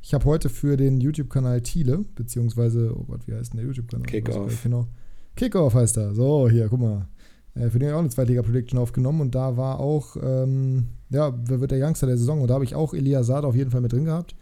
ich 0.00 0.14
habe 0.14 0.24
heute 0.24 0.48
für 0.48 0.78
den 0.78 1.02
YouTube-Kanal 1.02 1.60
Thiele, 1.60 2.06
beziehungsweise, 2.14 2.94
oh 2.96 3.04
Gott, 3.04 3.26
wie 3.26 3.34
heißt 3.34 3.52
denn 3.52 3.58
der 3.58 3.66
YouTube-Kanal? 3.66 4.06
Kickoff. 4.06 4.62
Genau. 4.62 4.88
Kickoff 5.36 5.74
heißt 5.74 5.98
er. 5.98 6.14
So, 6.14 6.48
hier, 6.48 6.68
guck 6.68 6.80
mal. 6.80 7.08
Äh, 7.54 7.70
für 7.70 7.78
den 7.78 7.88
habe 7.88 7.90
ich 7.90 7.94
auch 7.94 8.00
eine 8.00 8.10
Zweitliga-Prediction 8.10 8.78
aufgenommen 8.78 9.20
und 9.20 9.34
da 9.34 9.56
war 9.56 9.80
auch, 9.80 10.16
ähm, 10.22 10.88
ja, 11.10 11.36
wer 11.44 11.60
wird 11.60 11.70
der 11.70 11.86
Youngster 11.86 12.06
der 12.06 12.18
Saison? 12.18 12.40
Und 12.40 12.48
da 12.48 12.54
habe 12.54 12.64
ich 12.64 12.74
auch 12.74 12.94
Elia 12.94 13.22
Saad 13.22 13.44
auf 13.44 13.56
jeden 13.56 13.70
Fall 13.70 13.80
mit 13.80 13.92
drin 13.92 14.04
gehabt. 14.04 14.34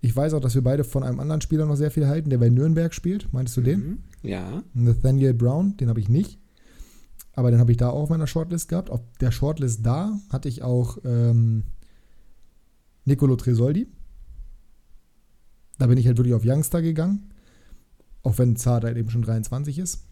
Ich 0.00 0.14
weiß 0.14 0.34
auch, 0.34 0.40
dass 0.40 0.54
wir 0.54 0.62
beide 0.62 0.84
von 0.84 1.02
einem 1.02 1.20
anderen 1.20 1.40
Spieler 1.40 1.66
noch 1.66 1.76
sehr 1.76 1.90
viel 1.90 2.06
halten, 2.06 2.30
der 2.30 2.38
bei 2.38 2.48
Nürnberg 2.48 2.94
spielt. 2.94 3.32
Meintest 3.32 3.56
du 3.56 3.62
den? 3.62 3.80
Mhm. 3.80 3.98
Ja. 4.22 4.62
Nathaniel 4.74 5.34
Brown, 5.34 5.76
den 5.78 5.88
habe 5.88 6.00
ich 6.00 6.08
nicht. 6.08 6.38
Aber 7.32 7.50
den 7.50 7.60
habe 7.60 7.70
ich 7.70 7.76
da 7.76 7.90
auch 7.90 8.02
auf 8.02 8.10
meiner 8.10 8.26
Shortlist 8.26 8.68
gehabt. 8.68 8.90
Auf 8.90 9.00
der 9.20 9.30
Shortlist 9.30 9.84
da 9.84 10.18
hatte 10.30 10.48
ich 10.48 10.62
auch 10.62 10.98
ähm, 11.04 11.64
Nicolo 13.04 13.36
Tresoldi. 13.36 13.88
Da 15.78 15.86
bin 15.86 15.98
ich 15.98 16.06
halt 16.06 16.16
wirklich 16.16 16.34
auf 16.34 16.44
Youngster 16.44 16.82
gegangen. 16.82 17.30
Auch 18.22 18.38
wenn 18.38 18.56
Zart 18.56 18.84
halt 18.84 18.96
eben 18.96 19.10
schon 19.10 19.22
23 19.22 19.78
ist. 19.78 20.05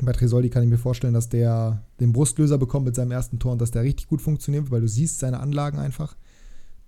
Bei 0.00 0.12
Tresoldi 0.12 0.50
kann 0.50 0.62
ich 0.62 0.68
mir 0.68 0.78
vorstellen, 0.78 1.14
dass 1.14 1.28
der 1.28 1.82
den 1.98 2.12
Brustlöser 2.12 2.58
bekommt 2.58 2.86
mit 2.86 2.94
seinem 2.94 3.10
ersten 3.10 3.38
Tor 3.38 3.52
und 3.52 3.60
dass 3.60 3.72
der 3.72 3.82
richtig 3.82 4.08
gut 4.08 4.22
funktioniert, 4.22 4.70
weil 4.70 4.80
du 4.80 4.88
siehst 4.88 5.18
seine 5.18 5.40
Anlagen 5.40 5.78
einfach. 5.78 6.16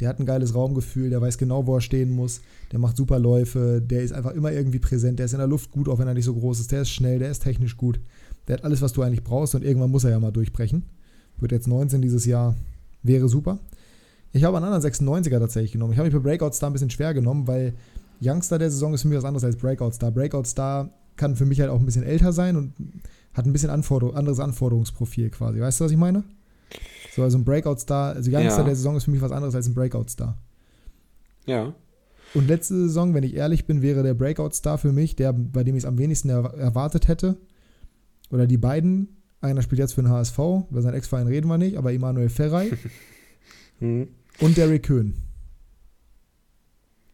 Der 0.01 0.09
hat 0.09 0.19
ein 0.19 0.27
geiles 0.27 0.55
Raumgefühl, 0.55 1.11
der 1.11 1.21
weiß 1.21 1.37
genau, 1.37 1.67
wo 1.67 1.77
er 1.77 1.81
stehen 1.81 2.11
muss, 2.11 2.41
der 2.71 2.79
macht 2.79 2.97
super 2.97 3.19
Läufe, 3.19 3.83
der 3.85 4.03
ist 4.03 4.13
einfach 4.13 4.33
immer 4.33 4.53
irgendwie 4.53 4.79
präsent, 4.79 5.19
der 5.19 5.27
ist 5.27 5.33
in 5.33 5.39
der 5.39 5.47
Luft 5.47 5.71
gut, 5.71 5.89
auch 5.89 5.99
wenn 5.99 6.09
er 6.09 6.15
nicht 6.15 6.25
so 6.25 6.35
groß 6.35 6.61
ist, 6.61 6.73
der 6.73 6.83
ist 6.83 6.91
schnell, 6.91 7.19
der 7.19 7.31
ist 7.31 7.43
technisch 7.43 7.77
gut. 7.77 8.01
Der 8.49 8.57
hat 8.57 8.65
alles, 8.65 8.83
was 8.83 8.93
du 8.93 9.03
eigentlich 9.03 9.23
brauchst 9.23 9.55
und 9.55 9.63
irgendwann 9.63 9.91
muss 9.91 10.05
er 10.05 10.11
ja 10.11 10.19
mal 10.19 10.33
durchbrechen. 10.33 10.85
Wird 11.39 11.53
jetzt 11.53 11.69
19 11.69 12.03
dieses 12.03 12.25
Jahr, 12.25 12.57
wäre 13.03 13.29
super. 13.29 13.59
Ich 14.33 14.45
habe 14.45 14.57
einen 14.57 14.67
anderen 14.67 14.93
96er 14.93 15.39
tatsächlich 15.39 15.73
genommen. 15.73 15.93
Ich 15.93 15.99
habe 15.99 16.09
mich 16.09 16.17
bei 16.17 16.31
Breakouts 16.31 16.59
da 16.59 16.69
ein 16.69 16.73
bisschen 16.73 16.91
schwer 16.91 17.13
genommen, 17.15 17.47
weil 17.47 17.75
Youngster 18.23 18.59
der 18.59 18.71
Saison 18.71 18.95
ist 18.95 19.03
für 19.03 19.09
mich 19.09 19.19
was 19.19 19.25
anderes 19.25 19.45
als 19.45 19.57
Breakout 19.57 19.93
Star. 19.93 20.11
Breakout 20.11 20.45
Star 20.45 20.91
kann 21.17 21.37
für 21.37 21.47
mich 21.47 21.61
halt 21.61 21.71
auch 21.71 21.79
ein 21.79 21.87
bisschen 21.87 22.05
älter 22.05 22.33
sein 22.33 22.57
und 22.57 22.73
hat 23.35 23.47
ein 23.47 23.53
bisschen 23.53 23.71
Anforder 23.71 24.15
anderes 24.17 24.41
Anforderungsprofil 24.41 25.31
quasi. 25.31 25.61
Weißt 25.61 25.81
du, 25.81 25.85
was 25.85 25.93
ich 25.93 25.99
meine? 25.99 26.25
So, 27.15 27.23
also 27.23 27.39
ein 27.39 27.45
Breakout 27.45 27.77
Star, 27.79 28.15
also 28.15 28.31
Youngster 28.31 28.59
ja. 28.59 28.65
der 28.65 28.77
Saison 28.77 28.97
ist 28.97 29.05
für 29.05 29.11
mich 29.11 29.21
was 29.21 29.33
anderes 29.33 29.55
als 29.55 29.67
ein 29.67 29.75
Breakout 29.75 30.09
Star. 30.09 30.39
Ja. 31.47 31.75
Und 32.35 32.49
letzte 32.49 32.75
Saison, 32.75 33.13
wenn 33.15 33.25
ich 33.25 33.35
ehrlich 33.35 33.67
bin, 33.67 33.83
wäre 33.83 34.03
der 34.03 34.15
Breakout 34.15 34.53
Star 34.53 34.79
für 34.79 34.93
mich, 34.93 35.17
der, 35.17 35.33
bei 35.33 35.65
dem 35.65 35.77
ich 35.77 35.83
es 35.83 35.89
am 35.89 35.99
wenigsten 35.99 36.31
er 36.31 36.55
erwartet 36.55 37.09
hätte. 37.09 37.37
Oder 38.31 38.47
die 38.47 38.57
beiden. 38.57 39.09
Einer 39.43 39.61
spielt 39.61 39.81
jetzt 39.81 39.95
für 39.95 40.03
den 40.03 40.11
HSV, 40.11 40.39
über 40.71 40.83
seinen 40.83 40.95
Ex-Verein 40.95 41.27
reden 41.27 41.49
wir 41.49 41.59
nicht, 41.59 41.77
aber 41.77 41.93
Emanuel 41.93 42.29
Ferrei. 42.29 42.71
hm. 43.81 44.09
Und 44.41 44.57
Derrick 44.57 44.85
Köhn. 44.85 45.15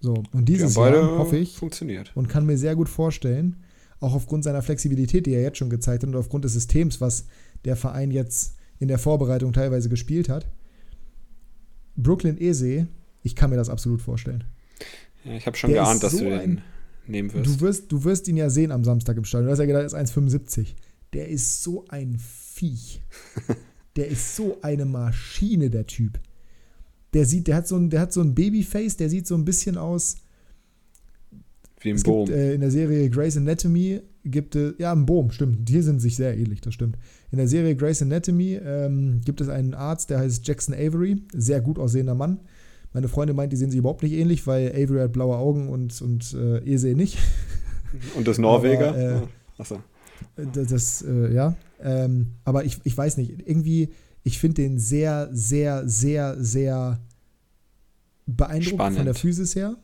So, 0.01 0.23
und 0.33 0.45
dieses 0.45 0.77
Jahr 0.77 1.19
hoffe 1.19 1.39
ich 1.39 1.57
funktioniert. 1.57 2.13
und 2.15 2.29
kann 2.29 2.47
mir 2.47 2.57
sehr 2.57 2.77
gut 2.77 2.89
vorstellen, 2.89 3.57
auch 4.01 4.15
aufgrund 4.15 4.45
seiner 4.45 4.63
Flexibilität, 4.63 5.27
die 5.27 5.35
er 5.35 5.43
jetzt 5.43 5.59
schon 5.59 5.71
gezeigt 5.71 6.03
hat 6.03 6.09
und 6.09 6.17
aufgrund 6.17 6.45
des 6.45 6.53
Systems, 6.53 7.01
was 7.01 7.27
der 7.65 7.77
Verein 7.77 8.11
jetzt 8.11 8.57
in 8.79 8.89
der 8.89 8.99
Vorbereitung 8.99 9.53
teilweise 9.53 9.89
gespielt 9.89 10.29
hat. 10.29 10.47
Brooklyn 11.97 12.39
Eze, 12.39 12.87
ich 13.23 13.35
kann 13.35 13.51
mir 13.51 13.57
das 13.57 13.69
absolut 13.69 14.01
vorstellen. 14.01 14.45
Ja, 15.25 15.33
ich 15.33 15.47
habe 15.47 15.57
schon 15.57 15.71
der 15.71 15.83
geahnt, 15.83 16.03
dass 16.03 16.13
so 16.13 16.19
du 16.19 16.25
den 16.25 16.39
ein, 16.39 16.63
nehmen 17.07 17.33
wirst. 17.33 17.47
Du, 17.47 17.61
wirst. 17.61 17.93
du 17.93 18.05
wirst 18.05 18.29
ihn 18.29 18.37
ja 18.37 18.51
sehen 18.51 18.71
am 18.71 18.85
Samstag 18.85 19.17
im 19.17 19.25
Stadion. 19.25 19.47
Du 19.47 19.53
hast 19.53 19.59
ja 19.59 19.67
gedacht, 19.67 19.83
er 19.83 19.87
ist 19.87 20.13
1,75. 20.13 20.75
Der 21.13 21.29
ist 21.29 21.63
so 21.63 21.85
ein 21.89 22.19
Viech. 22.19 23.03
der 23.97 24.09
ist 24.09 24.37
so 24.37 24.59
eine 24.63 24.85
Maschine, 24.85 25.71
der 25.71 25.87
Typ 25.87 26.21
der 27.13 27.25
sieht, 27.25 27.47
der 27.47 27.57
hat 27.57 27.69
so 27.69 27.77
ein, 27.77 27.91
der 27.91 28.01
hat 28.01 28.13
so 28.13 28.21
ein 28.21 28.35
Babyface, 28.35 28.97
der 28.97 29.09
sieht 29.09 29.27
so 29.27 29.35
ein 29.35 29.45
bisschen 29.45 29.79
aus. 29.79 30.17
Wie 31.81 31.91
ein 31.91 32.03
Boom. 32.03 32.27
Gibt, 32.27 32.37
äh, 32.37 32.55
in 32.55 32.61
der 32.61 32.71
Serie 32.71 33.09
Grey's 33.11 33.37
Anatomy 33.37 34.01
gibt 34.25 34.57
es, 34.57 34.75
ja, 34.79 34.93
ein 34.93 35.07
Boom, 35.07 35.31
stimmt. 35.31 35.69
Die 35.69 35.81
sind 35.81 36.01
sich 36.01 36.17
sehr 36.17 36.37
ähnlich, 36.37 36.61
das 36.61 36.75
stimmt. 36.75 36.99
In 37.31 37.39
der 37.39 37.49
Serie 37.49 37.77
Grey's 37.77 38.03
Anatomy 38.03 38.59
ähm, 38.63 39.21
gibt 39.25 39.41
es 39.41 39.49
einen 39.49 39.75
Arzt, 39.75 40.11
der 40.11 40.19
heißt 40.19 40.47
Jackson 40.47 40.75
Avery, 40.75 41.23
sehr 41.33 41.61
gut 41.61 41.79
aussehender 41.79 42.15
Mann. 42.15 42.41
Meine 42.93 43.09
Freundin 43.09 43.37
meint, 43.37 43.53
die 43.53 43.57
sehen 43.57 43.71
sich 43.71 43.79
überhaupt 43.79 44.03
nicht 44.03 44.13
ähnlich, 44.13 44.47
weil 44.47 44.71
Avery 44.71 45.01
hat 45.01 45.13
blaue 45.13 45.37
Augen 45.37 45.69
und, 45.69 46.01
und 46.03 46.35
äh, 46.35 46.73
Ese 46.73 46.89
nicht. 46.95 47.19
Und 48.17 48.29
das 48.29 48.37
Norweger? 48.37 48.89
Aber, 48.89 48.99
äh, 48.99 49.21
Achso. 49.57 49.83
Das, 50.37 50.69
das 50.69 51.03
äh, 51.03 51.33
ja. 51.33 51.57
Ähm, 51.83 52.33
aber 52.45 52.67
ich, 52.67 52.79
ich 52.85 52.95
weiß 52.95 53.17
nicht, 53.17 53.49
irgendwie 53.49 53.89
ich 54.29 54.39
finde 54.39 54.63
den 54.63 54.79
sehr, 54.79 55.29
sehr, 55.33 55.89
sehr, 55.89 56.37
sehr 56.39 57.01
beeindruckend 58.27 58.75
spannend. 58.75 58.97
von 58.99 59.07
der 59.07 59.15
Physis 59.15 59.57
her 59.57 59.77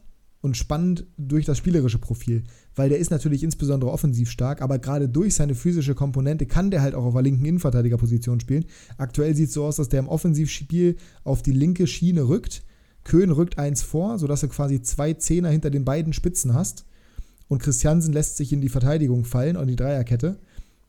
und 0.45 0.59
spannend 0.59 1.07
durch 1.16 1.47
das 1.47 1.57
spielerische 1.57 1.97
Profil, 1.97 2.45
weil 2.76 2.90
der 2.90 2.99
ist 2.99 3.11
natürlich 3.11 3.42
insbesondere 3.42 3.90
offensiv 3.90 4.30
stark, 4.30 4.61
aber 4.61 4.78
gerade 4.78 5.09
durch 5.09 5.34
seine 5.34 5.55
physische 5.55 5.95
Komponente 5.95 6.45
kann 6.45 6.70
der 6.70 6.82
halt 6.82 6.95
auch 6.95 7.07
auf 7.07 7.14
der 7.14 7.22
linken 7.22 7.47
Innenverteidigerposition 7.47 8.40
spielen. 8.40 8.66
Aktuell 8.99 9.34
sieht 9.34 9.49
es 9.49 9.55
so 9.55 9.64
aus, 9.64 9.76
dass 9.76 9.88
der 9.88 10.01
im 10.01 10.09
Offensivspiel 10.09 10.97
auf 11.24 11.40
die 11.40 11.53
linke 11.53 11.86
Schiene 11.86 12.28
rückt. 12.28 12.62
Köhn 13.05 13.30
rückt 13.30 13.59
eins 13.59 13.80
vor, 13.80 14.18
sodass 14.18 14.42
du 14.42 14.49
quasi 14.49 14.82
zwei 14.82 15.14
Zehner 15.14 15.49
hinter 15.49 15.70
den 15.70 15.86
beiden 15.86 16.12
Spitzen 16.12 16.53
hast. 16.53 16.84
Und 17.49 17.62
Christiansen 17.62 18.12
lässt 18.12 18.36
sich 18.36 18.53
in 18.53 18.61
die 18.61 18.68
Verteidigung 18.68 19.24
fallen, 19.24 19.57
und 19.57 19.68
die 19.68 19.76
Dreierkette. 19.76 20.38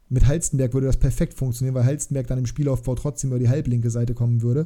Mit 0.10 0.28
Halstenberg 0.28 0.74
würde 0.74 0.88
das 0.88 0.98
perfekt 0.98 1.34
funktionieren, 1.34 1.76
weil 1.76 1.86
Halstenberg 1.86 2.28
dann 2.28 2.40
im 2.40 2.46
Spielaufbau 2.46 2.96
trotzdem 2.96 3.30
über 3.30 3.40
die 3.40 3.48
halblinke 3.48 3.90
Seite 3.90 4.16
kommen 4.16 4.42
würde. 4.42 4.66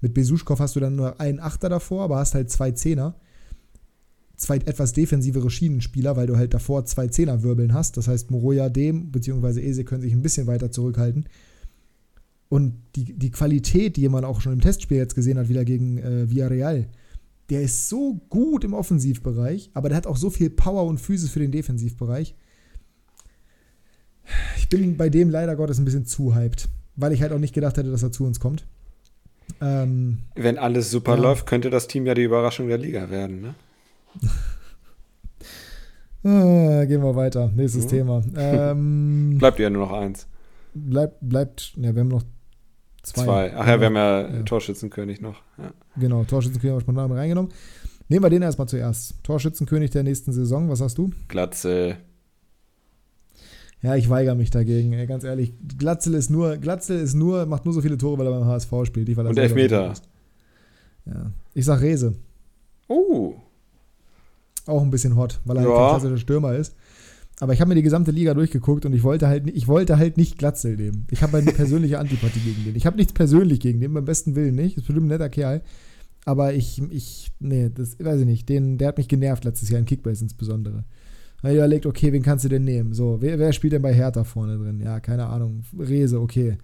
Mit 0.00 0.14
Besuschkow 0.14 0.58
hast 0.58 0.76
du 0.76 0.80
dann 0.80 0.96
nur 0.96 1.20
einen 1.20 1.40
Achter 1.40 1.68
davor, 1.68 2.04
aber 2.04 2.16
hast 2.16 2.34
halt 2.34 2.50
zwei 2.50 2.70
Zehner. 2.70 3.16
Zwei 4.40 4.56
etwas 4.56 4.92
defensivere 4.92 5.50
Schienenspieler, 5.50 6.16
weil 6.16 6.26
du 6.26 6.36
halt 6.36 6.54
davor 6.54 6.86
zwei 6.86 7.08
Zehner-Wirbeln 7.08 7.74
hast. 7.74 7.96
Das 7.96 8.08
heißt, 8.08 8.30
Moroja, 8.30 8.68
Dem 8.70 9.12
bzw. 9.12 9.60
Ese 9.60 9.84
können 9.84 10.02
sich 10.02 10.12
ein 10.12 10.22
bisschen 10.22 10.46
weiter 10.46 10.70
zurückhalten. 10.70 11.26
Und 12.48 12.74
die, 12.96 13.12
die 13.12 13.30
Qualität, 13.30 13.96
die 13.96 14.08
man 14.08 14.24
auch 14.24 14.40
schon 14.40 14.54
im 14.54 14.60
Testspiel 14.60 14.96
jetzt 14.96 15.14
gesehen 15.14 15.38
hat, 15.38 15.48
wieder 15.48 15.64
gegen 15.64 15.98
äh, 15.98 16.30
Villarreal, 16.30 16.88
der 17.50 17.62
ist 17.62 17.88
so 17.88 18.20
gut 18.28 18.64
im 18.64 18.72
Offensivbereich, 18.72 19.70
aber 19.74 19.88
der 19.88 19.96
hat 19.96 20.06
auch 20.06 20.16
so 20.16 20.30
viel 20.30 20.50
Power 20.50 20.84
und 20.84 20.98
Physis 20.98 21.30
für 21.30 21.40
den 21.40 21.52
Defensivbereich 21.52 22.34
ich 24.56 24.68
bin 24.68 24.96
bei 24.96 25.08
dem 25.08 25.30
leider 25.30 25.56
Gottes 25.56 25.78
ein 25.78 25.84
bisschen 25.84 26.06
zu 26.06 26.34
hyped, 26.34 26.68
weil 26.96 27.12
ich 27.12 27.22
halt 27.22 27.32
auch 27.32 27.38
nicht 27.38 27.54
gedacht 27.54 27.76
hätte, 27.76 27.90
dass 27.90 28.02
er 28.02 28.12
zu 28.12 28.24
uns 28.24 28.40
kommt. 28.40 28.66
Ähm, 29.60 30.18
Wenn 30.34 30.58
alles 30.58 30.90
super 30.90 31.16
ja. 31.16 31.22
läuft, 31.22 31.46
könnte 31.46 31.70
das 31.70 31.88
Team 31.88 32.06
ja 32.06 32.14
die 32.14 32.22
Überraschung 32.22 32.68
der 32.68 32.78
Liga 32.78 33.10
werden, 33.10 33.40
ne? 33.40 33.54
ah, 36.24 36.84
gehen 36.84 37.02
wir 37.02 37.16
weiter. 37.16 37.50
Nächstes 37.54 37.86
mhm. 37.86 37.88
Thema. 37.88 38.22
Ähm, 38.36 39.38
bleibt 39.38 39.58
ja 39.58 39.70
nur 39.70 39.86
noch 39.86 39.92
eins. 39.92 40.26
Bleibt, 40.74 41.16
bleibt, 41.20 41.72
ja, 41.76 41.94
wir 41.94 42.00
haben 42.00 42.08
noch 42.08 42.22
zwei. 43.02 43.24
Zwei. 43.24 43.56
Ach 43.56 43.66
ja, 43.66 43.80
wir 43.80 43.86
haben 43.86 43.96
ja, 43.96 44.28
ja. 44.28 44.42
Torschützenkönig 44.42 45.20
noch. 45.20 45.42
Ja. 45.58 45.72
Genau, 45.96 46.24
Torschützenkönig 46.24 46.72
haben 46.72 46.78
wir 46.78 46.82
spontan 46.82 47.12
reingenommen. 47.12 47.52
Nehmen 48.08 48.24
wir 48.24 48.30
den 48.30 48.42
erstmal 48.42 48.68
zuerst. 48.68 49.14
Torschützenkönig 49.22 49.90
der 49.90 50.02
nächsten 50.02 50.32
Saison, 50.32 50.68
was 50.68 50.80
hast 50.80 50.98
du? 50.98 51.10
Glatze. 51.28 51.96
Ja, 53.82 53.96
ich 53.96 54.10
weigere 54.10 54.34
mich 54.34 54.50
dagegen, 54.50 54.92
ey, 54.92 55.06
ganz 55.06 55.24
ehrlich. 55.24 55.54
Glatzel 55.78 56.14
ist 56.14 56.28
nur, 56.28 56.58
Glatzel 56.58 57.00
ist 57.00 57.14
nur, 57.14 57.46
macht 57.46 57.64
nur 57.64 57.72
so 57.72 57.80
viele 57.80 57.96
Tore, 57.96 58.18
weil 58.18 58.26
er 58.26 58.38
beim 58.38 58.44
HSV 58.44 58.70
spielt. 58.84 59.08
Nicht, 59.08 59.16
weil 59.16 59.26
er 59.26 59.30
Und 59.30 59.38
Elfmeter. 59.38 59.94
Ja. 61.06 61.32
Ich 61.54 61.64
sag 61.64 61.80
Rese. 61.80 62.14
Oh. 62.88 63.34
Auch 64.70 64.82
ein 64.82 64.90
bisschen 64.90 65.16
hot, 65.16 65.40
weil 65.44 65.56
er 65.56 65.62
halt 65.62 65.70
ja. 65.70 65.84
ein 65.84 65.90
klassischer 65.90 66.18
Stürmer 66.18 66.54
ist. 66.54 66.74
Aber 67.40 67.54
ich 67.54 67.60
habe 67.60 67.70
mir 67.70 67.74
die 67.74 67.82
gesamte 67.82 68.10
Liga 68.10 68.34
durchgeguckt 68.34 68.84
und 68.84 68.92
ich 68.92 69.02
wollte 69.02 69.26
halt, 69.26 69.48
ich 69.48 69.66
wollte 69.66 69.96
halt 69.96 70.18
nicht 70.18 70.38
Glatzel 70.38 70.76
nehmen. 70.76 71.06
Ich 71.10 71.22
habe 71.22 71.38
eine 71.38 71.52
persönliche 71.52 71.98
Antipathie 71.98 72.40
gegen 72.40 72.64
den. 72.64 72.76
Ich 72.76 72.84
habe 72.84 72.96
nichts 72.96 73.14
persönlich 73.14 73.60
gegen 73.60 73.80
den, 73.80 73.94
beim 73.94 74.04
besten 74.04 74.36
Willen 74.36 74.54
nicht. 74.54 74.76
Ist 74.76 74.86
bestimmt 74.86 75.06
ein 75.06 75.08
netter 75.08 75.30
Kerl. 75.30 75.62
Aber 76.26 76.52
ich, 76.52 76.82
ich, 76.90 77.32
nee, 77.40 77.70
das 77.74 77.98
weiß 77.98 78.20
ich 78.20 78.26
nicht. 78.26 78.48
Den, 78.48 78.76
der 78.76 78.88
hat 78.88 78.98
mich 78.98 79.08
genervt 79.08 79.44
letztes 79.44 79.70
Jahr 79.70 79.80
in 79.80 79.86
Kickbase 79.86 80.22
insbesondere. 80.22 80.84
Dann 81.42 81.54
überlegt, 81.54 81.86
okay, 81.86 82.12
wen 82.12 82.22
kannst 82.22 82.44
du 82.44 82.50
denn 82.50 82.64
nehmen? 82.64 82.92
So, 82.92 83.16
wer, 83.20 83.38
wer 83.38 83.52
spielt 83.52 83.72
denn 83.72 83.80
bei 83.80 83.94
Hertha 83.94 84.24
vorne 84.24 84.58
drin? 84.58 84.78
Ja, 84.78 85.00
keine 85.00 85.26
Ahnung. 85.26 85.62
Rese, 85.78 86.20
okay. 86.20 86.58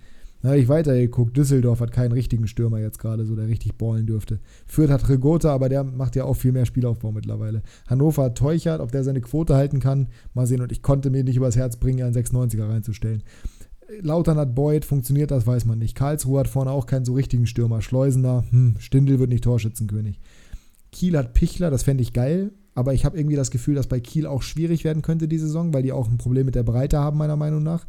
Dann 0.46 0.52
habe 0.52 0.62
ich 0.62 0.68
weitergeguckt. 0.68 1.36
Düsseldorf 1.36 1.80
hat 1.80 1.90
keinen 1.90 2.12
richtigen 2.12 2.46
Stürmer 2.46 2.78
jetzt 2.78 3.00
gerade, 3.00 3.24
so 3.24 3.34
der 3.34 3.48
richtig 3.48 3.76
ballen 3.76 4.06
dürfte. 4.06 4.38
Fürth 4.64 4.92
hat 4.92 5.08
Regota, 5.08 5.52
aber 5.52 5.68
der 5.68 5.82
macht 5.82 6.14
ja 6.14 6.22
auch 6.22 6.34
viel 6.34 6.52
mehr 6.52 6.66
Spielaufbau 6.66 7.10
mittlerweile. 7.10 7.64
Hannover 7.88 8.22
hat 8.22 8.38
Teuchert, 8.38 8.80
ob 8.80 8.92
der 8.92 9.02
seine 9.02 9.20
Quote 9.20 9.56
halten 9.56 9.80
kann, 9.80 10.06
mal 10.34 10.46
sehen. 10.46 10.60
Und 10.60 10.70
ich 10.70 10.82
konnte 10.82 11.10
mir 11.10 11.24
nicht 11.24 11.34
übers 11.34 11.56
Herz 11.56 11.78
bringen, 11.78 12.04
einen 12.04 12.14
96er 12.14 12.68
reinzustellen. 12.68 13.24
Lautern 14.02 14.38
hat 14.38 14.54
Boyd, 14.54 14.84
funktioniert 14.84 15.32
das, 15.32 15.48
weiß 15.48 15.64
man 15.64 15.80
nicht. 15.80 15.96
Karlsruhe 15.96 16.38
hat 16.38 16.46
vorne 16.46 16.70
auch 16.70 16.86
keinen 16.86 17.04
so 17.04 17.14
richtigen 17.14 17.48
Stürmer. 17.48 17.82
Schleusener, 17.82 18.44
hm, 18.48 18.76
Stindel 18.78 19.18
wird 19.18 19.30
nicht 19.30 19.42
Torschützenkönig. 19.42 20.20
Kiel 20.92 21.18
hat 21.18 21.34
Pichler, 21.34 21.72
das 21.72 21.82
fände 21.82 22.04
ich 22.04 22.12
geil, 22.12 22.52
aber 22.76 22.94
ich 22.94 23.04
habe 23.04 23.18
irgendwie 23.18 23.34
das 23.34 23.50
Gefühl, 23.50 23.74
dass 23.74 23.88
bei 23.88 23.98
Kiel 23.98 24.28
auch 24.28 24.42
schwierig 24.42 24.84
werden 24.84 25.02
könnte 25.02 25.26
die 25.26 25.38
Saison, 25.38 25.74
weil 25.74 25.82
die 25.82 25.90
auch 25.90 26.08
ein 26.08 26.18
Problem 26.18 26.46
mit 26.46 26.54
der 26.54 26.62
Breite 26.62 27.00
haben, 27.00 27.18
meiner 27.18 27.34
Meinung 27.34 27.64
nach. 27.64 27.84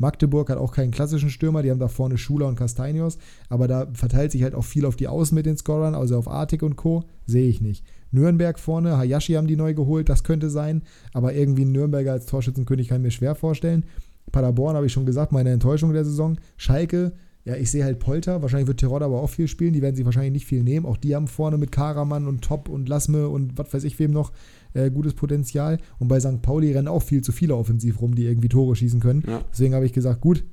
Magdeburg 0.00 0.50
hat 0.50 0.58
auch 0.58 0.72
keinen 0.72 0.90
klassischen 0.90 1.30
Stürmer, 1.30 1.62
die 1.62 1.70
haben 1.70 1.78
da 1.78 1.88
vorne 1.88 2.18
Schuler 2.18 2.48
und 2.48 2.56
Castanios, 2.56 3.18
aber 3.48 3.68
da 3.68 3.86
verteilt 3.92 4.32
sich 4.32 4.42
halt 4.42 4.54
auch 4.54 4.64
viel 4.64 4.86
auf 4.86 4.96
die 4.96 5.08
Außen 5.08 5.34
mit 5.34 5.46
den 5.46 5.56
Scorern, 5.56 5.94
also 5.94 6.16
auf 6.16 6.26
Artik 6.26 6.62
und 6.62 6.76
Co. 6.76 7.04
Sehe 7.26 7.48
ich 7.48 7.60
nicht. 7.60 7.84
Nürnberg 8.10 8.58
vorne, 8.58 8.96
Hayashi 8.96 9.34
haben 9.34 9.46
die 9.46 9.56
neu 9.56 9.74
geholt, 9.74 10.08
das 10.08 10.24
könnte 10.24 10.50
sein, 10.50 10.82
aber 11.12 11.34
irgendwie 11.34 11.64
Nürnberger 11.64 12.12
als 12.12 12.26
Torschützenkönig 12.26 12.88
kann 12.88 12.98
ich 12.98 13.04
mir 13.04 13.10
schwer 13.10 13.34
vorstellen. 13.34 13.84
Paderborn 14.32 14.74
habe 14.74 14.86
ich 14.86 14.92
schon 14.92 15.06
gesagt, 15.06 15.32
meine 15.32 15.50
Enttäuschung 15.50 15.92
der 15.92 16.04
Saison. 16.04 16.38
Schalke, 16.56 17.12
ja, 17.44 17.56
ich 17.56 17.70
sehe 17.70 17.84
halt 17.84 17.98
Polter. 17.98 18.42
Wahrscheinlich 18.42 18.68
wird 18.68 18.80
Tirol 18.80 19.02
aber 19.02 19.20
auch 19.20 19.30
viel 19.30 19.48
spielen. 19.48 19.72
Die 19.72 19.82
werden 19.82 19.96
sich 19.96 20.04
wahrscheinlich 20.04 20.32
nicht 20.32 20.46
viel 20.46 20.62
nehmen. 20.62 20.86
Auch 20.86 20.96
die 20.96 21.14
haben 21.14 21.26
vorne 21.26 21.56
mit 21.58 21.72
Karaman 21.72 22.26
und 22.26 22.42
Top 22.42 22.68
und 22.68 22.88
Lasme 22.88 23.28
und 23.28 23.58
was 23.58 23.72
weiß 23.72 23.84
ich 23.84 23.98
wem 23.98 24.10
noch 24.10 24.32
äh, 24.74 24.90
gutes 24.90 25.14
Potenzial. 25.14 25.78
Und 25.98 26.08
bei 26.08 26.20
St. 26.20 26.42
Pauli 26.42 26.72
rennen 26.72 26.88
auch 26.88 27.02
viel 27.02 27.22
zu 27.22 27.32
viele 27.32 27.56
offensiv 27.56 28.00
rum, 28.00 28.14
die 28.14 28.24
irgendwie 28.24 28.48
Tore 28.48 28.76
schießen 28.76 29.00
können. 29.00 29.24
Ja. 29.26 29.44
Deswegen 29.50 29.74
habe 29.74 29.86
ich 29.86 29.92
gesagt, 29.92 30.20
gut, 30.20 30.44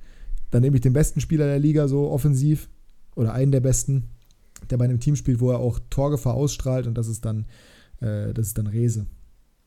dann 0.51 0.61
nehme 0.61 0.75
ich 0.75 0.81
den 0.81 0.93
besten 0.93 1.21
Spieler 1.21 1.45
der 1.45 1.59
Liga 1.59 1.87
so 1.87 2.09
offensiv 2.09 2.69
oder 3.15 3.33
einen 3.33 3.51
der 3.51 3.59
besten, 3.59 4.05
der 4.69 4.77
bei 4.77 4.85
einem 4.85 4.99
Team 4.99 5.15
spielt, 5.15 5.39
wo 5.39 5.51
er 5.51 5.59
auch 5.59 5.79
Torgefahr 5.89 6.33
ausstrahlt 6.33 6.87
und 6.87 6.97
das 6.97 7.07
ist 7.07 7.25
dann, 7.25 7.45
äh, 7.99 8.33
das 8.33 8.47
ist 8.47 8.57
dann 8.57 8.67
Rese. 8.67 9.07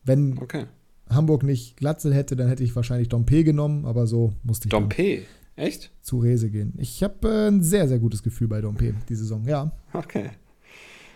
Wenn 0.04 0.38
okay. 0.38 0.64
Hamburg 1.08 1.42
nicht 1.42 1.76
Glatzel 1.76 2.14
hätte, 2.14 2.36
dann 2.36 2.48
hätte 2.48 2.64
ich 2.64 2.74
wahrscheinlich 2.74 3.08
Dompe 3.08 3.44
genommen, 3.44 3.84
aber 3.84 4.06
so 4.06 4.32
musste 4.42 4.66
ich. 4.66 4.70
Dompe? 4.70 5.22
Echt? 5.56 5.90
Zu 6.00 6.18
Rese 6.18 6.48
gehen. 6.50 6.72
Ich 6.78 7.02
habe 7.02 7.28
äh, 7.28 7.48
ein 7.48 7.62
sehr, 7.62 7.86
sehr 7.86 7.98
gutes 7.98 8.22
Gefühl 8.22 8.48
bei 8.48 8.60
Dompe 8.60 8.94
die 9.08 9.14
Saison, 9.14 9.44
ja. 9.46 9.72
Okay. 9.92 10.30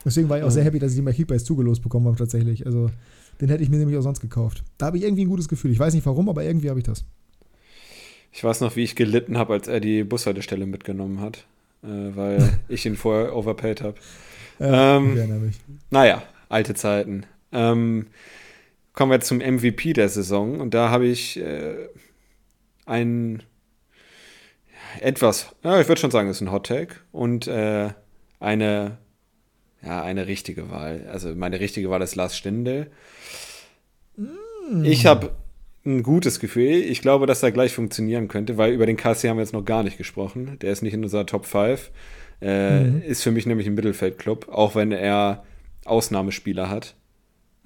Deswegen 0.04 0.28
war 0.28 0.36
ich 0.36 0.44
auch 0.44 0.50
sehr 0.50 0.64
happy, 0.64 0.78
dass 0.78 0.92
ich 0.92 0.98
ihn 0.98 1.04
bei 1.04 1.12
Kickbase 1.12 1.44
zugelost 1.44 1.82
bekommen 1.82 2.06
habe, 2.06 2.18
tatsächlich. 2.18 2.66
Also, 2.66 2.90
den 3.40 3.48
hätte 3.48 3.62
ich 3.62 3.70
mir 3.70 3.78
nämlich 3.78 3.96
auch 3.98 4.02
sonst 4.02 4.20
gekauft. 4.20 4.62
Da 4.78 4.86
habe 4.86 4.98
ich 4.98 5.04
irgendwie 5.04 5.24
ein 5.24 5.28
gutes 5.28 5.48
Gefühl. 5.48 5.70
Ich 5.70 5.78
weiß 5.78 5.94
nicht 5.94 6.06
warum, 6.06 6.28
aber 6.28 6.44
irgendwie 6.44 6.70
habe 6.70 6.78
ich 6.78 6.84
das. 6.84 7.04
Ich 8.32 8.42
weiß 8.42 8.60
noch, 8.60 8.74
wie 8.76 8.82
ich 8.82 8.96
gelitten 8.96 9.38
habe, 9.38 9.52
als 9.52 9.68
er 9.68 9.80
die 9.80 10.02
Bushaltestelle 10.04 10.66
mitgenommen 10.66 11.20
hat, 11.20 11.46
äh, 11.82 11.86
weil 11.88 12.58
ich 12.68 12.84
ihn 12.86 12.96
vorher 12.96 13.36
overpaid 13.36 13.82
habe. 13.82 13.96
Ja, 14.58 14.96
ähm, 14.96 15.48
ich. 15.48 15.60
Naja, 15.90 16.22
alte 16.48 16.74
Zeiten. 16.74 17.26
Ähm, 17.52 18.06
kommen 18.92 19.10
wir 19.12 19.20
zum 19.20 19.38
MVP 19.38 19.92
der 19.92 20.08
Saison 20.08 20.60
und 20.60 20.74
da 20.74 20.90
habe 20.90 21.06
ich 21.06 21.38
äh, 21.38 21.88
ein 22.86 23.42
etwas, 25.00 25.54
ja, 25.62 25.80
ich 25.80 25.88
würde 25.88 26.00
schon 26.00 26.10
sagen, 26.10 26.28
es 26.28 26.36
ist 26.36 26.42
ein 26.42 26.52
Hot 26.52 26.66
Take 26.66 26.96
und 27.12 27.46
äh, 27.46 27.90
eine, 28.40 28.98
ja, 29.84 30.02
eine 30.02 30.26
richtige 30.26 30.70
Wahl. 30.70 31.06
Also 31.10 31.34
meine 31.34 31.60
richtige 31.60 31.90
Wahl 31.90 32.02
ist 32.02 32.14
Lars 32.14 32.36
Stindl. 32.36 32.86
Mm. 34.16 34.84
Ich 34.84 35.06
habe 35.06 35.32
ein 35.84 36.02
gutes 36.02 36.40
Gefühl. 36.40 36.82
Ich 36.82 37.02
glaube, 37.02 37.26
dass 37.26 37.42
er 37.42 37.52
gleich 37.52 37.72
funktionieren 37.72 38.28
könnte, 38.28 38.56
weil 38.56 38.72
über 38.72 38.86
den 38.86 38.96
KC 38.96 39.28
haben 39.28 39.36
wir 39.36 39.42
jetzt 39.42 39.52
noch 39.52 39.64
gar 39.64 39.82
nicht 39.82 39.98
gesprochen. 39.98 40.58
Der 40.62 40.72
ist 40.72 40.82
nicht 40.82 40.94
in 40.94 41.04
unserer 41.04 41.26
Top 41.26 41.44
5. 41.46 41.90
Äh, 42.40 42.84
mhm. 42.84 43.02
Ist 43.02 43.22
für 43.22 43.30
mich 43.30 43.46
nämlich 43.46 43.66
ein 43.66 43.74
Mittelfeldclub, 43.74 44.48
auch 44.48 44.74
wenn 44.74 44.92
er 44.92 45.44
Ausnahmespieler 45.84 46.70
hat. 46.70 46.94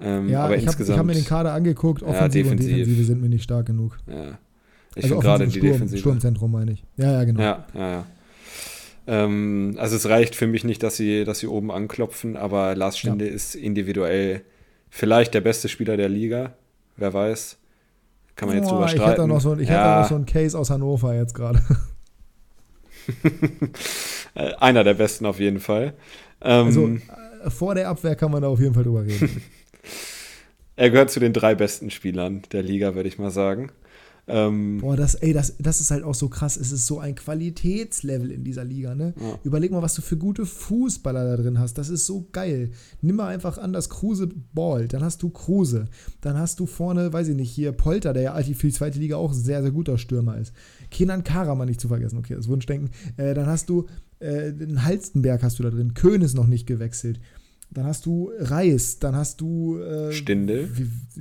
Ähm, 0.01 0.29
ja, 0.29 0.43
aber 0.45 0.57
ich 0.57 0.67
habe 0.67 0.97
hab 0.97 1.05
mir 1.05 1.13
den 1.13 1.25
Kader 1.25 1.53
angeguckt, 1.53 2.03
Offensive 2.03 2.45
ja, 2.45 2.51
und 2.51 2.59
Defensive 2.59 3.03
sind 3.03 3.21
mir 3.21 3.29
nicht 3.29 3.43
stark 3.43 3.65
genug. 3.65 3.97
Ja. 4.07 4.37
Ich 4.95 5.03
also 5.03 5.19
gerade 5.19 5.45
die 5.45 5.51
Sturm, 5.51 5.71
Defensive. 5.73 5.99
Sturmzentrum 5.99 6.51
meine 6.51 6.71
ich. 6.71 6.83
Ja, 6.97 7.11
ja, 7.11 7.23
genau. 7.23 7.41
Ja, 7.41 7.65
ja, 7.73 7.91
ja. 7.91 8.05
Ähm, 9.09 9.75
also 9.79 9.95
es 9.95 10.07
reicht 10.07 10.35
für 10.35 10.45
mich 10.45 10.63
nicht, 10.63 10.83
dass 10.83 10.95
sie, 10.95 11.25
dass 11.25 11.39
sie 11.39 11.47
oben 11.47 11.71
anklopfen, 11.71 12.37
aber 12.37 12.75
Lars 12.75 12.99
Stinde 12.99 13.27
ja. 13.27 13.33
ist 13.33 13.55
individuell 13.55 14.41
vielleicht 14.87 15.33
der 15.33 15.41
beste 15.41 15.67
Spieler 15.67 15.97
der 15.97 16.09
Liga. 16.09 16.53
Wer 16.95 17.11
weiß. 17.11 17.57
Kann 18.35 18.49
man 18.49 18.57
jetzt 18.57 18.69
drüber 18.69 18.87
streiten. 18.87 19.03
Ich 19.03 19.09
hätte 19.09 19.23
auch 19.23 19.27
noch 19.27 19.41
so, 19.41 19.57
ich 19.57 19.67
ja. 19.67 20.01
noch 20.01 20.09
so 20.09 20.15
einen 20.15 20.27
Case 20.27 20.57
aus 20.57 20.69
Hannover 20.69 21.15
jetzt 21.15 21.33
gerade. 21.33 21.59
Einer 24.59 24.83
der 24.83 24.93
besten 24.93 25.25
auf 25.25 25.39
jeden 25.39 25.59
Fall. 25.59 25.95
Ähm, 26.41 26.65
also 26.67 26.87
äh, 26.87 27.49
vor 27.49 27.73
der 27.73 27.89
Abwehr 27.89 28.15
kann 28.15 28.29
man 28.29 28.43
da 28.43 28.47
auf 28.47 28.59
jeden 28.59 28.75
Fall 28.75 28.83
drüber 28.83 29.05
reden. 29.05 29.41
er 30.75 30.91
gehört 30.91 31.09
zu 31.09 31.19
den 31.19 31.33
drei 31.33 31.55
besten 31.55 31.89
Spielern 31.89 32.43
der 32.51 32.61
Liga, 32.61 32.93
würde 32.93 33.09
ich 33.09 33.17
mal 33.17 33.31
sagen. 33.31 33.71
Ähm, 34.29 34.77
Boah, 34.79 34.95
das, 34.95 35.15
ey, 35.15 35.33
das, 35.33 35.55
das 35.59 35.81
ist 35.81 35.91
halt 35.91 36.03
auch 36.03 36.15
so 36.15 36.29
krass. 36.29 36.57
Es 36.57 36.71
ist 36.71 36.85
so 36.85 36.99
ein 36.99 37.15
Qualitätslevel 37.15 38.31
in 38.31 38.43
dieser 38.43 38.63
Liga, 38.63 38.95
ne? 38.95 39.13
Ja. 39.19 39.39
Überleg 39.43 39.71
mal, 39.71 39.81
was 39.81 39.95
du 39.95 40.01
für 40.01 40.17
gute 40.17 40.45
Fußballer 40.45 41.25
da 41.25 41.41
drin 41.41 41.59
hast. 41.59 41.77
Das 41.77 41.89
ist 41.89 42.05
so 42.05 42.27
geil. 42.31 42.71
Nimm 43.01 43.17
mal 43.17 43.27
einfach 43.27 43.57
an, 43.57 43.73
dass 43.73 43.89
Kruse 43.89 44.29
ballt. 44.53 44.93
Dann 44.93 45.03
hast 45.03 45.23
du 45.23 45.29
Kruse. 45.29 45.85
Dann 46.21 46.37
hast 46.37 46.59
du 46.59 46.65
vorne, 46.65 47.11
weiß 47.11 47.29
ich 47.29 47.35
nicht, 47.35 47.51
hier 47.51 47.71
Polter, 47.71 48.13
der 48.13 48.23
ja 48.23 48.35
für 48.35 48.67
die 48.67 48.73
zweite 48.73 48.99
Liga 48.99 49.17
auch 49.17 49.31
ein 49.31 49.37
sehr, 49.37 49.61
sehr 49.61 49.71
guter 49.71 49.97
Stürmer 49.97 50.37
ist. 50.37 50.53
Kenan 50.91 51.23
Karaman 51.23 51.67
nicht 51.67 51.81
zu 51.81 51.87
vergessen. 51.87 52.17
Okay, 52.17 52.35
das 52.35 52.47
Wunschdenken. 52.47 52.91
Äh, 53.17 53.33
dann 53.33 53.47
hast 53.47 53.69
du 53.69 53.87
äh, 54.19 54.53
den 54.53 54.83
Halstenberg 54.85 55.43
hast 55.43 55.59
du 55.59 55.63
da 55.63 55.69
drin. 55.69 55.93
Köhn 55.93 56.21
ist 56.21 56.35
noch 56.35 56.47
nicht 56.47 56.67
gewechselt. 56.67 57.19
Dann 57.71 57.85
hast 57.85 58.05
du 58.05 58.31
Reis, 58.39 58.97
dann 58.97 59.15
hast 59.15 59.41
du 59.41 59.77
äh, 59.79 60.11
Stindel. 60.11 60.69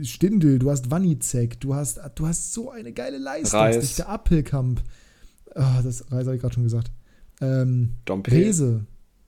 Stindel, 0.02 0.58
du 0.58 0.70
hast 0.70 0.90
Wanizek, 0.90 1.60
du 1.60 1.74
hast, 1.74 2.00
du 2.14 2.26
hast 2.26 2.54
so 2.54 2.70
eine 2.70 2.92
geile 2.92 3.18
Leistungsdichte. 3.18 4.06
Appelkamp. 4.06 4.82
Oh, 5.54 5.82
das 5.82 6.10
Reis 6.10 6.26
habe 6.26 6.36
ich 6.36 6.40
gerade 6.40 6.54
schon 6.54 6.64
gesagt. 6.64 6.90
Ähm, 7.40 7.96
Dompe. 8.06 8.30
Rese, 8.30 8.86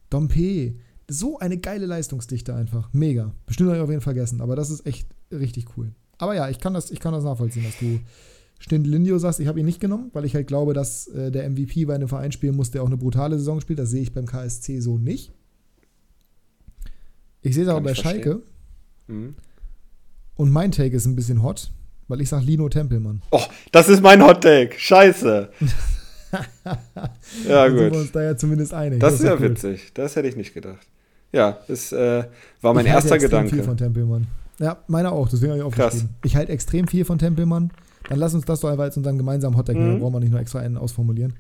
Dompe. 0.09 0.75
So 1.09 1.39
eine 1.39 1.59
geile 1.59 1.87
Leistungsdichte 1.87 2.55
einfach. 2.55 2.89
Mega. 2.93 3.35
Bestimmt 3.45 3.69
habe 3.69 3.79
ich 3.79 3.83
auf 3.83 3.91
jeden 3.91 4.01
Fall 4.01 4.15
vergessen, 4.15 4.41
aber 4.41 4.57
das 4.57 4.71
ist 4.71 4.87
echt 4.87 5.09
richtig 5.31 5.77
cool. 5.77 5.93
Aber 6.19 6.35
ja, 6.35 6.49
ich 6.49 6.59
kann 6.59 6.73
das, 6.73 6.91
ich 6.91 7.01
kann 7.01 7.13
das 7.13 7.25
nachvollziehen, 7.25 7.65
dass 7.65 7.79
du 7.79 8.01
Stindlindio 8.61 9.19
sagst, 9.19 9.41
ich 9.41 9.47
habe 9.47 9.59
ihn 9.59 9.67
nicht 9.67 9.81
genommen, 9.81 10.11
weil 10.13 10.25
ich 10.25 10.35
halt 10.35 10.47
glaube, 10.47 10.75
dass 10.75 11.09
äh, 11.09 11.31
der 11.31 11.49
MVP 11.49 11.87
bei 11.87 11.95
einem 11.95 12.09
Verein 12.09 12.31
spielen 12.31 12.57
muss, 12.57 12.71
der 12.71 12.83
auch 12.83 12.87
eine 12.87 12.99
brutale 12.99 13.39
Saison 13.39 13.61
spielt. 13.61 13.79
Das 13.79 13.91
sehe 13.91 14.03
ich 14.03 14.13
beim 14.13 14.27
KSC 14.27 14.81
so 14.81 14.99
nicht. 14.99 15.33
Ich 17.43 17.55
sehe 17.55 17.65
es 17.65 17.69
aber 17.69 17.81
bei 17.81 17.95
Schalke. 17.95 18.43
Mhm. 19.07 19.35
Und 20.37 20.51
mein 20.51 20.73
Take 20.73 20.97
ist 20.97 21.07
ein 21.07 21.17
bisschen 21.17 21.43
hot, 21.43 21.71
weil 22.09 22.21
ich 22.21 22.29
sage 22.29 22.45
Lino 22.45 22.69
Tempelmann. 22.69 23.23
Oh, 23.31 23.43
das 23.73 23.89
ist 23.89 24.03
mein 24.03 24.23
Hot 24.25 24.43
Take. 24.43 24.79
Scheiße. 24.79 25.51
ja, 27.49 27.69
gut. 27.69 27.79
Sind 27.79 27.93
wir 27.93 28.01
uns 28.01 28.13
da 28.13 28.23
ja 28.23 28.37
zumindest 28.37 28.73
einig. 28.75 29.01
Das, 29.01 29.13
das 29.15 29.21
ist 29.21 29.27
ja 29.27 29.35
cool. 29.35 29.43
witzig. 29.43 29.93
Das 29.95 30.17
hätte 30.17 30.29
ich 30.29 30.37
nicht 30.37 30.55
gedacht. 30.55 30.87
Ja, 31.33 31.59
das 31.69 31.93
äh, 31.93 32.25
war 32.61 32.75
mein 32.75 32.87
ich 32.87 32.93
erster 32.93 33.13
halte 33.13 33.27
Gedanke. 33.27 33.51
viel 33.55 33.63
von 33.63 33.77
Tempelmann. 33.77 34.27
Ja, 34.59 34.79
meiner 34.89 35.13
auch. 35.13 35.29
Deswegen 35.29 35.53
habe 35.53 35.61
ich 35.61 35.65
aufgeschrieben. 35.65 36.09
Krass. 36.09 36.25
Ich 36.25 36.37
halte 36.37 36.53
extrem 36.53 36.87
viel 36.89 37.05
von 37.05 37.19
Tempelmann. 37.19 37.73
Dann 38.09 38.19
lass 38.19 38.35
uns 38.35 38.45
das 38.45 38.61
doch 38.61 38.71
einfach 38.71 38.85
als 38.85 38.97
unseren 38.97 39.17
gemeinsamen 39.17 39.57
Hot 39.57 39.67
Take 39.67 39.79
mhm. 39.79 39.85
nehmen. 39.85 39.97
Da 39.99 40.03
brauchen 40.03 40.15
wir 40.15 40.21
nicht 40.21 40.31
nur 40.31 40.41
extra 40.41 40.61
einen 40.61 40.77
ausformulieren. 40.77 41.35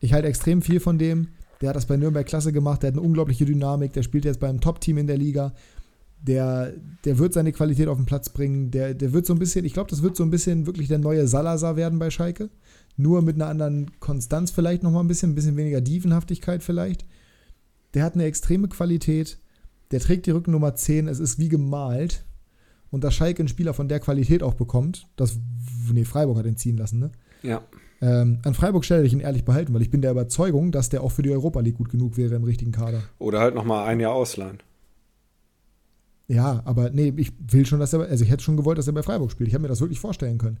Ich 0.00 0.12
halte 0.12 0.28
extrem 0.28 0.62
viel 0.62 0.80
von 0.80 0.98
dem. 0.98 1.28
Der 1.60 1.70
hat 1.70 1.76
das 1.76 1.86
bei 1.86 1.96
Nürnberg 1.96 2.26
klasse 2.26 2.52
gemacht, 2.52 2.82
der 2.82 2.88
hat 2.88 2.94
eine 2.94 3.06
unglaubliche 3.06 3.44
Dynamik, 3.44 3.92
der 3.92 4.02
spielt 4.02 4.24
jetzt 4.24 4.40
beim 4.40 4.60
Top-Team 4.60 4.98
in 4.98 5.06
der 5.06 5.16
Liga. 5.16 5.54
Der, 6.20 6.72
der 7.04 7.18
wird 7.18 7.34
seine 7.34 7.52
Qualität 7.52 7.88
auf 7.88 7.98
den 7.98 8.06
Platz 8.06 8.30
bringen. 8.30 8.70
Der, 8.70 8.94
der 8.94 9.12
wird 9.12 9.26
so 9.26 9.32
ein 9.32 9.38
bisschen, 9.38 9.64
ich 9.64 9.74
glaube, 9.74 9.90
das 9.90 10.02
wird 10.02 10.16
so 10.16 10.24
ein 10.24 10.30
bisschen 10.30 10.66
wirklich 10.66 10.88
der 10.88 10.98
neue 10.98 11.26
Salazar 11.28 11.76
werden 11.76 11.98
bei 11.98 12.10
Schalke. 12.10 12.50
Nur 12.96 13.22
mit 13.22 13.36
einer 13.36 13.48
anderen 13.48 14.00
Konstanz 14.00 14.50
vielleicht 14.50 14.82
nochmal 14.82 15.04
ein 15.04 15.08
bisschen, 15.08 15.32
ein 15.32 15.34
bisschen 15.34 15.56
weniger 15.56 15.80
Dievenhaftigkeit 15.80 16.62
vielleicht. 16.62 17.04
Der 17.94 18.02
hat 18.02 18.14
eine 18.14 18.24
extreme 18.24 18.68
Qualität. 18.68 19.38
Der 19.90 20.00
trägt 20.00 20.26
die 20.26 20.30
Rückennummer 20.30 20.74
10. 20.74 21.06
Es 21.06 21.20
ist 21.20 21.38
wie 21.38 21.48
gemalt. 21.48 22.24
Und 22.90 23.04
dass 23.04 23.14
Schalke 23.14 23.40
einen 23.40 23.48
Spieler 23.48 23.74
von 23.74 23.88
der 23.88 24.00
Qualität 24.00 24.42
auch 24.42 24.54
bekommt, 24.54 25.08
das, 25.16 25.38
nee, 25.92 26.04
Freiburg 26.04 26.38
hat 26.38 26.46
ihn 26.46 26.56
ziehen 26.56 26.76
lassen, 26.76 26.98
ne? 26.98 27.12
Ja. 27.42 27.62
Ähm, 28.02 28.40
an 28.44 28.54
Freiburg 28.54 28.84
stelle 28.84 29.04
ich 29.04 29.12
ihn 29.12 29.20
ehrlich 29.20 29.44
behalten, 29.44 29.72
weil 29.72 29.82
ich 29.82 29.90
bin 29.90 30.02
der 30.02 30.10
Überzeugung, 30.10 30.70
dass 30.70 30.88
der 30.88 31.02
auch 31.02 31.12
für 31.12 31.22
die 31.22 31.30
Europa 31.30 31.60
League 31.60 31.76
gut 31.76 31.88
genug 31.88 32.16
wäre 32.16 32.34
im 32.34 32.44
richtigen 32.44 32.72
Kader. 32.72 33.02
Oder 33.18 33.40
halt 33.40 33.54
nochmal 33.54 33.86
ein 33.86 34.00
Jahr 34.00 34.12
ausleihen. 34.12 34.58
Ja, 36.28 36.60
aber 36.64 36.90
nee, 36.90 37.12
ich 37.16 37.32
will 37.38 37.64
schon, 37.66 37.80
dass 37.80 37.92
er, 37.92 38.00
also 38.00 38.24
ich 38.24 38.30
hätte 38.30 38.42
schon 38.42 38.56
gewollt, 38.56 38.78
dass 38.78 38.86
er 38.86 38.92
bei 38.92 39.02
Freiburg 39.02 39.30
spielt. 39.30 39.48
Ich 39.48 39.54
habe 39.54 39.62
mir 39.62 39.68
das 39.68 39.80
wirklich 39.80 40.00
vorstellen 40.00 40.38
können. 40.38 40.58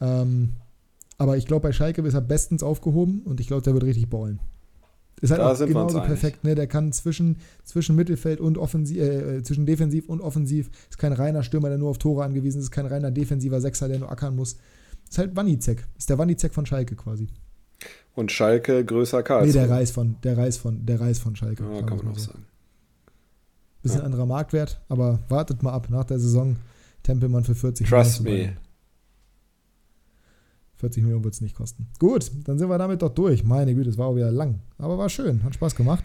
Ähm, 0.00 0.52
aber 1.18 1.36
ich 1.36 1.46
glaube, 1.46 1.62
bei 1.62 1.72
Schalke 1.72 2.02
ist 2.02 2.14
er 2.14 2.20
bestens 2.20 2.62
aufgehoben 2.62 3.22
und 3.24 3.40
ich 3.40 3.48
glaube, 3.48 3.62
der 3.62 3.74
wird 3.74 3.84
richtig 3.84 4.08
ballen. 4.08 4.38
Ist 5.20 5.30
halt 5.30 5.40
da 5.40 5.50
auch 5.50 5.58
genauso 5.58 6.00
perfekt, 6.00 6.44
ne? 6.44 6.54
Der 6.54 6.66
kann 6.66 6.92
zwischen, 6.92 7.38
zwischen 7.64 7.96
Mittelfeld 7.96 8.38
und 8.38 8.58
offensiv, 8.58 8.98
äh, 8.98 9.42
zwischen 9.42 9.64
defensiv 9.64 10.10
und 10.10 10.20
offensiv. 10.20 10.70
Ist 10.90 10.98
kein 10.98 11.14
reiner 11.14 11.42
Stürmer, 11.42 11.70
der 11.70 11.78
nur 11.78 11.88
auf 11.88 11.96
Tore 11.96 12.22
angewiesen 12.22 12.58
ist, 12.58 12.64
ist 12.64 12.70
kein 12.70 12.84
reiner 12.84 13.10
defensiver 13.10 13.62
Sechser, 13.62 13.88
der 13.88 13.98
nur 13.98 14.10
ackern 14.10 14.36
muss. 14.36 14.58
Ist 15.08 15.18
halt 15.18 15.36
Wanizek. 15.36 15.86
Ist 15.96 16.10
der 16.10 16.18
Wanizek 16.18 16.54
von 16.54 16.66
Schalke 16.66 16.96
quasi. 16.96 17.28
Und 18.14 18.32
Schalke 18.32 18.84
größer 18.84 19.22
Karlsruhe. 19.22 19.62
Nee, 19.62 19.68
der 19.68 19.70
Reis 19.70 19.90
von, 19.90 20.16
der 20.22 20.38
Reis 20.38 20.56
von, 20.56 20.84
der 20.86 21.00
Reis 21.00 21.18
von 21.18 21.36
Schalke. 21.36 21.62
Ja, 21.62 21.82
kann 21.82 21.98
man 21.98 22.08
auch 22.08 22.18
so. 22.18 22.32
sagen. 22.32 22.46
Bisschen 23.82 24.00
ja. 24.00 24.06
anderer 24.06 24.26
Marktwert, 24.26 24.80
aber 24.88 25.20
wartet 25.28 25.62
mal 25.62 25.72
ab. 25.72 25.88
Nach 25.90 26.04
der 26.04 26.18
Saison 26.18 26.56
Tempelmann 27.02 27.44
für 27.44 27.54
40 27.54 27.88
Trust 27.88 28.22
me. 28.22 28.56
40 30.76 31.02
Millionen 31.02 31.24
wird 31.24 31.34
es 31.34 31.40
nicht 31.40 31.54
kosten. 31.54 31.86
Gut, 31.98 32.30
dann 32.44 32.58
sind 32.58 32.68
wir 32.68 32.78
damit 32.78 33.02
doch 33.02 33.14
durch. 33.14 33.44
Meine 33.44 33.74
Güte, 33.74 33.88
es 33.88 33.96
war 33.96 34.08
auch 34.08 34.16
wieder 34.16 34.30
lang. 34.30 34.60
Aber 34.78 34.98
war 34.98 35.08
schön, 35.08 35.42
hat 35.42 35.54
Spaß 35.54 35.74
gemacht. 35.74 36.04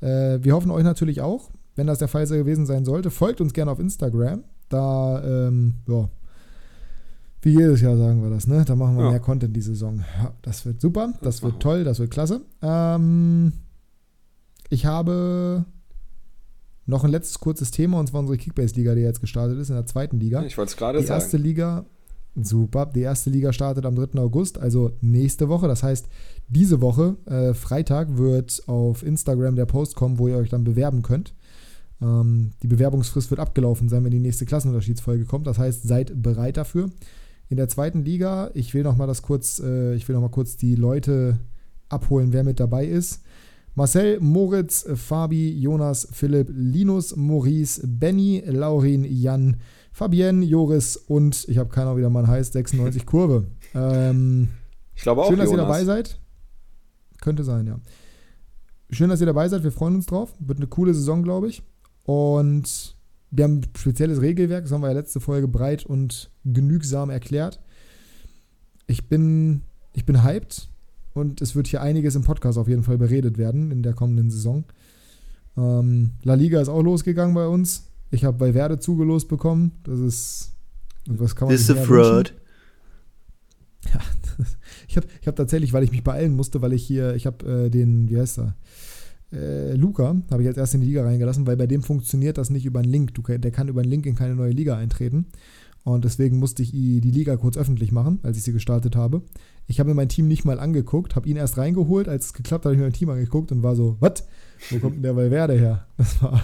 Äh, 0.00 0.38
wir 0.42 0.54
hoffen 0.54 0.70
euch 0.70 0.84
natürlich 0.84 1.20
auch, 1.20 1.50
wenn 1.76 1.86
das 1.86 1.98
der 1.98 2.08
Fall 2.08 2.26
gewesen 2.26 2.66
sein 2.66 2.84
sollte. 2.84 3.10
Folgt 3.10 3.40
uns 3.40 3.52
gerne 3.52 3.70
auf 3.70 3.78
Instagram. 3.78 4.44
Da, 4.68 5.22
ähm, 5.24 5.76
ja, 5.88 6.08
wie 7.42 7.56
jedes 7.56 7.80
Jahr 7.80 7.96
sagen 7.96 8.22
wir 8.22 8.30
das, 8.30 8.46
ne? 8.46 8.64
Da 8.66 8.76
machen 8.76 8.96
wir 8.96 9.04
ja. 9.04 9.10
mehr 9.10 9.20
Content 9.20 9.56
die 9.56 9.62
Saison. 9.62 10.04
Ja, 10.18 10.34
das 10.42 10.66
wird 10.66 10.80
super, 10.80 11.14
das, 11.22 11.42
wird 11.42 11.60
toll, 11.60 11.84
das 11.84 11.98
wird 11.98 12.10
klasse. 12.10 12.42
Ähm, 12.62 13.52
ich 14.68 14.86
habe 14.86 15.64
noch 16.86 17.04
ein 17.04 17.10
letztes 17.10 17.38
kurzes 17.38 17.70
Thema, 17.70 17.98
und 17.98 18.08
zwar 18.08 18.20
unsere 18.20 18.36
Kickbase-Liga, 18.36 18.94
die 18.94 19.00
jetzt 19.00 19.20
gestartet 19.20 19.58
ist, 19.58 19.70
in 19.70 19.76
der 19.76 19.86
zweiten 19.86 20.18
Liga. 20.18 20.42
Ich 20.44 20.58
wollte 20.58 20.70
es 20.70 20.76
gerade 20.76 20.98
sagen. 20.98 21.06
Die 21.06 21.12
erste 21.12 21.36
Liga, 21.38 21.86
super, 22.34 22.86
die 22.86 23.00
erste 23.00 23.30
Liga 23.30 23.52
startet 23.52 23.86
am 23.86 23.94
3. 23.94 24.20
August, 24.20 24.58
also 24.58 24.92
nächste 25.00 25.48
Woche. 25.48 25.66
Das 25.66 25.82
heißt, 25.82 26.08
diese 26.48 26.80
Woche, 26.80 27.16
äh, 27.26 27.54
Freitag, 27.54 28.18
wird 28.18 28.62
auf 28.66 29.02
Instagram 29.02 29.56
der 29.56 29.66
Post 29.66 29.96
kommen, 29.96 30.18
wo 30.18 30.28
ihr 30.28 30.36
euch 30.36 30.50
dann 30.50 30.64
bewerben 30.64 31.02
könnt. 31.02 31.34
Ähm, 32.02 32.52
die 32.62 32.68
Bewerbungsfrist 32.68 33.30
wird 33.30 33.40
abgelaufen 33.40 33.88
sein, 33.88 34.04
wenn 34.04 34.10
die 34.10 34.20
nächste 34.20 34.46
Klassenunterschiedsfolge 34.46 35.24
kommt. 35.24 35.46
Das 35.46 35.58
heißt, 35.58 35.84
seid 35.84 36.22
bereit 36.22 36.56
dafür. 36.56 36.90
In 37.50 37.56
der 37.56 37.68
zweiten 37.68 38.04
Liga, 38.04 38.50
ich 38.54 38.74
will 38.74 38.84
noch 38.84 38.96
mal 38.96 39.08
das 39.08 39.22
kurz, 39.22 39.58
äh, 39.58 39.94
ich 39.94 40.08
will 40.08 40.14
noch 40.14 40.22
mal 40.22 40.30
kurz 40.30 40.56
die 40.56 40.76
Leute 40.76 41.40
abholen, 41.88 42.32
wer 42.32 42.44
mit 42.44 42.60
dabei 42.60 42.86
ist. 42.86 43.22
Marcel, 43.74 44.20
Moritz, 44.20 44.86
Fabi, 44.94 45.50
Jonas, 45.58 46.06
Philipp, 46.12 46.48
Linus, 46.52 47.16
Maurice, 47.16 47.84
Benny, 47.84 48.40
Laurin, 48.46 49.04
Jan, 49.04 49.56
Fabienne, 49.90 50.44
Joris 50.44 50.96
und 50.96 51.44
ich 51.48 51.58
habe 51.58 51.70
keine 51.70 51.86
Ahnung, 51.86 51.96
wie 51.98 52.02
der 52.02 52.10
Mann 52.10 52.28
heißt, 52.28 52.52
96 52.52 53.04
Kurve. 53.04 53.48
Ähm, 53.74 54.50
ich 54.94 55.02
glaube 55.02 55.22
auch. 55.22 55.28
Schön, 55.28 55.38
dass 55.38 55.50
Jonas. 55.50 55.60
ihr 55.60 55.66
dabei 55.66 55.84
seid. 55.84 56.20
Könnte 57.20 57.42
sein, 57.42 57.66
ja. 57.66 57.80
Schön, 58.90 59.10
dass 59.10 59.20
ihr 59.20 59.26
dabei 59.26 59.48
seid. 59.48 59.64
Wir 59.64 59.72
freuen 59.72 59.96
uns 59.96 60.06
drauf. 60.06 60.36
Wird 60.38 60.58
eine 60.58 60.68
coole 60.68 60.94
Saison, 60.94 61.24
glaube 61.24 61.48
ich. 61.48 61.64
Und 62.04 62.96
wir 63.30 63.44
haben 63.44 63.58
ein 63.58 63.66
spezielles 63.76 64.20
Regelwerk. 64.20 64.64
Das 64.64 64.72
haben 64.72 64.82
wir 64.82 64.88
ja 64.88 64.94
letzte 64.94 65.20
Folge 65.20 65.48
breit 65.48 65.86
und 65.86 66.30
genügsam 66.44 67.10
erklärt. 67.10 67.60
Ich 68.86 69.08
bin, 69.08 69.62
ich 69.92 70.04
bin 70.04 70.24
hyped 70.24 70.68
und 71.14 71.40
es 71.40 71.54
wird 71.54 71.68
hier 71.68 71.80
einiges 71.82 72.14
im 72.14 72.22
Podcast 72.22 72.58
auf 72.58 72.68
jeden 72.68 72.82
Fall 72.82 72.98
beredet 72.98 73.38
werden 73.38 73.70
in 73.70 73.82
der 73.82 73.94
kommenden 73.94 74.30
Saison. 74.30 74.64
Ähm, 75.56 76.12
La 76.22 76.34
Liga 76.34 76.60
ist 76.60 76.68
auch 76.68 76.82
losgegangen 76.82 77.34
bei 77.34 77.46
uns. 77.46 77.86
Ich 78.10 78.24
habe 78.24 78.36
bei 78.36 78.54
Werde 78.54 78.78
zugelost 78.80 79.28
bekommen. 79.28 79.72
Das 79.84 79.98
ist. 80.00 80.52
Was 81.06 81.34
kann 81.34 81.48
man 81.48 81.56
This 81.56 81.68
is 81.68 81.76
a 81.76 81.82
fraud. 81.82 82.34
Ja, 83.86 84.00
ich 84.88 84.96
habe 84.96 85.06
ich 85.20 85.26
hab 85.26 85.36
tatsächlich, 85.36 85.72
weil 85.72 85.84
ich 85.84 85.90
mich 85.90 86.04
beeilen 86.04 86.34
musste, 86.34 86.60
weil 86.62 86.72
ich 86.72 86.84
hier, 86.84 87.14
ich 87.14 87.26
habe 87.26 87.66
äh, 87.66 87.70
den, 87.70 88.08
wie 88.08 88.18
heißt 88.18 88.38
er? 88.38 88.54
Äh, 89.32 89.74
Luca 89.74 90.16
habe 90.30 90.42
ich 90.42 90.48
als 90.48 90.56
erst 90.56 90.74
in 90.74 90.80
die 90.80 90.88
Liga 90.88 91.04
reingelassen, 91.04 91.46
weil 91.46 91.56
bei 91.56 91.66
dem 91.66 91.82
funktioniert 91.82 92.38
das 92.38 92.50
nicht 92.50 92.66
über 92.66 92.80
einen 92.80 92.90
Link. 92.90 93.14
Du, 93.14 93.22
der 93.22 93.50
kann 93.50 93.68
über 93.68 93.80
einen 93.80 93.90
Link 93.90 94.06
in 94.06 94.16
keine 94.16 94.34
neue 94.34 94.52
Liga 94.52 94.76
eintreten. 94.76 95.26
Und 95.82 96.04
deswegen 96.04 96.38
musste 96.38 96.62
ich 96.62 96.72
die 96.72 97.00
Liga 97.00 97.36
kurz 97.36 97.56
öffentlich 97.56 97.90
machen, 97.90 98.20
als 98.22 98.36
ich 98.36 98.42
sie 98.42 98.52
gestartet 98.52 98.96
habe. 98.96 99.22
Ich 99.66 99.80
habe 99.80 99.88
mir 99.88 99.94
mein 99.94 100.08
Team 100.08 100.28
nicht 100.28 100.44
mal 100.44 100.60
angeguckt, 100.60 101.16
habe 101.16 101.28
ihn 101.28 101.36
erst 101.36 101.56
reingeholt. 101.56 102.08
Als 102.08 102.26
es 102.26 102.32
geklappt 102.34 102.64
hat, 102.64 102.70
habe 102.70 102.74
ich 102.74 102.78
mir 102.78 102.86
mein 102.86 102.92
Team 102.92 103.08
angeguckt 103.08 103.50
und 103.50 103.62
war 103.62 103.76
so, 103.76 103.96
was? 104.00 104.26
Wo 104.68 104.78
kommt 104.78 104.96
denn 104.96 105.02
der 105.02 105.16
Valverde 105.16 105.54
her? 105.54 105.86
Das 105.96 106.22
war, 106.22 106.42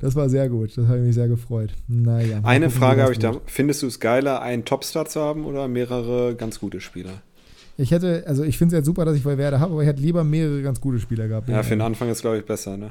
das 0.00 0.14
war 0.14 0.28
sehr 0.30 0.48
gut. 0.48 0.74
Das 0.78 0.86
habe 0.86 0.98
ich 0.98 1.04
mich 1.04 1.14
sehr 1.14 1.28
gefreut. 1.28 1.74
Naja. 1.88 2.40
Eine 2.42 2.66
gucken, 2.66 2.80
Frage 2.80 3.02
habe 3.02 3.12
ich 3.12 3.18
da. 3.18 3.38
Findest 3.44 3.82
du 3.82 3.86
es 3.86 4.00
geiler, 4.00 4.40
einen 4.40 4.64
Topstar 4.64 5.04
zu 5.04 5.20
haben 5.20 5.44
oder 5.44 5.68
mehrere 5.68 6.34
ganz 6.36 6.58
gute 6.58 6.80
Spieler? 6.80 7.20
Ich 7.80 7.92
hätte, 7.92 8.24
also 8.26 8.42
ich 8.42 8.58
finde 8.58 8.74
es 8.74 8.78
jetzt 8.80 8.86
super, 8.86 9.04
dass 9.04 9.16
ich 9.16 9.24
Valverde 9.24 9.60
habe, 9.60 9.72
aber 9.72 9.82
ich 9.82 9.88
hätte 9.88 10.02
lieber 10.02 10.24
mehrere 10.24 10.62
ganz 10.62 10.80
gute 10.80 10.98
Spieler 10.98 11.28
gehabt. 11.28 11.48
Ja, 11.48 11.62
für 11.62 11.70
den 11.70 11.80
Anfang 11.80 12.08
ist, 12.10 12.20
glaube 12.22 12.38
ich, 12.38 12.44
besser, 12.44 12.76
ne? 12.76 12.90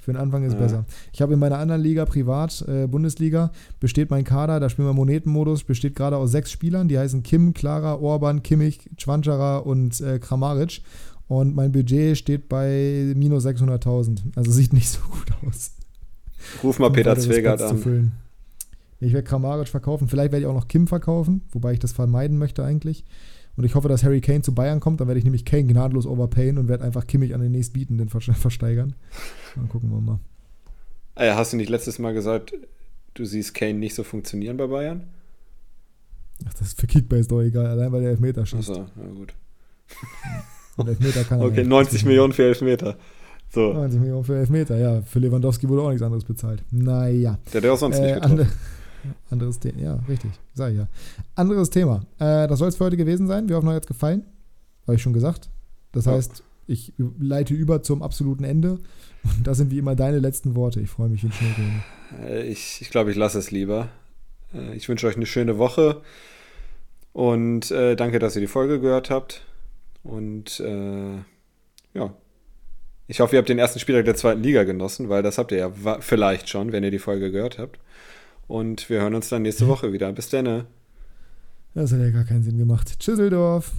Für 0.00 0.12
den 0.12 0.20
Anfang 0.20 0.44
ist 0.44 0.54
Ja. 0.54 0.58
besser. 0.58 0.84
Ich 1.12 1.22
habe 1.22 1.32
in 1.34 1.38
meiner 1.38 1.58
anderen 1.58 1.80
Liga, 1.80 2.04
Privat, 2.04 2.62
äh, 2.68 2.86
Bundesliga, 2.88 3.52
besteht 3.80 4.10
mein 4.10 4.24
Kader, 4.24 4.58
da 4.60 4.68
spielen 4.68 4.88
wir 4.88 4.92
Monetenmodus, 4.92 5.62
besteht 5.64 5.94
gerade 5.94 6.16
aus 6.16 6.32
sechs 6.32 6.50
Spielern, 6.50 6.88
die 6.88 6.98
heißen 6.98 7.22
Kim, 7.22 7.54
Clara, 7.54 7.94
Orban, 7.94 8.42
Kimmich, 8.42 8.90
Schwanschara 8.98 9.58
und 9.58 10.00
äh, 10.00 10.18
Kramaric. 10.18 10.82
Und 11.28 11.54
mein 11.56 11.72
Budget 11.72 12.18
steht 12.18 12.48
bei 12.50 13.14
minus 13.16 13.46
600.000. 13.46 14.18
Also 14.36 14.50
sieht 14.50 14.72
nicht 14.74 14.90
so 14.90 15.00
gut 15.08 15.28
aus. 15.46 15.70
Ruf 16.62 16.78
mal 16.78 16.88
um 16.88 16.92
Peter 16.92 17.16
Zwegert 17.16 17.62
an. 17.62 17.78
füllen. 17.78 18.12
Ich 19.00 19.12
werde 19.14 19.26
Kramaric 19.26 19.68
verkaufen. 19.68 20.08
Vielleicht 20.08 20.32
werde 20.32 20.42
ich 20.44 20.46
auch 20.46 20.54
noch 20.54 20.68
Kim 20.68 20.86
verkaufen, 20.86 21.42
wobei 21.52 21.72
ich 21.72 21.78
das 21.78 21.92
vermeiden 21.92 22.36
möchte 22.36 22.62
eigentlich. 22.64 23.04
Und 23.56 23.64
ich 23.64 23.74
hoffe, 23.74 23.88
dass 23.88 24.02
Harry 24.04 24.20
Kane 24.20 24.42
zu 24.42 24.54
Bayern 24.54 24.80
kommt. 24.80 25.00
Dann 25.00 25.08
werde 25.08 25.18
ich 25.18 25.24
nämlich 25.24 25.44
Kane 25.44 25.64
gnadlos 25.64 26.06
overpayen 26.06 26.58
und 26.58 26.68
werde 26.68 26.84
einfach 26.84 27.06
Kimmich 27.06 27.34
an 27.34 27.40
den 27.40 27.52
nächstbietenden 27.52 28.08
ver- 28.08 28.20
versteigern. 28.34 28.94
Dann 29.54 29.68
gucken 29.68 29.90
wir 29.90 30.00
mal. 30.00 30.18
Äh, 31.16 31.32
hast 31.34 31.52
du 31.52 31.56
nicht 31.56 31.68
letztes 31.70 31.98
Mal 32.00 32.12
gesagt, 32.14 32.52
du 33.14 33.24
siehst 33.24 33.54
Kane 33.54 33.74
nicht 33.74 33.94
so 33.94 34.02
funktionieren 34.02 34.56
bei 34.56 34.66
Bayern? 34.66 35.04
Ach, 36.48 36.54
das 36.54 36.68
ist 36.68 36.80
für 36.80 36.88
Kickbase 36.88 37.28
doch 37.28 37.40
egal, 37.42 37.66
allein 37.66 37.92
weil 37.92 38.00
der 38.02 38.10
Elfmeter 38.10 38.44
schießt. 38.44 38.70
Achso, 38.70 38.86
ja 38.96 39.06
gut. 39.14 39.32
Und 40.76 40.88
Elfmeter 40.88 41.22
kann 41.22 41.38
er 41.40 41.46
Okay, 41.46 41.58
nicht. 41.60 41.68
90 41.68 42.04
Millionen 42.06 42.32
für 42.32 42.42
Elfmeter. 42.44 42.96
So, 43.50 43.72
90 43.72 44.00
Millionen 44.00 44.24
für 44.24 44.36
Elfmeter, 44.36 44.76
ja. 44.76 45.02
Für 45.02 45.20
Lewandowski 45.20 45.68
wurde 45.68 45.82
auch 45.82 45.90
nichts 45.90 46.02
anderes 46.02 46.24
bezahlt. 46.24 46.64
Naja. 46.72 47.38
der 47.52 47.60
hat 47.60 47.64
ja 47.64 47.72
auch 47.72 47.78
sonst 47.78 48.00
nicht 48.00 48.10
Äh, 48.10 48.14
getroffen. 48.14 48.48
Ande, 49.04 49.14
anderes 49.30 49.58
Thema, 49.60 49.80
ja, 49.80 49.94
richtig, 50.08 50.30
sag 50.54 50.72
ich 50.72 50.78
ja. 50.78 50.88
Anderes 51.34 51.70
Thema. 51.70 52.02
Äh, 52.18 52.48
das 52.48 52.58
soll 52.58 52.68
es 52.68 52.76
für 52.76 52.84
heute 52.84 52.96
gewesen 52.96 53.26
sein. 53.26 53.48
Wir 53.48 53.56
hoffen, 53.56 53.68
euch 53.68 53.76
hat 53.76 53.86
gefallen. 53.86 54.24
Habe 54.86 54.96
ich 54.96 55.02
schon 55.02 55.12
gesagt. 55.12 55.48
Das 55.92 56.04
Ja. 56.06 56.12
heißt, 56.12 56.42
ich 56.66 56.92
leite 57.20 57.54
über 57.54 57.82
zum 57.82 58.02
absoluten 58.02 58.44
Ende. 58.44 58.78
Und 59.24 59.46
das 59.46 59.56
sind 59.58 59.70
wie 59.70 59.78
immer 59.78 59.94
deine 59.96 60.18
letzten 60.18 60.54
Worte. 60.54 60.80
Ich 60.80 60.90
freue 60.90 61.08
mich 61.08 61.22
ein 61.22 61.32
Schnurrkönig. 61.32 61.72
Äh, 62.26 62.42
Ich, 62.48 62.78
ich 62.80 62.90
glaube, 62.90 63.10
ich 63.10 63.16
lasse 63.16 63.38
es 63.38 63.50
lieber. 63.50 63.88
Äh, 64.54 64.74
Ich 64.76 64.88
wünsche 64.88 65.06
euch 65.06 65.16
eine 65.16 65.26
schöne 65.26 65.56
Woche 65.58 66.02
und 67.12 67.70
äh, 67.70 67.96
danke, 67.96 68.18
dass 68.18 68.34
ihr 68.36 68.40
die 68.40 68.46
Folge 68.48 68.80
gehört 68.80 69.10
habt. 69.10 69.42
Und 70.02 70.60
äh, 70.60 71.14
ja, 71.94 72.12
ich 73.06 73.20
hoffe, 73.20 73.36
ihr 73.36 73.38
habt 73.38 73.48
den 73.48 73.58
ersten 73.58 73.78
Spieltag 73.78 74.04
der 74.04 74.16
zweiten 74.16 74.42
Liga 74.42 74.64
genossen, 74.64 75.08
weil 75.08 75.22
das 75.22 75.38
habt 75.38 75.52
ihr 75.52 75.58
ja 75.58 75.70
vielleicht 76.00 76.48
schon, 76.48 76.72
wenn 76.72 76.84
ihr 76.84 76.90
die 76.90 76.98
Folge 76.98 77.30
gehört 77.30 77.58
habt. 77.58 77.78
Und 78.46 78.90
wir 78.90 79.00
hören 79.00 79.14
uns 79.14 79.28
dann 79.28 79.42
nächste 79.42 79.68
Woche 79.68 79.92
wieder. 79.92 80.12
Bis 80.12 80.28
dann. 80.28 80.66
Das 81.74 81.92
hat 81.92 82.00
ja 82.00 82.10
gar 82.10 82.24
keinen 82.24 82.42
Sinn 82.42 82.58
gemacht. 82.58 82.98
Tschüsseldorf. 83.00 83.72